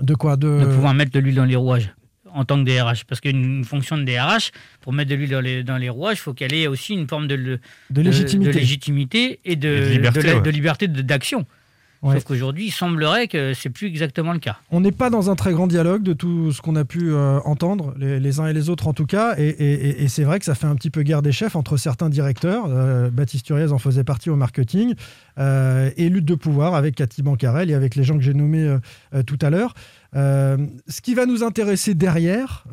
De 0.00 0.14
quoi? 0.14 0.36
De... 0.36 0.60
de 0.60 0.64
pouvoir 0.66 0.94
mettre 0.94 1.12
de 1.12 1.18
l'huile 1.20 1.34
dans 1.36 1.44
les 1.44 1.56
rouages 1.56 1.94
en 2.32 2.44
tant 2.44 2.62
que 2.62 2.70
DRH. 2.70 3.04
Parce 3.06 3.20
qu'une 3.20 3.64
fonction 3.64 3.98
de 3.98 4.04
DRH, 4.04 4.52
pour 4.80 4.92
mettre 4.92 5.10
de 5.10 5.16
l'huile 5.16 5.30
dans 5.30 5.40
les, 5.40 5.64
dans 5.64 5.76
les 5.78 5.88
rouages, 5.88 6.18
il 6.18 6.20
faut 6.20 6.32
qu'elle 6.32 6.54
ait 6.54 6.68
aussi 6.68 6.94
une 6.94 7.08
forme 7.08 7.26
de, 7.26 7.58
De 7.90 8.00
légitimité. 8.02 8.52
de 8.52 8.56
légitimité 8.58 9.40
et 9.44 9.56
de, 9.56 9.68
Et 9.68 9.80
de 9.80 9.86
liberté, 9.90 10.20
de 10.22 10.26
la- 10.28 10.34
ouais. 10.36 10.40
de 10.42 10.50
liberté 10.50 10.86
de- 10.88 11.02
d'action. 11.02 11.44
Ouais. 12.02 12.14
Sauf 12.14 12.24
qu'aujourd'hui, 12.24 12.66
il 12.68 12.70
semblerait 12.70 13.28
que 13.28 13.52
c'est 13.52 13.68
plus 13.68 13.86
exactement 13.86 14.32
le 14.32 14.38
cas. 14.38 14.56
On 14.70 14.80
n'est 14.80 14.90
pas 14.90 15.10
dans 15.10 15.28
un 15.30 15.36
très 15.36 15.52
grand 15.52 15.66
dialogue 15.66 16.02
de 16.02 16.14
tout 16.14 16.50
ce 16.50 16.62
qu'on 16.62 16.74
a 16.76 16.86
pu 16.86 17.12
euh, 17.12 17.40
entendre, 17.44 17.92
les, 17.98 18.18
les 18.18 18.40
uns 18.40 18.46
et 18.46 18.54
les 18.54 18.70
autres 18.70 18.88
en 18.88 18.94
tout 18.94 19.04
cas, 19.04 19.34
et, 19.36 19.48
et- 19.48 19.72
et- 19.90 20.02
et 20.04 20.08
c'est 20.08 20.24
vrai 20.24 20.38
que 20.38 20.46
ça 20.46 20.54
fait 20.54 20.66
un 20.66 20.74
petit 20.76 20.88
peu 20.88 21.02
guerre 21.02 21.20
des 21.20 21.32
chefs 21.32 21.56
entre 21.56 21.76
certains 21.76 22.08
directeurs. 22.08 22.64
Euh, 22.68 23.10
Baptiste 23.10 23.44
Turiez 23.44 23.70
en 23.70 23.78
faisait 23.78 24.02
partie 24.04 24.30
au 24.30 24.36
marketing, 24.36 24.94
euh, 25.38 25.90
et 25.98 26.08
lutte 26.08 26.24
de 26.24 26.34
pouvoir 26.34 26.74
avec 26.74 26.94
Cathy 26.94 27.20
Bancarel 27.22 27.70
et 27.70 27.74
avec 27.74 27.94
les 27.96 28.02
gens 28.04 28.16
que 28.16 28.22
j'ai 28.24 28.32
nommés 28.34 28.78
euh, 29.12 29.22
tout 29.22 29.38
à 29.42 29.50
l'heure. 29.50 29.74
Ce 30.14 31.00
qui 31.02 31.14
va 31.14 31.26
nous 31.26 31.42
intéresser 31.44 31.92
derrière, 31.94 32.64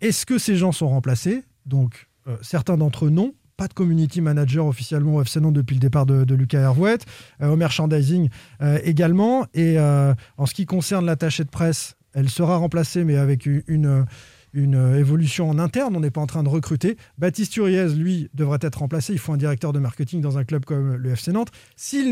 est-ce 0.00 0.26
que 0.26 0.38
ces 0.38 0.56
gens 0.56 0.72
sont 0.72 0.88
remplacés? 0.88 1.44
Donc, 1.64 2.08
certains 2.40 2.76
d'entre 2.76 3.06
eux 3.06 3.10
non. 3.10 3.34
Pas 3.62 3.68
de 3.68 3.74
community 3.74 4.20
manager 4.20 4.66
officiellement 4.66 5.14
au 5.14 5.22
FC 5.22 5.38
Nantes 5.38 5.54
depuis 5.54 5.74
le 5.74 5.80
départ 5.80 6.04
de, 6.04 6.24
de 6.24 6.34
Lucas 6.34 6.58
Hervouet. 6.58 6.98
Euh, 7.40 7.52
au 7.52 7.54
merchandising 7.54 8.28
euh, 8.60 8.80
également. 8.82 9.46
Et 9.54 9.78
euh, 9.78 10.14
en 10.36 10.46
ce 10.46 10.54
qui 10.54 10.66
concerne 10.66 11.06
l'attaché 11.06 11.44
de 11.44 11.48
presse, 11.48 11.94
elle 12.12 12.28
sera 12.28 12.56
remplacée, 12.56 13.04
mais 13.04 13.16
avec 13.16 13.46
une, 13.46 14.04
évolution 14.52 15.48
en 15.48 15.60
interne. 15.60 15.94
On 15.94 16.00
n'est 16.00 16.10
pas 16.10 16.20
en 16.20 16.26
train 16.26 16.42
de 16.42 16.48
recruter. 16.48 16.96
Baptiste 17.18 17.56
Uriez, 17.56 17.90
lui, 17.90 18.30
devrait 18.34 18.58
être 18.62 18.80
remplacé. 18.80 19.12
Il 19.12 19.20
faut 19.20 19.32
un 19.32 19.36
directeur 19.36 19.72
de 19.72 19.78
marketing 19.78 20.20
dans 20.20 20.38
un 20.38 20.44
club 20.44 20.64
comme 20.64 20.96
le 20.96 21.10
FC 21.12 21.30
Nantes. 21.30 21.52
Si, 21.76 22.02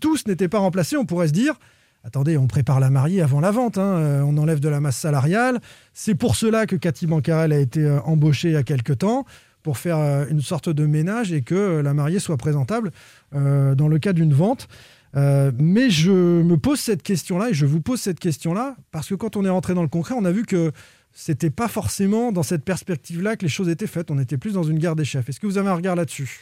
tous 0.00 0.26
n'étaient 0.26 0.48
pas 0.48 0.58
remplacés, 0.58 0.96
on 0.96 1.06
pourrait 1.06 1.28
se 1.28 1.34
dire 1.34 1.54
Attendez, 2.02 2.36
on 2.36 2.48
prépare 2.48 2.80
la 2.80 2.90
mariée 2.90 3.22
avant 3.22 3.38
la 3.38 3.52
vente, 3.52 3.78
hein, 3.78 4.22
on 4.24 4.36
enlève 4.38 4.58
de 4.58 4.68
la 4.68 4.80
masse 4.80 4.96
salariale. 4.96 5.60
C'est 5.94 6.16
pour 6.16 6.34
cela 6.34 6.66
que 6.66 6.74
Cathy 6.74 7.06
Bancarel 7.06 7.52
a 7.52 7.58
été 7.58 7.88
embauchée 8.04 8.48
il 8.48 8.54
y 8.54 8.56
a 8.56 8.64
quelque 8.64 8.92
temps, 8.92 9.24
pour 9.68 9.76
faire 9.76 9.98
euh, 9.98 10.24
une 10.30 10.40
sorte 10.40 10.70
de 10.70 10.86
ménage 10.86 11.30
et 11.30 11.42
que 11.42 11.82
la 11.82 11.92
mariée 11.92 12.20
soit 12.20 12.38
présentable 12.38 12.90
euh, 13.34 13.74
dans 13.74 13.86
le 13.86 13.98
cas 13.98 14.14
d'une 14.14 14.32
vente. 14.32 14.66
Euh, 15.14 15.52
mais 15.58 15.90
je 15.90 16.10
me 16.10 16.56
pose 16.56 16.80
cette 16.80 17.02
question-là 17.02 17.50
et 17.50 17.52
je 17.52 17.66
vous 17.66 17.82
pose 17.82 18.00
cette 18.00 18.18
question-là 18.18 18.76
parce 18.92 19.10
que 19.10 19.14
quand 19.14 19.36
on 19.36 19.44
est 19.44 19.50
rentré 19.50 19.74
dans 19.74 19.82
le 19.82 19.88
concret, 19.88 20.14
on 20.16 20.24
a 20.24 20.32
vu 20.32 20.46
que 20.46 20.72
c'était 21.12 21.50
pas 21.50 21.68
forcément 21.68 22.32
dans 22.32 22.42
cette 22.42 22.64
perspective-là 22.64 23.36
que 23.36 23.42
les 23.42 23.50
choses 23.50 23.68
étaient 23.68 23.86
faites. 23.86 24.10
On 24.10 24.18
était 24.18 24.38
plus 24.38 24.54
dans 24.54 24.62
une 24.62 24.78
guerre 24.78 24.96
des 24.96 25.04
chefs. 25.04 25.28
Est-ce 25.28 25.38
que 25.38 25.46
vous 25.46 25.58
avez 25.58 25.68
un 25.68 25.74
regard 25.74 25.96
là-dessus? 25.96 26.40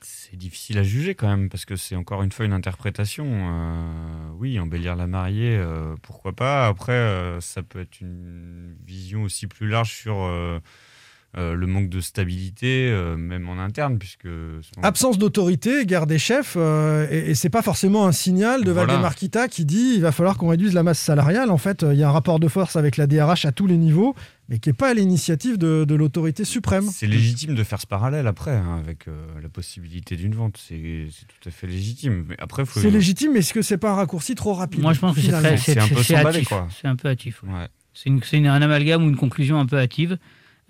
C'est 0.00 0.36
difficile 0.36 0.78
à 0.78 0.84
juger 0.84 1.16
quand 1.16 1.26
même, 1.26 1.48
parce 1.48 1.64
que 1.64 1.74
c'est 1.74 1.96
encore 1.96 2.22
une 2.22 2.30
fois 2.30 2.44
une 2.44 2.52
interprétation. 2.52 3.26
Oui, 4.38 4.60
embellir 4.60 4.94
la 4.94 5.08
mariée, 5.08 5.60
pourquoi 6.02 6.34
pas? 6.34 6.68
Après, 6.68 7.38
ça 7.40 7.64
peut 7.64 7.80
être 7.80 8.00
une 8.00 8.76
vision 8.86 9.24
aussi 9.24 9.48
plus 9.48 9.66
large 9.66 9.92
sur 9.92 10.14
euh, 11.36 11.54
le 11.54 11.66
manque 11.66 11.90
de 11.90 12.00
stabilité, 12.00 12.88
euh, 12.90 13.16
même 13.16 13.48
en 13.48 13.58
interne, 13.58 13.98
puisque... 13.98 14.26
Absence 14.82 15.18
d'autorité, 15.18 15.84
guerre 15.84 16.06
des 16.06 16.18
chefs, 16.18 16.54
euh, 16.56 17.06
et, 17.10 17.30
et 17.30 17.34
c'est 17.34 17.50
pas 17.50 17.60
forcément 17.62 18.06
un 18.06 18.12
signal 18.12 18.64
de 18.64 18.70
Voilà. 18.72 18.86
Valdemar 18.94 19.14
Kita 19.14 19.46
qui 19.48 19.64
dit 19.66 19.92
il 19.96 20.00
va 20.00 20.10
falloir 20.12 20.38
qu'on 20.38 20.48
réduise 20.48 20.72
la 20.72 20.82
masse 20.82 20.98
salariale. 20.98 21.50
En 21.50 21.58
fait, 21.58 21.84
il 21.90 21.98
y 21.98 22.02
a 22.02 22.08
un 22.08 22.12
rapport 22.12 22.40
de 22.40 22.48
force 22.48 22.76
avec 22.76 22.96
la 22.96 23.06
DRH 23.06 23.44
à 23.44 23.52
tous 23.52 23.66
les 23.66 23.76
niveaux, 23.76 24.14
mais 24.48 24.58
qui 24.58 24.70
n'est 24.70 24.74
pas 24.74 24.88
à 24.90 24.94
l'initiative 24.94 25.58
de, 25.58 25.84
de 25.84 25.94
l'autorité 25.94 26.44
suprême. 26.44 26.88
C'est 26.90 27.06
légitime 27.06 27.54
de 27.54 27.62
faire 27.62 27.80
ce 27.80 27.86
parallèle 27.86 28.26
après, 28.26 28.56
hein, 28.56 28.78
avec 28.82 29.06
euh, 29.06 29.26
la 29.42 29.50
possibilité 29.50 30.16
d'une 30.16 30.34
vente. 30.34 30.58
C'est 30.66 31.08
tout 31.42 31.48
à 31.48 31.52
fait 31.52 31.66
légitime. 31.66 32.24
Mais 32.30 32.36
après, 32.38 32.64
faut... 32.64 32.80
C'est 32.80 32.90
légitime, 32.90 33.32
mais 33.34 33.40
est-ce 33.40 33.52
que 33.52 33.60
c'est 33.60 33.76
pas 33.78 33.90
un 33.90 33.96
raccourci 33.96 34.34
trop 34.34 34.54
rapide 34.54 34.80
Moi, 34.80 34.94
je 34.94 35.00
pense 35.00 35.14
que 35.14 35.20
c'est 35.20 35.34
un 35.34 35.42
peu 35.88 36.02
c'est 36.02 36.86
un 36.88 36.96
peu 36.96 37.08
hâtif. 37.10 37.42
ouais. 37.42 37.50
Ouais. 37.50 37.68
C'est 37.92 38.08
une- 38.08 38.22
c'est 38.22 38.38
une- 38.38 38.46
un 38.46 38.62
amalgame 38.62 39.04
ou 39.04 39.08
une 39.08 39.16
conclusion 39.16 39.58
un 39.60 39.66
peu 39.66 39.76
hâtive. 39.78 40.16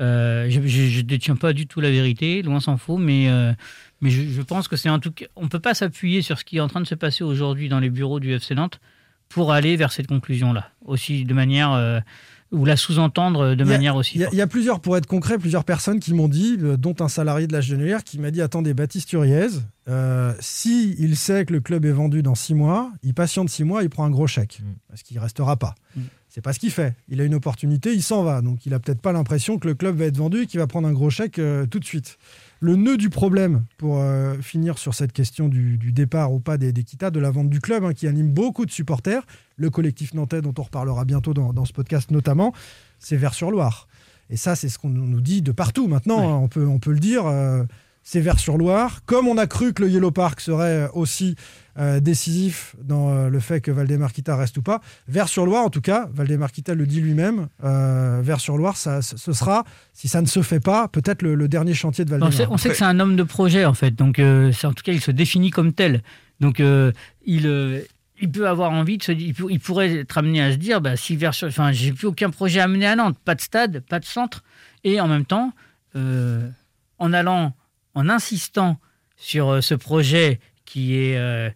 Euh, 0.01 0.49
je 0.49 0.61
ne 0.99 1.03
détiens 1.03 1.37
pas 1.37 1.53
du 1.53 1.67
tout 1.67 1.81
la 1.81 1.91
vérité, 1.91 2.43
loin 2.43 2.61
s'en 2.61 2.77
faut, 2.77 2.99
mais, 2.99 3.29
euh, 3.29 3.53
mais 4.01 4.11
je, 4.11 4.23
je 4.23 4.43
pense 4.43 4.69
que 4.69 4.77
c'est 4.77 4.89
en 4.89 4.99
tout 5.01 5.11
cas. 5.13 5.27
On 5.37 5.45
ne 5.45 5.49
peut 5.49 5.59
pas 5.61 5.75
s'appuyer 5.75 6.23
sur 6.23 6.39
ce 6.39 6.45
qui 6.45 6.59
est 6.59 6.61
en 6.61 6.69
train 6.69 6.81
de 6.81 6.87
se 6.87 6.95
passer 6.95 7.25
aujourd'hui 7.25 7.69
dans 7.69 7.81
les 7.81 7.91
bureaux 7.91 8.21
du 8.21 8.33
FC 8.33 8.55
Nantes 8.55 8.81
pour 9.29 9.53
aller 9.53 9.77
vers 9.77 9.93
cette 9.93 10.07
conclusion-là. 10.07 10.71
Aussi 10.85 11.25
de 11.25 11.35
manière. 11.35 11.73
euh, 11.73 12.01
ou 12.51 12.65
la 12.65 12.79
sous-entendre 12.79 13.55
de 13.55 13.63
a- 13.63 13.67
manière 13.67 13.95
aussi. 13.95 14.15
Il 14.17 14.23
y, 14.23 14.41
a- 14.41 14.45
y 14.45 14.47
plusieurs, 14.47 14.81
pour 14.81 14.97
être 14.97 15.05
concret, 15.07 15.37
plusieurs 15.37 15.65
personnes 15.65 16.01
qui 16.01 16.15
m'ont 16.15 16.29
dit, 16.29 16.57
dont 16.57 16.95
un 17.01 17.09
salarié 17.09 17.47
de 17.47 17.53
la 17.53 17.61
Genelière 17.61 18.03
qui 18.05 18.19
m'a 18.19 18.31
dit 18.31 18.41
Attendez, 18.41 18.73
Baptiste 18.73 19.13
Uriez, 19.13 19.49
euh, 19.87 20.33
si 20.41 20.97
il 20.99 21.15
sait 21.17 21.45
que 21.45 21.53
le 21.53 21.61
club 21.61 21.85
est 21.85 21.93
vendu 21.93 22.23
dans 22.23 22.35
six 22.35 22.55
mois, 22.55 22.91
il 23.03 23.13
patiente 23.13 23.51
six 23.51 23.65
mois, 23.65 23.83
il 23.83 23.91
prend 23.91 24.07
un 24.07 24.11
gros 24.11 24.27
chèque. 24.27 24.63
Parce 24.89 25.03
qu'il 25.03 25.19
ne 25.19 25.21
restera 25.23 25.57
pas. 25.59 25.75
Mm. 25.95 26.01
C'est 26.39 26.43
pas 26.43 26.53
ce 26.53 26.61
qu'il 26.61 26.71
fait. 26.71 26.95
Il 27.09 27.21
a 27.21 27.25
une 27.25 27.35
opportunité, 27.35 27.93
il 27.93 28.01
s'en 28.01 28.23
va. 28.23 28.43
Donc 28.43 28.65
il 28.65 28.73
a 28.73 28.79
peut-être 28.79 29.01
pas 29.01 29.11
l'impression 29.11 29.59
que 29.59 29.67
le 29.67 29.75
club 29.75 29.97
va 29.97 30.05
être 30.05 30.17
vendu 30.19 30.43
et 30.43 30.47
qu'il 30.47 30.61
va 30.61 30.69
prendre 30.69 30.87
un 30.87 30.93
gros 30.93 31.11
chèque 31.11 31.41
euh, 31.41 31.67
tout 31.67 31.81
de 31.81 31.85
suite. 31.85 32.17
Le 32.61 32.77
nœud 32.77 32.97
du 32.97 33.11
problème, 33.11 33.65
pour 33.77 33.99
euh, 33.99 34.37
finir 34.41 34.79
sur 34.79 34.95
cette 34.95 35.13
question 35.13 35.49
du, 35.49 35.79
du 35.79 35.91
départ 35.91 36.33
ou 36.33 36.39
pas 36.39 36.57
des, 36.57 36.71
des 36.73 36.85
Kita, 36.85 37.11
de 37.11 37.19
la 37.19 37.33
vente 37.33 37.51
du 37.51 37.59
club, 37.61 37.83
hein, 37.83 37.93
qui 37.93 38.07
anime 38.07 38.31
beaucoup 38.31 38.67
de 38.67 38.71
supporters, 38.71 39.27
le 39.57 39.69
collectif 39.69 40.15
nantais 40.15 40.41
dont 40.41 40.55
on 40.57 40.63
reparlera 40.63 41.05
bientôt 41.05 41.35
dans, 41.35 41.53
dans 41.53 41.65
ce 41.65 41.73
podcast 41.73 42.13
notamment, 42.13 42.53
c'est 43.01 43.17
Vers-sur-Loire. 43.17 43.89
Et 44.31 44.37
ça, 44.37 44.55
c'est 44.55 44.69
ce 44.69 44.79
qu'on 44.79 44.91
nous 44.91 45.21
dit 45.21 45.43
de 45.43 45.51
partout 45.51 45.89
maintenant, 45.89 46.21
hein, 46.21 46.37
on, 46.41 46.47
peut, 46.47 46.69
on 46.69 46.79
peut 46.79 46.93
le 46.93 47.01
dire. 47.01 47.27
euh, 47.27 47.65
c'est 48.11 48.21
Vers-sur-Loire. 48.21 49.01
Comme 49.05 49.29
on 49.29 49.37
a 49.37 49.47
cru 49.47 49.75
que 49.75 49.83
le 49.83 49.91
Yellow 49.91 50.11
Park 50.11 50.41
serait 50.41 50.89
aussi 50.95 51.35
euh, 51.79 52.01
décisif 52.01 52.75
dans 52.83 53.11
euh, 53.11 53.29
le 53.29 53.39
fait 53.39 53.61
que 53.61 53.71
Valdemar 53.71 54.15
Kita 54.15 54.35
reste 54.35 54.57
ou 54.57 54.63
pas, 54.63 54.81
Vers-sur-Loire, 55.09 55.63
en 55.63 55.69
tout 55.69 55.83
cas, 55.83 56.09
Valdemar 56.15 56.51
Kita 56.51 56.75
le 56.75 56.87
dit 56.87 57.03
lui-même, 57.03 57.49
euh, 57.65 58.21
Vers-sur-Loire, 58.25 58.79
ça, 58.79 59.03
ce 59.03 59.33
sera, 59.35 59.65
si 59.93 60.09
ça 60.09 60.23
ne 60.23 60.27
se 60.27 60.41
fait 60.41 60.59
pas, 60.59 60.89
peut-être 60.89 61.21
le, 61.21 61.35
le 61.35 61.49
dernier 61.49 61.75
chantier 61.75 62.07
de 62.07 62.09
On 62.11 62.13
Valdemar. 62.19 62.33
sait, 62.33 62.47
on 62.51 62.57
sait 62.57 62.71
que 62.71 62.77
c'est 62.77 62.85
un 62.85 62.99
homme 62.99 63.15
de 63.15 63.23
projet, 63.25 63.67
en 63.67 63.75
fait. 63.75 63.91
Donc, 63.95 64.19
euh, 64.19 64.53
c'est- 64.53 64.67
en 64.67 64.73
tout 64.73 64.83
cas, 64.83 64.93
il 64.93 65.03
se 65.03 65.11
définit 65.11 65.51
comme 65.51 65.75
tel. 65.75 66.03
Donc, 66.41 66.61
euh, 66.61 66.93
il, 67.27 67.47
euh, 67.47 67.83
il 68.23 68.31
peut 68.33 68.49
avoir 68.49 68.71
envie 68.71 68.97
de 68.97 69.03
se 69.03 69.13
dire, 69.13 69.27
il, 69.29 69.35
pour- 69.35 69.51
il 69.51 69.61
pourrait 69.61 69.99
être 69.99 70.17
amené 70.17 70.41
à 70.43 70.51
se 70.53 70.57
dire, 70.57 70.81
bah, 70.81 70.97
si 70.97 71.15
vers, 71.15 71.33
enfin, 71.45 71.73
j'ai 71.73 71.93
plus 71.93 72.07
aucun 72.07 72.31
projet 72.31 72.61
à 72.61 72.69
mener 72.69 72.87
à 72.87 72.97
Nantes, 72.97 73.19
pas 73.23 73.35
de 73.35 73.43
stade, 73.43 73.81
pas 73.81 74.01
de 74.01 74.07
centre, 74.07 74.43
et 74.83 74.99
en 74.99 75.09
même 75.09 75.27
temps, 75.27 75.53
euh, 75.95 76.49
en 76.99 77.13
allant, 77.13 77.53
en 77.99 78.09
insistant 78.09 78.79
sur 79.17 79.49
euh, 79.49 79.61
ce 79.61 79.75
projet 79.75 80.39
qui 80.65 80.97
est 80.97 81.17
euh, 81.17 81.51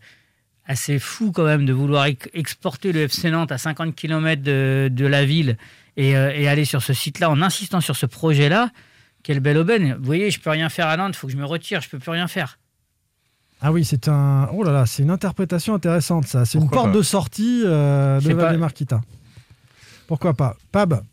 assez 0.66 0.98
fou 0.98 1.32
quand 1.32 1.44
même 1.44 1.64
de 1.66 1.72
vouloir 1.72 2.06
ex- 2.06 2.28
exporter 2.34 2.92
le 2.92 3.02
FC 3.02 3.30
Nantes 3.30 3.52
à 3.52 3.58
50 3.58 3.94
km 3.94 4.42
de, 4.42 4.88
de 4.90 5.06
la 5.06 5.24
ville 5.24 5.56
et, 5.96 6.16
euh, 6.16 6.32
et 6.34 6.48
aller 6.48 6.64
sur 6.64 6.82
ce 6.82 6.92
site-là 6.92 7.30
en 7.30 7.42
insistant 7.42 7.80
sur 7.80 7.96
ce 7.96 8.06
projet-là, 8.06 8.70
quelle 9.22 9.40
belle 9.40 9.58
aubaine. 9.58 9.94
Vous 9.98 10.04
voyez, 10.04 10.30
je 10.30 10.40
peux 10.40 10.50
rien 10.50 10.68
faire 10.68 10.88
à 10.88 10.96
Nantes, 10.96 11.14
il 11.14 11.18
faut 11.18 11.26
que 11.28 11.32
je 11.32 11.38
me 11.38 11.44
retire, 11.44 11.80
je 11.80 11.88
peux 11.88 11.98
plus 11.98 12.10
rien 12.10 12.26
faire. 12.28 12.58
Ah 13.60 13.70
oui, 13.70 13.84
c'est 13.84 14.08
un. 14.08 14.48
Oh 14.52 14.64
là 14.64 14.72
là, 14.72 14.86
c'est 14.86 15.04
une 15.04 15.10
interprétation 15.10 15.74
intéressante, 15.74 16.26
ça. 16.26 16.44
C'est 16.44 16.58
une 16.58 16.68
porte 16.68 16.90
pas 16.90 16.96
de 16.98 17.02
sortie 17.02 17.62
euh, 17.64 18.20
de. 18.20 18.32
Valdemar 18.34 18.72
Kita. 18.74 19.00
Pourquoi 20.08 20.34
pas 20.34 20.56
Pab 20.72 21.04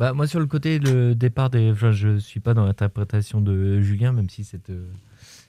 Bah, 0.00 0.14
moi, 0.14 0.26
sur 0.26 0.40
le 0.40 0.46
côté, 0.46 0.78
le 0.78 1.14
départ 1.14 1.50
des. 1.50 1.74
Je 1.74 2.16
suis 2.16 2.40
pas 2.40 2.54
dans 2.54 2.64
l'interprétation 2.64 3.42
de 3.42 3.82
Julien, 3.82 4.12
même 4.12 4.30
si 4.30 4.44
cette, 4.44 4.70
euh, 4.70 4.90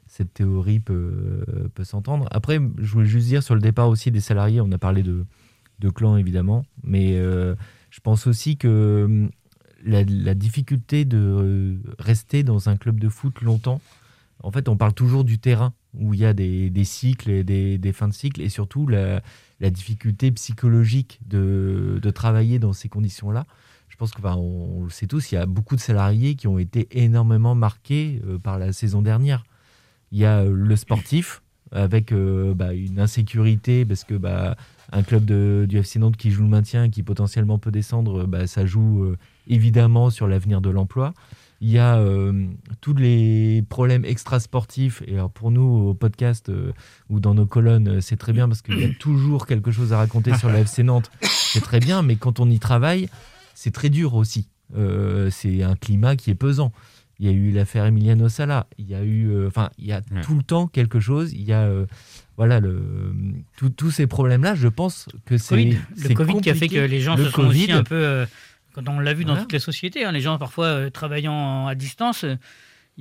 cette 0.07 0.33
théorie 0.33 0.81
peut, 0.81 1.45
peut 1.73 1.85
s'entendre. 1.85 2.27
Après, 2.31 2.59
je 2.77 2.91
voulais 2.91 3.07
juste 3.07 3.27
dire 3.27 3.43
sur 3.43 3.55
le 3.55 3.61
départ 3.61 3.87
aussi 3.87 4.11
des 4.11 4.19
salariés, 4.19 4.59
on 4.59 4.69
a 4.73 4.77
parlé 4.77 5.03
de, 5.03 5.23
de 5.79 5.89
clan 5.89 6.17
évidemment, 6.17 6.65
mais 6.83 7.15
euh, 7.15 7.55
je 7.91 8.01
pense 8.01 8.27
aussi 8.27 8.57
que 8.57 9.05
hum, 9.05 9.31
la, 9.85 10.33
difficulté 10.33 11.05
de 11.05 11.17
euh, 11.17 11.77
rester 11.97 12.43
dans 12.43 12.67
un 12.67 12.75
club 12.75 12.99
de 12.99 13.07
foot 13.07 13.39
longtemps, 13.39 13.79
en 14.43 14.51
fait, 14.51 14.67
on 14.67 14.75
parle 14.75 14.93
toujours 14.93 15.23
du 15.23 15.39
terrain 15.39 15.73
où 15.93 16.13
il 16.13 16.19
y 16.19 16.25
a 16.25 16.33
des, 16.33 16.69
des 16.69 16.83
cycles 16.83 17.29
et 17.29 17.45
des, 17.45 17.77
des 17.77 17.93
fins 17.93 18.09
de 18.09 18.13
cycle, 18.13 18.41
et 18.41 18.49
surtout 18.49 18.85
la, 18.85 19.23
la 19.61 19.69
difficulté 19.69 20.29
psychologique 20.33 21.21
de, 21.25 21.99
de 22.01 22.09
travailler 22.09 22.59
dans 22.59 22.73
ces 22.73 22.89
conditions-là. 22.89 23.45
Je 24.01 24.05
pense 24.07 24.19
qu'on 24.19 24.79
on 24.79 24.83
le 24.85 24.89
sait 24.89 25.05
tous, 25.05 25.31
il 25.31 25.35
y 25.35 25.37
a 25.37 25.45
beaucoup 25.45 25.75
de 25.75 25.79
salariés 25.79 26.33
qui 26.33 26.47
ont 26.47 26.57
été 26.57 26.87
énormément 26.89 27.53
marqués 27.53 28.19
euh, 28.25 28.39
par 28.39 28.57
la 28.57 28.73
saison 28.73 29.03
dernière. 29.03 29.43
Il 30.11 30.17
y 30.17 30.25
a 30.25 30.39
euh, 30.39 30.51
le 30.51 30.75
sportif 30.75 31.43
avec 31.71 32.11
euh, 32.11 32.55
bah, 32.55 32.73
une 32.73 32.99
insécurité 32.99 33.85
parce 33.85 34.03
que 34.03 34.15
bah, 34.15 34.57
un 34.91 35.03
club 35.03 35.23
de, 35.25 35.67
du 35.69 35.77
FC 35.77 35.99
Nantes 35.99 36.17
qui 36.17 36.31
joue 36.31 36.41
le 36.41 36.49
maintien, 36.49 36.89
qui 36.89 37.03
potentiellement 37.03 37.59
peut 37.59 37.69
descendre, 37.69 38.25
bah, 38.25 38.47
ça 38.47 38.65
joue 38.65 39.05
évidemment 39.47 40.09
sur 40.09 40.27
l'avenir 40.27 40.61
de 40.61 40.71
l'emploi. 40.71 41.13
Il 41.63 41.69
y 41.69 41.77
a 41.77 42.03
tous 42.81 42.95
les 42.95 43.63
problèmes 43.69 44.03
extrasportifs. 44.03 45.03
Et 45.05 45.13
alors 45.13 45.29
pour 45.29 45.51
nous, 45.51 45.89
au 45.89 45.93
podcast 45.93 46.51
ou 47.11 47.19
dans 47.19 47.35
nos 47.35 47.45
colonnes, 47.45 48.01
c'est 48.01 48.17
très 48.17 48.33
bien 48.33 48.47
parce 48.47 48.63
qu'il 48.63 48.79
y 48.79 48.83
a 48.83 48.93
toujours 48.99 49.45
quelque 49.45 49.69
chose 49.69 49.93
à 49.93 49.97
raconter 49.97 50.35
sur 50.35 50.49
la 50.49 50.61
FC 50.61 50.81
Nantes. 50.81 51.11
C'est 51.21 51.61
très 51.61 51.79
bien, 51.79 52.01
mais 52.01 52.15
quand 52.15 52.39
on 52.39 52.49
y 52.49 52.57
travaille, 52.57 53.07
c'est 53.61 53.71
très 53.71 53.89
dur 53.89 54.15
aussi. 54.15 54.47
Euh, 54.75 55.29
c'est 55.29 55.61
un 55.61 55.75
climat 55.75 56.15
qui 56.15 56.31
est 56.31 56.35
pesant. 56.35 56.71
Il 57.19 57.27
y 57.27 57.29
a 57.29 57.33
eu 57.33 57.51
l'affaire 57.51 57.85
Emiliano 57.85 58.27
Sala. 58.29 58.65
Il 58.79 58.87
y 58.89 58.95
a 58.95 59.03
eu, 59.03 59.29
euh, 59.29 59.47
enfin, 59.47 59.69
il 59.77 59.85
y 59.85 59.91
a 59.91 60.01
tout 60.23 60.33
le 60.35 60.41
temps 60.41 60.65
quelque 60.67 60.99
chose. 60.99 61.31
Il 61.33 61.43
y 61.43 61.53
a, 61.53 61.61
euh, 61.61 61.85
voilà, 62.37 62.59
le, 62.59 63.13
tous 63.77 63.91
ces 63.91 64.07
problèmes-là. 64.07 64.55
Je 64.55 64.67
pense 64.67 65.07
que 65.25 65.37
c'est 65.37 65.49
Covid. 65.55 65.77
Le 66.09 66.13
Covid 66.15 66.41
qui 66.41 66.49
a 66.49 66.55
fait 66.55 66.67
que 66.67 66.79
les 66.79 66.99
gens 67.01 67.15
Le 67.15 67.25
se 67.25 67.29
sont 67.29 67.45
aussi 67.45 67.71
un 67.71 67.83
peu. 67.83 67.93
euh, 67.95 68.25
quand 68.73 68.87
on 68.89 68.99
l'a 68.99 69.13
vu 69.13 69.23
dans 69.25 69.33
Voilà. 69.33 69.41
toutes 69.43 69.51
les 69.53 69.59
sociétés, 69.59 70.05
hein, 70.05 70.11
les 70.13 70.21
gens 70.21 70.37
parfois 70.39 70.65
euh, 70.65 70.89
travaillant 70.89 71.67
à 71.67 71.75
distance, 71.75 72.23
euh, 72.23 72.35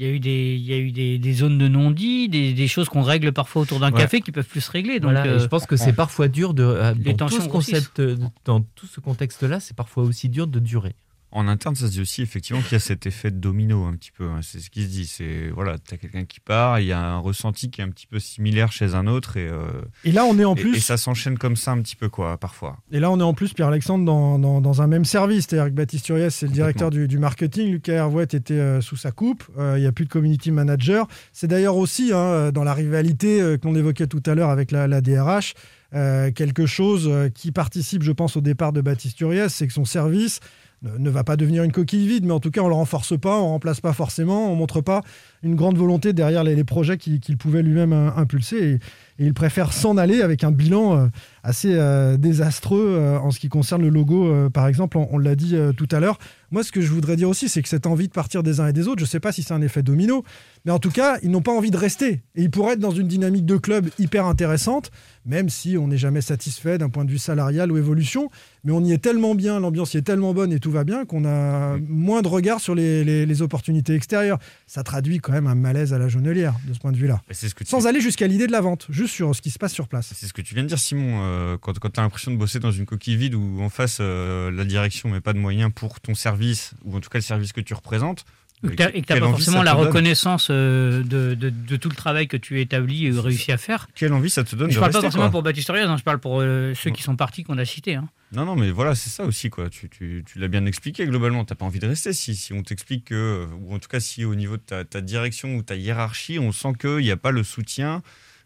il 0.01 0.07
y 0.07 0.09
a 0.09 0.13
eu 0.15 0.19
des, 0.19 0.55
il 0.57 0.65
y 0.65 0.73
a 0.73 0.79
eu 0.79 0.93
des, 0.93 1.19
des 1.19 1.33
zones 1.35 1.59
de 1.59 1.69
non-dit, 1.69 2.31
des, 2.31 2.55
des 2.55 2.69
choses 2.69 2.89
qu'on 2.89 3.03
règle 3.03 3.33
parfois 3.33 3.61
autour 3.63 3.81
d'un 3.81 3.93
Ouais. 3.93 4.01
café 4.01 4.23
qui 4.23 4.33
peuvent 4.33 4.47
plus 4.49 4.63
se 4.63 4.71
régler. 4.71 4.99
Donc, 4.99 5.11
Voilà, 5.13 5.27
et 5.27 5.29
euh, 5.31 5.39
je 5.41 5.47
pense 5.47 5.67
que 5.67 5.77
c'est 5.77 5.93
parfois 5.93 6.29
dur 6.29 6.55
de. 6.55 6.63
euh, 6.63 6.95
dans, 6.95 7.29
tout 7.29 7.41
ce 7.43 7.49
concept, 7.49 8.01
euh, 8.01 8.17
dans 8.47 8.63
tout 8.63 8.87
ce 8.87 8.99
contexte-là, 9.01 9.61
c'est 9.61 9.77
parfois 9.77 10.05
aussi 10.05 10.31
dur 10.31 10.47
de 10.47 10.59
durer. 10.59 10.95
En 11.33 11.47
interne, 11.47 11.77
ça 11.77 11.87
se 11.87 11.93
dit 11.93 12.01
aussi 12.01 12.23
effectivement 12.23 12.61
qu'il 12.61 12.73
y 12.73 12.75
a 12.75 12.81
cet 12.81 13.07
effet 13.07 13.31
de 13.31 13.37
domino 13.39 13.85
un 13.85 13.93
petit 13.95 14.11
peu. 14.11 14.25
hein. 14.29 14.41
C'est 14.43 14.59
ce 14.59 14.69
qui 14.69 14.83
se 14.85 14.89
dit. 14.89 15.07
C'est 15.07 15.49
voilà, 15.51 15.77
t'as 15.79 15.97
quelqu'un 15.97 16.25
qui 16.25 16.41
part, 16.41 16.81
il 16.81 16.87
y 16.87 16.93
a 16.93 17.01
un 17.01 17.19
ressenti 17.19 17.71
qui 17.71 17.81
est 17.81 17.85
un 17.85 17.89
petit 17.91 18.07
peu 18.09 18.19
similaire 18.19 18.73
chez 18.73 18.95
un 18.95 19.07
autre 19.07 19.37
et. 19.37 19.47
euh, 19.49 19.63
Et 20.05 20.11
là, 20.13 20.25
on 20.25 20.39
est 20.41 20.45
en 20.45 20.55
plus- 20.57 20.77
Et 20.77 20.81
ça 20.81 20.97
s'enchaîne 20.97 21.39
comme 21.39 21.55
ça 21.57 21.71
un 21.71 21.81
petit 21.83 21.95
peu 21.95 22.09
quoi, 22.09 22.37
parfois. 22.37 22.79
Et 22.91 22.99
là, 22.99 23.11
on 23.13 23.21
est 23.21 23.23
en 23.23 23.33
plus, 23.35 23.53
Pierre-Alexandre, 23.53 24.05
dans, 24.05 24.39
dans, 24.39 24.61
dans 24.61 24.83
un 24.83 24.87
même 24.89 25.05
service. 25.05 25.47
C'est-à-dire 25.49 25.71
que 25.71 25.77
Baptiste 25.77 26.09
Uriès, 26.09 26.35
c'est 26.35 26.47
le 26.47 26.53
directeur 26.53 26.91
du, 26.91 27.07
du 27.07 27.19
marketing. 27.19 27.71
Lucas 27.71 27.93
Hervouet 27.93 28.25
était 28.25 28.55
euh, 28.55 28.81
sous 28.81 28.97
sa 28.97 29.13
coupe. 29.13 29.45
Euh, 29.57 29.75
Il 29.79 29.83
n'y 29.83 29.87
a 29.87 29.93
plus 29.93 30.07
de 30.07 30.11
community 30.11 30.51
manager. 30.51 31.07
C'est 31.33 31.47
d'ailleurs 31.47 31.77
aussi, 31.77 32.11
hein, 32.13 32.51
dans 32.53 32.65
la 32.65 32.75
rivalité 32.75 33.41
euh, 33.41 33.57
qu'on 33.57 33.75
évoquait 33.77 34.09
tout 34.09 34.23
à 34.27 34.35
l'heure 34.35 34.51
avec 34.51 34.73
la, 34.73 34.89
la 34.89 35.01
DRH, 35.01 35.55
euh, 35.95 36.31
quelque 36.31 36.67
chose 36.67 37.07
euh, 37.09 37.29
qui 37.29 37.51
participe, 37.53 38.03
je 38.03 38.13
pense, 38.13 38.37
au 38.37 38.41
départ 38.41 38.73
de 38.73 38.81
Baptiste 38.81 39.21
Uriès, 39.21 39.53
c'est 39.53 39.67
que 39.67 39.73
son 39.73 39.85
service 39.85 40.41
ne, 40.83 41.11
va 41.11 41.25
pas 41.25 41.37
devenir 41.37 41.63
une 41.63 41.73
coquille 41.73 42.07
vide, 42.07 42.25
mais 42.25 42.33
en 42.33 42.41
tout 42.41 42.51
cas, 42.51 42.61
on 42.61 42.65
ne 42.65 42.71
le 42.71 42.75
renforce 42.75 43.19
pas, 43.19 43.39
on 43.39 43.47
ne 43.47 43.51
remplace 43.51 43.81
pas 43.81 43.93
forcément, 43.93 44.49
on 44.49 44.53
ne 44.53 44.59
montre 44.59 44.81
pas 44.81 45.03
une 45.43 45.55
grande 45.55 45.79
volonté 45.79 46.13
derrière 46.13 46.45
les, 46.45 46.55
les 46.55 46.65
projets 46.65 46.99
qu'il 46.99 47.37
pouvait 47.39 47.63
lui-même 47.63 47.93
euh, 47.93 48.11
impulser. 48.17 48.57
Et, 48.57 48.79
et 49.19 49.27
il 49.27 49.35
préfère 49.35 49.73
s'en 49.73 49.97
aller 49.97 50.23
avec 50.23 50.45
un 50.45 50.51
bilan 50.51 50.97
euh, 50.97 51.07
assez 51.43 51.75
euh, 51.75 52.17
désastreux 52.17 53.19
en 53.23 53.31
ce 53.31 53.39
qui 53.41 53.49
concerne 53.49 53.83
le 53.83 53.89
logo, 53.91 54.51
par 54.51 54.67
exemple. 54.67 54.97
On, 54.99 55.09
on 55.13 55.19
l'a 55.19 55.35
dit 55.35 55.55
tout 55.77 55.89
à 55.91 56.01
l'heure. 56.01 56.19
Moi, 56.51 56.65
ce 56.65 56.73
que 56.73 56.81
je 56.81 56.89
voudrais 56.91 57.17
dire 57.17 57.29
aussi, 57.29 57.49
c'est 57.49 57.63
que 57.63 57.69
cette 57.69 57.87
envie 57.87 58.09
de 58.09 58.13
partir 58.13 58.43
des 58.43 58.61
uns 58.61 58.67
et 58.67 58.73
des 58.73 58.89
autres, 58.89 58.99
je 58.99 59.05
ne 59.05 59.09
sais 59.09 59.21
pas 59.21 59.31
si 59.31 59.43
c'est 59.43 59.55
un 59.55 59.63
effet 59.63 59.83
domino, 59.83 60.25
mais 60.65 60.73
en 60.73 60.79
tout 60.79 60.91
cas, 60.91 61.19
ils 61.23 61.31
n'ont 61.31 61.43
pas 61.43 61.53
envie 61.53 61.71
de 61.71 61.77
rester. 61.77 62.23
Et 62.35 62.43
ils 62.43 62.51
pourraient 62.51 62.73
être 62.73 62.81
dans 62.81 62.91
une 62.91 63.07
dynamique 63.09 63.47
de 63.47 63.57
club 63.57 63.89
hyper 63.99 64.27
intéressante, 64.27 64.91
même 65.25 65.49
si 65.49 65.77
on 65.79 65.87
n'est 65.89 65.99
jamais 65.99 66.23
satisfait 66.23 66.77
d'un 66.79 66.89
point 66.89 67.05
de 67.05 67.11
vue 67.11 67.19
salarial 67.19 67.71
ou 67.71 67.77
évolution. 67.79 68.31
Mais 68.65 68.73
on 68.73 68.83
y 68.83 68.93
est 68.93 68.99
tellement 68.99 69.35
bien, 69.35 69.61
l'ambiance 69.61 69.95
y 69.95 69.99
est 69.99 70.03
tellement 70.03 70.35
bonne 70.35 70.53
et 70.53 70.59
tout 70.61 70.71
va 70.73 70.85
bien 70.85 71.05
qu'on 71.05 71.25
a 71.25 71.77
moins 71.89 72.21
de 72.23 72.29
regard 72.29 72.61
sur 72.61 72.75
les, 72.75 73.05
les- 73.05 73.27
les 73.27 73.43
opportunités 73.43 73.95
extérieures. 73.95 74.39
Ça 74.67 74.83
traduit 74.83 75.19
quand 75.31 75.37
même 75.37 75.47
un 75.47 75.55
malaise 75.55 75.93
à 75.95 75.99
la 75.99 76.09
jaunelière 76.09 76.55
de 76.67 76.75
ce 76.75 76.79
point 76.81 76.91
de 76.93 76.97
vue-là. 76.97 77.23
Ce 77.31 77.47
tu- 77.47 77.65
Sans 77.65 77.87
aller 77.87 78.01
jusqu'à 78.01 78.27
l'idée 78.27 78.47
de 78.49 78.53
la 78.53 78.61
vente, 78.61 78.87
juste 78.91 79.15
sur 79.15 79.35
ce 79.35 79.41
qui 79.41 79.51
se 79.51 79.59
passe 79.59 79.73
sur 79.73 79.87
place. 79.87 80.13
C'est 80.15 80.27
ce 80.27 80.33
que 80.33 80.43
tu 80.43 80.55
viens 80.55 80.65
de 80.65 80.69
dire, 80.69 80.79
Simon. 80.79 81.21
euh, 81.23 81.57
quand 81.59 81.79
quand 81.79 81.91
tu 81.91 82.01
as 82.01 82.03
l'impression 82.03 82.31
de 82.33 82.37
bosser 82.37 82.59
dans 82.59 82.73
une 82.73 82.85
coquille 82.87 83.17
vide 83.17 83.35
où 83.37 83.61
en 83.63 83.69
face, 83.69 83.99
euh, 84.01 84.51
la 84.51 84.65
direction 84.65 85.09
met 85.09 85.21
pas 85.21 85.33
de 85.33 85.39
moyens 85.39 85.71
pour 85.75 86.01
ton 86.01 86.15
service, 86.15 86.73
ou 86.85 86.97
en 86.97 87.01
tout 87.01 87.09
cas 87.11 87.19
le 87.19 87.23
service 87.23 87.53
que 87.53 87.61
tu 87.61 87.75
représentes. 87.75 88.25
Et 88.63 88.77
que 88.77 89.07
tu 89.07 89.13
n'as 89.15 89.21
pas 89.21 89.29
forcément 89.31 89.63
la 89.63 89.73
reconnaissance 89.73 90.49
euh, 90.51 91.03
de, 91.03 91.35
de- 91.35 91.49
de 91.51 91.77
tout 91.77 91.89
le 91.89 91.95
travail 91.95 92.29
que 92.29 92.37
tu 92.37 92.61
établis 92.61 93.07
et 93.07 93.11
réussi 93.11 93.53
à 93.53 93.57
faire. 93.57 93.89
Quelle 93.95 94.13
envie 94.13 94.29
ça 94.29 94.45
te 94.45 94.55
donne 94.55 94.71
Je 94.71 94.75
de 94.75 94.81
parle 94.81 94.93
pas 94.93 95.01
forcément 95.01 95.25
quoi. 95.25 95.31
pour 95.31 95.43
Baptiste 95.43 95.69
Urias, 95.71 95.89
hein, 95.89 95.97
je 95.97 96.03
parle 96.03 96.19
pour 96.19 96.41
euh, 96.41 96.75
ceux 96.75 96.91
qui 96.91 97.03
sont 97.03 97.17
partis 97.17 97.43
qu'on 97.43 97.57
a 97.59 97.65
cités. 97.65 97.95
hein. 97.95 98.09
Non, 98.33 98.45
non, 98.45 98.57
mais 98.57 98.71
voilà, 98.71 98.95
c'est 98.95 99.09
ça 99.11 99.25
aussi, 99.25 99.49
quoi. 99.51 99.71
Tu, 99.71 99.89
tu, 99.89 100.23
tu 100.31 100.39
l'as 100.39 100.49
bien 100.49 100.67
expliqué 100.67 101.07
globalement. 101.07 101.45
T'as 101.45 101.55
pas 101.55 101.65
envie 101.65 101.79
de 101.81 101.87
rester 101.87 102.13
si, 102.13 102.37
si 102.37 102.53
on 102.53 102.63
t'explique 102.63 103.07
que, 103.07 103.49
ou 103.63 103.75
en 103.75 103.79
tout 103.79 103.89
cas 103.89 103.99
si 104.01 104.25
au 104.27 104.35
niveau 104.35 104.57
de 104.59 104.63
ta, 104.63 104.85
ta 104.85 105.01
direction 105.01 105.57
ou 105.57 105.63
ta 105.63 105.75
hiérarchie, 105.75 106.39
on 106.39 106.53
sent 106.53 106.73
qu'il 106.79 106.99
n'y 106.99 107.11
a 107.11 107.17
pas 107.17 107.31
le 107.31 107.43
soutien 107.43 108.03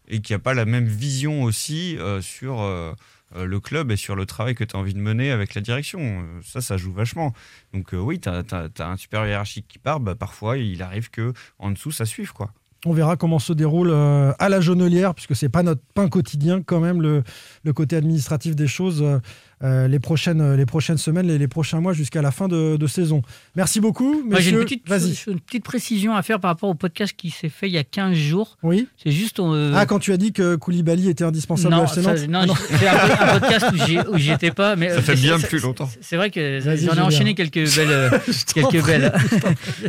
et 0.07 0.21
qu'il 0.21 0.35
n'y 0.35 0.41
a 0.41 0.43
pas 0.43 0.55
la 0.55 0.65
même 0.65 0.87
vision 0.87 1.43
aussi 1.43 1.97
euh, 1.99 2.21
sur 2.21 2.61
euh, 2.63 2.93
le 3.35 3.61
club 3.61 3.91
et 3.91 3.97
sur 3.97 4.17
le 4.17 4.27
travail 4.27 4.55
que 4.55 4.65
tu 4.65 4.77
as 4.77 4.79
envie 4.79 4.95
de 4.95 5.01
mener 5.01 5.31
avec 5.31 5.55
la 5.55 5.61
direction. 5.61 6.01
Euh, 6.01 6.41
Ça, 6.43 6.61
ça 6.61 6.77
joue 6.77 6.93
vachement. 6.93 7.33
Donc 7.73 7.95
euh, 7.95 7.99
oui, 7.99 8.21
tu 8.21 8.29
as, 8.29 8.45
un 8.81 8.97
supérieur 8.97 9.29
hiérarchique 9.29 9.67
qui 9.69 9.79
part, 9.79 10.01
bah, 10.01 10.15
parfois 10.15 10.59
il 10.59 10.83
arrive 10.83 11.11
que 11.11 11.33
en 11.59 11.71
dessous 11.71 11.91
ça 11.91 12.05
suive, 12.05 12.33
quoi. 12.33 12.53
On 12.87 12.93
verra 12.93 13.17
comment 13.17 13.39
se 13.39 13.53
déroule 13.53 13.91
euh, 13.91 14.33
à 14.39 14.49
la 14.49 14.61
jaunelière, 14.61 15.15
puisque 15.15 15.35
c'est 15.35 15.49
pas 15.49 15.63
notre 15.63 15.81
pain 15.95 16.09
quotidien 16.09 16.61
quand 16.65 16.81
même, 16.81 17.01
le, 17.01 17.23
le 17.65 17.73
côté 17.73 17.97
administratif 17.97 18.55
des 18.55 18.67
choses, 18.67 19.01
euh, 19.03 19.19
euh, 19.63 19.89
les, 19.89 19.99
prochaines, 19.99 20.55
les 20.55 20.67
prochaines 20.67 20.99
semaines, 20.99 21.27
les, 21.27 21.39
les 21.39 21.49
prochains 21.49 21.81
mois 21.81 21.95
jusqu'à 21.95 22.21
la 22.21 22.31
fin 22.31 22.47
de, 22.47 22.77
de 22.77 22.87
saison. 22.87 23.23
Merci 23.57 23.81
beaucoup, 23.81 24.23
Moi, 24.29 24.41
j'ai 24.41 24.51
une 24.51 24.59
petite, 24.59 24.87
Vas-y. 24.87 25.15
une 25.29 25.41
petite 25.41 25.65
précision 25.65 26.15
à 26.15 26.21
faire 26.23 26.41
par 26.41 26.51
rapport 26.51 26.69
au 26.69 26.75
podcast 26.75 27.15
qui 27.17 27.31
s'est 27.31 27.49
fait 27.49 27.69
il 27.69 27.73
y 27.73 27.79
a 27.79 27.85
15 27.85 28.15
jours. 28.15 28.59
Oui. 28.63 28.87
C'est 29.03 29.13
juste. 29.13 29.41
euh, 29.41 29.73
Ah, 29.75 29.87
quand 29.87 29.99
tu 29.99 30.13
as 30.13 30.19
dit 30.19 30.33
que 30.33 30.57
Koulibaly 30.57 31.09
était 31.09 31.25
indispensable 31.25 31.75
non, 31.75 31.87
ça- 31.87 32.03
Nantes 32.03 32.29
non, 32.29 32.41
Ah, 32.43 32.47
non. 32.47 32.55
c'est 32.69 32.87
un, 32.87 33.29
un 33.37 33.41
podcast 33.41 33.67
où 33.73 33.77
j'y- 33.87 33.99
où 34.13 34.19
j'y 34.19 34.31
étais 34.33 34.51
pas. 34.51 34.77
Mais 34.77 34.91
Ça 34.91 35.01
fait 35.01 35.15
bien 35.17 35.39
plus 35.39 35.61
longtemps. 35.61 35.89
C'est 36.03 36.17
vrai 36.17 36.31
que 36.31 36.61
Vas-y, 36.61 36.85
j'en 36.85 36.95
ai 36.97 37.01
enchaîné 37.01 37.35
quelques 37.35 37.55
belles. 37.77 37.89
euh, 37.89 38.11
quelques 38.55 38.69
prie, 38.69 38.83
belles. 38.83 39.13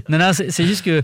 non, 0.08 0.18
non, 0.18 0.32
c'est 0.34 0.50
c'est 0.52 0.66
juste 0.66 0.86
que. 0.86 1.02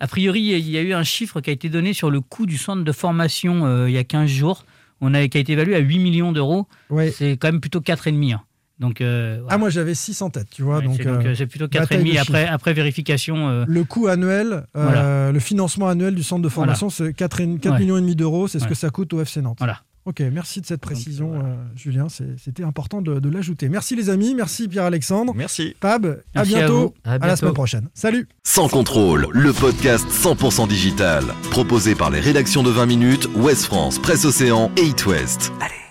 A 0.00 0.06
priori, 0.06 0.40
il 0.40 0.70
y 0.70 0.76
a 0.78 0.82
eu 0.82 0.92
un 0.92 1.02
chiffre 1.04 1.40
qui 1.40 1.50
a 1.50 1.52
été 1.52 1.68
donné 1.68 1.92
sur 1.92 2.10
le 2.10 2.20
coût 2.20 2.46
du 2.46 2.58
centre 2.58 2.82
de 2.84 2.92
formation 2.92 3.64
euh, 3.66 3.88
il 3.88 3.94
y 3.94 3.98
a 3.98 4.04
15 4.04 4.28
jours, 4.28 4.64
on 5.00 5.14
a, 5.14 5.26
qui 5.28 5.38
a 5.38 5.40
été 5.40 5.52
évalué 5.52 5.74
à 5.76 5.78
8 5.78 5.98
millions 5.98 6.32
d'euros. 6.32 6.66
C'est 7.12 7.32
quand 7.36 7.48
même 7.48 7.60
plutôt 7.60 7.80
4,5. 7.80 8.34
hein. 8.34 8.42
Donc, 8.80 9.00
euh, 9.00 9.36
voilà. 9.40 9.54
Ah, 9.54 9.58
moi 9.58 9.70
j'avais 9.70 9.94
6 9.94 10.20
en 10.22 10.30
tête, 10.30 10.48
tu 10.50 10.62
vois. 10.62 10.78
Ouais, 10.78 10.84
donc, 10.84 10.96
c'est 10.96 11.06
euh, 11.06 11.22
euh, 11.40 11.46
plutôt 11.46 11.68
bataille 11.68 12.02
de 12.02 12.10
4,5 12.10 12.18
après, 12.20 12.46
après 12.46 12.72
vérification. 12.72 13.48
euh, 13.48 13.64
Le 13.68 13.84
coût 13.84 14.08
annuel, 14.08 14.66
Voilà. 14.74 15.30
le 15.30 15.38
financement 15.38 15.86
annuel 15.88 16.14
du 16.16 16.24
centre 16.24 16.42
de 16.42 16.48
formation, 16.48 16.90
c'est 16.90 17.14
4, 17.14 17.40
Ouais. 17.40 17.78
millions 17.78 17.96
et 17.96 18.00
demi 18.00 18.16
d'euros, 18.16 18.48
c'est 18.48 18.58
ce 18.58 18.66
que 18.66 18.74
ça 18.74 18.90
coûte 18.90 19.12
au 19.14 19.20
FC 19.20 19.42
Nantes. 19.42 19.58
Voilà. 19.58 19.82
Ok, 20.06 20.20
merci 20.32 20.60
de 20.60 20.66
cette 20.66 20.82
précision, 20.82 21.34
euh, 21.34 21.54
Julien. 21.74 22.08
c'est- 22.10 22.36
C'était 22.38 22.62
important 22.62 23.00
de, 23.00 23.20
de 23.20 23.28
l'ajouter. 23.30 23.68
Merci 23.70 23.96
les 23.96 24.10
amis, 24.10 24.34
merci 24.34 24.68
Pierre-Alexandre. 24.68 25.32
Merci. 25.34 25.74
Pab, 25.80 26.04
à 26.04 26.16
Merci 26.34 26.54
à 26.56 26.58
bientôt. 26.58 26.78
vous. 26.80 27.10
À 27.10 27.18
la 27.18 27.36
semaine 27.36 27.54
prochaine. 27.54 27.88
Salut. 27.94 28.28
Sans 28.42 28.68
contrôle, 28.68 29.28
le 29.32 29.52
podcast 29.54 30.06
100% 30.10 30.66
digital. 30.68 31.24
Proposé 31.50 31.94
par 31.94 32.10
les 32.10 32.20
rédactions 32.20 32.62
de 32.62 32.70
20 32.70 32.84
minutes, 32.86 33.28
Ouest 33.36 33.64
France, 33.64 33.98
Presse 33.98 34.24
Océan 34.26 34.70
et 34.76 34.82
It 34.82 35.06
West. 35.06 35.52
Allez. 35.60 35.83